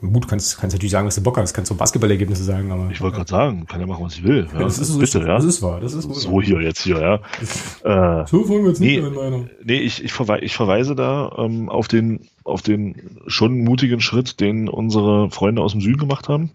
Gut, 0.00 0.26
kannst, 0.26 0.58
kannst 0.58 0.74
natürlich 0.74 0.92
sagen, 0.92 1.06
was 1.06 1.16
du 1.16 1.22
Bock 1.22 1.36
hast, 1.36 1.52
kannst 1.52 1.68
so 1.68 1.74
Basketballergebnisse 1.74 2.44
sagen, 2.44 2.72
aber. 2.72 2.90
Ich 2.90 3.00
wollte 3.00 3.16
gerade 3.16 3.30
sagen, 3.30 3.66
kann 3.66 3.80
ja 3.80 3.86
machen, 3.86 4.04
was 4.04 4.14
ich 4.14 4.24
will. 4.24 4.48
Ja, 4.52 4.60
das, 4.60 4.78
ist, 4.78 4.98
bitte, 4.98 5.18
ja. 5.18 5.36
Das 5.36 5.44
ist 5.44 5.60
wahr, 5.60 5.80
das 5.80 5.92
ist 5.92 6.08
wahr. 6.08 6.14
So 6.14 6.40
hier, 6.40 6.62
jetzt 6.62 6.82
hier, 6.82 6.98
ja. 6.98 7.14
äh, 8.22 8.26
so 8.26 8.48
wollen 8.48 8.62
wir 8.62 8.70
jetzt 8.70 8.80
nicht 8.80 9.02
nee, 9.02 9.10
meiner. 9.10 9.50
Nee, 9.62 9.78
ich, 9.80 10.02
ich, 10.02 10.12
verweise, 10.12 10.44
ich 10.44 10.54
verweise 10.54 10.94
da 10.94 11.32
ähm, 11.36 11.68
auf, 11.68 11.88
den, 11.88 12.28
auf 12.44 12.62
den 12.62 13.20
schon 13.26 13.58
mutigen 13.58 14.00
Schritt, 14.00 14.40
den 14.40 14.68
unsere 14.68 15.30
Freunde 15.30 15.60
aus 15.60 15.72
dem 15.72 15.82
Süden 15.82 15.98
gemacht 15.98 16.28
haben. 16.28 16.50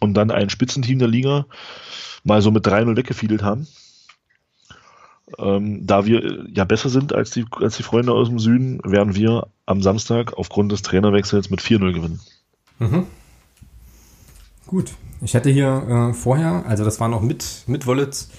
Und 0.00 0.14
dann 0.14 0.30
ein 0.30 0.48
Spitzenteam 0.48 0.98
der 0.98 1.08
Liga 1.08 1.46
mal 2.24 2.40
so 2.40 2.50
mit 2.50 2.66
3-0 2.66 2.96
weggefiedelt 2.96 3.42
haben. 3.42 3.66
Ähm, 5.38 5.86
da 5.86 6.06
wir 6.06 6.24
äh, 6.24 6.44
ja 6.52 6.64
besser 6.64 6.88
sind 6.88 7.12
als 7.14 7.30
die, 7.30 7.44
als 7.52 7.76
die 7.76 7.82
Freunde 7.82 8.12
aus 8.12 8.28
dem 8.28 8.38
Süden, 8.38 8.80
werden 8.84 9.14
wir 9.14 9.48
am 9.66 9.82
Samstag 9.82 10.34
aufgrund 10.34 10.72
des 10.72 10.82
Trainerwechsels 10.82 11.50
mit 11.50 11.60
4-0 11.60 11.92
gewinnen. 11.92 12.20
Mhm. 12.78 13.06
Gut. 14.66 14.92
Ich 15.20 15.36
hatte 15.36 15.50
hier 15.50 16.10
äh, 16.10 16.14
vorher, 16.14 16.64
also 16.66 16.84
das 16.84 16.98
war 16.98 17.08
noch 17.08 17.22
mit, 17.22 17.62
mit 17.66 17.86
Wollitz, 17.86 18.30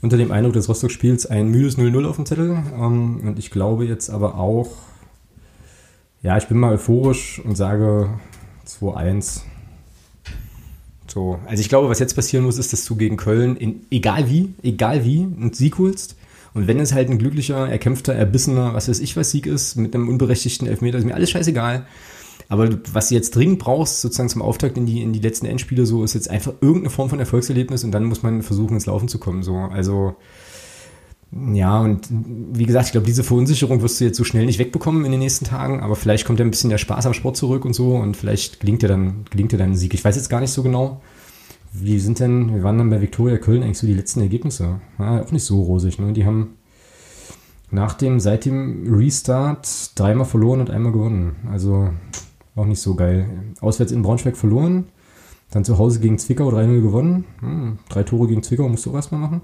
unter 0.00 0.16
dem 0.16 0.32
Eindruck 0.32 0.54
des 0.54 0.68
Rostock-Spiels 0.68 1.26
ein 1.26 1.48
müdes 1.48 1.78
0-0 1.78 2.04
auf 2.06 2.16
dem 2.16 2.26
Zettel. 2.26 2.62
Ähm, 2.74 3.20
und 3.24 3.38
ich 3.38 3.50
glaube 3.50 3.84
jetzt 3.84 4.10
aber 4.10 4.36
auch, 4.36 4.70
ja, 6.22 6.36
ich 6.36 6.48
bin 6.48 6.58
mal 6.58 6.72
euphorisch 6.72 7.40
und 7.44 7.56
sage 7.56 8.10
2-1. 8.66 9.42
So, 11.06 11.38
also 11.46 11.60
ich 11.60 11.68
glaube, 11.68 11.88
was 11.88 11.98
jetzt 11.98 12.14
passieren 12.14 12.44
muss, 12.44 12.58
ist, 12.58 12.72
dass 12.72 12.84
du 12.84 12.96
gegen 12.96 13.16
Köln, 13.16 13.56
in, 13.56 13.82
egal 13.90 14.28
wie, 14.28 14.54
egal 14.62 15.04
wie, 15.04 15.22
einen 15.22 15.52
Sieg 15.52 15.78
holst. 15.78 16.16
Und 16.54 16.66
wenn 16.66 16.80
es 16.80 16.92
halt 16.92 17.08
ein 17.08 17.18
glücklicher, 17.18 17.68
erkämpfter, 17.68 18.14
erbissener, 18.14 18.74
was 18.74 18.88
weiß 18.88 19.00
ich 19.00 19.16
was 19.16 19.30
Sieg 19.30 19.46
ist, 19.46 19.76
mit 19.76 19.94
einem 19.94 20.08
unberechtigten 20.08 20.66
Elfmeter, 20.66 20.98
ist 20.98 21.04
mir 21.04 21.14
alles 21.14 21.30
scheißegal. 21.30 21.86
Aber 22.48 22.68
was 22.92 23.08
du 23.08 23.14
jetzt 23.14 23.34
dringend 23.34 23.58
brauchst, 23.60 24.02
sozusagen 24.02 24.28
zum 24.28 24.42
Auftakt 24.42 24.76
in 24.76 24.84
die, 24.84 25.02
in 25.02 25.12
die 25.14 25.20
letzten 25.20 25.46
Endspiele, 25.46 25.86
so 25.86 26.04
ist 26.04 26.12
jetzt 26.14 26.28
einfach 26.28 26.52
irgendeine 26.60 26.90
Form 26.90 27.08
von 27.08 27.18
Erfolgserlebnis 27.18 27.84
und 27.84 27.92
dann 27.92 28.04
muss 28.04 28.22
man 28.22 28.42
versuchen, 28.42 28.74
ins 28.74 28.86
Laufen 28.86 29.08
zu 29.08 29.18
kommen. 29.18 29.42
So. 29.42 29.56
Also, 29.56 30.16
ja, 31.30 31.80
und 31.80 32.06
wie 32.10 32.66
gesagt, 32.66 32.86
ich 32.86 32.92
glaube, 32.92 33.06
diese 33.06 33.24
Verunsicherung 33.24 33.80
wirst 33.80 34.00
du 34.00 34.04
jetzt 34.04 34.18
so 34.18 34.24
schnell 34.24 34.44
nicht 34.44 34.58
wegbekommen 34.58 35.06
in 35.06 35.12
den 35.12 35.20
nächsten 35.20 35.46
Tagen, 35.46 35.80
aber 35.80 35.96
vielleicht 35.96 36.26
kommt 36.26 36.40
ja 36.40 36.44
ein 36.44 36.50
bisschen 36.50 36.68
der 36.68 36.76
Spaß 36.76 37.06
am 37.06 37.14
Sport 37.14 37.38
zurück 37.38 37.64
und 37.64 37.72
so 37.72 37.96
und 37.96 38.18
vielleicht 38.18 38.60
gelingt 38.60 38.82
dir 38.82 38.88
dann, 38.88 39.24
gelingt 39.30 39.52
dir 39.52 39.56
dann 39.56 39.70
ein 39.70 39.76
Sieg. 39.76 39.94
Ich 39.94 40.04
weiß 40.04 40.16
jetzt 40.16 40.28
gar 40.28 40.40
nicht 40.40 40.52
so 40.52 40.62
genau. 40.62 41.00
Wie 41.72 41.98
sind 41.98 42.20
denn, 42.20 42.54
wir 42.54 42.62
waren 42.62 42.78
dann 42.78 42.90
bei 42.90 43.00
Viktoria 43.00 43.38
Köln 43.38 43.62
eigentlich 43.62 43.78
so 43.78 43.86
die 43.86 43.94
letzten 43.94 44.20
Ergebnisse? 44.20 44.80
Ja, 44.98 45.22
auch 45.22 45.32
nicht 45.32 45.44
so 45.44 45.62
rosig, 45.62 45.98
ne? 45.98 46.12
Die 46.12 46.26
haben 46.26 46.58
nach 47.70 47.94
dem, 47.94 48.20
seit 48.20 48.44
dem 48.44 48.94
Restart 48.94 49.98
dreimal 49.98 50.26
verloren 50.26 50.60
und 50.60 50.70
einmal 50.70 50.92
gewonnen. 50.92 51.36
Also 51.50 51.90
auch 52.54 52.66
nicht 52.66 52.80
so 52.80 52.94
geil. 52.94 53.54
Auswärts 53.60 53.92
in 53.92 54.02
Braunschweig 54.02 54.36
verloren, 54.36 54.88
dann 55.50 55.64
zu 55.64 55.78
Hause 55.78 56.00
gegen 56.00 56.18
Zwickau 56.18 56.50
3-0 56.50 56.82
gewonnen. 56.82 57.24
Hm, 57.40 57.78
drei 57.88 58.02
Tore 58.02 58.28
gegen 58.28 58.42
Zwickau 58.42 58.68
musst 58.68 58.84
du 58.84 58.90
auch 58.90 58.96
erstmal 58.96 59.22
machen. 59.22 59.40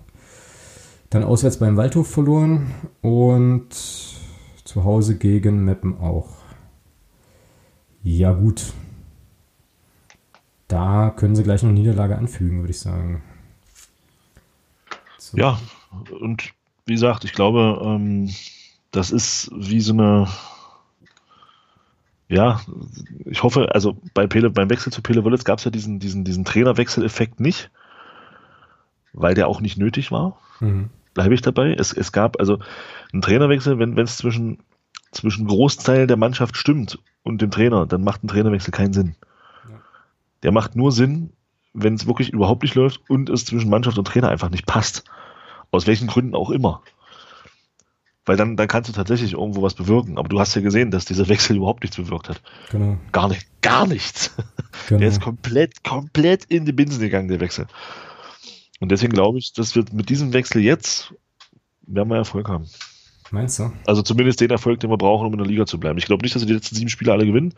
Dann 1.09 1.25
auswärts 1.25 1.59
beim 1.59 1.79
Waldhof 1.79 2.07
verloren 2.07 2.75
und 3.01 3.69
zu 4.65 4.85
Hause 4.85 5.17
gegen 5.17 5.65
Meppen 5.65 5.97
auch. 5.99 6.29
Ja, 8.03 8.35
gut. 8.35 8.75
Da 10.69 11.13
können 11.17 11.35
sie 11.35 11.43
gleich 11.43 11.63
noch 11.63 11.73
Niederlage 11.73 12.17
anfügen, 12.17 12.61
würde 12.61 12.71
ich 12.71 12.81
sagen. 12.81 13.23
So. 15.17 15.37
Ja, 15.37 15.59
und 16.21 16.53
wie 16.87 16.95
gesagt, 16.95 17.25
ich 17.25 17.33
glaube, 17.33 17.81
ähm, 17.83 18.31
das 18.91 19.11
ist 19.11 19.51
wie 19.55 19.81
so 19.81 19.93
eine 19.93 20.29
ja, 22.29 22.61
ich 23.25 23.43
hoffe, 23.43 23.75
also 23.75 23.97
bei 24.13 24.27
Pele, 24.27 24.51
beim 24.51 24.69
Wechsel 24.69 24.93
zu 24.93 25.01
Pele 25.01 25.25
Wölitz 25.25 25.45
gab 25.45 25.59
es 25.59 25.65
ja 25.65 25.71
diesen, 25.71 25.99
diesen, 25.99 26.25
diesen 26.25 26.45
Trainerwechseleffekt 26.45 27.41
nicht, 27.41 27.71
weil 29.15 29.35
der 29.35 29.49
auch 29.49 29.63
nicht 29.63 29.79
nötig 29.79 30.13
war. 30.13 30.39
Mhm. 30.61 30.91
Bleibe 31.15 31.35
ich 31.35 31.41
dabei. 31.41 31.73
Es, 31.73 31.93
es 31.95 32.13
gab 32.13 32.39
also 32.39 32.59
einen 33.13 33.23
Trainerwechsel, 33.23 33.79
wenn 33.79 33.97
es 33.99 34.19
zwischen, 34.19 34.59
zwischen 35.11 35.47
Großteil 35.47 36.07
der 36.07 36.19
Mannschaft 36.19 36.59
stimmt 36.59 36.99
und 37.23 37.41
dem 37.41 37.51
Trainer, 37.51 37.87
dann 37.87 38.05
macht 38.05 38.23
ein 38.23 38.29
Trainerwechsel 38.29 38.73
keinen 38.73 38.93
Sinn. 38.93 39.17
Der 40.43 40.53
macht 40.53 40.77
nur 40.77 40.93
Sinn, 40.93 41.33
wenn 41.73 41.95
es 41.95 42.07
wirklich 42.07 42.31
überhaupt 42.31 42.63
nicht 42.63 42.75
läuft 42.75 43.01
und 43.09 43.29
es 43.29 43.45
zwischen 43.45 43.71
Mannschaft 43.71 43.99
und 43.99 44.07
Trainer 44.07 44.29
einfach 44.29 44.51
nicht 44.51 44.67
passt. 44.67 45.05
Aus 45.71 45.87
welchen 45.87 46.09
Gründen 46.09 46.35
auch 46.35 46.51
immer. 46.51 46.83
Weil 48.25 48.37
dann, 48.37 48.57
dann 48.57 48.69
kannst 48.69 48.89
du 48.89 48.93
tatsächlich 48.93 49.33
irgendwo 49.33 49.63
was 49.63 49.75
bewirken. 49.75 50.19
Aber 50.19 50.29
du 50.29 50.39
hast 50.39 50.55
ja 50.55 50.61
gesehen, 50.61 50.91
dass 50.91 51.05
dieser 51.05 51.29
Wechsel 51.29 51.57
überhaupt 51.57 51.83
nichts 51.83 51.97
bewirkt 51.97 52.29
hat. 52.29 52.43
Genau. 52.71 52.99
Gar 53.13 53.29
nicht, 53.29 53.47
gar 53.63 53.87
nichts. 53.87 54.35
Genau. 54.87 55.01
Der 55.01 55.09
ist 55.09 55.21
komplett, 55.21 55.83
komplett 55.83 56.45
in 56.45 56.65
die 56.65 56.73
Binsen 56.73 57.01
gegangen, 57.01 57.29
der 57.29 57.41
Wechsel. 57.41 57.67
Und 58.81 58.91
deswegen 58.91 59.13
glaube 59.13 59.39
ich, 59.39 59.53
dass 59.53 59.75
wir 59.75 59.85
mit 59.93 60.09
diesem 60.09 60.33
Wechsel 60.33 60.63
jetzt 60.63 61.13
werden 61.83 62.09
wir 62.09 62.17
Erfolg 62.17 62.49
haben. 62.49 62.67
Meinst 63.31 63.59
du? 63.59 63.73
Also 63.87 64.03
zumindest 64.03 64.41
den 64.41 64.51
Erfolg, 64.51 64.81
den 64.81 64.91
wir 64.91 64.97
brauchen, 64.97 65.27
um 65.27 65.33
in 65.33 65.39
der 65.39 65.47
Liga 65.47 65.67
zu 65.67 65.79
bleiben. 65.79 65.99
Ich 65.99 66.07
glaube 66.07 66.23
nicht, 66.23 66.35
dass 66.35 66.43
wir 66.43 66.47
die 66.47 66.55
letzten 66.55 66.77
sieben 66.77 66.89
Spiele 66.89 67.13
alle 67.13 67.27
gewinnen. 67.27 67.55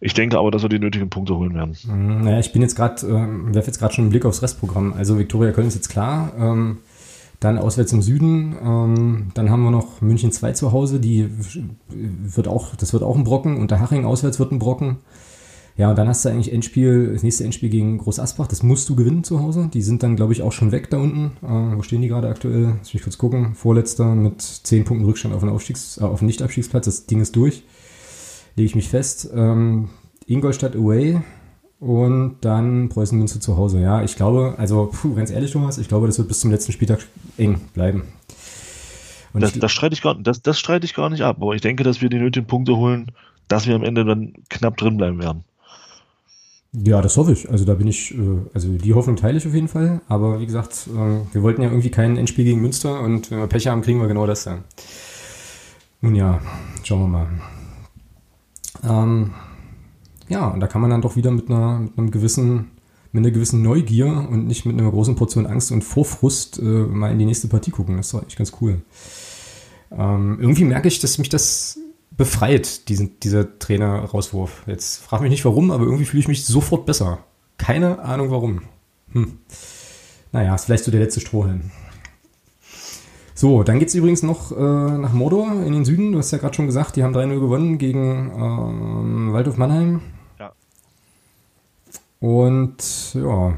Ich 0.00 0.14
denke 0.14 0.38
aber, 0.38 0.50
dass 0.50 0.62
wir 0.62 0.68
die 0.68 0.78
nötigen 0.78 1.08
Punkte 1.08 1.36
holen 1.36 1.54
werden. 1.54 1.76
Mhm, 1.86 2.24
naja, 2.24 2.38
ich 2.38 2.52
bin 2.52 2.62
jetzt 2.62 2.76
gerade, 2.76 3.06
äh, 3.06 3.54
werfe 3.54 3.68
jetzt 3.68 3.78
gerade 3.78 3.94
schon 3.94 4.04
einen 4.04 4.10
Blick 4.10 4.24
aufs 4.24 4.42
Restprogramm. 4.42 4.92
Also 4.92 5.18
Viktoria 5.18 5.52
Köln 5.52 5.68
ist 5.68 5.74
jetzt 5.74 5.88
klar. 5.88 6.32
Ähm, 6.38 6.78
dann 7.40 7.58
auswärts 7.58 7.92
im 7.92 8.02
Süden. 8.02 8.56
Ähm, 8.62 9.26
dann 9.34 9.50
haben 9.50 9.62
wir 9.62 9.70
noch 9.70 10.00
München 10.00 10.32
2 10.32 10.52
zu 10.52 10.72
Hause. 10.72 11.00
Die 11.00 11.28
wird 11.88 12.48
auch, 12.48 12.74
das 12.76 12.92
wird 12.92 13.02
auch 13.02 13.16
ein 13.16 13.24
Brocken. 13.24 13.56
Unterhaching 13.56 14.04
auswärts 14.04 14.38
wird 14.38 14.52
ein 14.52 14.58
Brocken. 14.58 14.98
Ja, 15.78 15.90
und 15.90 15.98
dann 15.98 16.08
hast 16.08 16.24
du 16.24 16.30
eigentlich 16.30 16.52
Endspiel, 16.52 17.12
das 17.12 17.22
nächste 17.22 17.44
Endspiel 17.44 17.68
gegen 17.68 17.98
Groß 17.98 18.18
Asbach. 18.18 18.46
Das 18.46 18.62
musst 18.62 18.88
du 18.88 18.96
gewinnen 18.96 19.24
zu 19.24 19.40
Hause. 19.42 19.68
Die 19.72 19.82
sind 19.82 20.02
dann, 20.02 20.16
glaube 20.16 20.32
ich, 20.32 20.40
auch 20.40 20.52
schon 20.52 20.72
weg 20.72 20.88
da 20.88 20.96
unten. 20.96 21.32
Äh, 21.42 21.76
wo 21.76 21.82
stehen 21.82 22.00
die 22.00 22.08
gerade 22.08 22.28
aktuell? 22.28 22.76
Lass 22.78 22.94
mich 22.94 23.02
kurz 23.02 23.18
gucken. 23.18 23.54
Vorletzter 23.54 24.14
mit 24.14 24.40
10 24.40 24.84
Punkten 24.84 25.04
Rückstand 25.04 25.34
auf 25.34 25.40
den, 25.40 25.50
Aufstiegs-, 25.50 25.98
äh, 25.98 26.04
auf 26.04 26.20
den 26.20 26.26
Nicht-Abstiegsplatz. 26.26 26.86
Das 26.86 27.06
Ding 27.06 27.20
ist 27.20 27.36
durch. 27.36 27.62
Lege 28.56 28.66
ich 28.66 28.74
mich 28.74 28.88
fest. 28.88 29.30
Ähm, 29.34 29.90
Ingolstadt 30.26 30.74
away 30.74 31.20
und 31.78 32.38
dann 32.40 32.88
Preußen 32.88 33.18
Münster 33.18 33.40
zu 33.40 33.56
Hause. 33.56 33.80
Ja, 33.80 34.02
ich 34.02 34.16
glaube, 34.16 34.54
also 34.58 34.90
puh, 34.92 35.14
ganz 35.14 35.30
ehrlich, 35.30 35.52
Thomas, 35.52 35.78
ich 35.78 35.88
glaube, 35.88 36.06
das 36.06 36.18
wird 36.18 36.28
bis 36.28 36.40
zum 36.40 36.50
letzten 36.50 36.72
Spieltag 36.72 37.06
eng 37.36 37.60
bleiben. 37.74 38.04
Das, 39.34 39.52
das, 39.52 39.70
streite 39.70 39.94
ich 39.94 40.00
gar, 40.00 40.14
das, 40.14 40.40
das 40.40 40.58
streite 40.58 40.86
ich 40.86 40.94
gar 40.94 41.10
nicht 41.10 41.22
ab, 41.22 41.36
aber 41.40 41.54
ich 41.54 41.60
denke, 41.60 41.84
dass 41.84 42.00
wir 42.00 42.08
die 42.08 42.18
nötigen 42.18 42.46
Punkte 42.46 42.76
holen, 42.76 43.12
dass 43.48 43.66
wir 43.66 43.74
am 43.74 43.84
Ende 43.84 44.04
dann 44.06 44.32
knapp 44.48 44.78
drin 44.78 44.96
bleiben 44.96 45.20
werden. 45.20 45.44
Ja, 46.72 47.00
das 47.00 47.16
hoffe 47.16 47.32
ich. 47.32 47.48
Also 47.50 47.64
da 47.64 47.74
bin 47.74 47.86
ich, 47.86 48.14
äh, 48.14 48.18
also 48.54 48.68
die 48.68 48.94
Hoffnung 48.94 49.16
teile 49.16 49.38
ich 49.38 49.46
auf 49.46 49.54
jeden 49.54 49.68
Fall. 49.68 50.00
Aber 50.08 50.40
wie 50.40 50.46
gesagt, 50.46 50.88
äh, 50.88 51.34
wir 51.34 51.42
wollten 51.42 51.62
ja 51.62 51.68
irgendwie 51.68 51.90
kein 51.90 52.16
Endspiel 52.16 52.44
gegen 52.44 52.60
Münster 52.60 53.00
und 53.00 53.30
wenn 53.30 53.38
wir 53.38 53.46
Pech 53.46 53.66
haben, 53.66 53.82
kriegen 53.82 54.00
wir 54.00 54.08
genau 54.08 54.26
das 54.26 54.44
dann. 54.44 54.64
Nun 56.00 56.14
ja, 56.14 56.40
schauen 56.82 57.00
wir 57.00 57.08
mal. 57.08 57.28
Ähm, 58.84 59.32
ja, 60.28 60.48
und 60.48 60.60
da 60.60 60.66
kann 60.66 60.80
man 60.80 60.90
dann 60.90 61.02
doch 61.02 61.16
wieder 61.16 61.30
mit 61.30 61.48
einer, 61.50 61.80
mit 61.80 61.98
einem 61.98 62.10
gewissen, 62.10 62.72
mit 63.12 63.24
einer 63.24 63.30
gewissen 63.30 63.62
Neugier 63.62 64.06
und 64.06 64.46
nicht 64.46 64.66
mit 64.66 64.78
einer 64.78 64.90
großen 64.90 65.14
Portion 65.14 65.46
Angst 65.46 65.70
und 65.72 65.82
Vorfrust 65.82 66.58
äh, 66.58 66.62
mal 66.62 67.12
in 67.12 67.18
die 67.18 67.24
nächste 67.24 67.48
Partie 67.48 67.70
gucken. 67.70 67.96
Das 67.96 68.06
ist 68.06 68.14
doch 68.14 68.26
echt 68.26 68.36
ganz 68.36 68.52
cool. 68.60 68.82
Ähm, 69.90 70.38
irgendwie 70.40 70.64
merke 70.64 70.88
ich, 70.88 70.98
dass 70.98 71.18
mich 71.18 71.28
das 71.28 71.78
befreit, 72.16 72.88
diesen, 72.88 73.20
dieser 73.20 73.58
Trainer-Rauswurf. 73.58 74.64
Jetzt 74.66 75.02
frage 75.02 75.22
mich 75.22 75.30
nicht 75.30 75.44
warum, 75.44 75.70
aber 75.70 75.84
irgendwie 75.84 76.04
fühle 76.04 76.20
ich 76.20 76.28
mich 76.28 76.44
sofort 76.44 76.86
besser. 76.86 77.18
Keine 77.58 78.00
Ahnung 78.00 78.30
warum. 78.30 78.62
Hm. 79.12 79.38
Naja, 80.32 80.54
ist 80.54 80.64
vielleicht 80.64 80.84
so 80.84 80.90
der 80.90 81.00
letzte 81.00 81.20
Strohhalm. 81.20 81.70
So, 83.38 83.62
dann 83.62 83.78
geht 83.78 83.88
es 83.88 83.94
übrigens 83.94 84.22
noch 84.22 84.50
äh, 84.50 84.54
nach 84.98 85.12
Mordor 85.12 85.62
in 85.62 85.74
den 85.74 85.84
Süden. 85.84 86.12
Du 86.12 86.18
hast 86.18 86.30
ja 86.30 86.38
gerade 86.38 86.54
schon 86.54 86.64
gesagt, 86.64 86.96
die 86.96 87.04
haben 87.04 87.14
3-0 87.14 87.38
gewonnen 87.38 87.76
gegen 87.76 88.32
ähm, 88.34 89.32
Waldhof 89.34 89.58
Mannheim. 89.58 90.00
Und 92.18 93.12
ja, 93.12 93.54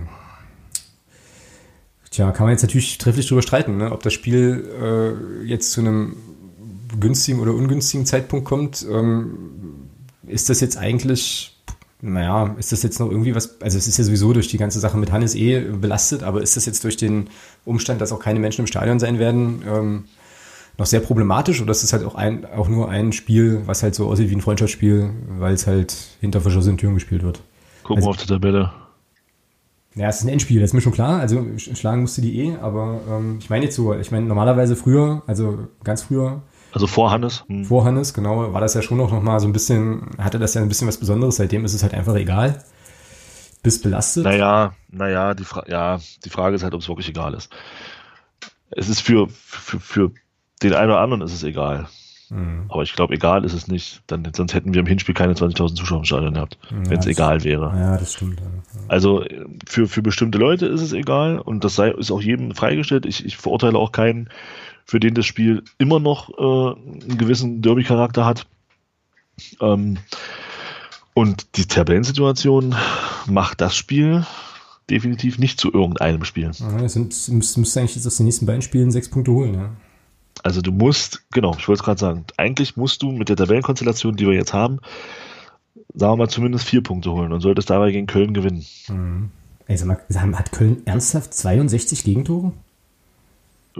tja, 2.11 2.33
kann 2.33 2.47
man 2.47 2.55
jetzt 2.55 2.63
natürlich 2.63 2.99
trefflich 2.99 3.29
darüber 3.29 3.43
streiten, 3.43 3.77
ne? 3.77 3.93
ob 3.93 4.03
das 4.03 4.13
Spiel 4.13 4.69
äh, 4.83 5.47
jetzt 5.47 5.71
zu 5.71 5.81
einem 5.81 6.17
günstigen 6.99 7.39
oder 7.39 7.55
ungünstigen 7.55 8.05
Zeitpunkt 8.05 8.47
kommt. 8.47 8.85
Ähm, 8.91 9.87
ist 10.27 10.51
das 10.51 10.61
jetzt 10.61 10.77
eigentlich, 10.77 11.57
naja, 12.01 12.55
ist 12.59 12.71
das 12.71 12.83
jetzt 12.83 13.01
noch 13.01 13.11
irgendwie 13.11 13.35
was, 13.35 13.61
also 13.61 13.77
es 13.77 13.89
ist 13.89 13.99
ja 13.99 14.05
sowieso 14.05 14.33
durch 14.33 14.49
die 14.49 14.59
ganze 14.59 14.79
Sache 14.79 14.97
mit 14.97 15.11
Hannes 15.11 15.35
eh 15.35 15.61
belastet, 15.61 16.23
aber 16.23 16.43
ist 16.43 16.57
das 16.57 16.67
jetzt 16.67 16.85
durch 16.85 16.97
den 16.97 17.29
Umstand, 17.65 18.01
dass 18.01 18.13
auch 18.13 18.21
keine 18.21 18.39
Menschen 18.39 18.63
im 18.63 18.67
Stadion 18.67 19.01
sein 19.01 19.19
werden, 19.19 19.63
ähm, 19.67 20.05
noch 20.79 20.87
sehr 20.87 21.01
problematisch 21.01 21.61
oder 21.61 21.73
ist 21.73 21.83
das 21.83 21.93
halt 21.93 22.05
auch, 22.05 22.15
ein, 22.15 22.47
auch 22.47 22.69
nur 22.69 22.89
ein 22.89 23.13
Spiel, 23.13 23.63
was 23.67 23.83
halt 23.83 23.97
so 23.97 24.07
aussieht 24.07 24.31
wie 24.31 24.37
ein 24.37 24.41
Freundschaftsspiel, 24.41 25.11
weil 25.39 25.55
es 25.55 25.67
halt 25.67 25.97
hinter 26.21 26.41
verschlossenen 26.41 26.79
Türen 26.79 26.95
gespielt 26.95 27.25
wird? 27.25 27.43
Gucken 27.83 28.03
wir 28.03 28.09
also, 28.09 28.11
auf 28.11 28.17
die 28.17 28.27
Tabelle. 28.27 28.71
Ja, 29.97 30.09
es 30.09 30.19
ist 30.19 30.25
ein 30.25 30.29
Endspiel, 30.29 30.61
das 30.61 30.71
ist 30.71 30.75
mir 30.75 30.81
schon 30.81 30.93
klar. 30.93 31.19
Also 31.19 31.45
schlagen 31.57 32.03
musste 32.03 32.21
die 32.21 32.39
eh, 32.39 32.57
aber 32.63 33.01
ähm, 33.11 33.39
ich 33.41 33.51
meine 33.51 33.65
jetzt 33.65 33.75
so, 33.75 33.93
ich 33.93 34.13
meine 34.13 34.27
normalerweise 34.27 34.77
früher, 34.77 35.25
also 35.27 35.67
ganz 35.83 36.03
früher. 36.03 36.43
Also 36.73 36.87
vor 36.87 37.11
Hannes. 37.11 37.45
Hm. 37.49 37.65
Vor 37.65 37.85
Hannes, 37.85 38.15
genau, 38.15 38.53
war 38.53 38.61
das 38.61 38.75
ja 38.75 38.83
schon 38.83 38.99
noch, 38.99 39.11
noch 39.11 39.23
mal 39.23 39.41
so 39.41 39.47
ein 39.47 39.53
bisschen, 39.53 40.11
hatte 40.19 40.39
das 40.39 40.55
ja 40.55 40.63
ein 40.63 40.69
bisschen 40.69 40.89
was 40.89 40.99
Besonderes. 40.99 41.37
Seitdem 41.37 41.65
ist 41.65 41.75
es 41.75 41.83
halt 41.83 41.95
einfach 41.95 42.15
egal. 42.15 42.63
Bist 43.63 43.83
belastet. 43.83 44.25
Naja, 44.25 44.75
naja, 44.89 45.35
die, 45.35 45.45
Fra 45.45 45.65
ja, 45.69 45.99
die 46.25 46.31
Frage 46.31 46.57
ist 46.57 46.63
halt, 46.63 46.75
ob 46.75 46.81
es 46.81 46.89
wirklich 46.89 47.09
egal 47.09 47.35
ist. 47.35 47.51
Es 48.71 48.89
ist 48.89 49.01
für, 49.01 49.29
für, 49.29 49.81
für 49.81 50.11
den 50.63 50.75
einen 50.75 50.91
oder 50.91 51.01
anderen 51.01 51.23
ist 51.23 51.33
es 51.33 51.43
egal. 51.43 51.89
Mhm. 52.31 52.67
Aber 52.69 52.83
ich 52.83 52.95
glaube, 52.95 53.15
egal 53.15 53.45
ist 53.45 53.55
es 53.55 53.69
nicht. 53.69 54.03
Dann, 54.07 54.31
sonst 54.35 54.55
hätten 54.55 54.75
wir 54.75 54.81
im 54.81 54.87
Hinspiel 54.87 55.15
keine 55.15 55.33
20.000 55.33 55.75
Zuschauer 55.75 55.99
im 55.99 56.05
Stadion 56.05 56.35
gehabt, 56.35 56.59
ja, 56.71 56.91
wenn 56.91 56.99
es 56.99 57.07
egal 57.07 57.45
wäre. 57.45 57.73
Ja, 57.75 57.97
das 57.97 58.15
stimmt. 58.15 58.41
Ja. 58.41 58.47
Also 58.89 59.25
für, 59.67 59.89
für 59.89 60.03
bestimmte 60.03 60.39
Leute 60.39 60.67
ist 60.67 60.83
es 60.83 60.93
egal 60.93 61.39
und 61.39 61.65
das 61.65 61.75
sei, 61.75 61.91
ist 61.91 62.11
auch 62.11 62.21
jedem 62.21 62.55
freigestellt. 62.55 63.07
Ich, 63.07 63.25
ich 63.25 63.37
verurteile 63.37 63.79
auch 63.79 63.93
keinen, 63.93 64.29
für 64.89 64.99
den 64.99 65.15
das 65.15 65.27
Spiel 65.27 65.63
immer 65.77 66.01
noch 66.01 66.31
äh, 66.31 67.03
einen 67.03 67.19
gewissen 67.19 67.61
Derby-Charakter 67.61 68.25
hat. 68.25 68.47
Ähm, 69.61 69.99
und 71.13 71.57
die 71.57 71.67
Tabellensituation 71.67 72.75
macht 73.27 73.61
das 73.61 73.77
Spiel 73.77 74.27
definitiv 74.89 75.39
nicht 75.39 75.61
zu 75.61 75.71
irgendeinem 75.71 76.25
Spiel. 76.25 76.51
Ja, 76.59 76.81
es 76.81 76.97
müsste 77.29 77.81
eigentlich 77.81 77.97
jetzt 77.97 78.07
aus 78.07 78.17
den 78.17 78.25
nächsten 78.25 78.47
beiden 78.47 78.63
Spielen 78.63 78.91
sechs 78.91 79.11
Punkte 79.11 79.33
holen, 79.33 79.55
ja. 79.55 79.71
Also 80.43 80.63
du 80.63 80.73
musst, 80.73 81.23
genau, 81.33 81.55
ich 81.59 81.69
wollte 81.69 81.81
es 81.81 81.85
gerade 81.85 82.01
sagen, 82.01 82.25
eigentlich 82.39 82.77
musst 82.77 83.03
du 83.03 83.13
mit 83.13 83.29
der 83.29 83.37
Tabellenkonstellation, 83.37 84.17
die 84.17 84.27
wir 84.27 84.35
jetzt 84.35 84.55
haben, 84.55 84.79
sagen 85.93 86.13
wir 86.13 86.17
mal 86.17 86.29
zumindest 86.29 86.65
vier 86.65 86.83
Punkte 86.83 87.13
holen 87.13 87.33
und 87.33 87.43
solltest 87.43 87.69
dabei 87.69 87.91
gegen 87.93 88.07
Köln 88.07 88.33
gewinnen. 88.33 88.65
Mhm. 88.89 89.31
Also, 89.67 89.87
hat 89.91 90.53
Köln 90.53 90.81
ernsthaft 90.87 91.35
62 91.35 92.05
Gegentore? 92.05 92.53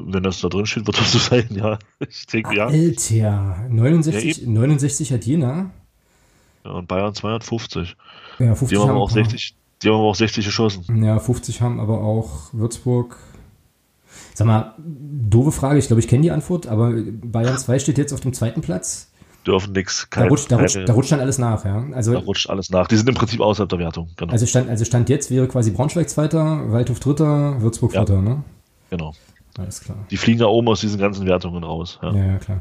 Wenn 0.07 0.23
das 0.23 0.41
da 0.41 0.49
drin 0.49 0.67
steht, 0.67 0.87
wird 0.87 0.99
das 0.99 1.13
so 1.13 1.19
sein, 1.19 1.49
ja. 1.51 1.79
Ich 2.09 2.27
denke, 2.27 2.57
ja. 2.57 2.67
Alter, 2.67 3.65
69, 3.69 4.39
ja, 4.39 4.49
69 4.49 5.13
hat 5.13 5.25
Jena. 5.25 5.71
Ja, 6.65 6.73
und 6.73 6.89
Bayern 6.89 7.15
250. 7.15 7.97
Ja, 8.39 8.55
50 8.55 8.69
die 8.69 8.77
haben, 8.77 8.89
haben 8.89 8.97
aber 8.97 9.05
auch 9.05 9.11
60, 9.11 9.55
die 9.83 9.89
haben 9.89 9.97
aber 9.97 10.05
auch 10.05 10.15
60 10.15 10.45
geschossen. 10.45 11.05
Ja, 11.05 11.19
50 11.19 11.61
haben 11.61 11.81
aber 11.81 12.01
auch 12.01 12.53
Würzburg. 12.53 13.17
Sag 14.35 14.47
mal, 14.47 14.75
doofe 14.79 15.53
Frage, 15.53 15.79
ich 15.79 15.87
glaube, 15.87 16.01
ich 16.01 16.09
kenne 16.09 16.23
die 16.23 16.31
Antwort, 16.31 16.67
aber 16.67 16.93
Bayern 16.93 17.59
2 17.59 17.79
steht 17.79 17.99
jetzt 17.99 18.13
auf 18.13 18.21
dem 18.21 18.33
zweiten 18.33 18.61
Platz. 18.61 19.11
Dürfen 19.47 19.73
nichts. 19.73 20.07
Da 20.11 20.27
rutscht, 20.27 20.51
da, 20.51 20.59
rutscht, 20.59 20.79
da 20.87 20.93
rutscht 20.93 21.13
dann 21.13 21.21
alles 21.21 21.39
nach, 21.39 21.65
ja. 21.65 21.85
Also, 21.93 22.13
da 22.13 22.19
rutscht 22.19 22.51
alles 22.51 22.71
nach. 22.71 22.87
Die 22.89 22.97
sind 22.97 23.09
im 23.09 23.15
Prinzip 23.15 23.41
außerhalb 23.41 23.69
der 23.69 23.79
Wertung. 23.79 24.09
Genau. 24.17 24.33
Also, 24.33 24.47
Stand, 24.47 24.69
also 24.69 24.85
Stand 24.85 25.09
jetzt 25.09 25.31
wäre 25.31 25.49
quasi 25.49 25.71
Braunschweig 25.71 26.09
Zweiter, 26.09 26.71
Waldhof 26.71 27.01
Dritter, 27.01 27.61
Würzburg 27.63 27.95
ja. 27.95 28.05
Vierter, 28.05 28.21
ne? 28.21 28.43
Genau. 28.91 29.15
Alles 29.59 29.81
klar. 29.81 29.99
Die 30.11 30.17
fliegen 30.17 30.39
da 30.39 30.47
oben 30.47 30.69
aus 30.69 30.81
diesen 30.81 31.01
ganzen 31.01 31.27
Wertungen 31.27 31.65
raus. 31.65 31.99
Ja, 32.03 32.15
ja, 32.15 32.39
klar. 32.39 32.61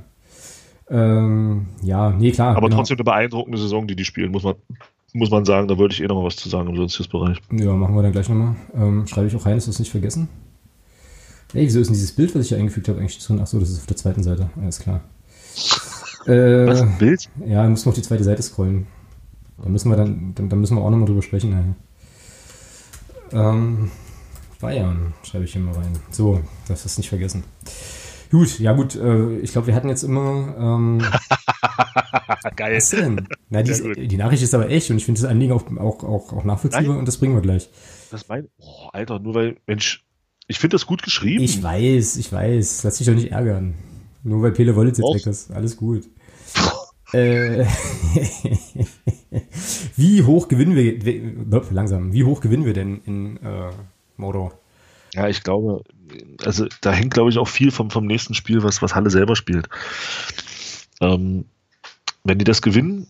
Ähm, 0.89 1.68
ja, 1.84 2.10
nee, 2.12 2.32
klar. 2.32 2.56
Aber 2.56 2.68
genau. 2.68 2.78
trotzdem 2.78 2.98
eine 2.98 3.04
beeindruckende 3.04 3.58
Saison, 3.58 3.88
die 3.88 3.95
die 3.95 4.06
spielen, 4.06 4.32
muss 4.32 4.43
man, 4.43 4.56
muss 5.14 5.30
man 5.30 5.45
sagen. 5.45 5.68
Da 5.68 5.78
würde 5.78 5.93
ich 5.93 6.02
eh 6.02 6.08
noch 6.08 6.16
mal 6.16 6.26
was 6.26 6.38
zu 6.38 6.50
sagen 6.50 6.70
im 6.70 6.76
Sonstiges-Bereich. 6.76 7.38
Ja, 7.52 7.74
machen 7.74 7.95
wir 7.95 8.02
dann 8.02 8.12
gleich 8.12 8.30
nochmal. 8.30 8.56
Ähm, 8.74 9.06
schreibe 9.06 9.28
ich 9.28 9.36
auch 9.36 9.45
rein, 9.45 9.56
dass 9.56 9.68
wir 9.68 9.72
es 9.72 9.80
nicht 9.80 9.91
vergessen. 9.91 10.28
Ey, 11.54 11.66
wieso 11.66 11.80
ist 11.80 11.88
denn 11.88 11.93
dieses 11.93 12.14
Bild, 12.14 12.34
was 12.36 12.41
ich 12.43 12.50
hier 12.50 12.58
eingefügt 12.58 12.88
habe, 12.89 13.00
eigentlich 13.00 13.20
drin? 13.20 13.39
Achso, 13.39 13.60
das 13.60 13.70
ist 13.70 13.80
auf 13.80 13.86
der 13.86 13.98
zweiten 13.98 14.24
Seite. 14.24 14.50
Alles 14.60 14.80
klar. 14.80 15.02
Äh, 16.26 16.68
was, 16.68 16.82
ein 16.82 16.98
Bild? 16.98 17.30
Ja, 17.45 17.66
müssen 17.70 17.86
wir 17.86 17.91
auf 17.91 17.95
die 17.95 18.02
zweite 18.02 18.26
Seite 18.26 18.41
scrollen. 18.41 18.86
Da 19.64 19.70
müssen 19.70 19.89
wir 19.89 19.95
dann, 19.95 20.34
dann, 20.36 20.50
dann 20.50 20.60
müssen 20.60 20.76
wir 20.76 20.84
auch 20.84 20.89
nochmal 20.89 21.08
drüber 21.08 21.22
sprechen. 21.22 21.78
Ähm, 23.32 23.91
Bayern 24.60 25.14
schreibe 25.24 25.45
ich 25.45 25.53
hier 25.53 25.62
mal 25.62 25.76
rein. 25.76 25.93
So, 26.12 26.41
das 26.68 26.86
ist 26.86 26.97
nicht 26.97 27.10
vergessen. 27.10 27.43
Gut, 28.32 28.60
ja 28.60 28.74
gut, 28.74 28.95
äh, 28.95 29.38
ich 29.38 29.51
glaube, 29.51 29.68
wir 29.68 29.76
hatten 29.76 29.89
jetzt 29.89 30.03
immer. 30.03 30.55
Ähm, 30.60 31.01
Geil. 32.55 32.76
Was 32.76 32.89
denn? 32.89 33.28
Na, 33.49 33.64
die, 33.64 34.08
die, 34.08 34.18
Nachricht 34.18 34.43
ist 34.43 34.53
aber 34.53 34.70
echt 34.70 34.89
und 34.89 34.97
ich 34.97 35.05
finde 35.05 35.22
das 35.22 35.30
Anliegen 35.30 35.53
auch, 35.53 35.66
auch, 35.78 36.03
auch, 36.03 36.34
auch 36.34 36.43
nachvollziehbar 36.43 36.89
Nein. 36.89 36.99
und 36.99 37.08
das 37.08 37.18
bringen 37.18 37.36
wir 37.36 37.41
gleich. 37.41 37.70
Das 38.12 38.28
mein, 38.28 38.47
oh, 38.58 38.89
Alter, 38.91 39.20
nur 39.20 39.36
weil, 39.36 39.58
Mensch, 39.68 40.05
ich 40.47 40.60
finde 40.60 40.76
das 40.76 40.86
gut 40.86 41.03
geschrieben. 41.03 41.43
Ich 41.43 41.62
weiß, 41.62 42.18
ich 42.18 42.32
weiß. 42.32 42.84
Lass 42.84 42.97
dich 42.97 43.08
doch 43.08 43.14
nicht 43.14 43.32
ärgern. 43.32 43.76
Nur 44.24 44.41
weil 44.41 44.51
Pele 44.51 44.76
Wollitz 44.76 44.97
jetzt 44.97 45.14
weg 45.14 45.28
ist. 45.28 45.51
Alles 45.51 45.78
gut. 45.78 46.10
äh, 47.14 47.66
wie 49.95 50.24
hoch 50.24 50.47
gewinnen 50.47 50.76
wir, 50.76 51.64
langsam, 51.72 52.14
wie 52.14 52.24
hoch 52.24 52.41
gewinnen 52.41 52.66
wir 52.66 52.74
denn 52.74 53.01
in 53.05 53.38
äh, 53.38 53.70
Modo? 54.18 54.51
Ja, 55.13 55.28
ich 55.28 55.43
glaube, 55.43 55.84
also 56.43 56.68
da 56.82 56.91
hängt, 56.91 57.13
glaube 57.13 57.30
ich, 57.30 57.38
auch 57.38 57.47
viel 57.47 57.72
vom, 57.72 57.89
vom 57.89 58.05
nächsten 58.05 58.34
Spiel, 58.34 58.63
was, 58.63 58.82
was 58.82 58.95
Halle 58.95 59.09
selber 59.09 59.36
spielt. 59.36 59.68
Ähm, 61.01 61.45
wenn 62.24 62.39
die 62.39 62.45
das 62.45 62.61
gewinnen, 62.61 63.07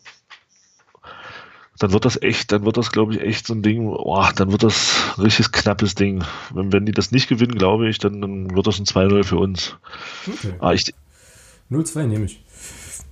dann 1.80 1.92
wird 1.94 2.06
das 2.06 2.22
echt, 2.22 2.52
dann 2.52 2.66
wird 2.66 2.78
das, 2.78 2.92
glaube 2.92 3.14
ich, 3.14 3.22
echt 3.22 3.48
so 3.48 3.54
ein 3.54 3.62
Ding, 3.62 3.86
boah, 3.86 4.32
dann 4.36 4.52
wird 4.52 4.64
das 4.64 5.14
ein 5.16 5.22
richtig 5.22 5.52
knappes 5.52 5.96
Ding. 5.96 6.24
Wenn, 6.54 6.74
wenn 6.74 6.86
die 6.86 6.92
das 6.92 7.12
nicht 7.12 7.30
gewinnen, 7.30 7.56
glaube 7.56 7.88
ich, 7.90 8.00
dann, 8.00 8.22
dann 8.22 8.56
wird 8.56 8.68
das 8.68 8.80
ein 8.80 8.86
2-0 8.86 9.24
für 9.24 9.38
uns. 9.38 9.76
Okay. 10.28 10.54
Ah, 10.60 10.74
0-2 11.70 12.08
nehme 12.08 12.26
ich. 12.26 12.44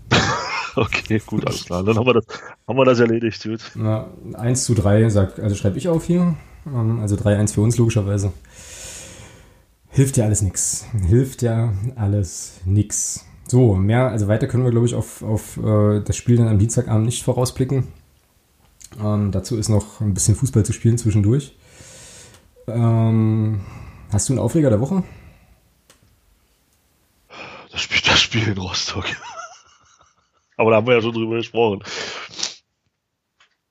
okay, 0.75 1.21
gut, 1.25 1.45
alles 1.45 1.65
klar. 1.65 1.83
Dann 1.83 1.97
haben 1.97 2.05
wir 2.05 2.13
das, 2.13 2.25
haben 2.67 2.77
wir 2.77 2.85
das 2.85 2.99
erledigt, 2.99 3.43
gut. 3.43 3.59
Na, 3.75 4.07
1 4.33 4.65
zu 4.65 4.73
3, 4.73 5.09
sagt, 5.09 5.39
also 5.39 5.55
schreibe 5.55 5.77
ich 5.77 5.87
auf 5.87 6.05
hier. 6.05 6.35
Ähm, 6.65 6.99
also 6.99 7.15
3-1 7.15 7.53
für 7.53 7.61
uns, 7.61 7.77
logischerweise. 7.77 8.33
Hilft 9.89 10.17
ja 10.17 10.25
alles 10.25 10.41
nix. 10.41 10.85
Hilft 11.07 11.41
ja 11.41 11.73
alles 11.95 12.59
nix. 12.65 13.25
So, 13.47 13.75
mehr, 13.75 14.09
also 14.09 14.27
weiter 14.27 14.47
können 14.47 14.63
wir, 14.63 14.71
glaube 14.71 14.87
ich, 14.87 14.95
auf, 14.95 15.21
auf 15.21 15.57
äh, 15.57 16.01
das 16.01 16.17
Spiel 16.17 16.37
dann 16.37 16.47
am 16.47 16.59
Dienstagabend 16.59 17.05
nicht 17.05 17.23
vorausblicken. 17.23 17.87
Ähm, 19.01 19.31
dazu 19.31 19.57
ist 19.57 19.69
noch 19.69 20.01
ein 20.01 20.13
bisschen 20.13 20.35
Fußball 20.35 20.65
zu 20.65 20.73
spielen 20.73 20.97
zwischendurch. 20.97 21.55
Ähm, 22.67 23.61
hast 24.11 24.29
du 24.29 24.33
einen 24.33 24.39
Aufreger 24.39 24.69
der 24.69 24.81
Woche? 24.81 25.03
Das 27.71 27.81
Spiel, 27.81 28.01
das 28.05 28.21
Spiel 28.21 28.47
in 28.47 28.57
Rostock. 28.57 29.05
Aber 30.57 30.71
da 30.71 30.77
haben 30.77 30.87
wir 30.87 30.95
ja 30.95 31.01
schon 31.01 31.13
drüber 31.13 31.37
gesprochen. 31.37 31.83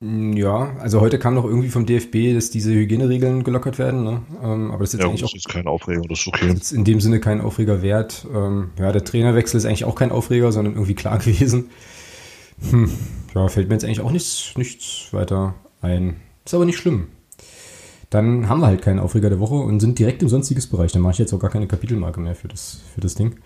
Mm, 0.00 0.32
ja, 0.34 0.76
also 0.80 1.00
heute 1.00 1.18
kam 1.18 1.34
noch 1.34 1.44
irgendwie 1.44 1.68
vom 1.68 1.86
DFB, 1.86 2.34
dass 2.34 2.50
diese 2.50 2.72
Hygieneregeln 2.72 3.44
gelockert 3.44 3.78
werden. 3.78 4.04
Ne? 4.04 4.22
Ähm, 4.42 4.70
aber 4.70 4.80
das 4.80 4.90
ist 4.90 4.94
jetzt 4.94 5.02
ja, 5.02 5.08
eigentlich 5.08 5.20
das 5.22 5.30
auch 5.30 5.34
ist 5.36 5.48
kein 5.48 5.66
Aufreger, 5.66 6.02
das 6.08 6.20
ist 6.20 6.28
okay. 6.28 6.52
Ist 6.52 6.72
in 6.72 6.84
dem 6.84 7.00
Sinne 7.00 7.20
kein 7.20 7.40
Aufreger 7.40 7.82
wert. 7.82 8.26
Ähm, 8.34 8.70
ja, 8.78 8.92
der 8.92 9.04
Trainerwechsel 9.04 9.58
ist 9.58 9.66
eigentlich 9.66 9.84
auch 9.84 9.94
kein 9.94 10.10
Aufreger, 10.12 10.52
sondern 10.52 10.74
irgendwie 10.74 10.94
klar 10.94 11.18
gewesen. 11.20 11.70
Hm, 12.70 12.90
ja, 13.34 13.48
fällt 13.48 13.68
mir 13.68 13.74
jetzt 13.74 13.84
eigentlich 13.84 14.00
auch 14.00 14.12
nichts, 14.12 14.52
nichts 14.56 15.08
weiter 15.12 15.54
ein. 15.80 16.16
Ist 16.44 16.54
aber 16.54 16.64
nicht 16.64 16.78
schlimm. 16.78 17.08
Dann 18.10 18.48
haben 18.48 18.60
wir 18.60 18.68
halt 18.68 18.82
keinen 18.82 19.00
Aufreger 19.00 19.28
der 19.28 19.40
Woche 19.40 19.54
und 19.54 19.80
sind 19.80 19.98
direkt 19.98 20.22
im 20.22 20.28
sonstiges 20.28 20.68
Bereich. 20.68 20.92
Dann 20.92 21.02
mache 21.02 21.14
ich 21.14 21.18
jetzt 21.18 21.32
auch 21.32 21.40
gar 21.40 21.50
keine 21.50 21.66
Kapitelmarke 21.66 22.20
mehr 22.20 22.36
für 22.36 22.46
das, 22.46 22.82
für 22.94 23.00
das 23.00 23.14
Ding. 23.14 23.36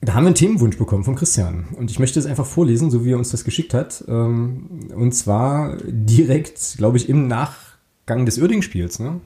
Da 0.00 0.14
haben 0.14 0.24
wir 0.24 0.28
einen 0.28 0.36
Themenwunsch 0.36 0.78
bekommen 0.78 1.04
von 1.04 1.16
Christian. 1.16 1.66
Und 1.76 1.90
ich 1.90 1.98
möchte 1.98 2.20
es 2.20 2.26
einfach 2.26 2.46
vorlesen, 2.46 2.90
so 2.90 3.04
wie 3.04 3.12
er 3.12 3.18
uns 3.18 3.30
das 3.30 3.44
geschickt 3.44 3.74
hat. 3.74 4.04
Ähm, 4.06 4.90
und 4.94 5.12
zwar 5.12 5.76
direkt, 5.84 6.76
glaube 6.76 6.96
ich, 6.96 7.08
im 7.08 7.26
Nachgang 7.26 8.24
des 8.24 8.38
Uerding-Spiels. 8.38 9.00
Ne? 9.00 9.20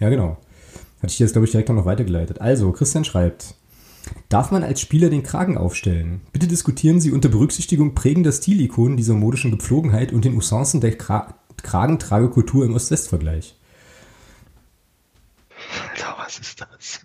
Ja, 0.00 0.08
genau. 0.08 0.38
Hatte 1.02 1.12
ich 1.12 1.18
jetzt, 1.18 1.32
glaube 1.32 1.44
ich, 1.44 1.50
direkt 1.50 1.68
noch 1.68 1.84
weitergeleitet. 1.84 2.40
Also, 2.40 2.72
Christian 2.72 3.04
schreibt. 3.04 3.54
Darf 4.28 4.50
man 4.50 4.62
als 4.62 4.80
Spieler 4.80 5.10
den 5.10 5.22
Kragen 5.22 5.56
aufstellen? 5.56 6.22
Bitte 6.32 6.46
diskutieren 6.46 7.00
Sie 7.00 7.12
unter 7.12 7.28
Berücksichtigung 7.28 7.94
prägender 7.94 8.32
Stilikonen 8.32 8.96
dieser 8.96 9.14
modischen 9.14 9.50
Gepflogenheit 9.50 10.12
und 10.12 10.24
den 10.24 10.36
Usancen 10.36 10.80
der 10.80 10.96
Kra 10.96 11.34
Kragentragekultur 11.62 12.66
im 12.66 12.74
Ost-West-Vergleich. 12.74 13.56
Alter, 15.90 16.14
was 16.18 16.38
ist 16.38 16.60
das? 16.60 17.00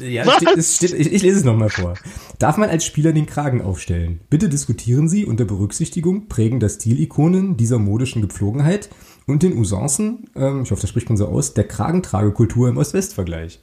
Ja, 0.00 0.30
steht, 0.30 0.64
steht, 0.64 0.92
ich, 0.92 1.12
ich, 1.12 1.22
lese 1.22 1.38
es 1.38 1.44
nochmal 1.44 1.70
vor. 1.70 1.94
Darf 2.38 2.56
man 2.56 2.70
als 2.70 2.84
Spieler 2.84 3.12
den 3.12 3.26
Kragen 3.26 3.62
aufstellen? 3.62 4.20
Bitte 4.30 4.48
diskutieren 4.48 5.08
Sie 5.08 5.24
unter 5.24 5.44
Berücksichtigung 5.44 6.28
prägender 6.28 6.68
Stilikonen 6.68 7.56
dieser 7.56 7.78
modischen 7.78 8.22
Gepflogenheit 8.22 8.88
und 9.26 9.42
den 9.42 9.56
Usancen, 9.56 10.30
ähm, 10.36 10.62
ich 10.62 10.70
hoffe, 10.70 10.80
das 10.82 10.90
spricht 10.90 11.08
man 11.08 11.16
so 11.16 11.26
aus, 11.26 11.54
der 11.54 11.64
Kragentragekultur 11.64 12.68
im 12.68 12.78
Ost-West-Vergleich. 12.78 13.60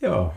Ja. 0.00 0.32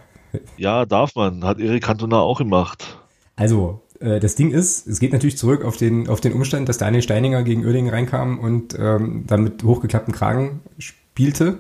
Ja, 0.58 0.86
darf 0.86 1.16
man. 1.16 1.44
Hat 1.44 1.60
Erik 1.60 1.84
Cantona 1.84 2.20
auch 2.20 2.40
gemacht. 2.40 2.98
Also, 3.36 3.82
äh, 4.00 4.20
das 4.20 4.36
Ding 4.36 4.52
ist, 4.52 4.88
es 4.88 5.00
geht 5.00 5.14
natürlich 5.14 5.38
zurück 5.38 5.64
auf 5.64 5.78
den, 5.78 6.10
auf 6.10 6.22
den 6.22 6.34
Umstand, 6.34 6.70
dass 6.70 6.78
Daniel 6.78 7.02
Steininger 7.02 7.44
gegen 7.44 7.66
Oerdingen 7.66 7.94
reinkam 7.94 8.40
und 8.40 8.78
ähm, 8.78 9.24
dann 9.28 9.44
mit 9.44 9.64
hochgeklappten 9.64 10.14
Kragen 10.14 10.62
spielte. 10.78 11.60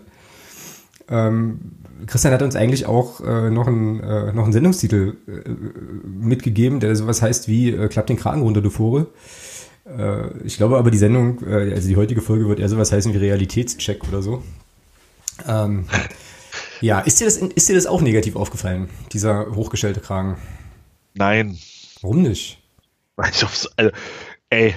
Ähm, 1.13 1.59
Christian 2.07 2.33
hat 2.33 2.41
uns 2.41 2.55
eigentlich 2.55 2.87
auch 2.87 3.21
äh, 3.21 3.51
noch, 3.51 3.67
einen, 3.67 3.99
äh, 3.99 4.33
noch 4.33 4.43
einen 4.43 4.53
Sendungstitel 4.53 5.15
äh, 5.27 5.49
mitgegeben, 6.05 6.79
der 6.79 6.95
sowas 6.95 7.21
heißt 7.21 7.47
wie 7.47 7.69
äh, 7.69 7.87
Klapp 7.87 8.07
den 8.07 8.17
Kragen 8.17 8.41
runter, 8.41 8.61
du 8.61 8.71
Vogel. 8.71 9.07
Äh, 9.85 10.37
ich 10.43 10.57
glaube 10.57 10.77
aber, 10.77 10.89
die 10.89 10.97
Sendung, 10.97 11.45
äh, 11.45 11.73
also 11.73 11.87
die 11.87 11.95
heutige 11.95 12.21
Folge 12.21 12.47
wird 12.49 12.59
eher 12.59 12.69
sowas 12.69 12.91
heißen 12.91 13.13
wie 13.13 13.17
Realitätscheck 13.17 14.07
oder 14.07 14.23
so. 14.23 14.43
Ähm, 15.47 15.85
ja, 16.81 16.99
ist 16.99 17.19
dir, 17.19 17.25
das, 17.25 17.37
ist 17.37 17.69
dir 17.69 17.75
das 17.75 17.85
auch 17.85 18.01
negativ 18.01 18.35
aufgefallen, 18.35 18.89
dieser 19.11 19.55
hochgestellte 19.55 19.99
Kragen? 19.99 20.37
Nein. 21.13 21.59
Warum 22.01 22.23
nicht? 22.23 22.59
Ich 23.31 23.45
also, 23.77 23.91
ey, 24.53 24.75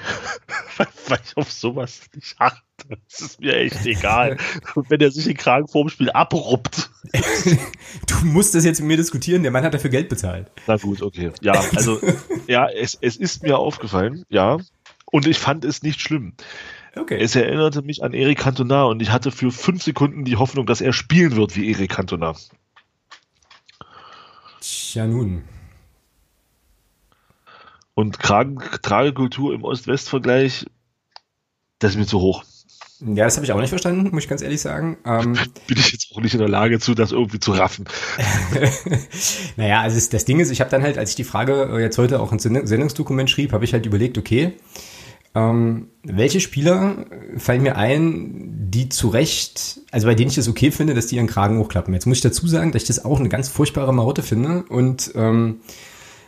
weil 1.08 1.20
ich 1.24 1.36
auf 1.36 1.50
sowas 1.52 2.00
nicht 2.14 2.34
achte. 2.38 2.62
Das 2.88 3.20
ist 3.20 3.40
mir 3.40 3.56
echt 3.56 3.84
egal. 3.86 4.36
Und 4.74 4.90
wenn 4.90 5.00
er 5.00 5.10
sich 5.10 5.24
den 5.24 5.36
Kragen 5.36 5.68
vorm 5.68 5.88
Spiel 5.88 6.10
abruppt. 6.10 6.90
du 8.06 8.26
musst 8.26 8.54
das 8.54 8.64
jetzt 8.64 8.80
mit 8.80 8.88
mir 8.88 8.96
diskutieren, 8.96 9.42
der 9.42 9.52
Mann 9.52 9.64
hat 9.64 9.74
dafür 9.74 9.90
Geld 9.90 10.08
bezahlt. 10.08 10.50
Na 10.66 10.76
gut, 10.76 11.02
okay. 11.02 11.32
Ja, 11.40 11.52
also, 11.74 12.00
ja, 12.46 12.68
es, 12.68 12.96
es 13.00 13.16
ist 13.16 13.42
mir 13.42 13.58
aufgefallen, 13.58 14.24
ja. 14.28 14.58
Und 15.06 15.26
ich 15.26 15.38
fand 15.38 15.64
es 15.64 15.82
nicht 15.82 16.00
schlimm. 16.00 16.34
Okay. 16.96 17.18
Es 17.20 17.36
erinnerte 17.36 17.82
mich 17.82 18.02
an 18.02 18.14
Eric 18.14 18.38
Cantona 18.38 18.84
und 18.84 19.02
ich 19.02 19.10
hatte 19.10 19.30
für 19.30 19.52
fünf 19.52 19.82
Sekunden 19.82 20.24
die 20.24 20.36
Hoffnung, 20.36 20.66
dass 20.66 20.80
er 20.80 20.92
spielen 20.92 21.36
wird 21.36 21.54
wie 21.54 21.70
Eric 21.70 21.90
Cantona. 21.90 22.34
Tja, 24.60 25.06
nun. 25.06 25.44
Und 27.96 28.18
Kragen, 28.18 28.58
Tragekultur 28.82 29.54
im 29.54 29.64
Ost-West-Vergleich, 29.64 30.66
das 31.78 31.92
ist 31.92 31.96
mir 31.96 32.06
zu 32.06 32.20
hoch. 32.20 32.44
Ja, 33.00 33.24
das 33.24 33.36
habe 33.36 33.46
ich 33.46 33.52
auch 33.52 33.60
nicht 33.60 33.70
verstanden, 33.70 34.10
muss 34.12 34.24
ich 34.24 34.28
ganz 34.28 34.42
ehrlich 34.42 34.60
sagen. 34.60 34.98
Ähm, 35.06 35.32
Bin 35.66 35.78
ich 35.78 35.92
jetzt 35.92 36.12
auch 36.14 36.20
nicht 36.20 36.34
in 36.34 36.40
der 36.40 36.48
Lage 36.48 36.78
zu, 36.78 36.94
das 36.94 37.12
irgendwie 37.12 37.40
zu 37.40 37.52
raffen. 37.52 37.86
naja, 39.56 39.80
also 39.80 39.98
das 40.10 40.26
Ding 40.26 40.40
ist, 40.40 40.50
ich 40.50 40.60
habe 40.60 40.70
dann 40.70 40.82
halt, 40.82 40.98
als 40.98 41.10
ich 41.10 41.16
die 41.16 41.24
Frage 41.24 41.70
äh, 41.72 41.80
jetzt 41.80 41.96
heute 41.96 42.20
auch 42.20 42.32
ins 42.32 42.42
Sendungsdokument 42.42 43.30
schrieb, 43.30 43.52
habe 43.52 43.64
ich 43.64 43.72
halt 43.72 43.86
überlegt, 43.86 44.18
okay, 44.18 44.52
Ähm, 45.34 45.90
welche 46.02 46.40
Spieler 46.40 47.06
fallen 47.36 47.62
mir 47.62 47.76
ein, 47.76 48.70
die 48.70 48.88
zu 48.88 49.08
Recht, 49.08 49.80
also 49.90 50.06
bei 50.06 50.14
denen 50.14 50.30
ich 50.30 50.38
es 50.38 50.48
okay 50.48 50.70
finde, 50.70 50.94
dass 50.94 51.08
die 51.08 51.16
ihren 51.16 51.26
Kragen 51.26 51.58
hochklappen? 51.58 51.92
Jetzt 51.92 52.06
muss 52.06 52.18
ich 52.18 52.22
dazu 52.22 52.46
sagen, 52.46 52.72
dass 52.72 52.82
ich 52.82 52.88
das 52.88 53.04
auch 53.04 53.20
eine 53.20 53.28
ganz 53.28 53.48
furchtbare 53.50 53.92
Marotte 53.92 54.22
finde 54.22 54.64
und 54.68 55.12
ähm, 55.14 55.60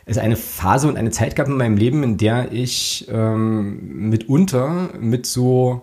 es 0.08 0.18
eine 0.18 0.36
Phase 0.36 0.88
und 0.88 0.96
eine 0.96 1.10
Zeit 1.10 1.36
gab 1.36 1.48
in 1.48 1.56
meinem 1.56 1.76
Leben, 1.76 2.02
in 2.02 2.16
der 2.16 2.50
ich 2.52 3.06
ähm, 3.10 4.08
mitunter 4.08 4.90
mit 4.98 5.26
so 5.26 5.82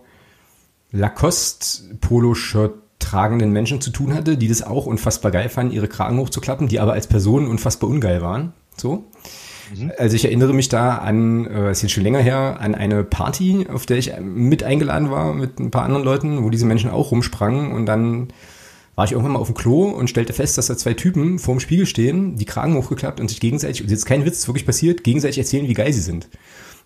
Lacoste-Polo-Shirt 0.92 2.74
tragenden 3.00 3.52
Menschen 3.52 3.82
zu 3.82 3.92
tun 3.92 4.14
hatte, 4.14 4.38
die 4.38 4.48
das 4.48 4.64
auch 4.64 4.88
unfassbar 4.88 5.32
geil 5.32 5.50
fanden, 5.50 5.74
ihre 5.74 5.88
Kragen 5.88 6.18
hochzuklappen, 6.18 6.68
die 6.68 6.80
aber 6.80 6.94
als 6.94 7.08
Personen 7.08 7.48
unfassbar 7.48 7.90
ungeil 7.90 8.22
waren. 8.22 8.54
So. 8.78 9.04
Mhm. 9.76 9.92
Also 9.98 10.16
ich 10.16 10.26
erinnere 10.26 10.54
mich 10.54 10.70
da 10.70 10.98
an, 10.98 11.46
äh, 11.46 11.72
ist 11.72 11.84
jetzt 11.84 11.92
schon 11.92 12.04
länger 12.04 12.20
her, 12.20 12.58
an 12.60 12.74
eine 12.74 13.04
Party, 13.04 13.68
auf 13.72 13.86
der 13.86 13.98
ich 13.98 14.14
mit 14.20 14.64
eingeladen 14.64 15.12
war 15.12 15.34
mit 15.34 15.60
ein 15.60 15.72
paar 15.72 15.84
anderen 15.84 16.04
Leuten, 16.04 16.44
wo 16.44 16.50
diese 16.50 16.66
Menschen 16.66 16.90
auch 16.90 17.12
rumsprangen 17.12 17.72
und 17.72 17.86
dann 17.86 18.30
war 18.96 19.06
ich 19.06 19.12
irgendwann 19.12 19.34
mal 19.34 19.40
auf 19.40 19.48
dem 19.48 19.56
Klo 19.56 19.90
und 19.90 20.10
stellte 20.10 20.34
fest, 20.34 20.58
dass 20.58 20.68
da 20.68 20.78
zwei 20.78 20.94
Typen 20.94 21.38
vor 21.40 21.56
dem 21.56 21.60
Spiegel 21.60 21.86
stehen, 21.86 22.38
die 22.38 22.46
Kragen 22.46 22.76
hochgeklappt 22.76 23.20
und 23.20 23.28
sich 23.28 23.40
gegenseitig, 23.40 23.84
und 23.84 23.92
jetzt 23.92 24.06
kein 24.06 24.26
Witz, 24.26 24.40
ist 24.40 24.48
wirklich 24.48 24.66
passiert, 24.66 25.04
gegenseitig 25.04 25.38
erzählen, 25.38 25.68
wie 25.68 25.74
geil 25.74 25.92
sie 25.92 26.02
sind. 26.02 26.30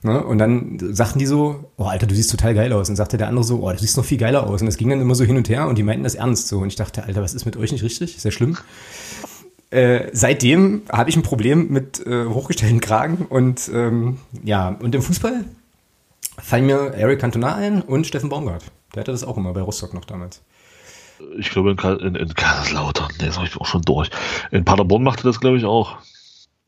Ne? 0.02 0.24
Und 0.24 0.38
dann 0.38 0.80
sagten 0.94 1.20
die 1.20 1.26
so, 1.26 1.72
oh 1.78 1.84
Alter, 1.84 2.08
du 2.08 2.16
siehst 2.16 2.32
total 2.32 2.54
geil 2.56 2.72
aus. 2.72 2.90
Und 2.90 2.96
sagte 2.96 3.18
der 3.18 3.28
andere 3.28 3.44
so, 3.44 3.62
oh, 3.62 3.72
du 3.72 3.78
siehst 3.78 3.98
noch 3.98 4.06
viel 4.06 4.18
geiler 4.18 4.48
aus. 4.48 4.62
Und 4.62 4.68
das 4.68 4.78
ging 4.78 4.90
dann 4.90 5.02
immer 5.02 5.16
so 5.16 5.24
hin 5.24 5.38
und 5.38 5.50
her 5.50 5.68
und 5.68 5.78
die 5.78 5.84
meinten 5.84 6.04
das 6.04 6.16
ernst 6.16 6.48
so. 6.48 6.60
Und 6.60 6.68
ich 6.68 6.76
dachte, 6.76 7.04
Alter, 7.04 7.22
was 7.22 7.34
ist 7.34 7.46
mit 7.46 7.58
euch 7.58 7.72
nicht 7.72 7.84
richtig? 7.84 8.16
Ist 8.16 8.24
ja 8.24 8.32
schlimm. 8.32 8.58
Äh, 9.72 10.10
seitdem 10.14 10.84
habe 10.92 11.10
ich 11.10 11.16
ein 11.16 11.22
Problem 11.22 11.68
mit 11.70 12.06
äh, 12.08 12.26
hochgestellten 12.26 12.80
Kragen 12.80 13.28
und 13.30 13.70
ähm, 13.72 14.18
ja, 14.44 14.70
und 14.70 14.96
im 14.96 15.02
Fußball 15.04 15.46
fallen 16.42 16.66
mir 16.66 16.94
Eric 16.96 17.20
Cantona 17.20 17.54
ein 17.56 17.82
und 17.82 18.08
Steffen 18.08 18.30
Baumgart. 18.30 18.64
Der 18.96 19.02
hatte 19.02 19.12
das 19.12 19.24
auch 19.24 19.38
immer 19.38 19.54
bei 19.54 19.62
Rostock 19.62 19.94
noch 19.94 20.06
damals. 20.06 20.42
Ich 21.38 21.50
glaube 21.50 21.72
in, 21.72 22.00
in, 22.00 22.16
in 22.16 22.34
Kaiserslautern, 22.34 23.10
der 23.20 23.30
ist 23.30 23.38
auch 23.38 23.66
schon 23.66 23.82
durch. 23.82 24.10
In 24.52 24.66
Paderborn 24.66 25.04
machte 25.04 25.24
das, 25.24 25.40
glaube 25.40 25.58
ich, 25.58 25.66
auch. 25.66 25.98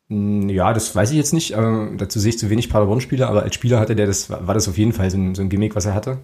Hm, 0.10 0.50
ja, 0.50 0.74
das 0.74 0.96
weiß 0.96 1.12
ich 1.12 1.18
jetzt 1.18 1.34
nicht. 1.34 1.54
Ähm, 1.54 1.96
dazu 1.98 2.20
sehe 2.20 2.30
ich 2.30 2.40
zu 2.40 2.50
wenig 2.50 2.70
Paderborn-Spieler, 2.70 3.30
aber 3.30 3.44
als 3.44 3.56
Spieler 3.56 3.80
hatte 3.80 3.96
der 3.96 4.08
das, 4.08 4.30
war 4.30 4.54
das 4.54 4.68
auf 4.68 4.78
jeden 4.78 4.94
Fall 4.94 5.10
so 5.10 5.18
ein, 5.18 5.36
so 5.36 5.42
ein 5.42 5.50
Gimmick, 5.50 5.76
was 5.76 5.86
er 5.86 5.94
hatte. 5.94 6.20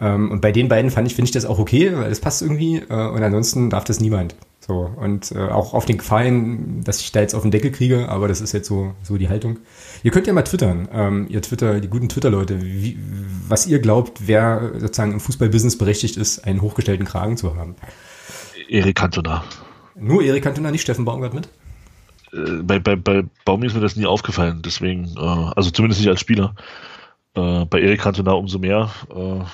Ähm, 0.00 0.30
und 0.30 0.40
bei 0.40 0.52
den 0.52 0.68
beiden 0.68 0.90
fand 0.90 1.06
ich, 1.06 1.14
finde 1.14 1.26
ich 1.26 1.32
das 1.32 1.46
auch 1.46 1.58
okay, 1.58 1.92
weil 1.94 2.08
das 2.08 2.20
passt 2.20 2.42
irgendwie. 2.42 2.76
Äh, 2.76 3.08
und 3.08 3.22
ansonsten 3.22 3.70
darf 3.70 3.84
das 3.84 4.00
niemand. 4.00 4.34
So. 4.70 4.88
Und 4.94 5.32
äh, 5.32 5.48
auch 5.48 5.74
auf 5.74 5.84
den 5.84 5.98
Gefallen, 5.98 6.84
dass 6.84 7.00
ich 7.00 7.10
da 7.10 7.18
jetzt 7.18 7.34
auf 7.34 7.42
den 7.42 7.50
Deckel 7.50 7.72
kriege, 7.72 8.08
aber 8.08 8.28
das 8.28 8.40
ist 8.40 8.52
jetzt 8.52 8.68
so, 8.68 8.94
so 9.02 9.16
die 9.16 9.28
Haltung. 9.28 9.58
Ihr 10.04 10.12
könnt 10.12 10.28
ja 10.28 10.32
mal 10.32 10.44
twittern, 10.44 10.88
ähm, 10.92 11.26
ihr 11.28 11.42
Twitter, 11.42 11.80
die 11.80 11.88
guten 11.88 12.08
Twitter-Leute, 12.08 12.60
was 13.48 13.66
ihr 13.66 13.80
glaubt, 13.80 14.28
wer 14.28 14.70
sozusagen 14.78 15.10
im 15.10 15.18
Fußballbusiness 15.18 15.76
berechtigt 15.76 16.16
ist, 16.16 16.44
einen 16.44 16.62
hochgestellten 16.62 17.04
Kragen 17.04 17.36
zu 17.36 17.56
haben. 17.56 17.74
Erik 18.68 18.94
Cantona. 18.94 19.42
Nur 19.96 20.22
Erik 20.22 20.44
Cantona, 20.44 20.70
nicht 20.70 20.82
Steffen 20.82 21.04
Baumgart 21.04 21.34
mit? 21.34 21.48
Äh, 22.32 22.62
bei, 22.62 22.78
bei, 22.78 22.94
bei 22.94 23.24
Baumi 23.44 23.66
ist 23.66 23.74
mir 23.74 23.80
das 23.80 23.96
nie 23.96 24.06
aufgefallen, 24.06 24.62
deswegen, 24.64 25.16
äh, 25.16 25.50
also 25.56 25.72
zumindest 25.72 26.00
nicht 26.00 26.10
als 26.10 26.20
Spieler. 26.20 26.54
Äh, 27.34 27.64
bei 27.64 27.80
Erik 27.80 28.02
Cantona 28.02 28.34
umso 28.34 28.60
mehr. 28.60 28.88
Äh, 29.12 29.44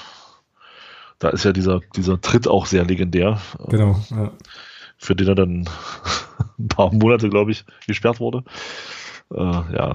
da 1.20 1.30
ist 1.30 1.46
ja 1.46 1.52
dieser, 1.52 1.80
dieser 1.96 2.20
Tritt 2.20 2.46
auch 2.46 2.66
sehr 2.66 2.84
legendär. 2.84 3.40
Äh, 3.58 3.70
genau. 3.70 3.98
Ja. 4.10 4.30
Für 5.06 5.14
den 5.14 5.28
er 5.28 5.34
dann 5.36 5.68
ein 6.58 6.68
paar 6.68 6.92
Monate, 6.92 7.28
glaube 7.28 7.52
ich, 7.52 7.64
gesperrt 7.86 8.18
wurde. 8.18 8.42
Äh, 9.32 9.36
ja, 9.38 9.94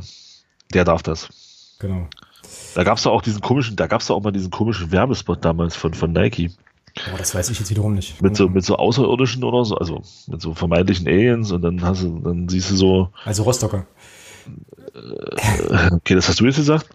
der 0.73 0.85
darf 0.85 1.03
das. 1.03 1.75
Genau. 1.79 2.07
Da 2.75 2.85
gab 2.85 2.97
es 2.97 3.05
auch 3.05 3.21
diesen 3.21 3.41
komischen, 3.41 3.75
da 3.75 3.87
gab 3.87 3.99
es 3.99 4.09
auch 4.09 4.21
mal 4.21 4.31
diesen 4.31 4.51
komischen 4.51 4.91
Werbespot 4.91 5.43
damals 5.43 5.75
von, 5.75 5.93
von 5.93 6.13
Nike. 6.13 6.51
Oh, 7.13 7.17
das 7.17 7.35
weiß 7.35 7.49
ich 7.49 7.59
jetzt 7.59 7.69
wiederum 7.69 7.93
nicht. 7.93 8.21
Mit 8.21 8.37
so, 8.37 8.47
mit 8.47 8.63
so 8.63 8.77
Außerirdischen 8.77 9.43
oder 9.43 9.65
so, 9.65 9.75
also 9.77 10.01
mit 10.27 10.41
so 10.41 10.53
vermeintlichen 10.53 11.07
Aliens 11.07 11.51
und 11.51 11.61
dann 11.61 11.81
hast 11.81 12.03
du, 12.03 12.19
dann 12.19 12.47
siehst 12.47 12.71
du 12.71 12.75
so. 12.75 13.09
Also 13.25 13.43
Rostocker. 13.43 13.85
Äh, 14.95 15.91
okay, 15.93 16.15
das 16.15 16.29
hast 16.29 16.39
du 16.39 16.45
jetzt 16.45 16.55
gesagt. 16.55 16.87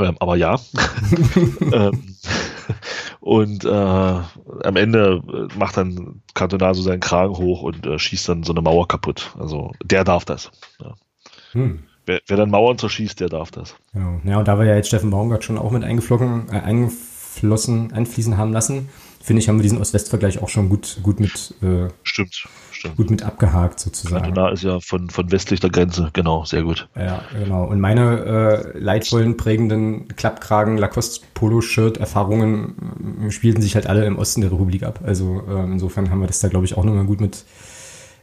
Ähm, 0.00 0.16
aber 0.18 0.36
ja. 0.36 0.58
ähm, 1.72 2.16
und 3.28 3.64
äh, 3.64 3.68
am 3.68 4.76
Ende 4.76 5.22
macht 5.56 5.76
dann 5.76 6.22
Cantona 6.32 6.72
so 6.72 6.82
seinen 6.82 7.00
Kragen 7.00 7.36
hoch 7.36 7.62
und 7.62 7.86
äh, 7.86 7.98
schießt 7.98 8.28
dann 8.28 8.42
so 8.42 8.52
eine 8.52 8.62
Mauer 8.62 8.88
kaputt. 8.88 9.34
Also 9.38 9.72
der 9.84 10.04
darf 10.04 10.24
das. 10.24 10.50
Ja. 10.80 10.94
Hm. 11.52 11.84
Wer, 12.06 12.20
wer, 12.26 12.36
dann 12.38 12.50
Mauern 12.50 12.78
zerschießt, 12.78 13.20
der 13.20 13.28
darf 13.28 13.50
das. 13.50 13.76
Genau. 13.92 14.20
Ja, 14.24 14.38
und 14.38 14.48
da 14.48 14.56
war 14.56 14.64
ja 14.64 14.76
jetzt 14.76 14.88
Steffen 14.88 15.10
Baumgart 15.10 15.44
schon 15.44 15.58
auch 15.58 15.70
mit 15.72 15.84
eingeflogen, 15.84 16.48
äh, 16.50 16.60
eingeflogen 16.60 17.18
flossen, 17.38 17.92
einfließen 17.92 18.36
haben 18.36 18.52
lassen. 18.52 18.88
Finde 19.22 19.42
ich, 19.42 19.48
haben 19.48 19.58
wir 19.58 19.62
diesen 19.62 19.78
Ost-West-Vergleich 19.78 20.42
auch 20.42 20.48
schon 20.48 20.68
gut, 20.68 20.98
gut 21.02 21.20
mit, 21.20 21.54
äh, 21.62 21.88
stimmt, 22.02 22.48
stimmt. 22.78 22.96
gut 22.96 23.10
mit 23.10 23.22
abgehakt 23.22 23.80
sozusagen. 23.80 24.22
Kanada 24.22 24.50
ist 24.50 24.62
ja 24.62 24.80
von, 24.80 25.10
von 25.10 25.30
westlich 25.32 25.60
der 25.60 25.70
Grenze, 25.70 26.10
genau, 26.12 26.44
sehr 26.44 26.62
gut. 26.62 26.88
Ja, 26.96 27.22
genau. 27.38 27.64
Und 27.64 27.80
meine 27.80 28.72
äh, 28.74 28.78
leidvollen, 28.78 29.36
prägenden 29.36 30.08
Klappkragen, 30.08 30.78
Lacoste-Polo-Shirt-Erfahrungen 30.78 33.26
äh, 33.26 33.30
spielten 33.30 33.62
sich 33.62 33.74
halt 33.74 33.86
alle 33.86 34.04
im 34.06 34.18
Osten 34.18 34.40
der 34.40 34.52
Republik 34.52 34.82
ab. 34.82 35.00
Also 35.04 35.42
äh, 35.48 35.64
insofern 35.64 36.10
haben 36.10 36.20
wir 36.20 36.26
das 36.26 36.40
da, 36.40 36.48
glaube 36.48 36.66
ich, 36.66 36.76
auch 36.76 36.84
nochmal 36.84 37.04
gut 37.04 37.20
mit 37.20 37.44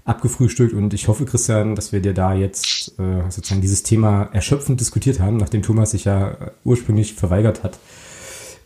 abgefrühstückt 0.06 0.73
und 0.73 0.94
ich 0.94 1.07
hoffe, 1.07 1.26
Christian, 1.26 1.76
dass 1.76 1.91
wir 1.91 1.99
dir 1.99 2.14
da 2.14 2.36
jetzt 2.36 2.94
äh, 2.99 3.30
sozusagen 3.30 3.61
dieses 3.61 3.82
Thema 3.82 4.30
erschöpfend 4.34 4.80
diskutiert 4.80 5.19
haben, 5.19 5.38
nachdem 5.38 5.64
Thomas 5.64 5.91
sich 5.91 6.06
ja 6.06 6.38
ursprünglich 6.64 7.15
verweigert 7.15 7.64
hat. 7.64 7.80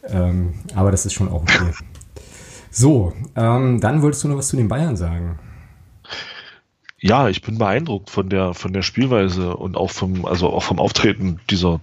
Ähm, 0.06 0.56
aber 0.76 0.92
das 0.92 1.06
ist 1.06 1.14
schon 1.14 1.30
auch 1.30 1.44
okay. 1.44 1.72
So, 2.72 3.14
ähm, 3.36 3.80
dann 3.80 4.02
wolltest 4.02 4.24
du 4.24 4.28
noch 4.28 4.38
was 4.38 4.50
zu 4.50 4.58
den 4.58 4.68
Bayern 4.68 4.98
sagen. 4.98 5.40
Ja, 7.02 7.30
ich 7.30 7.42
bin 7.42 7.58
beeindruckt 7.58 8.10
von 8.10 8.30
der, 8.30 8.54
von 8.54 8.74
der 8.74 8.82
Spielweise 8.82 9.56
und 9.56 9.78
auch 9.78 9.90
vom, 9.90 10.26
also 10.26 10.50
auch 10.50 10.64
vom 10.64 10.80
Auftreten 10.80 11.40
dieser, 11.50 11.80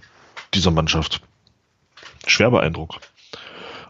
dieser 0.53 0.71
Mannschaft. 0.71 1.21
Schwer 2.27 2.51
beeindruckt. 2.51 2.99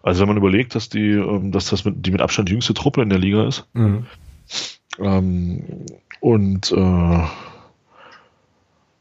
Also 0.03 0.21
wenn 0.21 0.29
man 0.29 0.37
überlegt, 0.37 0.75
dass 0.75 0.89
die, 0.89 1.11
ähm, 1.11 1.51
dass 1.51 1.69
das 1.69 1.83
mit, 1.83 2.05
die 2.05 2.11
mit 2.11 2.21
Abstand 2.21 2.49
jüngste 2.49 2.73
Truppe 2.73 3.01
in 3.01 3.09
der 3.09 3.19
Liga 3.19 3.47
ist. 3.47 3.65
Mhm. 3.73 4.05
Ähm, 4.99 5.85
und 6.21 6.71
äh, 6.71 7.23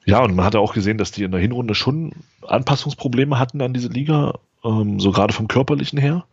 ja, 0.04 0.20
und 0.20 0.34
man 0.34 0.44
hat 0.44 0.54
ja 0.54 0.60
auch 0.60 0.74
gesehen, 0.74 0.98
dass 0.98 1.12
die 1.12 1.24
in 1.24 1.32
der 1.32 1.40
Hinrunde 1.40 1.74
schon 1.74 2.12
Anpassungsprobleme 2.46 3.38
hatten 3.38 3.60
an 3.60 3.72
diese 3.72 3.88
Liga 3.88 4.38
ähm, 4.64 5.00
so 5.00 5.12
gerade 5.12 5.32
vom 5.32 5.48
körperlichen 5.48 5.98
her. 5.98 6.24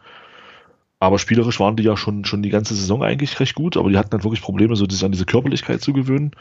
Aber 1.03 1.19
spielerisch 1.19 1.59
waren 1.59 1.75
die 1.75 1.83
ja 1.83 1.97
schon, 1.97 2.23
schon 2.23 2.41
die 2.41 2.49
ganze 2.49 2.75
Saison 2.75 3.03
eigentlich 3.03 3.37
recht 3.41 3.55
gut, 3.55 3.75
aber 3.75 3.89
die 3.89 3.97
hatten 3.97 4.13
halt 4.13 4.23
wirklich 4.23 4.41
Probleme, 4.41 4.77
so 4.77 4.87
sich 4.87 5.03
an 5.03 5.11
diese 5.11 5.25
Körperlichkeit 5.25 5.81
zu 5.81 5.91
gewöhnen. 5.91 6.31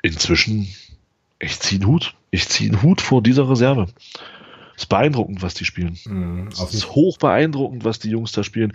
Inzwischen, 0.00 0.68
ich 1.38 1.60
ziehe 1.60 1.82
einen 1.82 1.90
Hut. 1.90 2.14
Ich 2.30 2.48
ziehe 2.48 2.70
einen 2.70 2.80
Hut 2.80 3.02
vor 3.02 3.22
dieser 3.22 3.50
Reserve. 3.50 3.88
Es 4.74 4.84
ist 4.84 4.86
beeindruckend, 4.86 5.42
was 5.42 5.52
die 5.52 5.66
spielen. 5.66 5.98
Mhm, 6.06 6.48
es 6.50 6.72
ist 6.72 6.92
hoch 6.92 7.18
beeindruckend, 7.18 7.84
was 7.84 7.98
die 7.98 8.08
Jungs 8.08 8.32
da 8.32 8.42
spielen. 8.42 8.72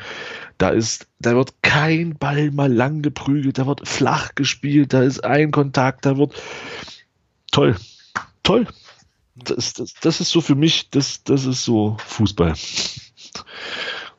Da 0.59 0.69
ist, 0.69 1.07
da 1.17 1.35
wird 1.35 1.55
kein 1.63 2.19
Ball 2.19 2.51
mal 2.51 2.71
lang 2.71 3.01
geprügelt, 3.01 3.57
da 3.57 3.65
wird 3.65 3.87
flach 3.87 4.35
gespielt, 4.35 4.93
da 4.93 5.01
ist 5.01 5.23
ein 5.23 5.49
Kontakt, 5.49 6.05
da 6.05 6.17
wird 6.17 6.39
toll. 7.51 7.75
Toll 8.43 8.67
das, 9.35 9.73
das, 9.73 9.93
das 9.95 10.21
ist 10.21 10.29
so 10.29 10.41
für 10.41 10.55
mich, 10.55 10.89
das, 10.89 11.23
das 11.23 11.45
ist 11.45 11.63
so 11.63 11.97
Fußball. 12.05 12.53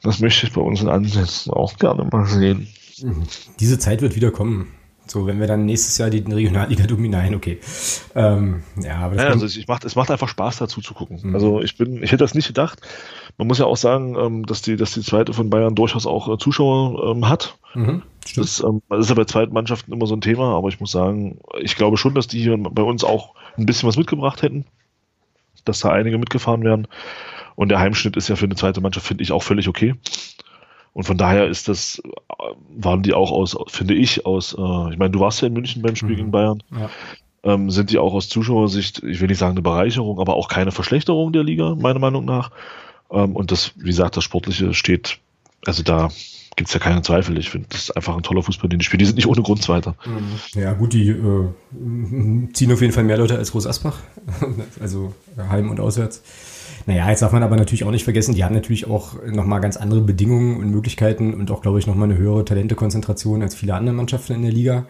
Das 0.06 0.20
möchte 0.20 0.46
ich 0.46 0.52
bei 0.52 0.60
uns 0.60 0.80
in 0.80 0.88
Ansätzen 0.88 1.52
auch 1.52 1.76
gerne 1.78 2.08
mal 2.10 2.26
sehen. 2.26 2.68
Diese 3.60 3.78
Zeit 3.78 4.02
wird 4.02 4.14
wieder 4.14 4.30
kommen. 4.30 4.68
So, 5.08 5.26
wenn 5.26 5.38
wir 5.38 5.46
dann 5.46 5.66
nächstes 5.66 5.98
Jahr 5.98 6.10
die 6.10 6.18
Regionalliga 6.18 6.84
dominieren, 6.88 7.34
okay. 7.34 7.60
Ähm, 8.14 8.62
ja, 8.80 8.98
aber 8.98 9.16
ja, 9.16 9.28
also 9.28 9.46
ich 9.46 9.68
macht, 9.68 9.84
es 9.84 9.94
macht 9.94 10.10
einfach 10.10 10.28
Spaß 10.28 10.58
dazu 10.58 10.80
zu 10.80 10.94
gucken. 10.94 11.20
Mhm. 11.22 11.34
Also 11.34 11.60
ich 11.60 11.76
bin, 11.76 12.02
ich 12.02 12.10
hätte 12.10 12.24
das 12.24 12.34
nicht 12.34 12.48
gedacht. 12.48 12.80
Man 13.36 13.46
muss 13.46 13.58
ja 13.58 13.66
auch 13.66 13.76
sagen, 13.76 14.16
ähm, 14.18 14.46
dass 14.46 14.62
die, 14.62 14.76
dass 14.76 14.92
die 14.92 15.02
zweite 15.02 15.32
von 15.32 15.50
Bayern 15.50 15.76
durchaus 15.76 16.06
auch 16.06 16.32
äh, 16.32 16.38
Zuschauer 16.38 17.12
ähm, 17.12 17.28
hat. 17.28 17.56
Mhm, 17.74 18.02
das, 18.34 18.60
ähm, 18.60 18.82
das, 18.88 19.00
ist 19.00 19.08
ja 19.10 19.14
bei 19.14 19.24
zweiten 19.24 19.52
Mannschaften 19.52 19.92
immer 19.92 20.06
so 20.06 20.16
ein 20.16 20.20
Thema, 20.22 20.56
aber 20.56 20.68
ich 20.68 20.80
muss 20.80 20.90
sagen, 20.90 21.38
ich 21.60 21.76
glaube 21.76 21.96
schon, 21.96 22.14
dass 22.14 22.26
die 22.26 22.42
hier 22.42 22.56
bei 22.58 22.82
uns 22.82 23.04
auch 23.04 23.34
ein 23.56 23.66
bisschen 23.66 23.88
was 23.88 23.96
mitgebracht 23.96 24.42
hätten 24.42 24.64
dass 25.66 25.80
da 25.80 25.90
einige 25.90 26.18
mitgefahren 26.18 26.64
werden. 26.64 26.88
Und 27.56 27.70
der 27.70 27.80
Heimschnitt 27.80 28.16
ist 28.16 28.28
ja 28.28 28.36
für 28.36 28.44
eine 28.44 28.54
zweite 28.54 28.80
Mannschaft, 28.80 29.06
finde 29.06 29.24
ich, 29.24 29.32
auch 29.32 29.42
völlig 29.42 29.66
okay. 29.68 29.94
Und 30.92 31.04
von 31.04 31.18
daher 31.18 31.46
ist 31.46 31.68
das, 31.68 32.00
waren 32.74 33.02
die 33.02 33.12
auch 33.12 33.30
aus, 33.30 33.56
finde 33.68 33.94
ich, 33.94 34.24
aus, 34.24 34.54
äh, 34.54 34.92
ich 34.92 34.98
meine, 34.98 35.10
du 35.10 35.20
warst 35.20 35.42
ja 35.42 35.48
in 35.48 35.52
München 35.52 35.82
beim 35.82 35.96
Spiel 35.96 36.12
mhm. 36.12 36.16
gegen 36.16 36.30
Bayern. 36.30 36.62
Ja. 36.72 36.90
Ähm, 37.42 37.70
sind 37.70 37.90
die 37.90 37.98
auch 37.98 38.14
aus 38.14 38.28
Zuschauersicht, 38.28 39.02
ich 39.02 39.20
will 39.20 39.28
nicht 39.28 39.38
sagen 39.38 39.52
eine 39.52 39.62
Bereicherung, 39.62 40.20
aber 40.20 40.36
auch 40.36 40.48
keine 40.48 40.72
Verschlechterung 40.72 41.32
der 41.32 41.44
Liga, 41.44 41.74
meiner 41.74 41.98
Meinung 41.98 42.24
nach. 42.24 42.50
Ähm, 43.10 43.36
und 43.36 43.52
das, 43.52 43.72
wie 43.76 43.88
gesagt, 43.88 44.16
das 44.16 44.24
Sportliche 44.24 44.74
steht, 44.74 45.18
also 45.66 45.82
da 45.82 46.08
gibt 46.56 46.68
es 46.68 46.74
ja 46.74 46.80
keine 46.80 47.02
Zweifel. 47.02 47.38
Ich 47.38 47.50
finde, 47.50 47.68
das 47.70 47.82
ist 47.82 47.90
einfach 47.90 48.16
ein 48.16 48.22
toller 48.22 48.42
Fußball, 48.42 48.68
den 48.68 48.78
die 48.78 48.84
spielen. 48.84 49.00
Die 49.00 49.04
sind 49.04 49.16
nicht 49.16 49.26
ohne 49.26 49.42
Grund 49.42 49.62
Zweiter. 49.62 49.94
Mhm. 50.06 50.60
Ja, 50.60 50.72
gut, 50.72 50.94
die 50.94 51.10
äh, 51.10 51.48
ziehen 52.54 52.72
auf 52.72 52.80
jeden 52.80 52.92
Fall 52.92 53.04
mehr 53.04 53.18
Leute 53.18 53.36
als 53.36 53.52
Groß 53.52 53.66
Asbach. 53.66 53.98
also 54.80 55.14
heim 55.36 55.70
und 55.70 55.78
auswärts. 55.78 56.22
Naja, 56.86 57.10
jetzt 57.10 57.20
darf 57.22 57.32
man 57.32 57.42
aber 57.42 57.56
natürlich 57.56 57.82
auch 57.82 57.90
nicht 57.90 58.04
vergessen, 58.04 58.34
die 58.34 58.44
haben 58.44 58.54
natürlich 58.54 58.86
auch 58.86 59.20
nochmal 59.24 59.60
ganz 59.60 59.76
andere 59.76 60.00
Bedingungen 60.00 60.58
und 60.58 60.70
Möglichkeiten 60.70 61.34
und 61.34 61.50
auch, 61.50 61.60
glaube 61.60 61.80
ich, 61.80 61.86
nochmal 61.88 62.08
eine 62.08 62.18
höhere 62.18 62.44
Talentekonzentration 62.44 63.42
als 63.42 63.56
viele 63.56 63.74
andere 63.74 63.94
Mannschaften 63.94 64.34
in 64.34 64.42
der 64.42 64.52
Liga. 64.52 64.86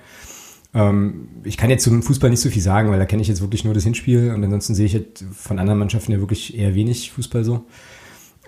Ähm, 0.75 1.29
ich 1.43 1.57
kann 1.57 1.71
jetzt 1.71 1.85
zum 1.85 2.03
Fußball 2.03 2.29
nicht 2.29 2.41
so 2.41 2.51
viel 2.51 2.61
sagen, 2.61 2.91
weil 2.91 2.99
da 2.99 3.07
kenne 3.07 3.23
ich 3.23 3.29
jetzt 3.29 3.41
wirklich 3.41 3.65
nur 3.65 3.73
das 3.73 3.85
Hinspiel 3.85 4.31
und 4.35 4.45
ansonsten 4.45 4.75
sehe 4.75 4.85
ich 4.85 4.95
halt 4.95 5.25
von 5.35 5.59
anderen 5.59 5.79
Mannschaften 5.79 6.13
ja 6.13 6.21
wirklich 6.21 6.57
eher 6.57 6.75
wenig 6.75 7.13
Fußball 7.13 7.45
so. 7.45 7.65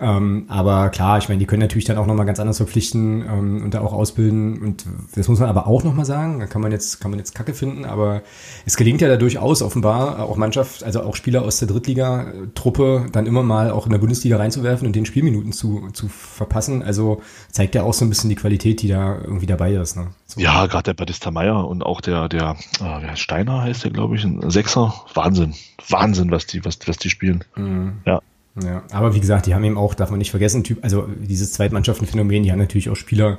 Ähm, 0.01 0.45
aber 0.49 0.91
klar, 0.91 1.19
ich 1.19 1.29
meine, 1.29 1.39
die 1.39 1.47
können 1.47 1.63
natürlich 1.63 1.85
dann 1.85 1.99
auch 1.99 2.07
nochmal 2.07 2.27
ganz 2.27 2.41
anders 2.41 2.59
verpflichten 2.59 3.23
ähm, 3.23 3.63
und 3.65 3.75
da 3.75 3.81
auch 3.81 3.93
ausbilden. 3.93 4.59
Und 4.59 4.85
das 5.15 5.29
muss 5.29 5.41
man 5.41 5.49
aber 5.49 5.67
auch 5.67 5.85
nochmal 5.85 6.05
sagen. 6.05 6.39
Da 6.39 6.47
kann 6.47 6.63
man 6.63 6.73
jetzt, 6.73 7.01
kann 7.01 7.11
man 7.11 7.19
jetzt 7.19 7.35
Kacke 7.35 7.55
finden, 7.55 7.85
aber 7.85 8.23
es 8.67 8.77
gelingt 8.77 9.01
ja 9.01 9.09
da 9.09 9.17
durchaus 9.17 9.63
offenbar 9.63 10.23
auch 10.23 10.37
Mannschaft, 10.37 10.85
also 10.85 11.03
auch 11.03 11.17
Spieler 11.17 11.43
aus 11.43 11.59
der 11.59 11.69
Drittliga-Truppe 11.69 13.07
dann 13.13 13.27
immer 13.27 13.43
mal 13.43 13.71
auch 13.71 13.87
in 13.87 13.93
der 13.93 13.99
Bundesliga 13.99 14.37
reinzuwerfen 14.37 14.87
und 14.87 14.95
den 14.95 15.07
Spielminuten 15.07 15.53
zu, 15.53 15.89
zu 15.93 16.09
verpassen. 16.09 16.83
Also 16.83 17.21
zeigt 17.51 17.75
ja 17.75 17.83
auch 17.83 17.95
so 17.95 18.05
ein 18.05 18.09
bisschen 18.09 18.31
die 18.31 18.37
Qualität, 18.37 18.83
die 18.83 18.89
da 18.89 19.17
irgendwie 19.17 19.47
dabei 19.47 19.73
ist. 19.73 19.97
Ne? 19.97 20.09
So. 20.27 20.41
Ja, 20.41 20.67
gerade 20.67 20.85
der 20.85 20.95
Batista 20.95 21.31
Meyer 21.31 21.67
und 21.67 21.83
auch 21.83 22.01
der, 22.01 22.29
der, 22.29 22.57
äh, 22.81 23.17
Steiner 23.17 23.63
heißt 23.63 23.85
der, 23.85 23.91
glaube 23.91 24.17
ich, 24.17 24.25
ein 24.25 24.51
Sechser. 24.51 24.95
Wahnsinn. 25.15 25.55
Wahnsinn, 25.89 26.31
was 26.31 26.47
die, 26.47 26.65
was, 26.65 26.79
was 26.87 26.99
die 26.99 27.11
spielen. 27.11 27.45
Mhm. 27.57 27.99
Ja. 28.05 28.21
Ja, 28.65 28.83
aber 28.91 29.15
wie 29.15 29.21
gesagt, 29.21 29.47
die 29.47 29.55
haben 29.55 29.65
eben 29.65 29.79
auch, 29.79 29.95
darf 29.95 30.11
man 30.11 30.19
nicht 30.19 30.31
vergessen, 30.31 30.65
Typ, 30.65 30.83
also 30.83 31.09
dieses 31.21 31.53
Zweitmannschaftenphänomen, 31.53 32.43
die 32.43 32.53
haben 32.53 32.59
natürlich 32.59 32.91
auch 32.91 32.97
Spieler 32.97 33.39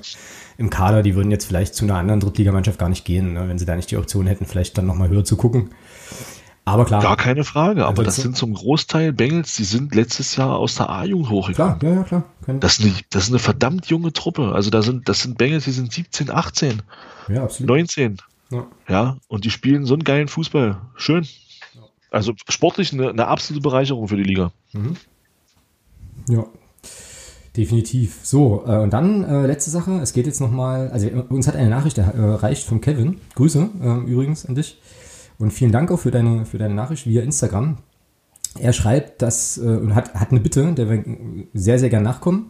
im 0.58 0.70
Kader, 0.70 1.04
die 1.04 1.16
würden 1.16 1.32
jetzt 1.32 1.46
vielleicht 1.46 1.76
zu 1.76 1.86
einer 1.86 1.96
anderen 1.96 2.20
Drittligamannschaft 2.20 2.80
gar 2.80 2.90
nicht 2.90 3.06
gehen, 3.06 3.34
ne, 3.34 3.48
wenn 3.48 3.58
sie 3.58 3.66
da 3.66 3.76
nicht 3.76 3.92
die 3.92 3.98
Option 3.98 4.28
hätten, 4.28 4.46
vielleicht 4.46 4.78
dann 4.78 4.86
nochmal 4.86 5.10
höher 5.10 5.24
zu 5.24 5.38
gucken. 5.38 5.70
Aber 6.66 6.86
klar. 6.86 7.02
Gar 7.02 7.18
keine 7.18 7.44
Frage, 7.44 7.86
aber 7.86 8.04
das 8.04 8.18
sind 8.18 8.38
zum 8.38 8.54
Großteil 8.54 9.12
Bengals, 9.12 9.56
die 9.56 9.64
sind 9.64 9.96
letztes 9.96 10.36
Jahr 10.36 10.58
aus 10.58 10.76
der 10.76 10.90
A-Jugend 10.90 11.30
hochgekommen. 11.30 11.80
Klar, 11.80 11.92
ja, 11.92 11.98
ja, 12.00 12.04
klar. 12.04 12.24
Das 12.60 12.78
ist, 12.78 12.86
eine, 12.86 12.94
das 13.10 13.24
ist 13.24 13.30
eine 13.30 13.40
verdammt 13.40 13.88
junge 13.88 14.14
Truppe. 14.14 14.52
Also 14.54 14.70
da 14.70 14.84
sind, 14.84 15.10
das 15.10 15.22
sind 15.22 15.38
Bengals, 15.38 15.64
die 15.64 15.72
sind 15.72 15.92
17, 15.92 16.30
18, 16.30 16.82
ja, 17.28 17.44
absolut. 17.44 17.70
19. 17.70 18.18
Ja. 18.52 18.68
ja, 18.88 19.18
und 19.28 19.46
die 19.46 19.52
spielen 19.52 19.86
so 19.86 19.94
einen 19.94 20.04
geilen 20.04 20.28
Fußball. 20.28 20.78
Schön. 20.96 21.28
Also 22.12 22.34
sportlich 22.48 22.94
eine, 22.94 23.10
eine 23.10 23.28
absolute 23.28 23.62
Bereicherung 23.62 24.08
für 24.08 24.18
die 24.18 24.24
Liga. 24.24 24.52
Mhm. 24.74 24.96
Ja, 26.28 26.46
definitiv. 27.56 28.20
So, 28.24 28.64
äh, 28.66 28.78
und 28.78 28.92
dann 28.94 29.24
äh, 29.24 29.46
letzte 29.46 29.72
Sache. 29.72 30.00
Es 30.02 30.14
geht 30.14 30.26
jetzt 30.26 30.42
nochmal, 30.42 30.90
also 30.90 31.08
uns 31.30 31.48
hat 31.48 31.56
eine 31.56 31.70
Nachricht 31.70 31.98
erreicht 31.98 32.66
von 32.66 32.82
Kevin. 32.82 33.20
Grüße 33.36 33.70
äh, 33.82 34.10
übrigens 34.10 34.46
an 34.46 34.56
dich. 34.56 34.80
Und 35.38 35.52
vielen 35.52 35.72
Dank 35.72 35.92
auch 35.92 36.00
für 36.00 36.12
deine, 36.12 36.46
für 36.46 36.58
deine 36.58 36.74
Nachricht 36.74 37.08
via 37.08 37.22
Instagram. 37.22 37.78
Er 38.60 38.74
schreibt, 38.74 39.22
dass 39.22 39.58
äh, 39.58 39.62
und 39.62 39.96
hat, 39.96 40.14
hat 40.16 40.32
eine 40.32 40.40
Bitte, 40.40 40.74
der 40.74 40.90
wir 40.90 41.04
sehr, 41.54 41.80
sehr 41.80 41.90
gern 41.90 42.04
nachkommen 42.04 42.48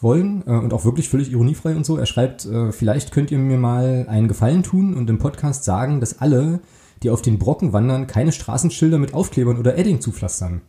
wollen 0.00 0.42
äh, 0.46 0.50
und 0.50 0.72
auch 0.72 0.84
wirklich 0.84 1.08
völlig 1.08 1.32
ironiefrei 1.32 1.74
und 1.74 1.86
so. 1.86 1.96
Er 1.96 2.06
schreibt, 2.06 2.44
äh, 2.46 2.72
vielleicht 2.72 3.12
könnt 3.12 3.30
ihr 3.30 3.38
mir 3.38 3.58
mal 3.58 4.06
einen 4.08 4.28
Gefallen 4.28 4.62
tun 4.62 4.94
und 4.94 5.08
im 5.08 5.18
Podcast 5.18 5.64
sagen, 5.64 6.00
dass 6.00 6.20
alle, 6.20 6.60
die 7.02 7.10
auf 7.10 7.22
den 7.22 7.38
Brocken 7.38 7.72
wandern, 7.72 8.06
keine 8.06 8.32
Straßenschilder 8.32 8.98
mit 8.98 9.14
Aufklebern 9.14 9.58
oder 9.58 9.76
Edding 9.76 10.00
zupflastern. 10.00 10.62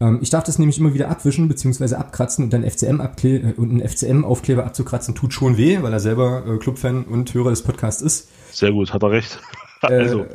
Ähm, 0.00 0.18
ich 0.22 0.30
darf 0.30 0.44
das 0.44 0.58
nämlich 0.58 0.78
immer 0.78 0.94
wieder 0.94 1.08
abwischen 1.08 1.48
bzw. 1.48 1.94
abkratzen 1.94 2.44
und 2.44 2.52
dann 2.52 2.68
FCM 2.68 3.00
äh, 3.00 3.52
und 3.56 3.70
einen 3.70 3.88
FCM-Aufkleber 3.88 4.64
abzukratzen 4.64 5.14
tut 5.14 5.32
schon 5.32 5.56
weh, 5.56 5.78
weil 5.82 5.92
er 5.92 6.00
selber 6.00 6.44
äh, 6.46 6.58
Clubfan 6.58 7.04
und 7.04 7.32
Hörer 7.32 7.50
des 7.50 7.62
Podcasts 7.62 8.02
ist. 8.02 8.28
Sehr 8.52 8.72
gut, 8.72 8.92
hat 8.92 9.02
er 9.02 9.10
recht. 9.10 9.38
also. 9.80 10.22
Äh, 10.22 10.26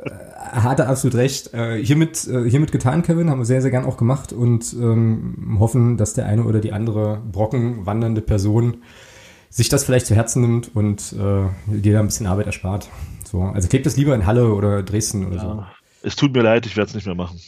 hat 0.52 0.80
er 0.80 0.90
absolut 0.90 1.16
recht. 1.16 1.54
Äh, 1.54 1.84
hiermit, 1.84 2.28
äh, 2.28 2.50
hiermit 2.50 2.72
getan, 2.72 3.04
Kevin, 3.04 3.30
haben 3.30 3.40
wir 3.40 3.46
sehr, 3.46 3.62
sehr 3.62 3.72
gern 3.72 3.86
auch 3.86 3.96
gemacht 3.96 4.34
und 4.34 4.74
ähm, 4.74 5.58
hoffen, 5.60 5.98
dass 5.98 6.14
der 6.14 6.26
eine 6.26 6.44
oder 6.44 6.60
die 6.60 6.74
andere 6.74 7.22
Brocken 7.32 7.86
wandernde 7.86 8.22
Person 8.22 8.78
sich 9.50 9.70
das 9.70 9.84
vielleicht 9.84 10.08
zu 10.08 10.16
Herzen 10.16 10.42
nimmt 10.42 10.76
und 10.76 11.14
äh, 11.14 11.46
dir 11.68 11.94
da 11.94 12.00
ein 12.00 12.08
bisschen 12.08 12.28
Arbeit 12.28 12.48
erspart. 12.48 12.90
So, 13.32 13.44
also 13.44 13.70
klebt 13.70 13.86
das 13.86 13.96
lieber 13.96 14.14
in 14.14 14.26
Halle 14.26 14.54
oder 14.54 14.84
Dresden 14.84 15.26
oder 15.26 15.36
ja. 15.38 15.42
so. 15.42 15.66
Es 16.04 16.18
tut 16.18 16.34
mir 16.34 16.42
leid, 16.42 16.66
ich 16.66 16.76
werde 16.76 16.90
es 16.90 16.96
nicht 16.96 17.06
mehr 17.06 17.16
machen. 17.16 17.40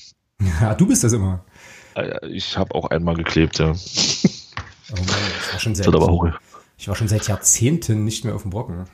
Ja, 0.62 0.74
du 0.76 0.88
bist 0.88 1.04
das 1.04 1.12
immer. 1.12 1.44
Äh, 1.96 2.26
ich 2.30 2.58
habe 2.58 2.74
auch 2.74 2.86
einmal 2.86 3.16
geklebt, 3.16 3.60
ja. 3.60 3.72
Oh 3.72 4.96
Mann, 4.96 5.06
ich, 5.40 5.54
war 5.54 5.60
schon 5.60 5.76
seit, 5.76 5.88
aber 5.88 6.08
hoch. 6.08 6.30
ich 6.78 6.88
war 6.88 6.96
schon 6.96 7.10
seit 7.10 7.28
Jahrzehnten 7.28 8.06
nicht 8.06 8.24
mehr 8.24 8.34
auf 8.34 8.44
dem 8.44 8.52
Brocken. 8.52 8.86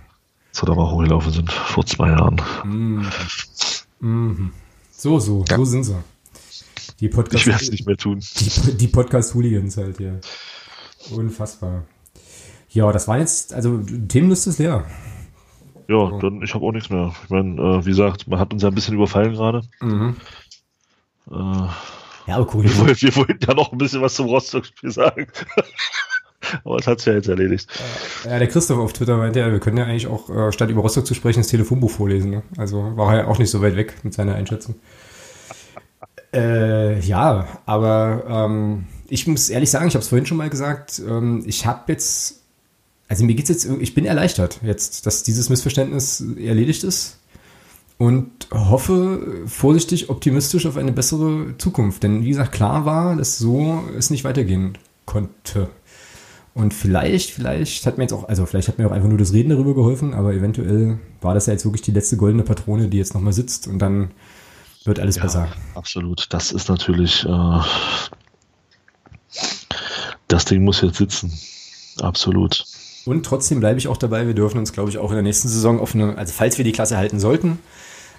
Das 0.51 0.63
hat 0.63 0.69
aber 0.69 0.89
hochgelaufen 0.89 1.31
sind, 1.31 1.51
vor 1.51 1.85
zwei 1.85 2.09
Jahren. 2.09 2.41
Mm. 2.63 3.05
Mm. 3.99 4.51
So, 4.89 5.19
so, 5.19 5.45
ja. 5.47 5.57
so 5.57 5.65
sind 5.65 5.83
sie. 5.83 5.95
Die 7.01 7.09
Podcast 7.09 7.35
ich 7.35 7.47
werde 7.47 7.63
es 7.63 7.71
nicht 7.71 7.85
mehr 7.85 7.97
tun. 7.97 8.19
Die, 8.19 8.77
die 8.77 8.87
Podcast-Hooligans 8.87 9.77
halt 9.77 9.97
hier. 9.97 10.19
Unfassbar. 11.11 11.85
Ja, 12.69 12.91
das 12.91 13.07
war 13.07 13.19
jetzt, 13.19 13.53
also 13.53 13.77
Themenliste 13.77 14.49
ist 14.49 14.57
leer. 14.57 14.85
Ja, 15.89 16.19
dann 16.19 16.43
ich 16.43 16.53
habe 16.53 16.63
auch 16.63 16.71
nichts 16.71 16.91
mehr. 16.91 17.15
Ich 17.23 17.29
meine, 17.31 17.59
äh, 17.59 17.85
wie 17.85 17.89
gesagt, 17.89 18.27
man 18.27 18.39
hat 18.39 18.53
uns 18.53 18.61
ja 18.61 18.69
ein 18.69 18.75
bisschen 18.75 18.93
überfallen 18.93 19.33
gerade. 19.33 19.63
Mhm. 19.81 20.17
Äh, 21.31 21.33
ja, 21.35 22.35
aber 22.35 22.53
cool. 22.53 22.63
Wir, 22.63 22.77
wollten, 22.77 23.01
wir 23.01 23.15
wollten 23.15 23.39
ja 23.47 23.55
noch 23.55 23.71
ein 23.71 23.77
bisschen 23.79 23.99
was 24.01 24.13
zum 24.13 24.27
Rostock-Spiel 24.27 24.91
sagen. 24.91 25.25
aber 26.63 26.77
das 26.77 26.85
hat 26.85 26.99
sich 26.99 27.07
ja 27.07 27.13
jetzt 27.13 27.27
erledigt. 27.27 27.67
Ja, 28.23 28.37
der 28.37 28.47
Christoph 28.47 28.77
auf 28.77 28.93
Twitter 28.93 29.17
meinte 29.17 29.39
ja, 29.39 29.51
wir 29.51 29.59
können 29.59 29.77
ja 29.77 29.85
eigentlich 29.85 30.05
auch, 30.05 30.29
äh, 30.29 30.51
statt 30.51 30.69
über 30.69 30.83
Rostock 30.83 31.07
zu 31.07 31.15
sprechen, 31.15 31.39
das 31.39 31.47
Telefonbuch 31.47 31.89
vorlesen. 31.89 32.29
Ne? 32.29 32.43
Also 32.57 32.95
war 32.95 33.13
er 33.13 33.23
ja 33.23 33.27
auch 33.27 33.39
nicht 33.39 33.49
so 33.49 33.63
weit 33.63 33.75
weg 33.75 33.95
mit 34.03 34.13
seiner 34.13 34.35
Einschätzung. 34.35 34.75
Äh, 36.31 36.99
ja, 36.99 37.47
aber 37.65 38.23
ähm, 38.29 38.85
ich 39.07 39.25
muss 39.25 39.49
ehrlich 39.49 39.71
sagen, 39.71 39.87
ich 39.87 39.95
habe 39.95 40.03
es 40.03 40.09
vorhin 40.09 40.27
schon 40.27 40.37
mal 40.37 40.51
gesagt, 40.51 41.01
ähm, 41.03 41.41
ich 41.47 41.65
habe 41.65 41.91
jetzt 41.91 42.38
also 43.09 43.25
mir 43.25 43.33
geht's 43.33 43.49
jetzt, 43.49 43.65
ich 43.65 43.95
bin 43.95 44.05
erleichtert 44.05 44.59
jetzt, 44.63 45.05
dass 45.05 45.23
dieses 45.23 45.49
Missverständnis 45.49 46.23
erledigt 46.37 46.83
ist 46.83 47.17
und 47.97 48.47
hoffe 48.51 49.43
vorsichtig 49.47 50.09
optimistisch 50.09 50.67
auf 50.67 50.77
eine 50.77 50.91
bessere 50.91 51.57
Zukunft. 51.57 52.03
Denn 52.03 52.23
wie 52.23 52.29
gesagt, 52.29 52.51
klar 52.51 52.85
war, 52.85 53.15
dass 53.15 53.39
so 53.39 53.83
es 53.97 54.11
nicht 54.11 54.23
weitergehen 54.23 54.77
konnte. 55.05 55.69
Und 56.53 56.73
vielleicht, 56.73 57.31
vielleicht 57.31 57.85
hat 57.85 57.97
mir 57.97 58.03
jetzt 58.03 58.13
auch, 58.13 58.29
also 58.29 58.45
vielleicht 58.45 58.67
hat 58.67 58.77
mir 58.77 58.87
auch 58.87 58.91
einfach 58.91 59.09
nur 59.09 59.17
das 59.17 59.33
Reden 59.33 59.49
darüber 59.49 59.73
geholfen, 59.73 60.13
aber 60.13 60.33
eventuell 60.33 60.99
war 61.19 61.33
das 61.33 61.47
ja 61.47 61.53
jetzt 61.53 61.65
wirklich 61.65 61.81
die 61.81 61.91
letzte 61.91 62.15
goldene 62.15 62.43
Patrone, 62.43 62.89
die 62.89 62.97
jetzt 62.97 63.15
nochmal 63.15 63.33
sitzt 63.33 63.67
und 63.67 63.79
dann 63.79 64.11
wird 64.85 64.99
alles 64.99 65.15
ja, 65.15 65.23
besser. 65.23 65.49
Absolut. 65.73 66.27
Das 66.29 66.51
ist 66.51 66.69
natürlich, 66.69 67.25
äh, 67.25 67.59
das 70.27 70.45
Ding 70.45 70.63
muss 70.63 70.81
jetzt 70.81 70.97
sitzen. 70.97 71.33
Absolut. 72.01 72.65
Und 73.09 73.25
trotzdem 73.25 73.59
bleibe 73.59 73.79
ich 73.79 73.87
auch 73.87 73.97
dabei, 73.97 74.27
wir 74.27 74.35
dürfen 74.35 74.59
uns, 74.59 74.71
glaube 74.71 74.91
ich, 74.91 74.99
auch 74.99 75.09
in 75.09 75.15
der 75.15 75.23
nächsten 75.23 75.47
Saison 75.47 75.79
auf 75.79 75.95
eine, 75.95 76.15
also 76.15 76.31
falls 76.31 76.59
wir 76.59 76.63
die 76.63 76.71
Klasse 76.71 76.95
halten 76.95 77.19
sollten, 77.19 77.57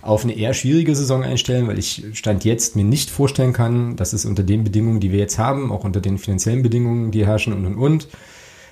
auf 0.02 0.24
eine 0.24 0.36
eher 0.36 0.52
schwierige 0.52 0.96
Saison 0.96 1.22
einstellen, 1.22 1.68
weil 1.68 1.78
ich 1.78 2.06
Stand 2.14 2.44
jetzt 2.44 2.74
mir 2.74 2.82
nicht 2.82 3.08
vorstellen 3.08 3.52
kann, 3.52 3.94
dass 3.94 4.12
es 4.12 4.24
unter 4.24 4.42
den 4.42 4.64
Bedingungen, 4.64 4.98
die 4.98 5.12
wir 5.12 5.20
jetzt 5.20 5.38
haben, 5.38 5.70
auch 5.70 5.84
unter 5.84 6.00
den 6.00 6.18
finanziellen 6.18 6.64
Bedingungen, 6.64 7.12
die 7.12 7.24
herrschen 7.24 7.52
und 7.52 7.66
und 7.66 7.76
und, 7.76 8.08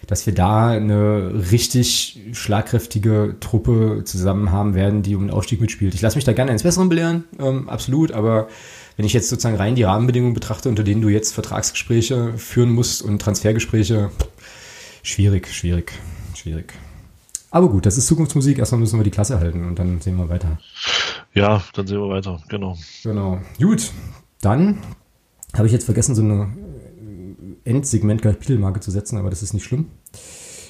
dass 0.08 0.26
wir 0.26 0.34
da 0.34 0.70
eine 0.70 1.50
richtig 1.52 2.20
schlagkräftige 2.32 3.36
Truppe 3.38 4.02
zusammen 4.04 4.50
haben 4.50 4.74
werden, 4.74 5.02
die 5.04 5.14
um 5.14 5.22
den 5.22 5.30
Aufstieg 5.30 5.60
mitspielt. 5.60 5.94
Ich 5.94 6.02
lasse 6.02 6.16
mich 6.16 6.24
da 6.24 6.32
gerne 6.32 6.50
eines 6.50 6.64
Besseren 6.64 6.88
belehren, 6.88 7.26
ähm, 7.38 7.68
absolut, 7.68 8.10
aber 8.10 8.48
wenn 8.96 9.06
ich 9.06 9.12
jetzt 9.12 9.28
sozusagen 9.28 9.54
rein 9.56 9.76
die 9.76 9.84
Rahmenbedingungen 9.84 10.34
betrachte, 10.34 10.68
unter 10.68 10.82
denen 10.82 11.00
du 11.00 11.10
jetzt 11.10 11.32
Vertragsgespräche 11.32 12.32
führen 12.38 12.70
musst 12.70 13.02
und 13.02 13.22
Transfergespräche, 13.22 14.10
Schwierig, 15.08 15.48
schwierig, 15.50 15.90
schwierig. 16.34 16.74
Aber 17.50 17.70
gut, 17.70 17.86
das 17.86 17.96
ist 17.96 18.08
Zukunftsmusik. 18.08 18.58
Erstmal 18.58 18.78
müssen 18.78 18.98
wir 18.98 19.04
die 19.04 19.10
Klasse 19.10 19.40
halten 19.40 19.64
und 19.64 19.78
dann 19.78 20.02
sehen 20.02 20.18
wir 20.18 20.28
weiter. 20.28 20.58
Ja, 21.32 21.62
dann 21.72 21.86
sehen 21.86 21.98
wir 21.98 22.10
weiter, 22.10 22.42
genau. 22.50 22.76
Genau. 23.02 23.38
Gut, 23.58 23.90
dann 24.42 24.76
habe 25.54 25.66
ich 25.66 25.72
jetzt 25.72 25.86
vergessen, 25.86 26.14
so 26.14 26.20
eine 26.20 26.50
Endsegment 27.64 28.20
Kapitelmarke 28.20 28.80
zu 28.80 28.90
setzen, 28.90 29.16
aber 29.16 29.30
das 29.30 29.42
ist 29.42 29.54
nicht 29.54 29.64
schlimm. 29.64 29.86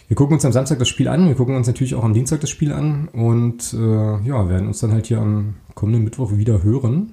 Wir 0.07 0.15
gucken 0.15 0.35
uns 0.35 0.45
am 0.45 0.53
Samstag 0.53 0.79
das 0.79 0.89
Spiel 0.89 1.09
an, 1.09 1.27
wir 1.27 1.35
gucken 1.35 1.57
uns 1.57 1.67
natürlich 1.67 1.97
auch 1.97 2.05
am 2.05 2.15
Dienstag 2.15 2.41
das 2.41 2.51
Spiel 2.51 2.73
an 2.73 3.09
und 3.09 3.75
äh, 3.75 4.21
ja, 4.25 4.49
werden 4.49 4.69
uns 4.69 4.79
dann 4.79 4.93
halt 4.93 5.09
hier 5.09 5.19
am 5.19 5.57
kommenden 5.75 6.05
Mittwoch 6.05 6.31
wieder 6.37 6.63
hören 6.63 7.13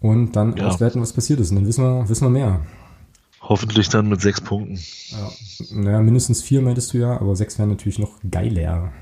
und 0.00 0.34
dann 0.34 0.56
ja. 0.56 0.66
auswerten, 0.66 1.00
was 1.00 1.12
passiert 1.12 1.38
ist. 1.38 1.50
Und 1.50 1.58
dann 1.58 1.66
wissen 1.68 1.84
wir, 1.84 2.08
wissen 2.08 2.24
wir 2.24 2.30
mehr. 2.30 2.60
Hoffentlich 3.42 3.88
dann 3.88 4.08
mit 4.08 4.20
sechs 4.20 4.40
Punkten. 4.40 4.78
Ja, 5.08 5.30
naja, 5.72 6.00
mindestens 6.00 6.42
vier 6.42 6.62
meintest 6.62 6.94
du 6.94 6.98
ja, 6.98 7.20
aber 7.20 7.34
sechs 7.34 7.58
wären 7.58 7.70
natürlich 7.70 7.98
noch 7.98 8.12
geiler. 8.30 8.92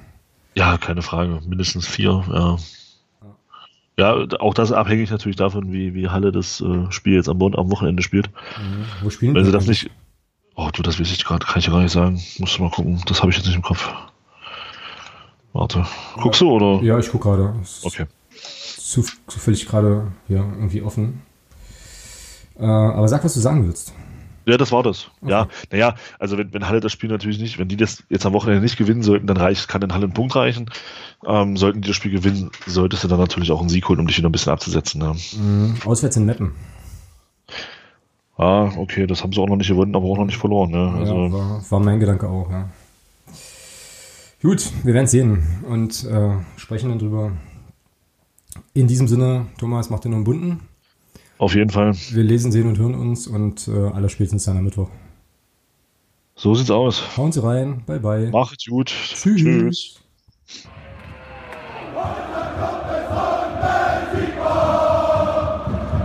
Ja, 0.55 0.79
keine 0.79 1.03
Frage. 1.03 1.41
Mindestens 1.47 1.87
vier, 1.87 2.25
ja. 2.33 2.57
Ja, 3.99 4.17
auch 4.41 4.55
das 4.55 4.73
abhängig 4.73 5.11
natürlich 5.11 5.37
davon, 5.37 5.73
wie, 5.73 5.93
wie 5.93 6.09
Halle 6.09 6.33
das 6.33 6.62
äh, 6.62 6.91
Spiel 6.91 7.15
jetzt 7.15 7.29
am, 7.29 7.43
am 7.43 7.71
Wochenende 7.71 8.03
spielt. 8.03 8.31
Mhm. 8.31 8.85
Wo 9.03 9.11
spielen 9.11 9.35
Wenn 9.35 9.45
sie 9.45 9.53
das 9.53 9.67
nicht. 9.67 9.91
Oh, 10.57 10.71
du, 10.73 10.83
das 10.83 10.99
weiß 10.99 11.12
ich 11.12 11.23
gerade, 11.23 11.45
kann 11.45 11.59
ich 11.59 11.67
ja 11.67 11.73
gar 11.73 11.83
nicht 11.83 11.93
sagen. 11.93 12.21
Musst 12.39 12.57
du 12.57 12.62
mal 12.62 12.71
gucken. 12.71 13.03
Das 13.07 13.21
habe 13.21 13.31
ich 13.31 13.37
jetzt 13.37 13.47
nicht 13.47 13.57
im 13.57 13.62
Kopf. 13.62 13.93
Warte. 15.53 15.87
Guckst 16.17 16.41
ja. 16.41 16.47
du 16.47 16.53
oder? 16.53 16.83
Ja, 16.83 16.99
ich 16.99 17.11
gucke 17.11 17.29
gerade. 17.29 17.55
Okay. 17.83 18.07
Zufällig 18.39 19.67
gerade 19.67 20.12
ja, 20.29 20.39
irgendwie 20.39 20.81
offen. 20.81 21.23
Äh, 22.59 22.65
aber 22.65 23.07
sag, 23.07 23.23
was 23.23 23.35
du 23.35 23.41
sagen 23.41 23.67
willst. 23.67 23.93
Ja, 24.51 24.59
das 24.59 24.72
war 24.72 24.82
das. 24.82 25.10
Okay. 25.20 25.31
Ja, 25.31 25.48
naja, 25.70 25.94
also 26.18 26.36
wenn, 26.39 26.52
wenn 26.52 26.66
Halle 26.66 26.81
das 26.81 26.93
Spiel 26.93 27.09
natürlich 27.09 27.39
nicht, 27.39 27.59
wenn 27.59 27.68
die 27.68 27.77
das 27.77 28.02
jetzt 28.09 28.27
am 28.27 28.32
Wochenende 28.32 28.60
nicht 28.60 28.77
gewinnen 28.77 29.02
sollten, 29.02 29.27
dann 29.27 29.36
reicht, 29.36 29.68
kann 29.68 29.82
in 29.82 29.94
Halle 29.94 30.06
ein 30.06 30.12
Punkt 30.12 30.35
reichen. 30.35 30.70
Ähm, 31.24 31.56
sollten 31.56 31.82
die 31.82 31.89
das 31.89 31.97
Spiel 31.97 32.10
gewinnen, 32.10 32.51
solltest 32.66 33.05
du 33.05 33.09
dann 33.09 33.20
natürlich 33.20 33.52
auch 33.52 33.60
einen 33.60 33.68
Sieg 33.68 33.89
holen, 33.89 34.01
um 34.01 34.06
dich 34.06 34.18
wieder 34.18 34.28
ein 34.28 34.32
bisschen 34.32 34.52
abzusetzen. 34.52 35.01
Ja. 35.02 35.14
Mhm. 35.39 35.74
Auswärts 35.85 36.16
in 36.16 36.27
Meppen. 36.27 36.52
Ah, 38.36 38.72
okay, 38.77 39.06
das 39.06 39.22
haben 39.22 39.32
sie 39.32 39.40
auch 39.40 39.48
noch 39.48 39.56
nicht 39.56 39.68
gewonnen, 39.68 39.94
aber 39.94 40.06
auch 40.06 40.16
noch 40.16 40.24
nicht 40.24 40.39
verloren. 40.39 40.70
Ne? 40.70 40.94
Also, 40.98 41.14
ja, 41.14 41.32
war, 41.32 41.70
war 41.70 41.81
mein 41.81 42.01
Gedanke 42.01 42.27
auch, 42.27 42.51
ja. 42.51 42.70
Gut, 44.43 44.70
wir 44.82 44.94
werden 44.94 45.06
sehen 45.06 45.43
und 45.68 46.05
äh, 46.05 46.36
sprechen 46.56 46.89
dann 46.89 46.98
drüber. 46.98 47.32
In 48.72 48.86
diesem 48.86 49.06
Sinne, 49.06 49.47
Thomas, 49.59 49.90
macht 49.90 50.05
dir 50.05 50.09
noch 50.09 50.16
einen 50.16 50.24
bunten. 50.24 50.60
Auf 51.41 51.55
jeden 51.55 51.71
Fall. 51.71 51.95
Wir 51.95 52.23
lesen, 52.23 52.53
sehen 52.53 52.67
und 52.69 52.77
hören 52.77 52.95
uns 52.95 53.27
und 53.27 53.67
äh, 53.67 53.71
aller 53.71 54.11
spätestens 54.11 54.45
dann 54.45 54.59
am 54.59 54.65
Mittwoch. 54.65 54.91
So 56.37 56.55
sieht's 56.55 56.71
aus. 56.71 57.17
Hauen 57.17 57.33
Sie 57.33 57.43
rein. 57.43 57.83
Bye, 57.87 57.99
bye. 57.99 58.29
Macht's 58.31 58.67
gut. 58.67 58.89
Tschüss. 58.89 59.41
Tschüss. 59.41 60.01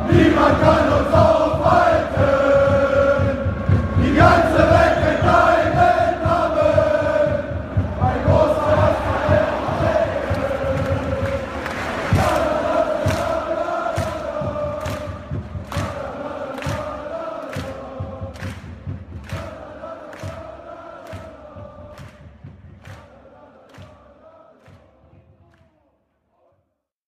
Niemand 0.09 0.61
kann 0.61 0.93
uns 0.93 1.34